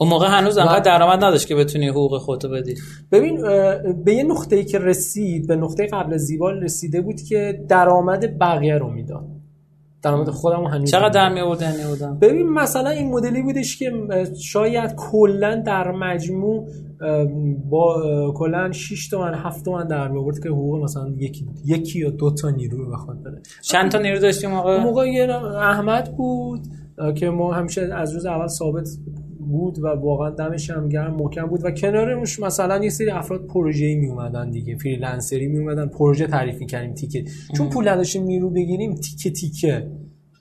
اون 0.00 0.10
موقع 0.10 0.26
هنوز 0.26 0.58
انقدر 0.58 0.80
درآمد 0.80 1.24
نداشت 1.24 1.48
که 1.48 1.54
بتونی 1.54 1.88
حقوق 1.88 2.18
خودتو 2.18 2.48
بدی. 2.48 2.74
ببین 3.12 3.42
به 4.04 4.14
یه 4.14 4.22
نقطه‌ای 4.22 4.64
که 4.64 4.78
رسید 4.78 5.46
به 5.46 5.56
نقطه 5.56 5.86
قبل 5.86 6.16
زیبال 6.16 6.62
رسیده 6.62 7.00
بود 7.00 7.20
که 7.20 7.64
درآمد 7.68 8.38
بقیه 8.38 8.78
رو 8.78 8.90
می‌داد. 8.90 9.41
درآمد 10.02 10.30
خودم 10.30 10.64
هنوز 10.64 10.90
چقدر 10.90 11.08
در 11.08 11.32
می 11.32 11.40
آوردن 11.40 12.18
ببین 12.18 12.48
مثلا 12.48 12.90
این 12.90 13.10
مدلی 13.10 13.42
بودش 13.42 13.76
که 13.76 13.92
شاید 14.42 14.94
کلا 14.96 15.62
در 15.66 15.90
مجموع 15.90 16.68
با 17.70 18.02
کلا 18.36 18.72
6 18.72 19.08
تومن 19.08 19.34
7 19.34 19.64
تومن 19.64 19.86
در 19.86 20.08
می 20.08 20.18
آورد 20.18 20.42
که 20.42 20.48
حقوق 20.48 20.82
مثلا 20.84 21.08
یکی 21.18 21.46
یکی 21.64 21.98
یا 21.98 22.10
دو 22.10 22.34
تا 22.34 22.50
نیرو 22.50 22.90
بخواد 22.90 23.22
بده 23.22 23.42
چند 23.62 23.90
تا 23.90 23.98
نیرو 23.98 24.18
داشتیم 24.18 24.50
موقع 24.50 24.82
موقع 24.82 25.08
یه 25.08 25.34
احمد 25.56 26.16
بود 26.16 26.60
که 27.16 27.30
ما 27.30 27.52
همیشه 27.52 27.80
از 27.94 28.14
روز 28.14 28.26
اول 28.26 28.46
ثابت 28.46 28.88
بود 29.52 29.78
و 29.78 29.86
واقعا 29.86 30.30
دمش 30.30 30.70
هم 30.70 30.88
گرم 30.88 31.14
محکم 31.14 31.46
بود. 31.46 31.64
و 31.64 31.70
کنارش 31.70 32.40
مثلا 32.40 32.84
یه 32.84 32.90
سری 32.90 33.10
افراد 33.10 33.46
پروژه‌ای 33.46 33.94
می 33.94 34.08
اومدن 34.08 34.50
دیگه 34.50 34.76
فریلنسری 34.76 35.48
می 35.48 35.58
اومدن 35.58 35.86
پروژه 35.86 36.26
تعریف 36.26 36.58
می‌کردیم 36.58 36.94
تیکه. 36.94 37.24
چون 37.56 37.68
پول 37.68 37.88
نداشتیم 37.88 38.22
نیرو 38.22 38.50
بگیریم 38.50 38.94
تیکه 38.94 39.30
تیکه. 39.30 39.90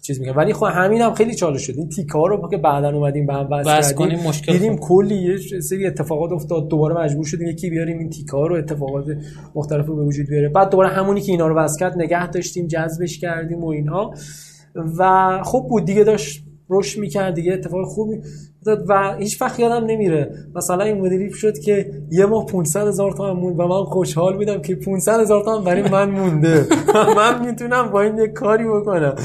چیز 0.02 0.20
میگه 0.20 0.34
ولی 0.34 0.54
خب 0.54 0.66
همین 0.72 1.02
هم 1.02 1.14
خیلی 1.14 1.36
چالش 1.36 1.62
شد. 1.62 1.74
این 1.78 1.90
تیکه 1.90 2.14
ها 2.14 2.28
رو 2.28 2.50
که 2.50 2.58
بعدا 2.58 2.90
اومدیم 2.90 3.26
به 3.26 3.34
هم 3.34 3.50
بس 3.50 3.94
کردیم 3.94 4.20
مشکل 4.20 4.54
دیدیم 4.54 4.78
کلی 4.78 5.16
یه 5.16 5.38
سری 5.62 5.86
اتفاقات 5.86 6.32
افتاد. 6.32 6.68
دوباره 6.68 6.96
مجبور 6.96 7.26
شدیم 7.26 7.48
یکی 7.48 7.70
بیاریم 7.70 7.98
این 7.98 8.10
تیکه 8.10 8.32
ها 8.32 8.48
رو 8.48 8.56
اتفاقات 8.56 9.06
مختلف 9.56 9.86
رو 9.86 9.96
به 9.96 10.04
وجود 10.04 10.28
بیاره. 10.28 10.50
بعد 10.50 10.70
دوباره 10.70 10.90
همونی 10.90 11.22
که 11.22 11.32
اینا 11.32 11.48
رو 11.48 11.56
واسه 11.56 11.80
کرد 11.80 11.94
نگه 11.98 12.28
داشتیم 12.28 12.68
جذبش 12.68 13.20
کردیم 13.20 13.64
و 13.64 13.68
اینها 13.68 14.14
و 14.76 15.42
خب 15.44 15.66
بود. 15.70 15.86
دیگه 15.86 16.04
داشت 16.04 16.44
رشد 16.70 17.00
می‌کرد 17.00 17.34
دیگه 17.34 17.54
اتفاق 17.54 17.86
خوبی 17.88 18.18
و 18.66 19.16
هیچ 19.20 19.42
وقت 19.42 19.60
یادم 19.60 19.86
نمیره. 19.86 20.36
مثلا 20.56 20.84
این 20.84 21.02
مدلی 21.02 21.34
شد 21.34 21.60
که 21.60 21.92
یه 22.12 22.26
ماه 22.26 22.46
500 22.46 22.88
هزار 22.88 23.12
تومن 23.12 23.40
موند 23.40 23.60
و 23.60 23.68
من 23.68 23.84
خوشحال 23.84 24.38
بودم 24.38 24.62
که 24.62 24.76
500 24.76 25.20
هزار 25.20 25.44
تومن 25.44 25.64
برای 25.64 25.90
من 25.90 26.10
مونده. 26.10 26.68
من 27.18 27.46
می‌تونم 27.46 27.90
با 27.92 28.02
این 28.02 28.18
یه 28.18 28.28
کاری 28.28 28.68
بکنم. 28.68 29.16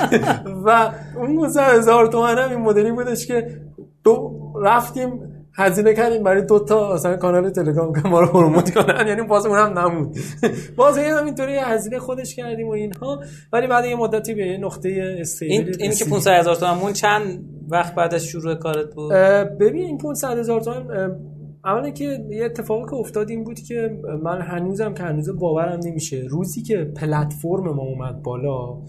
و 0.66 0.90
اون 1.16 1.36
500 1.36 1.78
هزار 1.78 2.06
تومن 2.06 2.38
هم 2.38 2.50
این 2.50 2.60
مدلی 2.60 2.92
بودش 2.92 3.26
که 3.26 3.60
دو 4.04 4.40
رفتیم 4.62 5.35
هزینه 5.56 5.94
کردیم 5.94 6.22
برای 6.22 6.42
دو 6.42 6.58
تا 6.58 6.94
مثلا 6.94 7.16
کانال 7.16 7.50
تلگرام 7.50 8.02
که 8.02 8.08
ما 8.08 8.20
رو 8.20 8.26
پروموت 8.26 8.74
کنن. 8.74 9.06
یعنی 9.06 9.22
باز 9.22 9.46
اونم 9.46 9.78
نمود 9.78 10.16
باز 10.76 10.98
این 10.98 11.14
اینطوری 11.14 11.56
هزینه 11.56 11.98
خودش 11.98 12.34
کردیم 12.34 12.68
و 12.68 12.70
اینها. 12.70 13.20
ولی 13.52 13.66
بعد 13.66 13.84
یه 13.84 13.96
مدتی 13.96 14.34
به 14.34 14.58
نقطه 14.58 15.16
استیبل 15.20 15.52
این 15.52 15.76
اینی 15.80 15.94
که 15.94 16.04
500 16.04 16.30
هزار 16.30 16.56
تومان 16.56 16.92
چند 16.92 17.44
وقت 17.68 17.94
بعد 17.94 18.14
از 18.14 18.24
شروع 18.24 18.54
کارت 18.54 18.94
بود؟ 18.94 19.12
ببین 19.60 19.84
این 19.84 19.98
500 19.98 20.38
هزار 20.38 20.60
تومان 20.60 21.16
اولا 21.64 21.90
که 21.90 22.26
یه 22.30 22.44
اتفاقی 22.44 22.90
که 22.90 22.94
افتاد 22.94 23.30
این 23.30 23.44
بود 23.44 23.60
که 23.60 23.98
من 24.22 24.40
هنوزم 24.40 24.94
که 24.94 25.02
هنوز 25.02 25.38
باورم 25.38 25.80
نمیشه. 25.84 26.26
روزی 26.28 26.62
که 26.62 26.76
پلتفرم 26.96 27.64
ما 27.74 27.82
اومد 27.82 28.22
بالا 28.22 28.82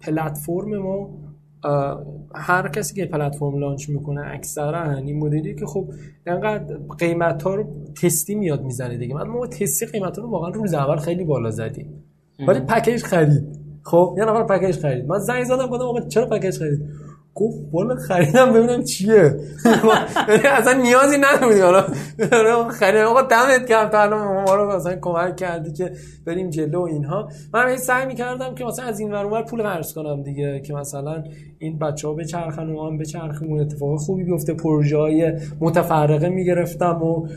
پلتفرم 0.00 0.78
ما 0.78 1.27
هر 2.34 2.68
کسی 2.68 2.94
که 2.94 3.06
پلتفرم 3.06 3.58
لانچ 3.58 3.88
می‌کنه 3.88 4.20
اکثرا 4.26 4.92
این 4.92 5.18
مدلی 5.18 5.54
که 5.54 5.66
خب 5.66 5.88
انقدر 6.26 6.76
قیمت 6.98 7.42
ها 7.42 7.54
رو 7.54 7.64
تستی 8.02 8.34
میاد 8.34 8.62
می‌زنه 8.62 8.96
دیگه. 8.96 9.14
من 9.14 9.28
ما 9.28 9.46
تستی 9.46 9.86
قیمت 9.86 10.18
ها 10.18 10.24
رو 10.24 10.30
واقعا 10.30 10.50
روز 10.50 10.74
اول 10.74 10.96
خیلی 10.96 11.24
بالا 11.24 11.50
زدیم 11.50 12.04
ولی 12.48 12.60
پکیج 12.60 13.02
خرید. 13.02 13.58
خب 13.82 14.14
یه 14.18 14.24
نفر 14.24 14.42
پکیج 14.42 14.78
خرید. 14.78 15.06
من 15.06 15.18
زنگ 15.18 15.44
زدم 15.44 15.66
گفتم 15.66 15.84
آقا 15.84 16.00
چرا 16.00 16.26
پکیج 16.26 16.58
خرید؟ 16.58 16.80
گفت 17.38 17.58
والا 17.72 17.96
خریدم 17.96 18.52
ببینم 18.52 18.84
چیه. 18.84 19.40
یعنی 20.28 20.46
اصلا 20.46 20.72
نیازی 20.72 21.16
نداری 21.20 21.60
حالا 21.60 22.68
خرید 22.68 23.02
آقا 23.02 23.22
دمت 23.22 23.66
گرم. 23.68 23.88
تا 23.88 24.02
الان 24.02 24.44
ما 24.44 24.54
رو 24.54 24.76
مثلا 24.76 24.96
کمک 25.00 25.36
کردی 25.36 25.72
که 25.72 25.92
بریم 26.26 26.50
جلو 26.50 26.80
اینها. 26.80 27.28
من 27.54 27.76
سعی 27.76 28.06
می‌کردم 28.06 28.54
که 28.54 28.64
مثلا 28.64 28.84
از 28.84 29.00
این 29.00 29.12
ور 29.12 29.42
پول 29.42 29.62
قرض 29.62 29.94
کنم 29.94 30.22
دیگه 30.22 30.60
که 30.60 30.74
مثلا 30.74 31.24
این 31.58 31.78
بچه 31.78 32.08
ها 32.08 32.14
به 32.14 32.24
چرخن 32.24 32.68
و 32.68 32.86
هم 32.86 32.98
به 32.98 33.04
چرخمون 33.04 33.60
اتفاق 33.60 33.98
خوبی 33.98 34.24
بیفته. 34.24 34.54
پروژه 34.54 34.96
های 34.96 35.32
متفرقه 35.60 36.28
می‌گرفتم 36.28 37.02
و 37.02 37.28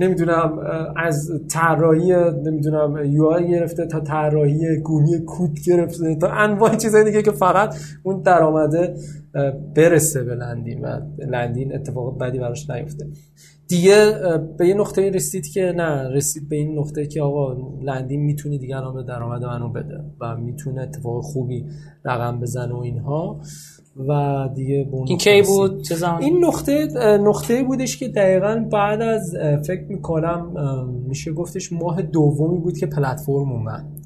نمی‌دونم 0.00 0.58
از 0.96 1.30
طراحی 1.48 2.14
نمی‌دونم 2.44 3.04
یو 3.04 3.40
گرفته 3.40 3.86
تا 3.86 4.00
طراحی 4.00 4.76
گونی 4.84 5.18
کود 5.18 5.58
گرفته 5.66 6.14
تا 6.14 6.28
انواع 6.28 6.76
چیزای 6.76 7.04
دیگه 7.04 7.22
که 7.22 7.30
فقط 7.30 7.74
اون 8.02 8.22
درآمده 8.22 8.94
برسه 9.76 10.22
به 10.24 10.34
لندین 10.34 10.80
و 10.80 11.00
لندین 11.18 11.74
اتفاق 11.74 12.18
بدی 12.18 12.38
براش 12.38 12.70
نیفته. 12.70 13.06
دیگه 13.68 14.12
به 14.58 14.68
یه 14.68 14.74
نقطه 14.74 15.10
رسید 15.10 15.46
که 15.46 15.72
نه 15.76 16.08
رسید 16.08 16.48
به 16.48 16.56
این 16.56 16.78
نقطه 16.78 17.06
که 17.06 17.22
آقا 17.22 17.56
لندین 17.82 18.20
می‌تونه 18.20 18.58
دیگه 18.58 18.76
الان 18.76 18.94
به 18.94 19.02
درآمد 19.02 19.44
منو 19.44 19.68
بده 19.68 20.04
و 20.20 20.36
می‌تونه 20.36 20.82
اتفاق 20.82 21.22
خوبی 21.22 21.64
رقم 22.04 22.40
بزنه 22.40 22.74
و 22.74 22.78
اینها 22.78 23.40
و 24.08 24.48
دیگه 24.54 24.88
این 25.06 25.18
کی 25.18 25.42
بود؟ 25.42 25.82
چه 25.82 25.94
زمان 25.94 26.22
این 26.22 26.44
نقطه 26.44 26.88
نقطه 27.18 27.62
بودش 27.62 27.96
که 27.96 28.08
دقیقا 28.08 28.66
بعد 28.72 29.02
از 29.02 29.36
فکر 29.66 29.84
می‌کنم 29.88 30.52
میشه 31.08 31.32
گفتش 31.32 31.72
ماه 31.72 32.02
دومی 32.02 32.58
بود 32.58 32.78
که 32.78 32.86
پلتفرم 32.86 33.52
اومد. 33.52 33.99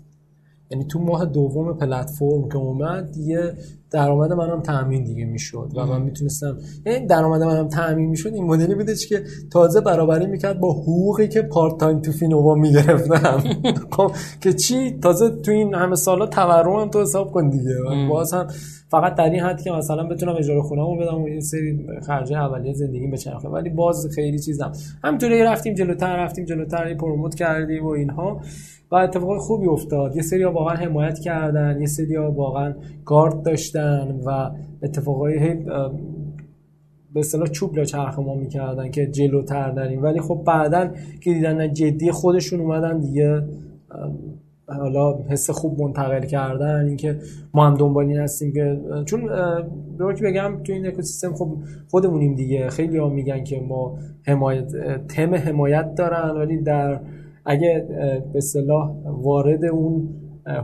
یعنی 0.74 0.86
تو 0.86 0.98
ماه 0.98 1.26
دوم 1.26 1.72
پلتفرم 1.72 2.48
که 2.48 2.56
اومد 2.56 3.16
یه 3.16 3.52
درآمد 3.90 4.32
منم 4.32 4.60
تامین 4.62 5.04
دیگه 5.04 5.24
می‌شد 5.24 5.70
و 5.76 5.86
من 5.86 6.02
می‌تونستم 6.02 6.58
یعنی 6.86 7.06
درآمد 7.06 7.42
منم 7.42 7.68
تامین 7.68 8.10
می‌شد 8.10 8.34
این 8.34 8.44
مدلی 8.44 8.74
بودش 8.74 9.06
که 9.06 9.22
تازه 9.52 9.80
برابری 9.80 10.26
می‌کرد 10.26 10.60
با 10.60 10.72
حقوقی 10.72 11.28
که 11.28 11.42
پارت 11.42 11.80
تایم 11.80 12.00
تو 12.00 12.12
فینووا 12.12 12.54
می‌گرفتم. 12.54 13.42
خب 13.96 14.12
که 14.40 14.52
چی؟ 14.52 14.98
تازه 14.98 15.30
تو 15.30 15.50
این 15.50 15.74
همه 15.74 15.94
سالا 15.94 16.26
تورم 16.26 16.90
تو 16.90 17.00
حساب 17.00 17.32
کن 17.32 17.48
دیگه. 17.50 17.74
باز 18.10 18.32
هم 18.34 18.46
فقط 18.94 19.14
در 19.14 19.30
این 19.30 19.40
حد 19.40 19.62
که 19.62 19.70
مثلا 19.70 20.04
بتونم 20.08 20.36
اجاره 20.36 20.62
خونه‌مو 20.62 20.96
بدم 20.96 21.22
و 21.22 21.24
این 21.24 21.40
سری 21.40 21.86
خرج 22.06 22.32
اولیه 22.32 22.72
زندگی 22.72 23.06
بچرخه. 23.06 23.48
ولی 23.48 23.70
باز 23.70 24.06
خیلی 24.14 24.38
چیزم. 24.38 24.72
همینطوری 25.04 25.42
رفتیم 25.42 25.74
جلوتر 25.74 26.16
رفتیم 26.16 26.44
جلوتر 26.44 26.94
پروموت 26.94 27.34
کردیم 27.34 27.86
و 27.86 27.88
اینها. 27.88 28.40
و 28.90 28.94
اتفاق 28.96 29.38
خوبی 29.38 29.66
افتاد. 29.66 30.16
یه 30.16 30.22
سری 30.22 30.44
واقعا 30.44 30.74
حمایت 30.74 31.18
کردن 31.18 31.80
یه 31.80 31.86
سری 31.86 32.16
واقعا 32.16 32.74
گارد 33.04 33.42
داشتن 33.42 34.20
و 34.26 34.50
اتفاقای 34.82 35.54
به 37.14 37.20
اصطلاح 37.20 37.46
چوب 37.46 37.76
لا 37.76 37.84
چرخ 37.84 38.18
ما 38.18 38.34
می‌کردن 38.34 38.90
که 38.90 39.06
جلوتر 39.06 39.72
نریم. 39.72 40.02
ولی 40.02 40.20
خب 40.20 40.42
بعدا 40.46 40.90
که 41.20 41.32
دیدن 41.34 41.72
جدی 41.72 42.10
خودشون 42.10 42.60
اومدن 42.60 42.98
دیگه 43.00 43.42
حالا 44.66 45.18
حس 45.28 45.50
خوب 45.50 45.80
منتقل 45.80 46.20
کردن 46.26 46.84
اینکه 46.86 47.18
ما 47.54 47.66
هم 47.66 47.74
دنبالی 47.74 48.16
هستیم 48.16 48.52
که 48.52 48.80
چون 49.06 49.28
که 49.98 50.24
بگم 50.24 50.62
تو 50.64 50.72
این 50.72 50.86
اکوسیستم 50.86 51.34
خب 51.34 51.56
خودمونیم 51.90 52.34
دیگه. 52.34 52.68
خیلی 52.68 52.98
ها 52.98 53.08
میگن 53.08 53.44
که 53.44 53.60
ما 53.60 53.98
حمایت 54.26 54.72
تم 55.08 55.34
حمایت 55.34 55.94
دارن 55.94 56.30
ولی 56.30 56.62
در 56.62 57.00
اگه 57.46 57.86
به 58.32 58.40
صلاح 58.40 58.90
وارد 59.06 59.64
اون 59.64 60.08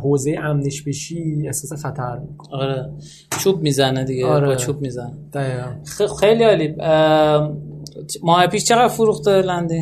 حوزه 0.03 0.37
امنش 0.43 0.83
بشی 0.83 1.43
احساس 1.47 1.83
خطر 1.83 2.19
می‌کنه 2.19 2.63
آره. 2.63 2.91
چوب 3.31 3.63
می‌زنه 3.63 4.05
دیگه 4.05 4.27
آره. 4.27 4.47
با 4.47 4.55
چوب 4.55 4.81
می‌زنه. 4.81 5.13
خیلی 6.21 6.45
عالی. 6.45 6.75
ماه 8.23 8.47
پیش 8.47 8.65
چقدر 8.65 8.89
فروخته 8.89 9.31
لندی 9.31 9.81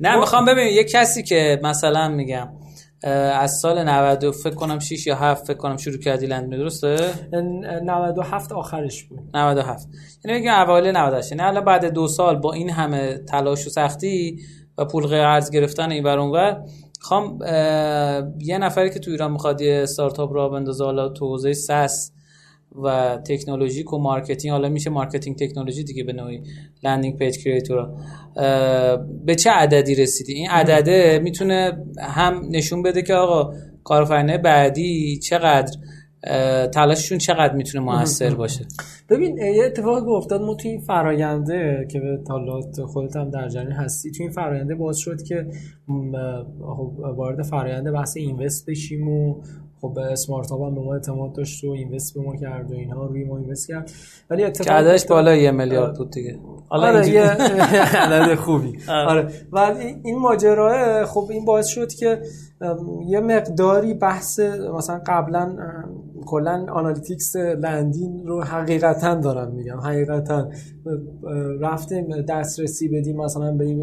نه 0.00 0.16
می‌خوام 0.20 0.44
ببین 0.44 0.66
یه 0.66 0.84
کسی 0.84 1.22
که 1.22 1.60
مثلا 1.62 2.08
میگم 2.08 2.48
از 3.40 3.58
سال 3.62 3.88
90 3.88 4.30
فکر 4.30 4.54
کنم 4.54 4.78
6 4.78 5.06
یا 5.06 5.14
7 5.14 5.46
فکر 5.46 5.56
کنم 5.56 5.76
شروع 5.76 5.98
کردی 5.98 6.26
لندن 6.26 6.56
درسته؟ 6.58 6.96
97 7.84 8.52
آخرش 8.52 9.04
بود. 9.04 9.18
97 9.34 9.88
یعنی 10.24 10.38
میگم 10.38 10.54
اوایل 10.54 10.96
98 10.96 11.32
یعنی 11.32 11.42
الان 11.44 11.64
بعد 11.64 11.84
دو 11.84 12.08
سال 12.08 12.36
با 12.36 12.52
این 12.52 12.70
همه 12.70 13.18
تلاش 13.18 13.66
و 13.66 13.70
سختی 13.70 14.40
و 14.78 14.84
پول 14.84 15.06
قرض 15.06 15.50
گرفتن 15.50 15.90
این 15.90 16.02
بر 16.02 16.18
اونور 16.18 16.62
خوام 17.00 17.38
یه 18.40 18.58
نفری 18.58 18.90
که 18.90 18.98
تو 18.98 19.10
ایران 19.10 19.32
می‌خواد 19.32 19.60
یه 19.60 19.80
استارتاپ 19.82 20.34
راه 20.34 20.48
بندازه 20.48 20.84
حالا 20.84 21.08
تو 21.08 21.28
حوزه 21.28 21.52
SaaS 21.52 22.12
و 22.84 23.18
تکنولوژیک 23.26 23.92
و 23.92 23.98
marketing 23.98 24.52
حالا 24.52 24.68
میشه 24.68 24.90
marketing 24.90 25.36
technology 25.36 25.84
دیگه 25.84 26.04
به 26.04 26.12
نوعی 26.12 26.42
landing 26.82 27.16
page 27.16 27.38
creator 27.38 27.88
به 29.24 29.34
چه 29.34 29.50
عددی 29.50 29.94
رسیدی؟ 29.94 30.34
این 30.34 30.50
عدده 30.50 31.20
می‌تونه 31.22 31.72
هم 32.00 32.42
نشون 32.50 32.82
بده 32.82 33.02
که 33.02 33.14
آقا 33.14 33.54
کارآفرینای 33.84 34.38
بعدی 34.38 35.18
چقدر 35.18 35.76
تلاششون 36.74 37.18
چقدر 37.18 37.54
می‌تونه 37.54 37.84
موثر 37.84 38.34
باشه؟ 38.34 38.66
ببین 39.08 39.38
یه 39.38 39.64
اتفاقی 39.64 40.10
افتاد 40.10 40.40
ما 40.40 40.54
تو 40.54 40.68
این 40.68 40.80
فراینده 40.80 41.86
که 41.90 42.00
به 42.00 42.18
طالات 42.28 42.82
خودت 42.82 43.16
هم 43.16 43.30
در 43.30 43.48
جریان 43.48 43.72
هستی 43.72 44.10
تو 44.10 44.22
این 44.22 44.32
فراینده 44.32 44.74
باز 44.74 44.98
شد 44.98 45.22
که 45.22 45.46
خب 46.76 46.92
وارد 47.16 47.42
فراینده 47.42 47.92
بحث 47.92 48.16
invest 48.16 48.70
بشیم 48.70 49.08
و 49.08 49.42
خب 49.80 49.98
اسمارت 49.98 50.52
هم 50.52 50.74
به 50.74 50.80
ما 50.80 50.94
اعتماد 50.94 51.32
داشت 51.32 51.64
و 51.64 51.70
invest 51.70 52.14
به 52.14 52.20
ما 52.20 52.36
کرد 52.36 52.72
و 52.72 52.74
اینها 52.74 53.06
روی 53.06 53.24
ما 53.24 53.38
invest 53.38 53.68
کرد. 53.68 53.90
ولی 54.30 54.44
اتفاق 54.44 55.06
بالا 55.08 55.36
یه 55.36 55.50
میلیارد 55.50 55.96
بود 55.96 56.10
دیگه. 56.10 56.38
حالا 56.68 56.86
آره 56.86 57.08
یه 57.08 57.22
عدد 57.22 58.34
خوبی. 58.44 58.78
آره. 58.88 59.10
آره. 59.10 59.32
و 59.52 59.58
این 60.04 60.18
ماجرا 60.18 61.06
خب 61.06 61.26
این 61.30 61.44
باعث 61.44 61.66
شد 61.66 61.92
که 61.92 62.22
یه 63.06 63.20
مقداری 63.20 63.94
بحث 63.94 64.40
مثلا 64.76 65.00
قبلا 65.06 65.56
کلا 66.26 66.66
analytics 66.72 67.36
لندین 67.36 68.26
رو 68.26 68.42
حقیقتا 68.42 69.14
دارم 69.14 69.52
میگم. 69.52 69.80
حقیقتا 69.80 70.48
رفتیم 71.60 72.20
دسترسی 72.28 72.88
بدیم 72.88 73.16
مثلا 73.16 73.52
به 73.52 73.64
این 73.64 73.82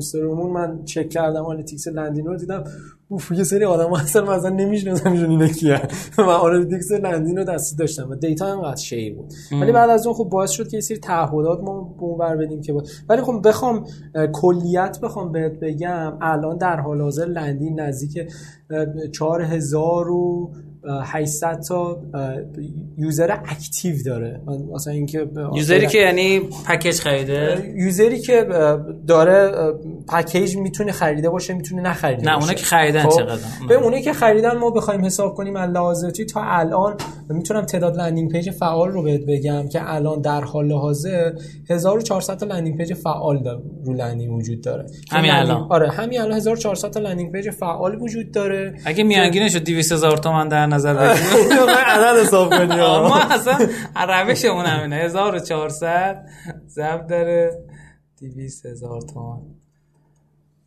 من 0.53 0.83
چک 0.85 1.09
کردم 1.09 1.45
analytics 1.45 1.87
لندین 1.87 2.25
رو 2.25 2.37
دیدم 2.37 2.63
اوف 3.07 3.31
یه 3.31 3.43
سری 3.43 3.65
آدم 3.65 3.93
اصلا 3.93 4.35
مثلا 4.35 4.49
نمیشناسمشون 4.49 5.29
اینا 5.29 5.47
کیه. 5.47 5.81
و 6.17 6.21
analytics 6.21 6.91
لندین 6.91 7.37
رو 7.37 7.43
دستی 7.43 7.75
داشتم 7.75 8.09
و 8.09 8.15
data 8.15 8.45
هم 8.45 8.75
share 8.75 9.11
بود. 9.11 9.33
ولی 9.51 9.71
بعد 9.71 9.89
از 9.89 10.07
اون 10.07 10.15
خب 10.15 10.23
باعث 10.23 10.51
شد 10.51 10.67
که 10.67 10.77
یه 10.77 10.81
سری 10.81 10.97
تعهدات 10.97 11.59
ما 11.63 11.95
اونور 11.99 12.37
بدیم 12.37 12.61
که 12.61 12.73
بود 12.73 12.87
ولی 13.09 13.21
خب 13.21 13.47
بخوام 13.47 13.85
کلیت 14.33 14.99
بخوام 15.01 15.31
بهت 15.31 15.59
بگم 15.59 16.17
الان 16.21 16.57
در 16.57 16.79
حال 16.79 17.01
حاضر 17.01 17.25
لندین 17.25 17.79
نزدیک 17.79 18.27
4000 19.11 20.09
و 20.09 20.51
800 21.03 21.59
تا 21.67 21.97
user 22.97 23.37
active 23.45 23.95
داره. 24.05 24.41
مثلا 24.73 24.93
اینکه 24.93 25.27
user 25.55 25.81
ی 25.81 25.87
که 25.87 25.97
یعنی 25.97 26.39
package 26.39 26.99
خریده؟ 26.99 27.73
user 27.75 28.10
ی 28.10 28.19
که 28.19 28.47
داره 29.07 29.51
package 30.09 30.57
می‌تونه 30.57 30.91
خریده 30.91 31.29
باشه 31.29 31.53
می‌تونه 31.53 31.81
نخریده 31.81 32.23
نه 32.23 32.37
اونا 32.37 32.53
که 32.53 32.65
خریدن 32.65 33.03
خب، 33.03 33.09
چقدر؟ 33.17 33.41
به 33.69 33.75
اونایی 33.75 34.03
که 34.03 34.13
خریدن 34.13 34.57
ما 34.57 34.69
بخوایم 34.69 35.05
حساب 35.05 35.35
کنیم 35.35 35.55
از 35.55 36.05
تا 36.33 36.41
الان 36.43 36.97
می‌تونم 37.29 37.65
تعداد 37.65 37.97
landing 37.97 38.31
page 38.31 38.49
فعال 38.51 38.89
رو 38.89 39.03
بهت 39.03 39.21
بگم 39.27 39.67
که 39.67 39.93
الان 39.93 40.21
در 40.21 40.41
حال 40.41 40.71
حاضر 40.71 41.31
1400 41.69 42.37
تا 42.37 42.45
landing 42.45 42.77
page 42.77 42.93
فعال 42.93 43.43
داره 43.43 43.59
رو 43.85 43.93
لندینگ 43.93 44.33
وجود 44.33 44.61
داره. 44.61 44.85
همین 45.11 45.31
الان. 45.31 45.67
آره 45.69 45.89
همین 45.89 46.21
الان 46.21 46.37
1400 46.37 46.89
تا 46.89 46.99
landing 46.99 47.31
page 47.31 47.49
فعال 47.49 48.01
وجود 48.01 48.31
داره. 48.31 48.73
اگه 48.85 49.03
میانگینش 49.03 49.55
200 49.55 49.91
هزار 49.91 50.17
تومان 50.17 50.47
در 50.47 50.65
نظر 50.73 50.93
بگیریم 50.93 51.67
عدد 51.87 52.19
حساب 52.21 52.49
کنی 52.49 52.75
ما 52.75 53.19
اصلا 53.19 53.57
روشمون 54.07 54.65
همینه 54.65 54.95
1400 54.95 56.25
ضرب 56.67 57.07
داره. 57.07 57.51
200 58.19 58.65
هزار 58.65 59.01
تومان. 59.01 59.41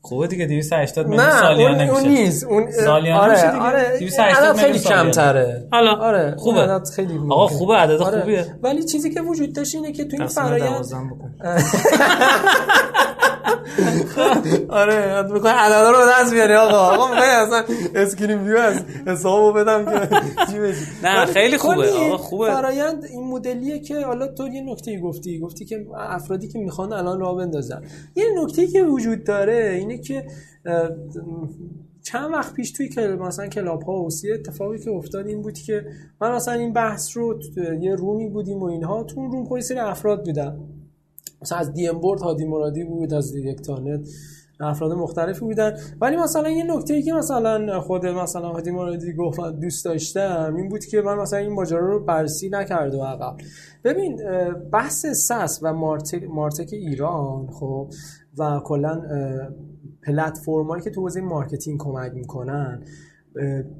خوبه 0.00 0.26
دیگه 0.26 0.46
280 0.46 1.06
میلیون 1.06 1.30
سالیانه 1.30 1.84
نه 1.84 1.92
اون 1.92 2.02
نیست. 2.08 2.44
اون 2.44 2.70
سالیانه 2.70 3.20
آره 3.20 3.32
میشه 3.32 3.50
دیگه. 3.50 3.62
آره 3.64 3.98
280 3.98 4.56
خیلی. 4.56 4.78
کمتره. 4.78 5.68
حالا 5.72 5.90
آره 5.94 6.34
خوبه. 6.38 6.60
عدد 6.60 6.88
خیلی 6.96 7.14
آقا 7.18 7.42
ممکنه. 7.42 7.58
خوبه 7.58 7.74
عدد 7.74 8.02
آره. 8.02 8.20
خوبیه. 8.20 8.46
ولی 8.62 8.84
چیزی 8.84 9.14
که 9.14 9.20
وجود 9.20 9.52
داشت 9.54 9.74
اینه 9.74 9.92
که 9.92 10.04
تو 10.04 10.16
این 10.18 10.26
فرایند 10.26 10.86
بکن. 10.90 11.34
آره 14.68 15.22
می‌خوای 15.32 15.52
عددا 15.52 15.90
رو 15.90 15.98
به 15.98 16.04
دست 16.20 16.34
بیاری 16.34 16.54
آقا 16.54 16.78
آقا 16.78 17.08
می‌خوای 17.10 17.30
اصلا 17.30 17.62
اسکرین 17.94 18.38
ویو 18.38 18.56
از 18.56 18.82
حسابو 19.06 19.52
بدم 19.52 19.84
که 19.84 20.16
چی 20.52 20.58
بشی 20.58 20.84
نه، 21.02 21.26
خیلی 21.26 21.58
خوبه. 21.58 21.90
آقا 21.90 22.16
خوبه. 22.16 22.46
فرایند 22.46 23.04
این 23.04 23.24
مدلیه 23.24 23.78
که 23.78 24.00
حالا 24.00 24.26
تو 24.26 24.48
یه 24.48 24.62
نکته 24.62 25.00
گفتی 25.00 25.38
گفتی 25.38 25.64
که 25.64 25.86
افرادی 25.96 26.48
که 26.48 26.58
می‌خوان 26.58 26.92
الان 26.92 27.20
راه 27.20 27.36
بندازن 27.36 27.82
یه 28.14 28.24
نکته 28.42 28.66
که 28.66 28.82
وجود 28.82 29.24
داره 29.24 29.76
اینه 29.78 29.98
که 29.98 30.26
چند 32.02 32.32
وقت 32.32 32.54
پیش 32.54 32.72
توی 32.72 32.88
کل 32.88 33.16
مثلا 33.16 33.46
کلاب 33.46 33.82
هاوس 33.82 34.24
یه 34.24 34.34
اتفاقی 34.34 34.78
که 34.78 34.90
افتاد 34.90 35.26
این 35.26 35.42
بود 35.42 35.58
که 35.58 35.86
من 36.20 36.32
مثلا 36.32 36.54
این 36.54 36.72
بحث 36.72 37.16
رو 37.16 37.40
یه 37.80 37.94
room 37.94 38.22
ی 38.22 38.28
بودیم 38.28 38.58
و 38.58 38.64
اینها 38.64 39.02
تو 39.02 39.20
اون 39.20 39.30
room 39.30 39.56
یه 39.56 39.62
سری 39.62 39.78
افراد 39.78 40.24
بودن 40.24 40.58
مثلا 41.46 41.58
از 41.58 41.72
دی 41.72 41.88
ام 41.88 42.00
بورد 42.00 42.20
هادی 42.20 42.44
مرادی 42.44 42.84
بود 42.84 43.14
از 43.14 43.32
دیرکتانت 43.32 44.08
افراد 44.60 44.92
مختلفی 44.92 45.40
بودن. 45.40 45.76
ولی 46.00 46.16
مثلا 46.16 46.50
یه 46.50 46.76
نکته 46.76 46.94
ای 46.94 47.02
که 47.02 47.12
مثلا 47.12 47.80
خود 47.80 48.06
مثلا 48.06 48.48
هادی 48.48 48.70
مرادی 48.70 49.12
گفت 49.12 49.40
دوست 49.60 49.84
داشتم 49.84 50.54
این 50.56 50.68
بود 50.68 50.84
که 50.84 51.02
من 51.02 51.18
مثلا 51.18 51.38
این 51.38 51.52
ماجرا 51.52 51.92
رو 51.92 52.04
بررسی 52.04 52.48
نکرده 52.48 52.98
و 52.98 53.02
عقب. 53.02 53.36
ببین 53.84 54.20
بحث 54.72 55.06
SaaS 55.06 55.60
و 55.62 55.72
martech, 55.72 56.22
martech 56.22 56.68
ایران 56.72 57.46
خب 57.46 57.90
و 58.38 58.60
کلا 58.64 59.02
پلتفرمایی 60.06 60.82
که 60.82 60.90
تو 60.90 61.00
حوزه 61.00 61.20
marketing 61.20 61.80
کمک 61.80 62.12
می‌کنن 62.14 62.82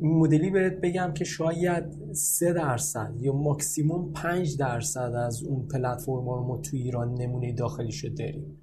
این 0.01 0.17
مدلی 0.17 0.51
بهت 0.51 0.81
بگم 0.83 1.13
که 1.15 1.25
شاید 1.25 1.85
3 2.13 2.53
درصد 2.53 3.15
یا 3.21 3.33
ماکسیموم 3.33 4.13
5 4.13 4.57
درصد 4.59 5.13
از 5.27 5.43
اون 5.43 5.69
پلتفرم 5.69 6.29
رو 6.29 6.45
ما 6.47 6.59
تو 6.59 6.77
ایران 6.77 7.15
نمونه 7.15 7.53
داخلی 7.53 7.93
شد 7.93 8.15
داریم. 8.19 8.59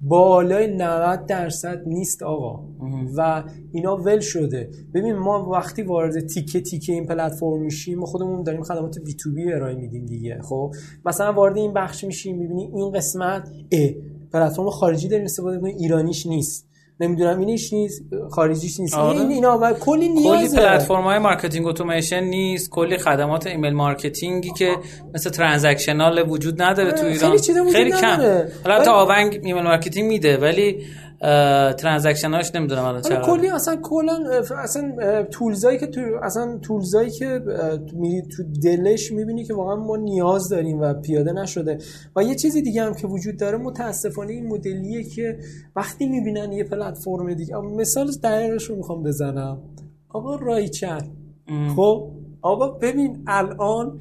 بالای 0.00 0.76
90 0.76 1.26
درصد 1.26 1.82
نیست 1.86 2.22
آقا. 2.22 2.68
و 3.16 3.44
اینا 3.72 3.96
ول 3.96 4.20
شده. 4.20 4.70
ببین 4.94 5.16
ما 5.16 5.50
وقتی 5.50 5.82
وارد 5.82 6.26
تیکه 6.26 6.60
تیکه 6.60 6.92
این 6.92 7.06
پلتفرم 7.06 7.60
میشیم 7.60 7.98
ما 7.98 8.06
خودمون 8.06 8.42
داریم 8.42 8.62
خدمات 8.62 8.98
B2B 8.98 9.52
ارائه 9.52 9.74
میدیم 9.74 10.06
دیگه. 10.06 10.38
خب 10.42 10.74
مثلا 11.04 11.32
وارد 11.32 11.56
این 11.56 11.72
بخش 11.72 12.04
میشیم 12.04 12.38
می‌بینی 12.38 12.70
این 12.74 12.92
قسمت 12.92 13.48
ا 13.72 13.88
پلتفرم 14.32 14.70
خارجی 14.70 15.08
داریم 15.08 15.24
استفاده 15.24 15.56
می‌کنیم 15.56 15.76
ایرانیش 15.76 16.26
نیست. 16.26 16.68
نمی‌دونم 17.00 17.38
اینش 17.40 17.72
نیست 17.72 18.02
خارجیش 18.30 18.80
نیست 18.80 18.94
آره. 18.94 19.20
این 19.20 19.30
اینا 19.30 19.58
و 19.58 19.72
کلی 19.72 19.80
کلی 19.80 20.08
نیازه 20.08 20.56
پلتفرم 20.56 21.02
های 21.02 21.18
marketing 21.18 21.66
اتوماسیون 21.66 22.24
نیست 22.24 22.70
کلی 22.70 22.98
خدمات 22.98 23.46
email 23.46 23.72
marketing 23.72 24.42
ی 24.42 24.50
که 24.58 24.76
مثل 25.14 25.30
transactional 25.30 26.28
وجود 26.28 26.62
نداره 26.62 26.92
تو 26.92 26.98
آره، 26.98 27.12
ایران 27.12 27.38
خیلی 27.38 27.72
خیلی 27.72 27.92
کم. 27.92 28.42
حالا 28.64 28.84
تا 28.84 28.92
آونگ 28.92 29.40
email 29.42 29.62
marketing 29.62 30.08
میده 30.08 30.36
ولی 30.36 30.86
transaction 31.78 32.42
اش 32.42 32.54
نمی‌دونم 32.54 32.84
الان 32.84 33.02
چقدر 33.02 33.22
کلی 33.22 33.48
اصلا 33.48 33.76
کلا 33.76 34.18
اصلا 34.62 35.22
tools 35.22 35.62
ایی 35.62 35.78
که 35.78 35.86
تو 35.86 36.00
اصلا 36.22 36.58
tools 36.58 36.95
ایی 36.95 37.10
که 37.10 37.40
تو 38.36 38.42
دلش 38.62 39.12
می‌بینی 39.12 39.44
که 39.44 39.54
واقعا 39.54 39.76
ما 39.76 39.96
نیاز 39.96 40.48
داریم 40.48 40.80
و 40.80 40.94
پیاده 40.94 41.32
نشده. 41.32 41.78
و 42.16 42.22
یه 42.22 42.34
چیزی 42.34 42.62
دیگه 42.62 42.82
هم 42.82 42.94
که 42.94 43.06
وجود 43.06 43.36
داره 43.36 43.58
متاسفانه 43.58 44.32
این 44.32 44.46
مدلیه 44.46 45.04
که 45.04 45.38
وقتی 45.76 46.06
می‌بینن 46.06 46.52
یه 46.52 46.64
پلتفرم 46.64 47.34
دیگه 47.34 47.56
مثال 47.56 48.10
دقیقش 48.22 48.64
رو 48.64 48.76
می‌خوام 48.76 49.02
بزنم. 49.02 49.58
آقا 50.08 50.36
رایچن. 50.36 51.00
خب؟ 51.76 52.10
آقا 52.42 52.68
ببین 52.68 53.24
الان 53.26 54.00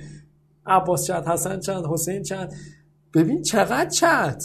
عباس 0.65 1.07
چند 1.07 1.27
حسن 1.27 1.59
چند 1.59 1.85
حسین 1.85 2.23
چند. 2.23 2.53
ببین 3.13 3.41
چقدر 3.41 3.89
چند. 3.89 4.43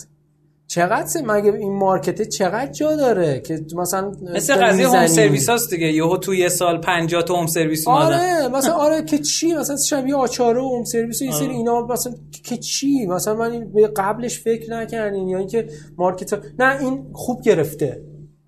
چقدر 0.70 1.20
مگه 1.24 1.54
این 1.54 1.72
مارکته 1.72 2.24
چقدر 2.24 2.72
جا 2.72 2.96
داره 2.96 3.40
که 3.40 3.60
مثلا 3.76 4.12
مثل 4.34 4.54
قضیه 4.54 4.88
هوم؟ 4.88 5.06
سرویس 5.06 5.48
هاست 5.48 5.70
دیگه. 5.70 5.86
یهو 5.86 6.16
تو 6.16 6.34
یه 6.34 6.48
سال 6.48 6.80
50 6.80 7.22
تا 7.22 7.34
home 7.34 7.46
service 7.46 7.88
اومدن. 7.88 8.04
آره 8.04 8.48
مثلا 8.48 8.74
آره 8.74 9.04
که 9.04 9.18
چی؟ 9.18 9.54
مثلا 9.54 9.76
شبیه 9.76 10.14
آچاره 10.16 10.60
و 10.60 10.68
home 10.68 10.84
service 10.84 11.22
و 11.22 11.24
این 11.24 11.32
سری 11.32 11.46
آره. 11.46 11.54
اینا 11.54 11.86
مثلا 11.86 12.12
که 12.44 12.56
چی؟ 12.56 13.06
مثلا 13.06 13.34
من 13.34 13.66
قبلش 13.96 14.40
فکر 14.40 14.72
نکردین 14.72 15.28
یا 15.28 15.38
اینکه 15.38 15.68
market 15.98 16.40
نه 16.58 16.80
این 16.80 17.06
خوب 17.12 17.42
گرفته. 17.42 18.02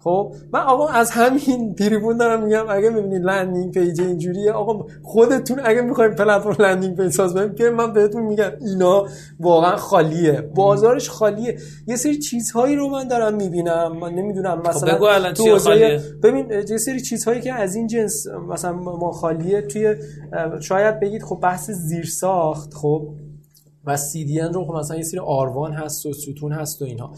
خب 0.05 0.35
من 0.53 0.61
آقا 0.61 0.89
از 0.89 1.11
همین 1.11 1.75
تریبون 1.75 2.17
دارم 2.17 2.45
میگم 2.45 2.65
اگه 2.69 2.91
ببینید 2.91 3.23
landing 3.23 3.75
page 3.75 4.01
اینجوریه 4.01 4.53
آقا 4.53 4.87
خودتون 5.03 5.61
اگه 5.65 5.83
می‌خواین 5.83 6.15
پلتفرم 6.15 6.67
landing 6.67 6.97
page 6.97 7.13
ساز 7.13 7.35
کنید 7.35 7.55
که 7.55 7.71
من 7.71 7.93
بهتون 7.93 8.23
میگم 8.23 8.51
اینا 8.61 9.07
واقعا 9.41 9.77
خالیه 9.77 10.41
بازارش 10.55 11.11
خالیه 11.11 11.59
یه 11.87 11.97
سری 11.97 12.19
چیزهایی 12.19 12.77
رو 12.77 12.89
من 12.89 13.09
دارم 13.09 13.35
می‌بینم 13.35 13.97
من 14.01 14.13
نمی‌دونم 14.15 14.63
مثلا 14.67 14.95
بگو 14.95 15.05
الان 15.05 15.35
تو 15.35 15.59
خالیه؟ 15.59 16.01
ببین 16.23 16.51
یه 16.69 16.77
سری 16.77 17.01
چیزهایی 17.01 17.41
که 17.41 17.53
از 17.53 17.75
این 17.75 17.87
جنس 17.87 18.27
مثلا 18.49 18.73
ما 18.73 19.13
خالیه 19.13 19.63
توی 19.63 19.97
شاید 20.61 21.01
بگید 21.01 21.23
خب 21.23 21.39
بحث 21.43 21.71
زیر 21.71 22.05
ساخت 22.05 22.75
خب 22.75 23.09
و 23.87 23.97
سی 23.97 24.25
دی 24.25 24.41
رو 24.41 24.65
خب 24.65 24.75
مثلا 24.75 24.97
یه 24.97 25.03
سری 25.03 25.21
آروان 25.21 25.73
هست 25.73 26.07
و 26.07 26.13
ستون 26.13 26.53
هست 26.53 26.83
و 26.83 26.85
اینها 26.85 27.13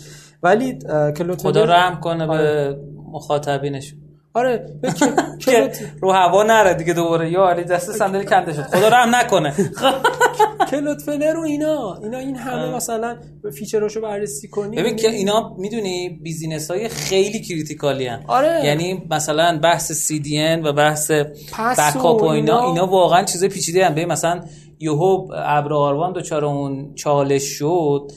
ولی 0.45 0.79
کلوت 1.17 1.43
خدا 1.43 1.65
رحم 1.65 2.01
کنه 2.01 2.27
آره. 2.27 2.43
به 2.43 2.77
مخاطبینش. 3.13 3.95
آره 4.35 4.67
که- 5.45 5.73
رو 6.01 6.13
هوا 6.13 6.43
نره 6.43 6.75
دیگه 6.75 6.93
دوباره. 6.93 7.31
یا 7.31 7.49
علی 7.49 7.65
دست 7.65 7.93
صندلی 7.93 8.25
کنده 8.25 8.53
شد. 8.53 8.63
خدا 8.63 8.89
رحم 8.89 9.15
نکنه. 9.15 9.55
کلوت 10.71 11.03
فلر 11.03 11.37
و 11.37 11.41
اینا. 11.43 11.99
اینا 12.03 12.19
این 12.19 12.37
همه 12.37 12.77
مثلا 12.77 13.17
فیچراشو 13.59 14.01
بررسی 14.01 14.49
کنی. 14.49 14.77
ببین 14.77 14.97
که 14.97 15.09
اینا 15.11 15.55
می‌دونی 15.59 16.09
بیزینس 16.23 16.71
های 16.71 16.89
خیلی 16.89 17.41
کریتیکالی 17.41 18.07
هن. 18.07 18.25
آره. 18.27 18.61
یعنی 18.65 19.03
مثلا 19.11 19.59
بحث 19.63 20.13
CDN 20.13 20.65
و 20.67 20.73
بحث 20.73 21.11
بکاپ 21.11 22.23
و 22.23 22.25
اینا 22.27 22.67
اینا- 22.69 22.87
واقعا 22.87 23.25
چیز 23.25 23.45
پیچیده 23.45 23.87
هم 23.87 23.93
ببین 23.93 24.09
مثلا 24.09 24.41
یهو 24.81 25.27
ابر 25.37 25.73
آروان 25.73 26.13
دوچار 26.13 26.45
اون 26.45 26.95
چالش 26.95 27.43
شد. 27.45 28.11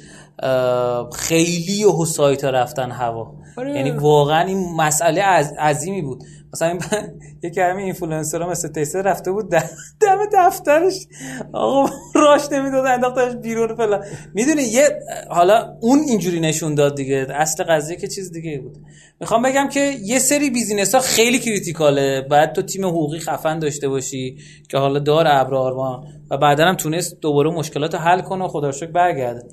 خیلی 1.15 1.73
یهو 1.73 2.05
سایت 2.05 2.43
ها 2.43 2.49
رفتن 2.49 2.91
هوا. 2.91 3.33
آره. 3.57 3.75
یعنی 3.75 3.91
واقعا 3.91 4.41
این 4.41 4.75
مسئله 4.75 5.21
عظیمی 5.59 6.01
بود. 6.01 6.23
مثلا 6.53 6.67
این 6.67 6.81
یکی 7.43 7.61
همین 7.61 7.85
اینفلوئنسرها 7.85 8.49
مثل 8.49 8.67
تیسر 8.67 9.01
رفته 9.01 9.31
بود 9.31 9.49
دم 9.49 10.17
دفترش. 10.37 11.07
آقا 11.53 11.89
راش 12.15 12.51
نمی‌داد 12.51 12.85
انداختش 12.85 13.35
بیرون 13.35 13.75
فلان. 13.75 14.03
می‌دونی 14.33 14.61
یه 14.61 14.99
حالا 15.29 15.77
اون 15.81 15.99
اینجوری 15.99 16.39
نشون 16.39 16.75
داد 16.75 16.95
دیگه. 16.95 17.27
اصل 17.29 17.63
قضیه 17.63 17.97
که 17.97 18.07
چیز 18.07 18.31
دیگه 18.31 18.59
بود. 18.59 18.77
می‌خوام 19.19 19.41
بگم 19.41 19.69
که 19.69 19.93
یه 20.03 20.19
سری 20.19 20.49
business 20.49 20.95
ها 20.95 21.01
خیلی 21.01 21.39
critical 21.39 22.05
ه. 22.05 22.21
بعد 22.21 22.53
تو 22.53 22.61
تیم 22.61 22.85
حقوقی 22.85 23.19
خفن 23.19 23.59
داشته 23.59 23.89
باشی 23.89 24.37
که 24.69 24.77
حالا 24.77 24.99
ابر 24.99 25.25
آروان 25.27 26.37
بعدا 26.37 26.65
هم 26.65 26.75
تونست 26.75 27.21
دوباره 27.21 27.49
مشکلات 27.51 27.93
رو 27.93 27.99
حل 27.99 28.21
کنه 28.21 28.45
و 28.45 28.47
خدا 28.47 28.71
برگرده. 28.93 29.43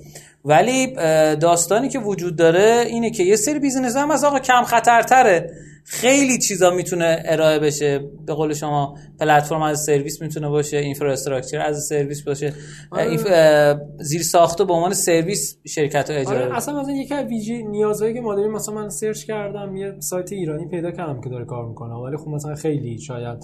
ولی 0.45 0.93
داستانی 1.35 1.89
که 1.89 1.99
وجود 1.99 2.35
داره 2.35 2.83
اینه 2.87 3.11
که 3.11 3.23
یه 3.23 3.35
سری 3.35 3.59
business 3.59 3.95
هم 3.97 4.11
از 4.11 4.23
آقا 4.23 4.39
کم 4.39 4.63
خطرتره. 4.63 5.51
خیلی 5.87 6.37
چیزا 6.37 6.71
می‌تونه 6.71 7.23
ارائه 7.25 7.59
بشه. 7.59 7.99
به 8.25 8.33
قول 8.33 8.53
شما 8.53 8.97
platform 9.19 9.61
as 9.61 9.83
service 9.85 10.21
می‌تونه 10.21 10.49
باشه 10.49 10.77
infrastructure 10.77 11.59
as 11.59 11.85
service 11.89 12.23
باشه. 12.23 12.53
آره. 12.91 13.79
زیر 13.99 14.21
ساخته 14.21 14.63
به 14.63 14.73
عنوان 14.73 14.93
سرویس 14.93 15.57
شرکت 15.67 16.09
ها 16.09 16.15
اجاره 16.15 16.45
آره 16.45 16.57
اصلا 16.57 16.81
مثلا 16.81 16.93
یکی 16.93 17.13
از 17.13 17.25
ویژه 17.25 17.61
نیازهایی 17.61 18.13
که 18.13 18.21
ما 18.21 18.35
داریم 18.35 18.51
مثلا 18.51 18.75
من 18.75 18.89
search 18.89 19.23
کردم 19.23 19.75
یه 19.75 19.93
سایت 19.99 20.31
ایرانی 20.31 20.67
پیدا 20.67 20.91
کردم 20.91 21.21
که 21.21 21.29
داره 21.29 21.45
کار 21.45 21.65
می‌کنه. 21.67 21.93
ولی 21.93 22.17
خب 22.17 22.27
مثلا 22.27 22.55
خیلی 22.55 22.99
شاید 22.99 23.37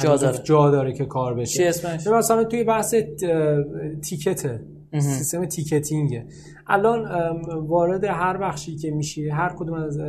جا 0.00 0.16
داره. 0.16 0.38
جا 0.44 0.70
داره 0.70 0.92
که 0.92 1.04
کار 1.04 1.34
بشه. 1.34 1.56
چی 1.58 1.64
اسمش؟ 1.64 2.06
مثلا 2.06 2.44
توی 2.44 2.64
بحث 2.64 2.94
ticket 4.08 4.53
ه 4.53 4.60
سیستم 5.00 5.44
ticketing 5.44 6.11
ه. 6.11 6.26
الان 6.66 7.06
وارد 7.66 8.04
هر 8.04 8.36
بخشی 8.36 8.76
که 8.76 8.90
میشی 8.90 9.28
هر 9.28 9.54
کدوم 9.58 9.74
از 9.74 10.00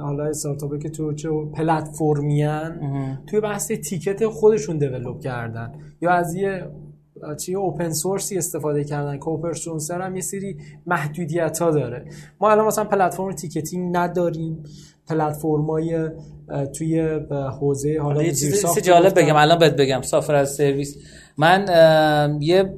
حالا 0.00 0.24
استارتاپی 0.24 0.78
که 0.78 0.88
تو 0.88 1.12
چه 1.12 1.28
پلتفرمیان 1.54 2.80
توی 3.26 3.40
بحث 3.40 3.72
ticket 3.72 4.26
خودشون 4.26 4.78
develop 4.78 5.20
کردن. 5.20 5.72
یا 6.00 6.10
از 6.10 6.34
یه 6.34 6.70
چی 7.40 7.54
open 7.54 7.90
source 7.90 8.31
ی 8.31 8.38
استفاده 8.38 8.84
کردن 8.84 9.18
که 9.18 9.28
open 9.28 9.52
source 9.52 9.90
هم 9.90 10.16
یه 10.16 10.22
سری 10.22 10.56
محدودیت 10.86 11.58
ها 11.58 11.70
داره. 11.70 12.04
ما 12.40 12.50
الان 12.50 12.66
مثلا 12.66 12.84
پلتفرم 12.84 13.32
ticketing 13.32 13.96
نداریم. 13.96 14.62
پلتفرمای 15.08 16.08
توی 16.78 17.18
حوزه 17.60 17.98
حالا 18.02 18.22
یه 18.22 18.32
چیز 18.32 18.78
جالب 18.82 19.18
بگم 19.18 19.36
الان 19.36 19.58
بهت 19.58 19.76
بگم 19.76 20.02
سافر 20.02 20.34
از 20.34 20.54
سرویس. 20.54 20.96
من 21.36 22.38
یه 22.40 22.74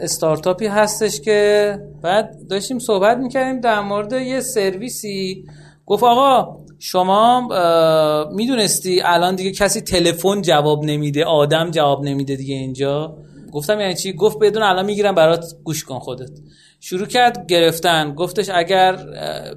استارتاپی 0.00 0.66
هستش 0.66 1.20
که 1.20 1.78
بعد 2.02 2.48
داشتیم 2.50 2.78
صحبت 2.78 3.18
می‌کردیم 3.18 3.60
در 3.60 3.80
مورد 3.80 4.12
یه 4.12 4.40
سرویسی. 4.40 5.44
گفت 5.86 6.04
آقا 6.04 6.56
شما 6.78 7.48
می‌دونستی 8.34 9.00
الان 9.04 9.34
دیگه 9.34 9.52
کسی 9.52 9.80
تلفن 9.80 10.42
جواب 10.42 10.84
نمیده 10.84 11.24
آدم 11.24 11.70
جواب 11.70 12.04
نمیده 12.04 12.36
دیگه 12.36 12.54
اینجا؟ 12.54 13.16
گفتم 13.52 13.80
یعنی 13.80 13.94
چی؟ 13.94 14.12
گفت 14.12 14.38
بدون 14.38 14.62
الان 14.62 14.84
می‌گیرم 14.84 15.14
برات 15.14 15.44
گوش 15.64 15.84
کن 15.84 15.98
خودت. 15.98 16.30
شروع 16.80 17.06
کرد 17.06 17.46
گرفتن. 17.46 18.14
گفتش 18.14 18.50
اگر 18.54 18.98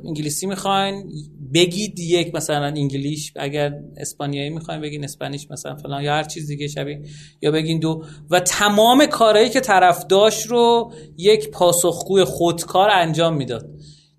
انگلیسی 0.06 0.48
می‌خواین 0.48 1.12
بگید 1.54 2.00
یک 2.00 2.36
مثلا 2.36 2.66
انگلیش 2.66 3.34
اگر 3.36 3.74
اسپانیایی 3.98 4.50
می‌خواین 4.50 4.82
بگین 4.82 5.04
اسپانیش 5.04 5.52
مثلا 5.52 5.76
فلان 5.76 6.04
یا 6.04 6.14
هر 6.14 6.24
چیز 6.24 6.48
دیگه 6.48 6.68
شبیه 6.68 7.02
یا 7.42 7.52
بگین 7.52 7.80
دو. 7.80 8.04
و 8.30 8.40
تمام 8.40 9.06
کارهایی 9.06 9.50
که 9.50 9.60
طرف 9.60 10.08
داشت 10.08 10.48
رو 10.48 10.94
یک 11.18 11.50
پاسخگوی 11.50 12.24
خودکار 12.24 12.90
انجام 12.90 13.38
می‌داد. 13.38 13.70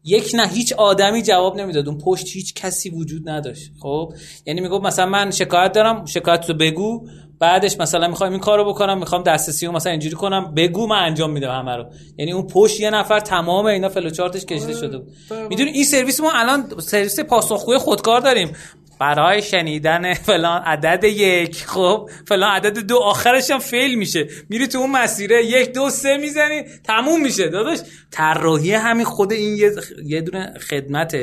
یک 0.05 0.31
نه 0.35 0.49
هیچ 0.49 0.73
آدمی 0.73 1.23
جواب 1.23 1.61
نمی‌داد. 1.61 1.89
اون 1.89 1.99
پشت 1.99 2.27
هیچ 2.33 2.55
کسی 2.55 2.91
وجود 2.91 3.29
نداشت. 3.29 3.71
خب؟ 3.81 4.13
یعنی 4.47 4.61
می‌گفت 4.61 4.85
مثلا 4.85 5.07
من 5.07 5.31
شکایت 5.31 5.73
دارم 5.73 6.05
شکایت 6.05 6.51
رو 6.51 6.57
بگو. 6.57 7.09
بعدش 7.43 7.81
مثلا 7.81 8.09
می‌خوام 8.09 8.31
این 8.31 8.41
کارو 8.41 8.65
بکنم 8.65 8.99
می‌خوام 8.99 9.23
دسترسی 9.23 9.67
رو 9.67 9.73
مثلا 9.73 9.91
اینجوری 9.91 10.15
کنم 10.15 10.55
بگو 10.55 10.87
من 10.87 10.97
انجام 10.97 11.31
میدم 11.31 11.51
همه 11.51 11.77
رو. 11.77 11.85
یعنی 12.19 12.33
اون 12.33 12.47
پشت 12.47 12.81
یه 12.81 12.91
نفر 12.91 13.21
تمام 13.21 13.67
اینا 13.67 13.89
فلوچارتش 13.89 14.45
کشیده 14.45 14.73
شده 14.73 14.99
بود. 14.99 15.13
می‌دونی 15.51 15.71
این 15.71 15.85
سرویس 15.85 16.21
ما 16.21 16.33
الان 16.33 16.75
سرویس 16.79 17.21
پاسخگوی 17.21 17.79
خودکار 17.79 18.21
داریم. 18.21 18.53
برای 19.01 19.43
شنیدن 19.43 20.15
فلان 20.15 20.63
عدد 20.63 21.05
یک 21.05 21.65
خب 21.65 22.11
فلان 22.29 22.51
عدد 22.51 22.79
دو 22.79 22.97
آخرش 22.97 23.51
هم 23.51 23.59
فیل 23.59 23.95
میشه. 23.95 24.29
میری 24.49 24.67
تو 24.69 24.79
اون 24.79 24.91
مسیره 24.91 25.47
یک 25.47 25.73
دو 25.73 25.91
سه 25.91 26.17
می‌زنی 26.17 26.63
تموم 26.85 27.23
میشه. 27.23 27.49
داداش 27.49 27.79
طراحی 28.11 28.73
همین 28.73 29.05
خود 29.05 29.33
این 29.33 29.57
یه, 29.57 29.73
یه 30.05 30.21
دونه 30.21 30.55
خدمت 30.71 31.17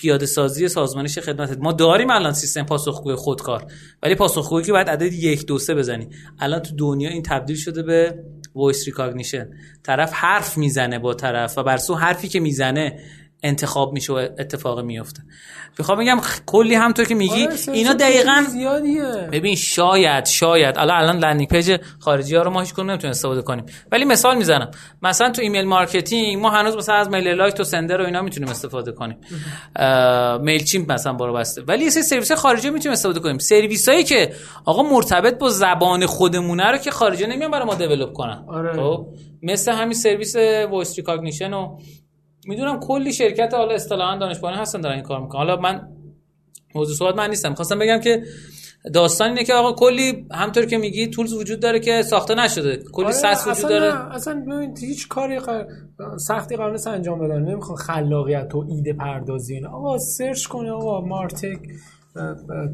پیاده 0.00 0.26
سازی 0.26 0.68
سازمانش 0.68 1.18
خدمت 1.18 1.58
ما 1.58 1.72
داریم 1.72 2.10
الان 2.10 2.32
سیستم 2.32 2.62
پاسخگوی 2.62 3.14
خودکار 3.14 3.72
ولی 4.02 4.14
پاسخگویی 4.14 4.66
که 4.66 4.72
باید 4.72 4.88
عدد 4.90 5.12
یک 5.12 5.46
دو 5.46 5.58
سه 5.58 5.74
بزنی. 5.74 6.08
الان 6.38 6.60
تو 6.60 6.76
دنیا 6.76 7.10
این 7.10 7.22
تبدیل 7.22 7.56
شده 7.56 7.82
به 7.82 8.24
voice 8.54 8.86
recognition 8.86 9.48
طرف 9.82 10.12
حرف 10.12 10.58
می‌زنه 10.58 10.98
با 10.98 11.14
طرف 11.14 11.58
و 11.58 11.62
بر 11.62 11.78
حرفی 11.98 12.28
که 12.28 12.40
می‌زنه 12.40 12.98
انتخاب 13.42 13.92
میشه 13.92 14.12
و 14.12 14.16
اتفاق 14.16 14.80
میفته. 14.80 15.22
می‌خوام 15.78 15.98
بگم 15.98 16.20
کلی 16.46 16.74
همونطور 16.74 17.04
که 17.04 17.14
میگی 17.14 17.46
آره، 17.46 17.56
اینا 17.72 17.92
دقیقا 17.92 18.44
ببین 19.32 19.56
شاید 19.56 20.26
شاید. 20.26 20.78
الان 20.78 20.96
الان 20.96 21.18
landing 21.18 21.48
page 21.48 21.76
خارجی 21.98 22.36
ها 22.36 22.42
رو 22.42 22.50
ما 22.50 22.60
هیچ 22.60 22.74
کنیم 22.74 22.90
نمی‌تونیم 22.90 23.10
استفاده 23.10 23.42
کنیم. 23.42 23.64
ولی 23.92 24.04
مثال 24.04 24.36
می‌زنم. 24.36 24.70
مثلا 25.02 25.30
تو 25.30 25.42
email 25.42 25.64
marketing 25.64 26.42
ما 26.42 26.50
هنوز 26.50 26.76
مثلا 26.76 26.94
از 26.94 27.08
MailerLite 27.08 27.60
و 27.60 27.64
Sender 27.64 28.00
و 28.00 28.04
اینا 28.04 28.22
می‌تونیم 28.22 28.48
استفاده 28.48 28.92
کنیم. 28.92 29.18
Mailchimp 30.40 30.92
مثلا 30.92 31.12
برو 31.12 31.32
بسته. 31.32 31.62
ولی 31.62 31.84
یه 31.84 31.90
سری 31.90 32.02
سرویس 32.02 32.32
خارجی 32.32 32.70
می‌تونیم 32.70 32.92
استفاده 32.92 33.20
کنیم. 33.20 33.38
سرویس 33.38 33.88
هایی 33.88 34.04
که 34.04 34.32
آقا 34.64 34.82
مرتبط 34.82 35.38
با 35.38 35.48
زبان 35.48 36.06
خودمونه 36.06 36.70
رو 36.70 36.78
که 36.78 36.90
خارجی 36.90 37.26
نمیان 37.26 37.50
برای 37.50 37.66
ما 37.66 37.74
develop 37.74 38.12
کنن. 38.12 38.44
آره. 38.48 38.72
خب؟ 38.72 39.06
مثل 39.42 39.72
همین 39.72 39.94
سرویس 39.94 40.36
voice 40.70 40.98
recognition 40.98 41.52
و 41.52 41.78
می‌دونم 42.46 42.80
کلی 42.80 43.12
شرکت 43.12 43.54
حالا 43.54 43.74
اصطلاحا 43.74 44.18
دانشگاهی 44.18 44.56
هستن 44.56 44.80
دارن 44.80 44.94
این 44.94 45.02
کار 45.04 45.20
می‌کنن. 45.20 45.38
حالا 45.38 45.56
من 45.56 45.88
موضوع 46.74 46.96
صحبت 46.96 47.14
من 47.14 47.30
نیستم. 47.30 47.54
خواستم 47.54 47.78
بگم 47.78 48.00
که 48.00 48.22
داستان 48.94 49.28
اینه 49.28 49.44
که 49.44 49.54
آقا 49.54 49.72
کلی 49.72 50.26
همونطور 50.32 50.66
که 50.66 50.78
میگی 50.78 51.06
tools 51.06 51.32
وجود 51.32 51.60
داره 51.60 51.80
که 51.80 52.02
ساخته 52.02 52.34
نشده. 52.34 52.76
کلی 52.92 53.04
آره 53.04 53.14
SaaS 53.14 53.46
وجود 53.46 53.70
داره. 53.70 54.14
اصلا 54.14 54.72
هیچ 54.80 55.08
کاری 55.08 55.38
سختی 56.16 56.56
قرار 56.56 56.72
نیست 56.72 56.86
انجام 56.86 57.18
بدن. 57.18 57.42
نمی‌خوان 57.42 57.76
خلاقیت 57.76 58.54
و 58.54 58.66
ایده 58.68 58.92
پردازی 58.92 59.64
آقا 59.64 59.98
search 59.98 60.46
کنه 60.46 60.70
آقا 60.70 61.00
martech 61.00 61.58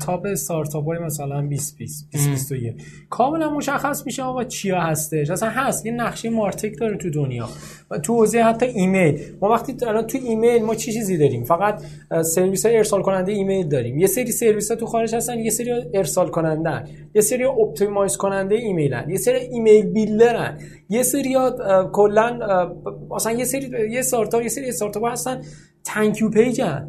top 0.01 0.27
استارتاپ 0.27 0.85
های 0.85 0.99
مثلا 0.99 1.43
20 1.43 1.79
20 1.79 2.11
21 2.13 2.75
کاملا 3.11 3.51
مشخص 3.51 4.07
میشه 4.07 4.23
آقا 4.23 4.45
چیا 4.45 4.81
هستش. 4.81 5.31
اصلا 5.31 5.49
هست 5.51 5.87
یه 5.87 5.93
نقشه 5.93 6.31
martech 6.31 6.79
داره 6.81 6.97
تو 6.97 7.11
دنیا. 7.11 7.49
و 7.91 7.99
تو 7.99 8.15
حوزه 8.15 8.43
حتی 8.43 8.67
ایمیل. 8.67 9.21
ما 9.41 9.51
وقتی 9.51 9.87
الان 9.87 10.07
تو 10.07 10.19
ایمیل 10.19 10.63
ما 10.63 10.75
چی 10.75 10.93
چیزی 10.93 11.19
داریم؟ 11.19 11.45
فقط 11.45 11.83
سرویس 12.23 12.67
های 12.67 12.77
ارسال 12.77 13.03
کننده 13.03 13.33
ایمیل 13.33 13.69
داریم. 13.69 13.99
یه 13.99 14.07
سری 14.07 14.33
سرویس 14.33 14.71
ها 14.71 14.77
تو 14.77 14.87
خارج 14.87 15.15
هستن 15.15 15.39
یه 15.39 15.51
سری 15.51 15.71
استارل 15.95 16.31
کننده 16.31 16.85
یه 17.15 17.21
سری 17.21 17.45
optimize 17.45 18.17
کننده 18.17 18.55
ایمیل 18.55 18.95
هن. 18.95 19.11
یه 19.11 19.17
سری 19.17 19.37
email 19.37 19.87
builder 19.87 20.50
ن 20.50 20.59
یه 20.89 21.03
سری 21.03 21.37
کلا 21.93 22.39
مثلا 23.11 23.33
یه 23.33 23.45
سری 23.45 23.91
یه 23.91 23.99
استارتاپ 23.99 24.43
یه 24.43 24.49
سری 24.49 24.69
استارتاپ 24.69 25.05
هستن. 25.05 25.41
thank 25.85 26.31
you 26.31 26.44
page 26.44 26.61
هن. 26.61 26.89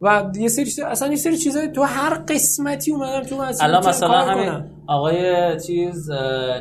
و 0.00 0.30
یه 0.38 0.48
سری 0.48 0.70
اصلا 0.86 1.08
یه 1.08 1.16
سری 1.16 1.36
چیزای 1.36 1.68
تو 1.68 1.82
هر 1.82 2.14
قسمتی 2.28 2.92
اومدم 2.92 3.22
تو 3.22 3.44
الان 3.60 3.88
مثلا 3.88 4.08
همین 4.08 4.64
آقای 4.86 5.60
چیز 5.66 6.10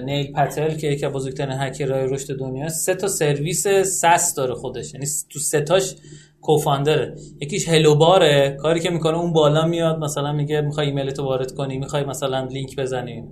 نیل 0.05 0.31
پتل 0.31 0.75
که 0.75 0.87
یکی 0.87 1.05
از 1.05 1.11
بزرگترین 1.11 1.57
هکرهای 1.59 2.07
رشد 2.07 2.39
دنیا 2.39 2.69
سه 2.69 2.95
تا 2.95 3.07
سرویس 3.07 3.67
SaaS 3.67 4.33
داره 4.37 4.53
خودش. 4.53 4.93
یعنی 4.93 5.05
تو 5.29 5.39
سه 5.39 5.61
تاش 5.61 5.95
co-founder 6.41 7.03
ه. 7.03 7.15
یکیش 7.41 7.69
Hello 7.69 7.95
Bar 7.95 8.42
ه 8.42 8.57
کاری 8.61 8.79
که 8.79 8.89
می‌کنه 8.89 9.17
اون 9.17 9.33
بالا 9.33 9.65
میاد 9.65 9.99
مثلا 9.99 10.33
میگه 10.33 10.61
می‌خوای 10.61 10.87
ایمیل 10.87 11.11
تو 11.11 11.23
وارد 11.23 11.51
کنی 11.51 11.77
می‌خوای 11.77 12.03
مثلا 12.05 12.47
لینک 12.47 12.75
بزنی. 12.75 13.23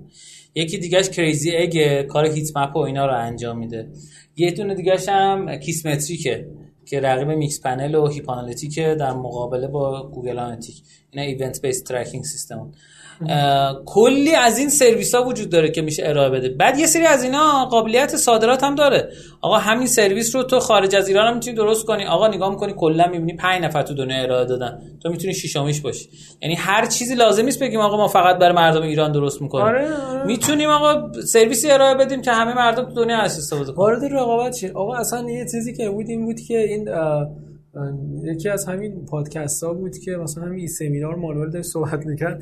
یکی 0.55 0.77
دیگهش 0.77 1.09
Crazy 1.09 1.55
Egg 1.55 2.01
کار 2.01 2.25
heat 2.25 2.57
map 2.57 2.75
و 2.75 2.79
اینا 2.79 3.05
رو 3.05 3.17
انجام 3.17 3.57
میده. 3.57 3.89
یه 4.35 4.51
دونه 4.51 4.75
دیگهش 4.75 5.09
هم 5.09 5.55
Kissmetrics 5.55 6.33
ه. 6.33 6.47
که 6.85 7.01
رقیب 7.01 7.27
Mixpanel 7.27 7.95
و 7.95 8.07
Heap 8.07 8.29
در 8.95 9.13
مقابله 9.13 9.67
با 9.67 10.09
Google 10.09 10.39
Analytics 10.39 10.81
اینا 11.11 11.25
event 11.25 11.61
based 11.61 11.83
tracking 11.83 12.23
سیستم 12.23 12.71
کلی 13.85 14.35
از 14.35 14.59
این 14.59 14.69
سرویس 14.69 15.15
ها 15.15 15.23
وجود 15.23 15.49
داره 15.49 15.71
که 15.71 15.81
میشه 15.81 16.03
ارائه 16.05 16.29
بده. 16.29 16.49
بعد 16.49 16.79
یه 16.79 16.85
سری 16.85 17.05
از 17.05 17.23
اینا 17.23 17.65
قابلیت 17.65 18.15
صادرات 18.15 18.63
هم 18.63 18.75
داره. 18.75 19.09
آقا 19.41 19.57
همین 19.57 19.87
سرویس 19.87 20.35
رو 20.35 20.43
تو 20.43 20.59
خارج 20.59 20.95
از 20.95 21.07
ایران 21.07 21.27
هم 21.27 21.33
می‌تونی 21.33 21.55
درست 21.55 21.85
کنی. 21.85 22.05
آقا 22.05 22.27
نگاه 22.27 22.49
می‌کنی 22.49 22.73
کلا 22.77 23.07
می‌بینی 23.07 23.33
5 23.33 23.63
نفر 23.63 23.81
تو 23.81 23.93
دنیا 23.93 24.23
ارائه 24.23 24.45
دادن. 24.45 24.79
تو 25.03 25.09
می‌تونی 25.09 25.33
شیشمیش 25.33 25.81
باشی. 25.81 26.09
یعنی 26.41 26.55
هر 26.55 26.85
چیزی 26.85 27.15
لازم 27.15 27.45
نیست 27.45 27.59
بگیم 27.59 27.79
آقا 27.79 27.97
ما 27.97 28.07
فقط 28.07 28.37
برای 28.37 28.55
مردم 28.55 28.81
ایران 28.81 29.11
درست 29.11 29.41
می‌کنیم. 29.41 29.65
آره, 29.65 29.87
آره. 30.11 30.25
می‌تونیم 30.25 30.69
آقا 30.69 31.11
سرویسی 31.21 31.71
ارائه 31.71 31.95
بدیم 31.95 32.21
که 32.21 32.31
همه 32.31 32.55
مردم 32.55 32.85
تو 32.85 32.93
دنیا 32.93 33.17
ازش 33.17 33.37
استفاده 33.37 33.65
کنن. 33.65 33.75
وارد 33.75 34.03
رقابت 34.13 34.63
آقا 34.75 34.95
اصلا 34.95 35.29
یه 35.29 35.45
چیزی 35.51 35.73
که 35.73 35.89
بود 35.89 36.09
این 36.09 36.25
بود 36.25 36.39
که 36.39 36.59
این 36.59 36.89
یکی 38.23 38.49
از 38.49 38.65
همین 38.65 39.05
پادکست 39.05 39.63
ها 39.63 39.73
بود 39.73 39.97
که 39.97 40.11
مثلا 40.11 40.43
همین 40.43 40.67
سمینار 40.67 41.15
مانوال 41.15 41.49
داشت 41.49 41.69
صحبت 41.69 42.05
می‌کرد. 42.05 42.41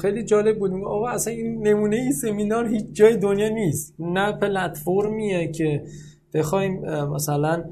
خیلی 0.00 0.22
جالب 0.22 0.58
بود. 0.58 0.72
آقا 0.84 1.08
اصلا 1.08 1.32
این 1.32 1.68
نمونه 1.68 1.96
ای 1.96 2.12
سمینار 2.12 2.68
هیچ 2.68 2.86
جای 2.92 3.16
دنیا 3.16 3.48
نیست. 3.48 3.94
نه 3.98 4.32
پلتفرمیه 4.32 5.48
که 5.48 5.82
بخوایم 6.34 6.80
مثلا 7.14 7.64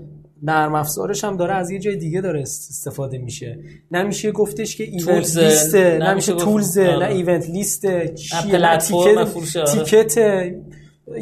نرم 0.43 0.75
افزارش 0.75 1.25
هم 1.25 1.37
داره 1.37 1.55
از 1.55 1.71
یه 1.71 1.79
جای 1.79 1.97
دیگه 1.97 2.21
داره 2.21 2.41
استفاده 2.41 3.19
میشه. 3.19 3.59
نمیشه 3.91 4.33
گفتش 4.33 4.77
که 4.77 4.85
ایونت 4.85 5.37
لیسته 5.37 5.99
نمیشه 5.99 6.35
تولز 6.35 6.79
نه 6.79 7.07
ایونت 7.09 7.51
لیسته 7.51 8.15
تیکت 9.67 10.19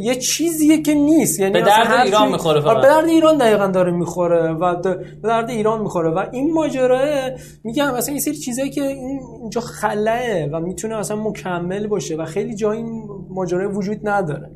یه 0.01 0.15
چیزیه 0.15 0.83
که 0.83 0.95
نیست. 0.95 1.41
یعنی 1.41 1.53
به 1.53 1.61
درد 1.61 2.07
ایران 2.07 2.33
می‌خوره 2.33 2.61
فقط. 2.61 2.77
به 2.77 2.83
درد 2.83 3.09
ایران 3.09 3.39
دقیقا 3.39 3.67
داره 3.67 3.93
می‌خوره 3.93 4.53
و 4.53 4.83
به 4.83 4.99
درد 5.23 5.51
ایران 5.51 5.81
می‌خوره 5.81 6.11
و 6.11 6.25
این 6.33 6.53
ماجرا 6.53 7.31
میگم 7.65 7.95
اصلا 7.95 8.15
یه 8.15 8.21
سری 8.21 8.37
چیزایی 8.37 8.71
که 8.71 8.83
اینجا 8.83 9.61
خلاه 9.61 10.45
و 10.53 10.61
می‌تونه 10.61 10.97
اصلا 10.97 11.17
مکمل 11.17 11.87
باشه 11.87 12.17
و 12.17 12.25
خیلی 12.25 12.55
جا 12.55 12.73
این 12.73 13.09
ماجرا 13.31 13.71
وجود 13.71 14.09
نداره. 14.09 14.51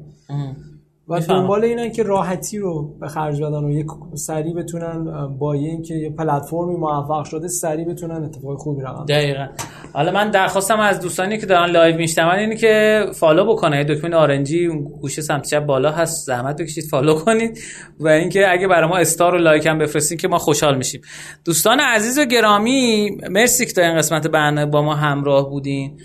و 1.11 1.21
دنبال 1.21 1.65
اینن 1.65 1.93
که 1.93 2.03
راحتی 2.03 2.59
رو 2.59 2.95
به 3.01 3.09
خرج 3.09 3.43
بدن 3.43 3.65
و 3.65 3.71
یک 3.71 3.87
سریع 4.15 4.55
بتونن 4.55 5.29
با 5.39 5.53
اینکه 5.53 5.95
یه 5.95 6.11
پلتفرمی 6.11 6.77
موفق 6.77 7.25
شده 7.25 7.49
سریع 7.49 7.89
بتونن 7.89 8.25
اتفاق 8.25 8.59
خوبی 8.59 8.83
رقم 8.83 9.05
دقیقا. 9.05 9.47
حالا 9.93 10.13
من 10.13 10.31
درخواستم 10.31 10.81
از 10.81 11.01
دوستانی 11.01 11.39
که 11.39 11.47
دارن 11.47 11.71
live 11.71 11.97
میشنون 11.97 12.39
اینه 12.39 12.57
که 12.57 13.05
follow 13.15 13.53
بکنه. 13.53 13.85
دکمه 13.85 14.11
نارنجی 14.11 14.67
اون 14.67 14.85
گوشه 15.01 15.23
سمت 15.23 15.47
چپ 15.47 15.67
بالا 15.67 15.91
هست. 15.91 16.27
زحمت 16.27 16.61
بکشید 16.63 16.85
follow 16.91 17.15
کنید. 17.15 17.59
و 18.01 18.09
اینکه 18.09 18.53
اگه 18.53 18.69
برای 18.69 18.89
ما 18.89 18.97
star 18.97 19.35
و 19.35 19.39
like 19.39 19.67
هم 19.67 19.79
بفرستین 19.79 20.19
که 20.19 20.29
ما 20.29 20.39
خوشحال 20.39 20.77
میشیم. 20.77 21.01
دوستان 21.45 21.81
عزیز 21.81 22.19
و 22.19 22.25
گرامی 22.25 23.11
مرسی 23.31 23.67
که 23.67 23.73
تا 23.73 23.83
این 23.83 23.97
قسمت 23.97 24.27
برنامه 24.27 24.71
با 24.71 24.83
ما 24.83 24.95
همراه 24.95 25.51
بودین. 25.51 26.01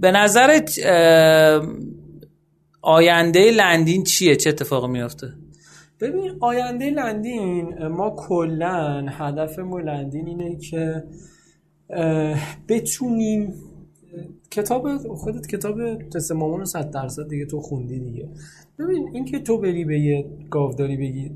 به 0.00 0.10
نظرت 0.10 0.78
آینده 2.84 3.50
لندین 3.50 4.04
چیه؟ 4.04 4.36
چه 4.36 4.50
اتفاقی 4.50 4.88
میافته؟ 4.88 5.28
ببین 6.00 6.30
آینده 6.40 6.90
لندین 6.90 7.86
ما 7.86 8.14
کلا 8.18 9.06
هدفمون 9.08 9.82
لندین 9.82 10.26
اینه 10.26 10.56
که 10.56 11.04
بتونیم 12.68 13.54
کتاب 14.50 14.96
خودت 15.14 15.46
کتاب 15.46 16.02
تست 16.08 16.32
مامان 16.32 16.64
100 16.64 16.90
درصد 16.90 17.28
دیگه 17.28 17.46
تو 17.46 17.60
خوندی 17.60 18.00
دیگه. 18.00 18.28
ببین 18.78 19.10
اینکه 19.12 19.38
تو 19.38 19.58
بری 19.58 19.84
به 19.84 20.00
یه 20.00 20.26
گاوداری 20.50 20.96
بگی 20.96 21.30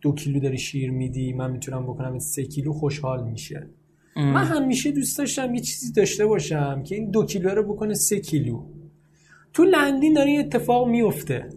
دو 0.00 0.12
کیلو 0.14 0.40
داری 0.40 0.58
شیر 0.58 0.90
میدی 0.90 1.32
من 1.32 1.50
می‌تونم 1.50 1.82
بکنم 1.82 2.18
سه 2.18 2.44
کیلو 2.44 2.72
خوشحال 2.72 3.24
میشه. 3.30 3.66
ام. 4.16 4.32
من 4.32 4.44
همیشه 4.44 4.90
دوست 4.90 5.18
داشتم 5.18 5.54
یه 5.54 5.60
چیزی 5.60 5.92
داشته 5.92 6.26
باشم 6.26 6.82
که 6.82 6.94
این 6.94 7.10
دو 7.10 7.24
کیلو 7.24 7.48
رو 7.48 7.62
بکنه 7.74 7.94
سه 7.94 8.20
کیلو. 8.20 8.62
تو 9.54 9.64
لندین 9.64 10.12
داره 10.12 10.30
این 10.30 10.40
اتفاق 10.40 10.88
میفته. 10.88 11.48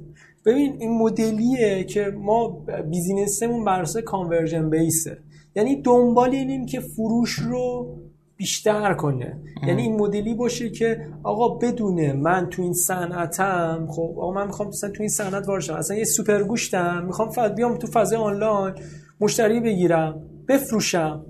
ببین 0.45 0.77
این 0.79 0.97
مدلیه 0.97 1.83
که 1.83 2.05
ما 2.17 2.65
business 2.89 3.45
مون 3.45 3.65
بر 3.65 3.81
اساس 3.81 4.03
conversion 4.03 4.69
base 4.69 5.01
ه. 5.01 5.17
یعنی 5.55 5.81
دنبال 5.81 6.29
اینیم 6.29 6.65
که 6.65 6.79
فروش 6.79 7.31
رو 7.33 7.95
بیشتر 8.37 8.93
کنه. 8.93 9.41
یعنی 9.67 9.81
این 9.81 9.95
مدلی 9.95 10.33
باشه 10.33 10.69
که 10.69 11.07
آقا 11.23 11.49
بدونه 11.49 12.13
من 12.13 12.47
تو 12.49 12.61
این 12.61 12.73
صنعتم 12.73 13.87
خب 13.91 14.15
آقا 14.17 14.33
من 14.33 14.47
می‌خوام 14.47 14.67
مثلا 14.69 14.89
تو 14.89 15.03
این 15.03 15.09
صنعت 15.09 15.47
وارد 15.47 15.71
اصلا 15.71 15.97
یه 15.97 16.03
سوپر 16.03 16.43
گوشتم 16.43 17.03
می‌خوام 17.05 17.29
بیام 17.55 17.77
تو 17.77 17.87
فضای 17.87 18.19
آنلاین 18.19 18.73
مشتری 19.21 19.59
بگیرم 19.59 20.21
بفروشم. 20.47 21.25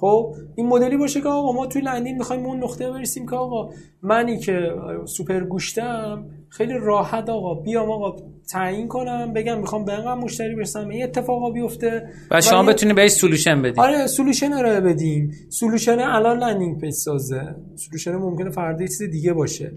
خب 0.00 0.34
این 0.54 0.66
مدلی 0.66 0.96
باشه 0.96 1.20
که 1.20 1.28
آقا 1.28 1.52
ما 1.52 1.66
توی 1.66 1.82
لندین 1.82 2.18
می‌خوایم 2.18 2.46
اون 2.46 2.62
نقطه 2.62 2.90
برسیم 2.90 3.26
که 3.26 3.36
آقا 3.36 3.70
منی 4.02 4.38
که 4.38 4.72
سوپر 5.04 5.40
گوشتم 5.40 6.24
خیلی 6.48 6.72
راحت 6.82 7.28
آقا 7.28 7.54
بیام 7.54 7.90
آقا 7.90 8.16
تعیین 8.50 8.88
کنم 8.88 9.32
بگم 9.32 9.60
می‌خوام 9.60 9.84
به 9.84 9.92
اینقدر 9.92 10.14
مشتری 10.14 10.54
برسم 10.54 10.88
این 10.88 11.04
اتفاقا 11.04 11.50
بیفته. 11.50 12.08
و 12.30 12.40
شما 12.40 12.62
بتونی 12.62 12.92
بهش 12.92 13.10
solution 13.10 13.62
بدیم 13.62 13.82
آره 13.82 14.06
solution 14.06 14.52
ارائه 14.52 14.80
بدیم. 14.80 15.30
solution 15.48 15.98
الان 15.98 16.38
landing 16.38 16.80
page 16.80 16.90
سازه. 16.90 17.54
solution 17.76 18.16
ممکنه 18.16 18.50
فردا 18.50 18.86
چیز 18.86 19.02
دیگه 19.02 19.32
باشه. 19.32 19.72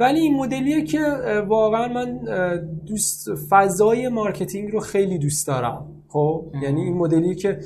ولی 0.00 0.20
این 0.20 0.36
مدلیه 0.36 0.84
که 0.84 1.00
واقعا 1.48 1.88
من 1.88 2.18
دوست 2.86 3.34
فضای 3.50 4.08
marketing 4.08 4.72
رو 4.72 4.80
خیلی 4.80 5.18
دوست 5.18 5.46
دارم. 5.46 5.86
خب؟ 6.08 6.52
یعنی 6.62 6.80
این 6.80 6.94
مدلی 6.94 7.34
که 7.34 7.60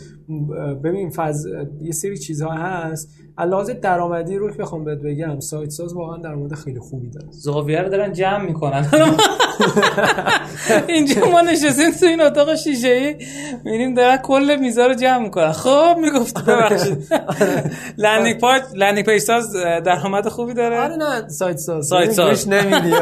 ببین 0.85 1.11
فض... 1.11 1.47
یه 1.81 1.93
سری 1.93 2.19
چیزها 2.19 2.51
هست 2.51 3.24
علاوه 3.39 3.73
درآمدی 3.73 4.37
رو 4.37 4.49
بخوام 4.59 4.85
بهت 4.85 4.99
بگم 4.99 5.41
سایت 5.41 5.71
ساز 5.71 5.93
واقعا 5.95 6.17
درآمد 6.17 6.55
خیلی 6.55 6.79
خوبی 6.79 7.11
داره. 7.11 7.27
زاویه 7.31 7.81
رو 7.81 7.89
دارن 7.89 8.13
جمع 8.13 8.43
می‌کنن. 8.43 8.87
اینجا 10.89 11.27
ما 11.27 11.41
نشستیم 11.41 11.91
تو 11.91 12.07
این 12.07 12.21
اتاق 12.21 12.55
شیشه 12.55 12.89
ای 12.89 13.17
میریم 13.65 13.95
دارن 13.95 14.17
کل 14.17 14.57
میزا 14.61 14.87
رو 14.87 14.95
جمع 14.95 15.19
می‌کنن. 15.19 15.53
خب 15.53 15.97
می‌گفتی. 16.01 16.45
ببخشید. 16.45 17.07
landing 17.99 18.41
part 18.41 18.63
landing 18.75 19.07
page 19.07 19.19
ساز 19.19 19.53
درآمد 19.85 20.29
خوبی 20.29 20.55
داره. 20.55 20.81
آره 20.81 20.97
نه 20.97 21.29
سایت 21.29 21.57
ساز. 21.57 21.87
سایت 21.87 22.11
ساز. 22.11 22.49
نمیدی 22.49 22.93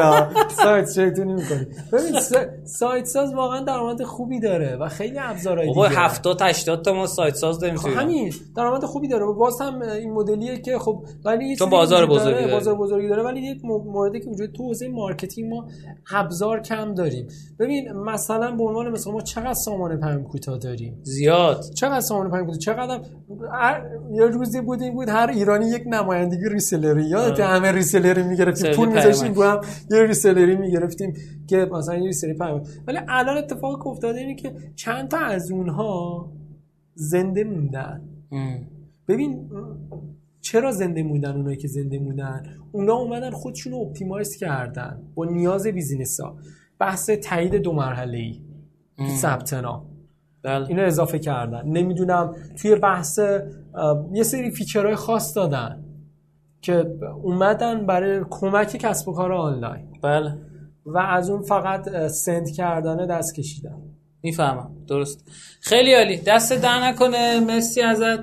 سایت 0.63 0.91
شیطونی 0.91 1.33
می‌کنی. 1.33 1.67
ببین 1.91 2.19
سایت 2.65 3.05
ساز 3.05 3.33
واقعا 3.33 3.59
درآمد 3.63 4.03
خوبی 4.03 4.39
داره 4.39 4.75
و 4.75 4.87
خیلی 4.87 5.19
ابزارهای 5.19 5.67
دیگه. 5.67 5.99
70 5.99 6.41
80 6.41 6.85
تا 6.85 6.93
ما 6.93 7.07
سایت 7.07 7.35
ساز 7.35 7.59
داریم 7.59 7.75
خب 7.75 7.89
همین. 7.89 8.33
درآمد 8.55 8.85
خوبی 8.85 9.07
داره. 9.07 9.25
باز 9.25 9.61
هم 9.61 9.81
این 9.81 10.13
مدلیه 10.23 10.57
که 10.57 10.79
خب 10.79 11.05
ولی 11.25 11.55
چون 11.55 11.69
بازار 11.69 12.05
بزرگی 12.05 12.39
داره 12.39 12.53
بازار 12.53 12.75
بزرگی 12.75 13.07
داره. 13.07 13.23
ولی 13.23 13.41
یک 13.41 13.65
موردی 13.65 14.19
که 14.19 14.29
وجود 14.29 14.51
تو 14.51 14.63
حوزه 14.63 14.87
marketing 14.87 15.53
ما 15.53 15.67
ابزار 16.13 16.61
کم 16.61 16.93
داریم. 16.93 17.27
ببین 17.59 17.91
مثلا 17.91 18.51
به 18.51 18.63
عنوان 18.63 18.89
مثلا 18.89 19.13
ما 19.13 19.21
چقدر 19.21 19.53
سامانه 19.53 19.99
پیام 19.99 20.23
کوتاه 20.23 20.57
داریم؟ 20.57 20.99
زیاد. 21.03 21.63
چقدر 21.75 21.99
سامانه 21.99 22.31
پیام 22.31 22.45
کوتاه؟ 22.45 22.59
چقدر 22.59 23.01
یه 24.11 24.25
روزی 24.25 24.61
بود 24.61 24.81
این 24.81 24.93
بود 24.93 25.09
هر 25.09 25.29
ایرانی 25.33 25.69
یک 25.69 25.83
نمایندگی 25.85 26.49
reseller 26.49 26.94
ی. 26.94 27.05
یادت 27.05 27.39
همه 27.39 27.71
reseller 27.71 28.17
ی 28.17 28.23
می‌گرفتیم. 28.23 28.71
پول 28.71 28.87
میذاشتیم 28.87 29.33
هم 29.33 29.61
یه 29.91 30.03
reseller 30.03 30.49
ی 30.49 30.55
می‌گرفتیم 30.55 31.13
که 31.47 31.57
مثلا 31.71 31.95
یه 31.95 32.07
reseller 32.07 32.30
ی 32.30 32.33
پیام 32.33 32.63
ولی 32.87 32.97
الان 33.07 33.37
اتفاق 33.37 33.87
افتاده 33.87 34.19
اینه 34.19 34.35
که 34.35 34.53
چند 34.75 35.07
تا 35.07 35.17
از 35.17 35.51
اونها 35.51 36.31
زنده 36.95 37.43
موندن. 37.43 38.01
ببین 39.07 39.49
چرا 40.41 40.71
زنده 40.71 41.03
موندن 41.03 41.35
اونایی 41.35 41.57
که 41.57 41.67
زنده 41.67 41.99
موندن؟ 41.99 42.43
اونا 42.71 42.93
اومدن 42.93 43.31
خودشون 43.31 43.73
رو 43.73 43.79
optimize 43.79 44.35
کردن 44.35 45.01
با 45.15 45.25
نیاز 45.25 45.67
business 45.67 46.19
ها 46.19 46.37
بحث 46.79 47.09
تایید 47.09 47.55
دو 47.55 47.73
مرحله 47.73 48.17
ای 48.17 48.41
ثبت 49.17 49.53
نام 49.53 49.85
بله. 50.43 50.67
اینو 50.69 50.81
اضافه 50.81 51.19
کردن. 51.19 51.67
نمی‌دونم 51.67 52.35
توی 52.61 52.75
بحث 52.75 53.19
یه 54.13 54.23
سری 54.23 54.51
feature 54.51 54.85
های 54.85 54.95
خاص 54.95 55.35
دادن 55.35 55.85
که 56.61 56.85
اومدن 57.23 57.85
برای 57.85 58.21
کمک 58.29 58.77
کسب 58.77 59.07
و 59.07 59.13
کار 59.13 59.31
آنلاین. 59.33 59.85
بله. 60.01 60.37
و 60.85 60.97
از 60.97 61.29
اون 61.29 61.41
فقط 61.41 62.07
send 62.07 62.49
کردن 62.49 63.07
دست 63.07 63.35
کشیدن. 63.35 63.81
می‌فهمم. 64.23 64.71
درست. 64.87 65.31
خیلی 65.61 65.93
عالی. 65.93 66.17
دستت 66.17 66.53
درد 66.53 66.87
نکنه. 66.87 67.39
مرسی 67.39 67.81
ازت. 67.81 68.19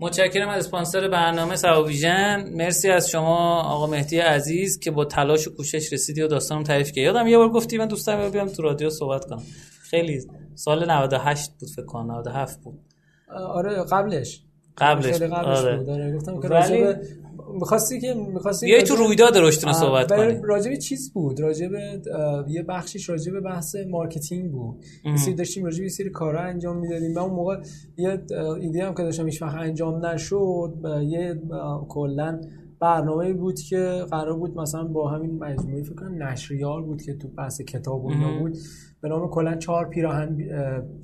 متشکرم 0.00 0.48
از 0.48 0.64
اسپانسر 0.66 1.08
برنامه 1.08 1.56
سواویژن 1.56 2.50
مرسی 2.54 2.90
از 2.90 3.10
شما 3.10 3.62
آقا 3.62 3.86
مهدی 3.86 4.18
عزیز 4.18 4.78
که 4.78 4.90
با 4.90 5.04
تلاش 5.04 5.48
و 5.48 5.54
کوشش 5.54 5.92
رسیدی 5.92 6.22
و 6.22 6.26
داستانم 6.26 6.62
تعریف 6.62 6.86
کردی. 6.86 7.00
یادم 7.00 7.26
یه 7.26 7.38
بار 7.38 7.48
گفتی 7.48 7.78
من 7.78 7.86
دوستم 7.86 8.30
بیام 8.30 8.48
تو 8.48 8.62
رادیو 8.62 8.90
صحبت 8.90 9.24
کنم. 9.24 9.42
خیلی 9.82 10.20
سال 10.54 10.90
98 10.90 11.50
بود 11.60 11.70
فکر 11.70 11.84
کنم 11.84 12.12
97 12.12 12.60
بود. 12.60 12.80
آره 13.28 13.84
قبلش. 13.84 14.42
قبلش, 14.78 15.22
قبلش 15.22 15.58
آره. 15.58 15.76
بود. 15.76 15.90
آره 15.90 16.16
گفتم 16.16 16.40
که 16.40 16.48
ولی... 16.48 16.94
می‌خواستی 17.54 18.00
که 18.00 18.14
می‌خواستی 18.14 18.66
بیای 18.66 18.82
تو 18.82 18.96
رویداد 18.96 19.36
رشدتون 19.36 19.72
صحبت 19.72 20.08
کنیم 20.08 20.42
راجع 20.42 20.76
چیز 20.76 21.12
بود؟ 21.12 21.40
راجع 21.40 21.68
به 21.68 22.02
یه 22.48 22.62
بخشیش 22.62 23.08
راجع 23.08 23.32
به 23.32 23.40
بحث 23.40 23.76
marketing 23.90 24.52
بود. 24.52 24.84
مثلا 25.04 25.34
داشتیم 25.34 25.64
راجع 25.64 25.82
به 25.82 25.88
سری 25.88 26.10
کارا 26.10 26.40
انجام 26.40 26.78
می‌دادیم. 26.78 27.14
و 27.14 27.18
اون 27.18 27.34
موقع 27.34 27.56
یه 27.96 28.22
ایده 28.60 28.84
هم 28.84 28.94
که 28.94 29.02
داشتم 29.02 29.26
هیچ 29.26 29.42
انجام 29.42 30.06
نشد 30.06 30.74
یه 31.02 31.40
کلا 31.88 32.40
برنامه 32.80 33.32
بود 33.32 33.60
که 33.60 34.04
قرار 34.10 34.36
بود 34.38 34.56
مثلا 34.56 34.84
با 34.84 35.10
همین 35.10 35.38
مجموعه 35.38 35.82
فکر 35.82 35.94
کنم 35.94 36.22
نشریار 36.22 36.82
بود 36.82 37.02
که 37.02 37.14
تو 37.14 37.28
بحث 37.28 37.60
کتاب 37.60 38.04
و 38.04 38.10
بود. 38.38 38.56
به 39.00 39.08
نام 39.08 39.28
کلا 39.28 39.56
چهار 39.56 39.88
پیراهن 39.88 40.38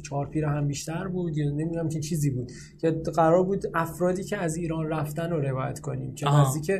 چهار 0.02 0.26
پیراهن 0.26 0.66
بیشتر 0.66 1.08
بود. 1.08 1.36
یا 1.36 1.50
نمی‌دونم 1.50 1.88
چه 1.88 2.00
چیزی 2.00 2.30
بود. 2.30 2.52
که 2.80 2.90
قرار 2.90 3.44
بود 3.44 3.62
افرادی 3.74 4.24
که 4.24 4.36
از 4.36 4.56
ایران 4.56 4.88
رفتن 4.88 5.30
رو 5.30 5.40
روایت 5.40 5.80
کنیم. 5.80 6.14
که 6.14 6.26
نزدیک 6.28 6.72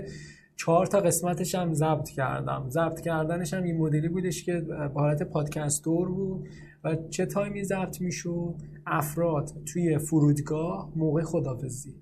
چهار 0.57 0.87
تا 0.87 1.01
قسمتش 1.01 1.55
هم 1.55 1.75
ضبط 1.75 2.09
کردم. 2.09 2.67
ضبط 2.69 3.01
کردنش 3.01 3.55
هم 3.55 3.63
این 3.63 3.77
مدلی 3.77 4.09
بودش 4.09 4.45
که 4.45 4.61
به 4.61 5.01
حالت 5.01 5.23
پادکست 5.23 5.85
دور 5.85 6.09
بود 6.09 6.49
و 6.85 6.97
چه 7.11 7.27
تایمی 7.27 7.65
ضبط 7.65 8.01
می‌شد؟ 8.01 8.55
افراد 8.87 9.51
توی 9.73 9.99
فرودگاه 9.99 10.93
موقع 10.97 11.23
خدافزی. 11.23 11.95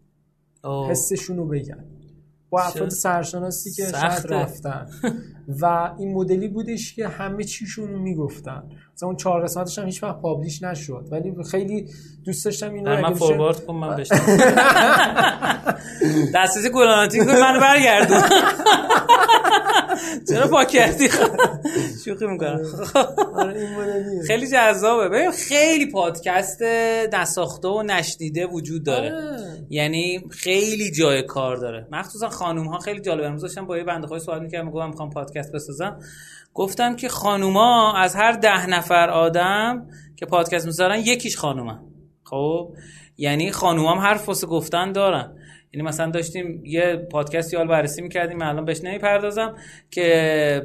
حسشون 0.90 1.36
رو 1.36 1.48
بگن. 1.48 1.84
با 2.54 2.62
افراد 2.62 2.88
سرشناسی 2.88 3.70
که 3.72 3.82
شاید. 3.82 4.26
رفتن. 4.28 4.86
و 5.60 5.90
این 5.98 6.14
مدلی 6.14 6.48
بودش 6.48 6.94
که 6.94 7.08
همه 7.08 7.44
چیشون 7.44 7.90
می‌گفتن. 7.90 8.62
مثلا 8.94 9.06
اون 9.06 9.16
چهار 9.16 9.42
قسمتش 9.42 9.78
هم 9.78 9.86
هیچ 9.86 10.02
وقت 10.02 10.20
پابلیش 10.20 10.62
نشد. 10.62 11.08
ولی 11.10 11.34
خیلی 11.50 11.88
دوست 12.24 12.44
داشتم 12.44 12.74
اینو 12.74 12.90
آره، 12.90 13.02
من 13.02 13.14
فوروارد 13.14 13.66
کن 13.66 13.74
من 13.74 13.96
بشتم 13.96 14.16
دسترسی 16.34 16.70
گلاناتی 16.70 17.18
کن 17.18 17.26
منو 17.32 17.60
برگردون. 17.60 18.20
چرا 20.28 20.48
پاک 20.48 20.68
کردی 20.68 21.08
شوخی 22.04 22.26
می‌کنم. 22.26 22.60
آره. 23.34 23.78
مدلیه. 23.78 24.22
خیلی 24.26 24.46
جذابه. 24.46 25.08
ببین 25.08 25.30
خیلی 25.30 25.86
پادکست 25.86 26.62
نساخته 27.12 27.68
و 27.68 27.82
نشنیده 27.82 28.46
وجود 28.46 28.84
داره. 28.84 29.12
آره. 29.14 29.43
یعنی 29.70 30.20
خیلی 30.30 30.90
جای 30.90 31.22
کار 31.22 31.56
داره. 31.56 31.88
مخصوصا 31.92 32.28
خانوم 32.28 32.66
ها 32.66 32.78
خیلی 32.78 33.00
جالب. 33.00 33.24
امروز 33.24 33.42
داشتم 33.42 33.66
با 33.66 33.78
یه 33.78 33.84
بنده 33.84 34.06
خواهی 34.06 34.22
سوال 34.22 34.42
می‌کردم 34.42 34.66
میگم 34.66 34.88
می‌خوام 34.88 35.10
پادکست 35.10 35.52
بسازم. 35.52 35.98
گفتم 36.54 36.96
که 36.96 37.08
خانوما 37.08 37.94
از 37.96 38.16
هر 38.16 38.32
ده 38.32 38.66
نفر 38.66 39.10
آدم 39.10 39.86
که 40.16 40.26
پادکست 40.26 40.66
می‌ذارن 40.66 40.98
یکیش 40.98 41.36
خانومه. 41.36 41.78
خب؟ 42.24 42.74
یعنی 43.16 43.52
خانومام 43.52 43.98
حرف 43.98 44.28
واسه 44.28 44.46
گفتن 44.46 44.92
دارن. 44.92 45.33
یعنی 45.74 45.88
مثلا 45.88 46.10
داشتیم 46.10 46.62
یه 46.64 46.96
پادکستی 47.10 47.56
حال 47.56 47.68
بررسی 47.68 48.02
می‌کردیم 48.02 48.38
من 48.38 48.46
الان 48.46 48.64
بهش 48.64 48.84
نمی‌پردازم 48.84 49.54
که 49.90 50.62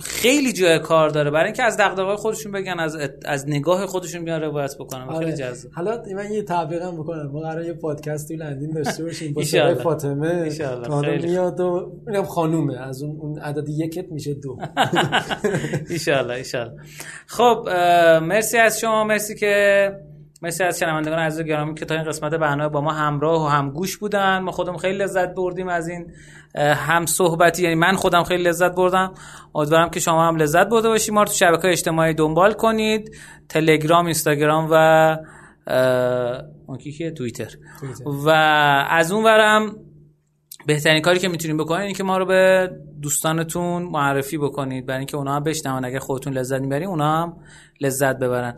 خیلی 0.00 0.52
جای 0.52 0.78
کار 0.78 1.08
داره. 1.08 1.30
برای 1.30 1.44
اینکه 1.44 1.62
از 1.62 1.76
دغدغه‌های 1.76 2.16
خودشون 2.16 2.52
بگن 2.52 2.78
از 2.78 2.96
از 3.24 3.48
نگاه 3.48 3.86
خودشون 3.86 4.24
بیان 4.24 4.40
روایت 4.40 4.74
بکنن. 4.78 5.04
و 5.04 5.12
خیلی 5.12 5.24
آره. 5.24 5.32
جذاب. 5.32 5.72
حالا 5.72 6.02
من 6.16 6.32
یه 6.32 6.42
تبلیغم 6.42 6.96
بکنم. 6.96 7.30
ما 7.32 7.40
قرار 7.40 7.64
یه 7.64 7.72
پادکست 7.72 8.28
تو 8.28 8.34
لندن 8.34 8.70
داشته 8.70 9.04
باشیم 9.04 9.32
با 9.32 9.42
فاطمه. 9.74 10.50
خیلی. 11.04 11.26
میاد 11.26 11.60
و 11.60 11.92
اینم 12.08 12.24
خانومه. 12.24 12.80
از 12.80 13.02
اون 13.02 13.16
اون 13.20 13.38
عدد 13.38 13.68
یکت 13.68 14.12
میشه 14.12 14.34
دو. 14.34 14.58
ایشالله 15.90 16.42
خب 17.26 17.68
مرسی 18.22 18.58
از 18.58 18.80
شما. 18.80 19.04
مرسی 19.04 19.34
که 19.34 20.11
مرسی 20.42 20.64
از 20.64 20.78
شنوندگان 20.78 21.18
عزیز 21.18 21.40
و 21.40 21.42
گرامی 21.42 21.74
که 21.74 21.84
تا 21.84 21.94
این 21.94 22.04
قسمت 22.04 22.34
برنامه 22.34 22.68
با 22.68 22.80
ما 22.80 22.92
همراه 22.92 23.44
و 23.44 23.48
همگوش 23.48 23.96
بودن. 23.96 24.38
ما 24.38 24.52
خودم 24.52 24.76
خیلی 24.76 24.98
لذت 24.98 25.34
بردیم 25.34 25.68
از 25.68 25.88
این 25.88 26.12
هم 26.56 27.06
صحبتی. 27.06 27.62
یعنی 27.62 27.74
من 27.74 27.94
خودم 27.94 28.22
خیلی 28.22 28.42
لذت 28.42 28.74
بردم. 28.74 29.12
امیدوارم 29.54 29.90
که 29.90 30.00
شما 30.00 30.28
هم 30.28 30.36
لذت 30.36 30.68
برده 30.68 30.88
باشید. 30.88 31.14
ما 31.14 31.22
رو 31.22 31.28
تو 31.28 31.34
شبکه 31.34 31.68
اجتماعی 31.68 32.14
دنبال 32.14 32.52
کنید. 32.52 33.16
تلگرام 33.48 34.04
اینستاگرام 34.04 34.68
و 34.70 35.16
اون 36.66 36.78
کیه؟ 36.78 37.10
توییتر. 37.10 37.50
و 38.24 38.30
از 38.90 39.12
اون 39.12 39.24
ورم 39.24 39.76
بهترین 40.66 41.02
کاری 41.02 41.18
که 41.18 41.28
می‌تونید 41.28 41.56
بکنید 41.56 41.80
اینه 41.80 41.94
که 41.94 42.04
ما 42.04 42.18
رو 42.18 42.26
به 42.26 42.70
دوستانتون 43.02 43.82
معرفی 43.82 44.38
بکنید. 44.38 44.86
برای 44.86 44.98
اینکه 44.98 45.16
اونا 45.16 45.34
هم 45.34 45.42
بشنون. 45.42 45.84
اگر 45.84 45.98
خودتون 45.98 46.32
لذت 46.32 46.60
می‌برین 46.60 46.88
اونا 46.88 47.22
هم 47.22 47.36
لذت 47.80 48.18
ببرن. 48.18 48.56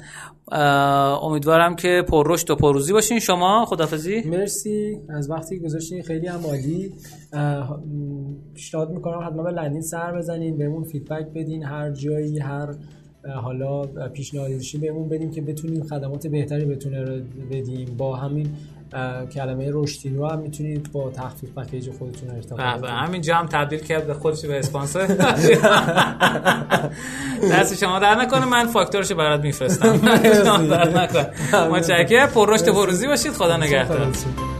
امیدوارم 1.22 1.76
که 1.76 2.05
پر 2.09 2.32
رشد 2.32 2.51
و 2.51 2.56
پرروزی 2.56 2.93
باشین. 2.93 3.18
شما 3.18 3.64
خدافزی 3.64 4.22
مرسی. 4.22 5.01
از 5.09 5.31
وقتی 5.31 5.59
گذاشتین 5.59 6.02
خیلی 6.02 6.26
هم 6.26 6.40
عالی. 6.47 6.93
پیشنهاد 8.55 8.90
می‌کنم 8.90 9.26
حتما 9.26 9.43
به 9.43 9.51
لندین 9.51 9.82
سر 9.82 10.12
بزنین. 10.12 10.59
بهمون 10.59 10.85
فیدبک 10.85 11.26
بدین. 11.35 11.64
هر 11.64 11.90
جایی 11.90 12.39
هر 12.39 12.74
حالا 13.43 13.82
پیشنهادی 14.09 14.55
داشتین 14.55 14.81
بهمون 14.81 15.09
بدیم 15.09 15.31
که 15.31 15.43
بتونیم 15.43 15.82
خدمات 15.82 16.26
بهتری 16.26 16.64
بتونه 16.64 17.22
بدیم. 17.51 17.94
با 17.98 18.16
همین 18.16 18.48
کلمه 19.34 19.70
رشدین 19.72 20.16
رو 20.16 20.26
هم 20.26 20.38
می‌تونید 20.38 20.92
با 20.92 21.10
تخفیف 21.10 21.50
پکیج 21.58 21.90
خودتون 21.90 22.30
ارتباط 22.30 22.60
به 22.60 22.74
به، 22.74 22.78
بدین. 22.78 22.90
همینجا 22.90 23.36
هم 23.36 23.46
تبدیل 23.46 23.80
کرد 23.80 24.06
به 24.06 24.14
خودش 24.14 24.44
به 24.44 24.58
اسپانسر. 24.58 25.06
دست 27.52 27.78
شما 27.80 27.98
در 27.98 28.14
نکنه 28.14 28.44
من 28.44 28.66
فاکتورشو 28.66 29.14
برات 29.14 29.40
میفرستم. 29.40 29.92
متشکرم. 31.72 32.28
پر 32.28 32.54
رشد 32.54 32.68
و 32.68 32.72
پرروزی 32.72 33.06
باشید. 33.06 33.32
خدا 33.32 33.56
نگهدار. 33.56 33.98
خلاصی. 33.98 34.53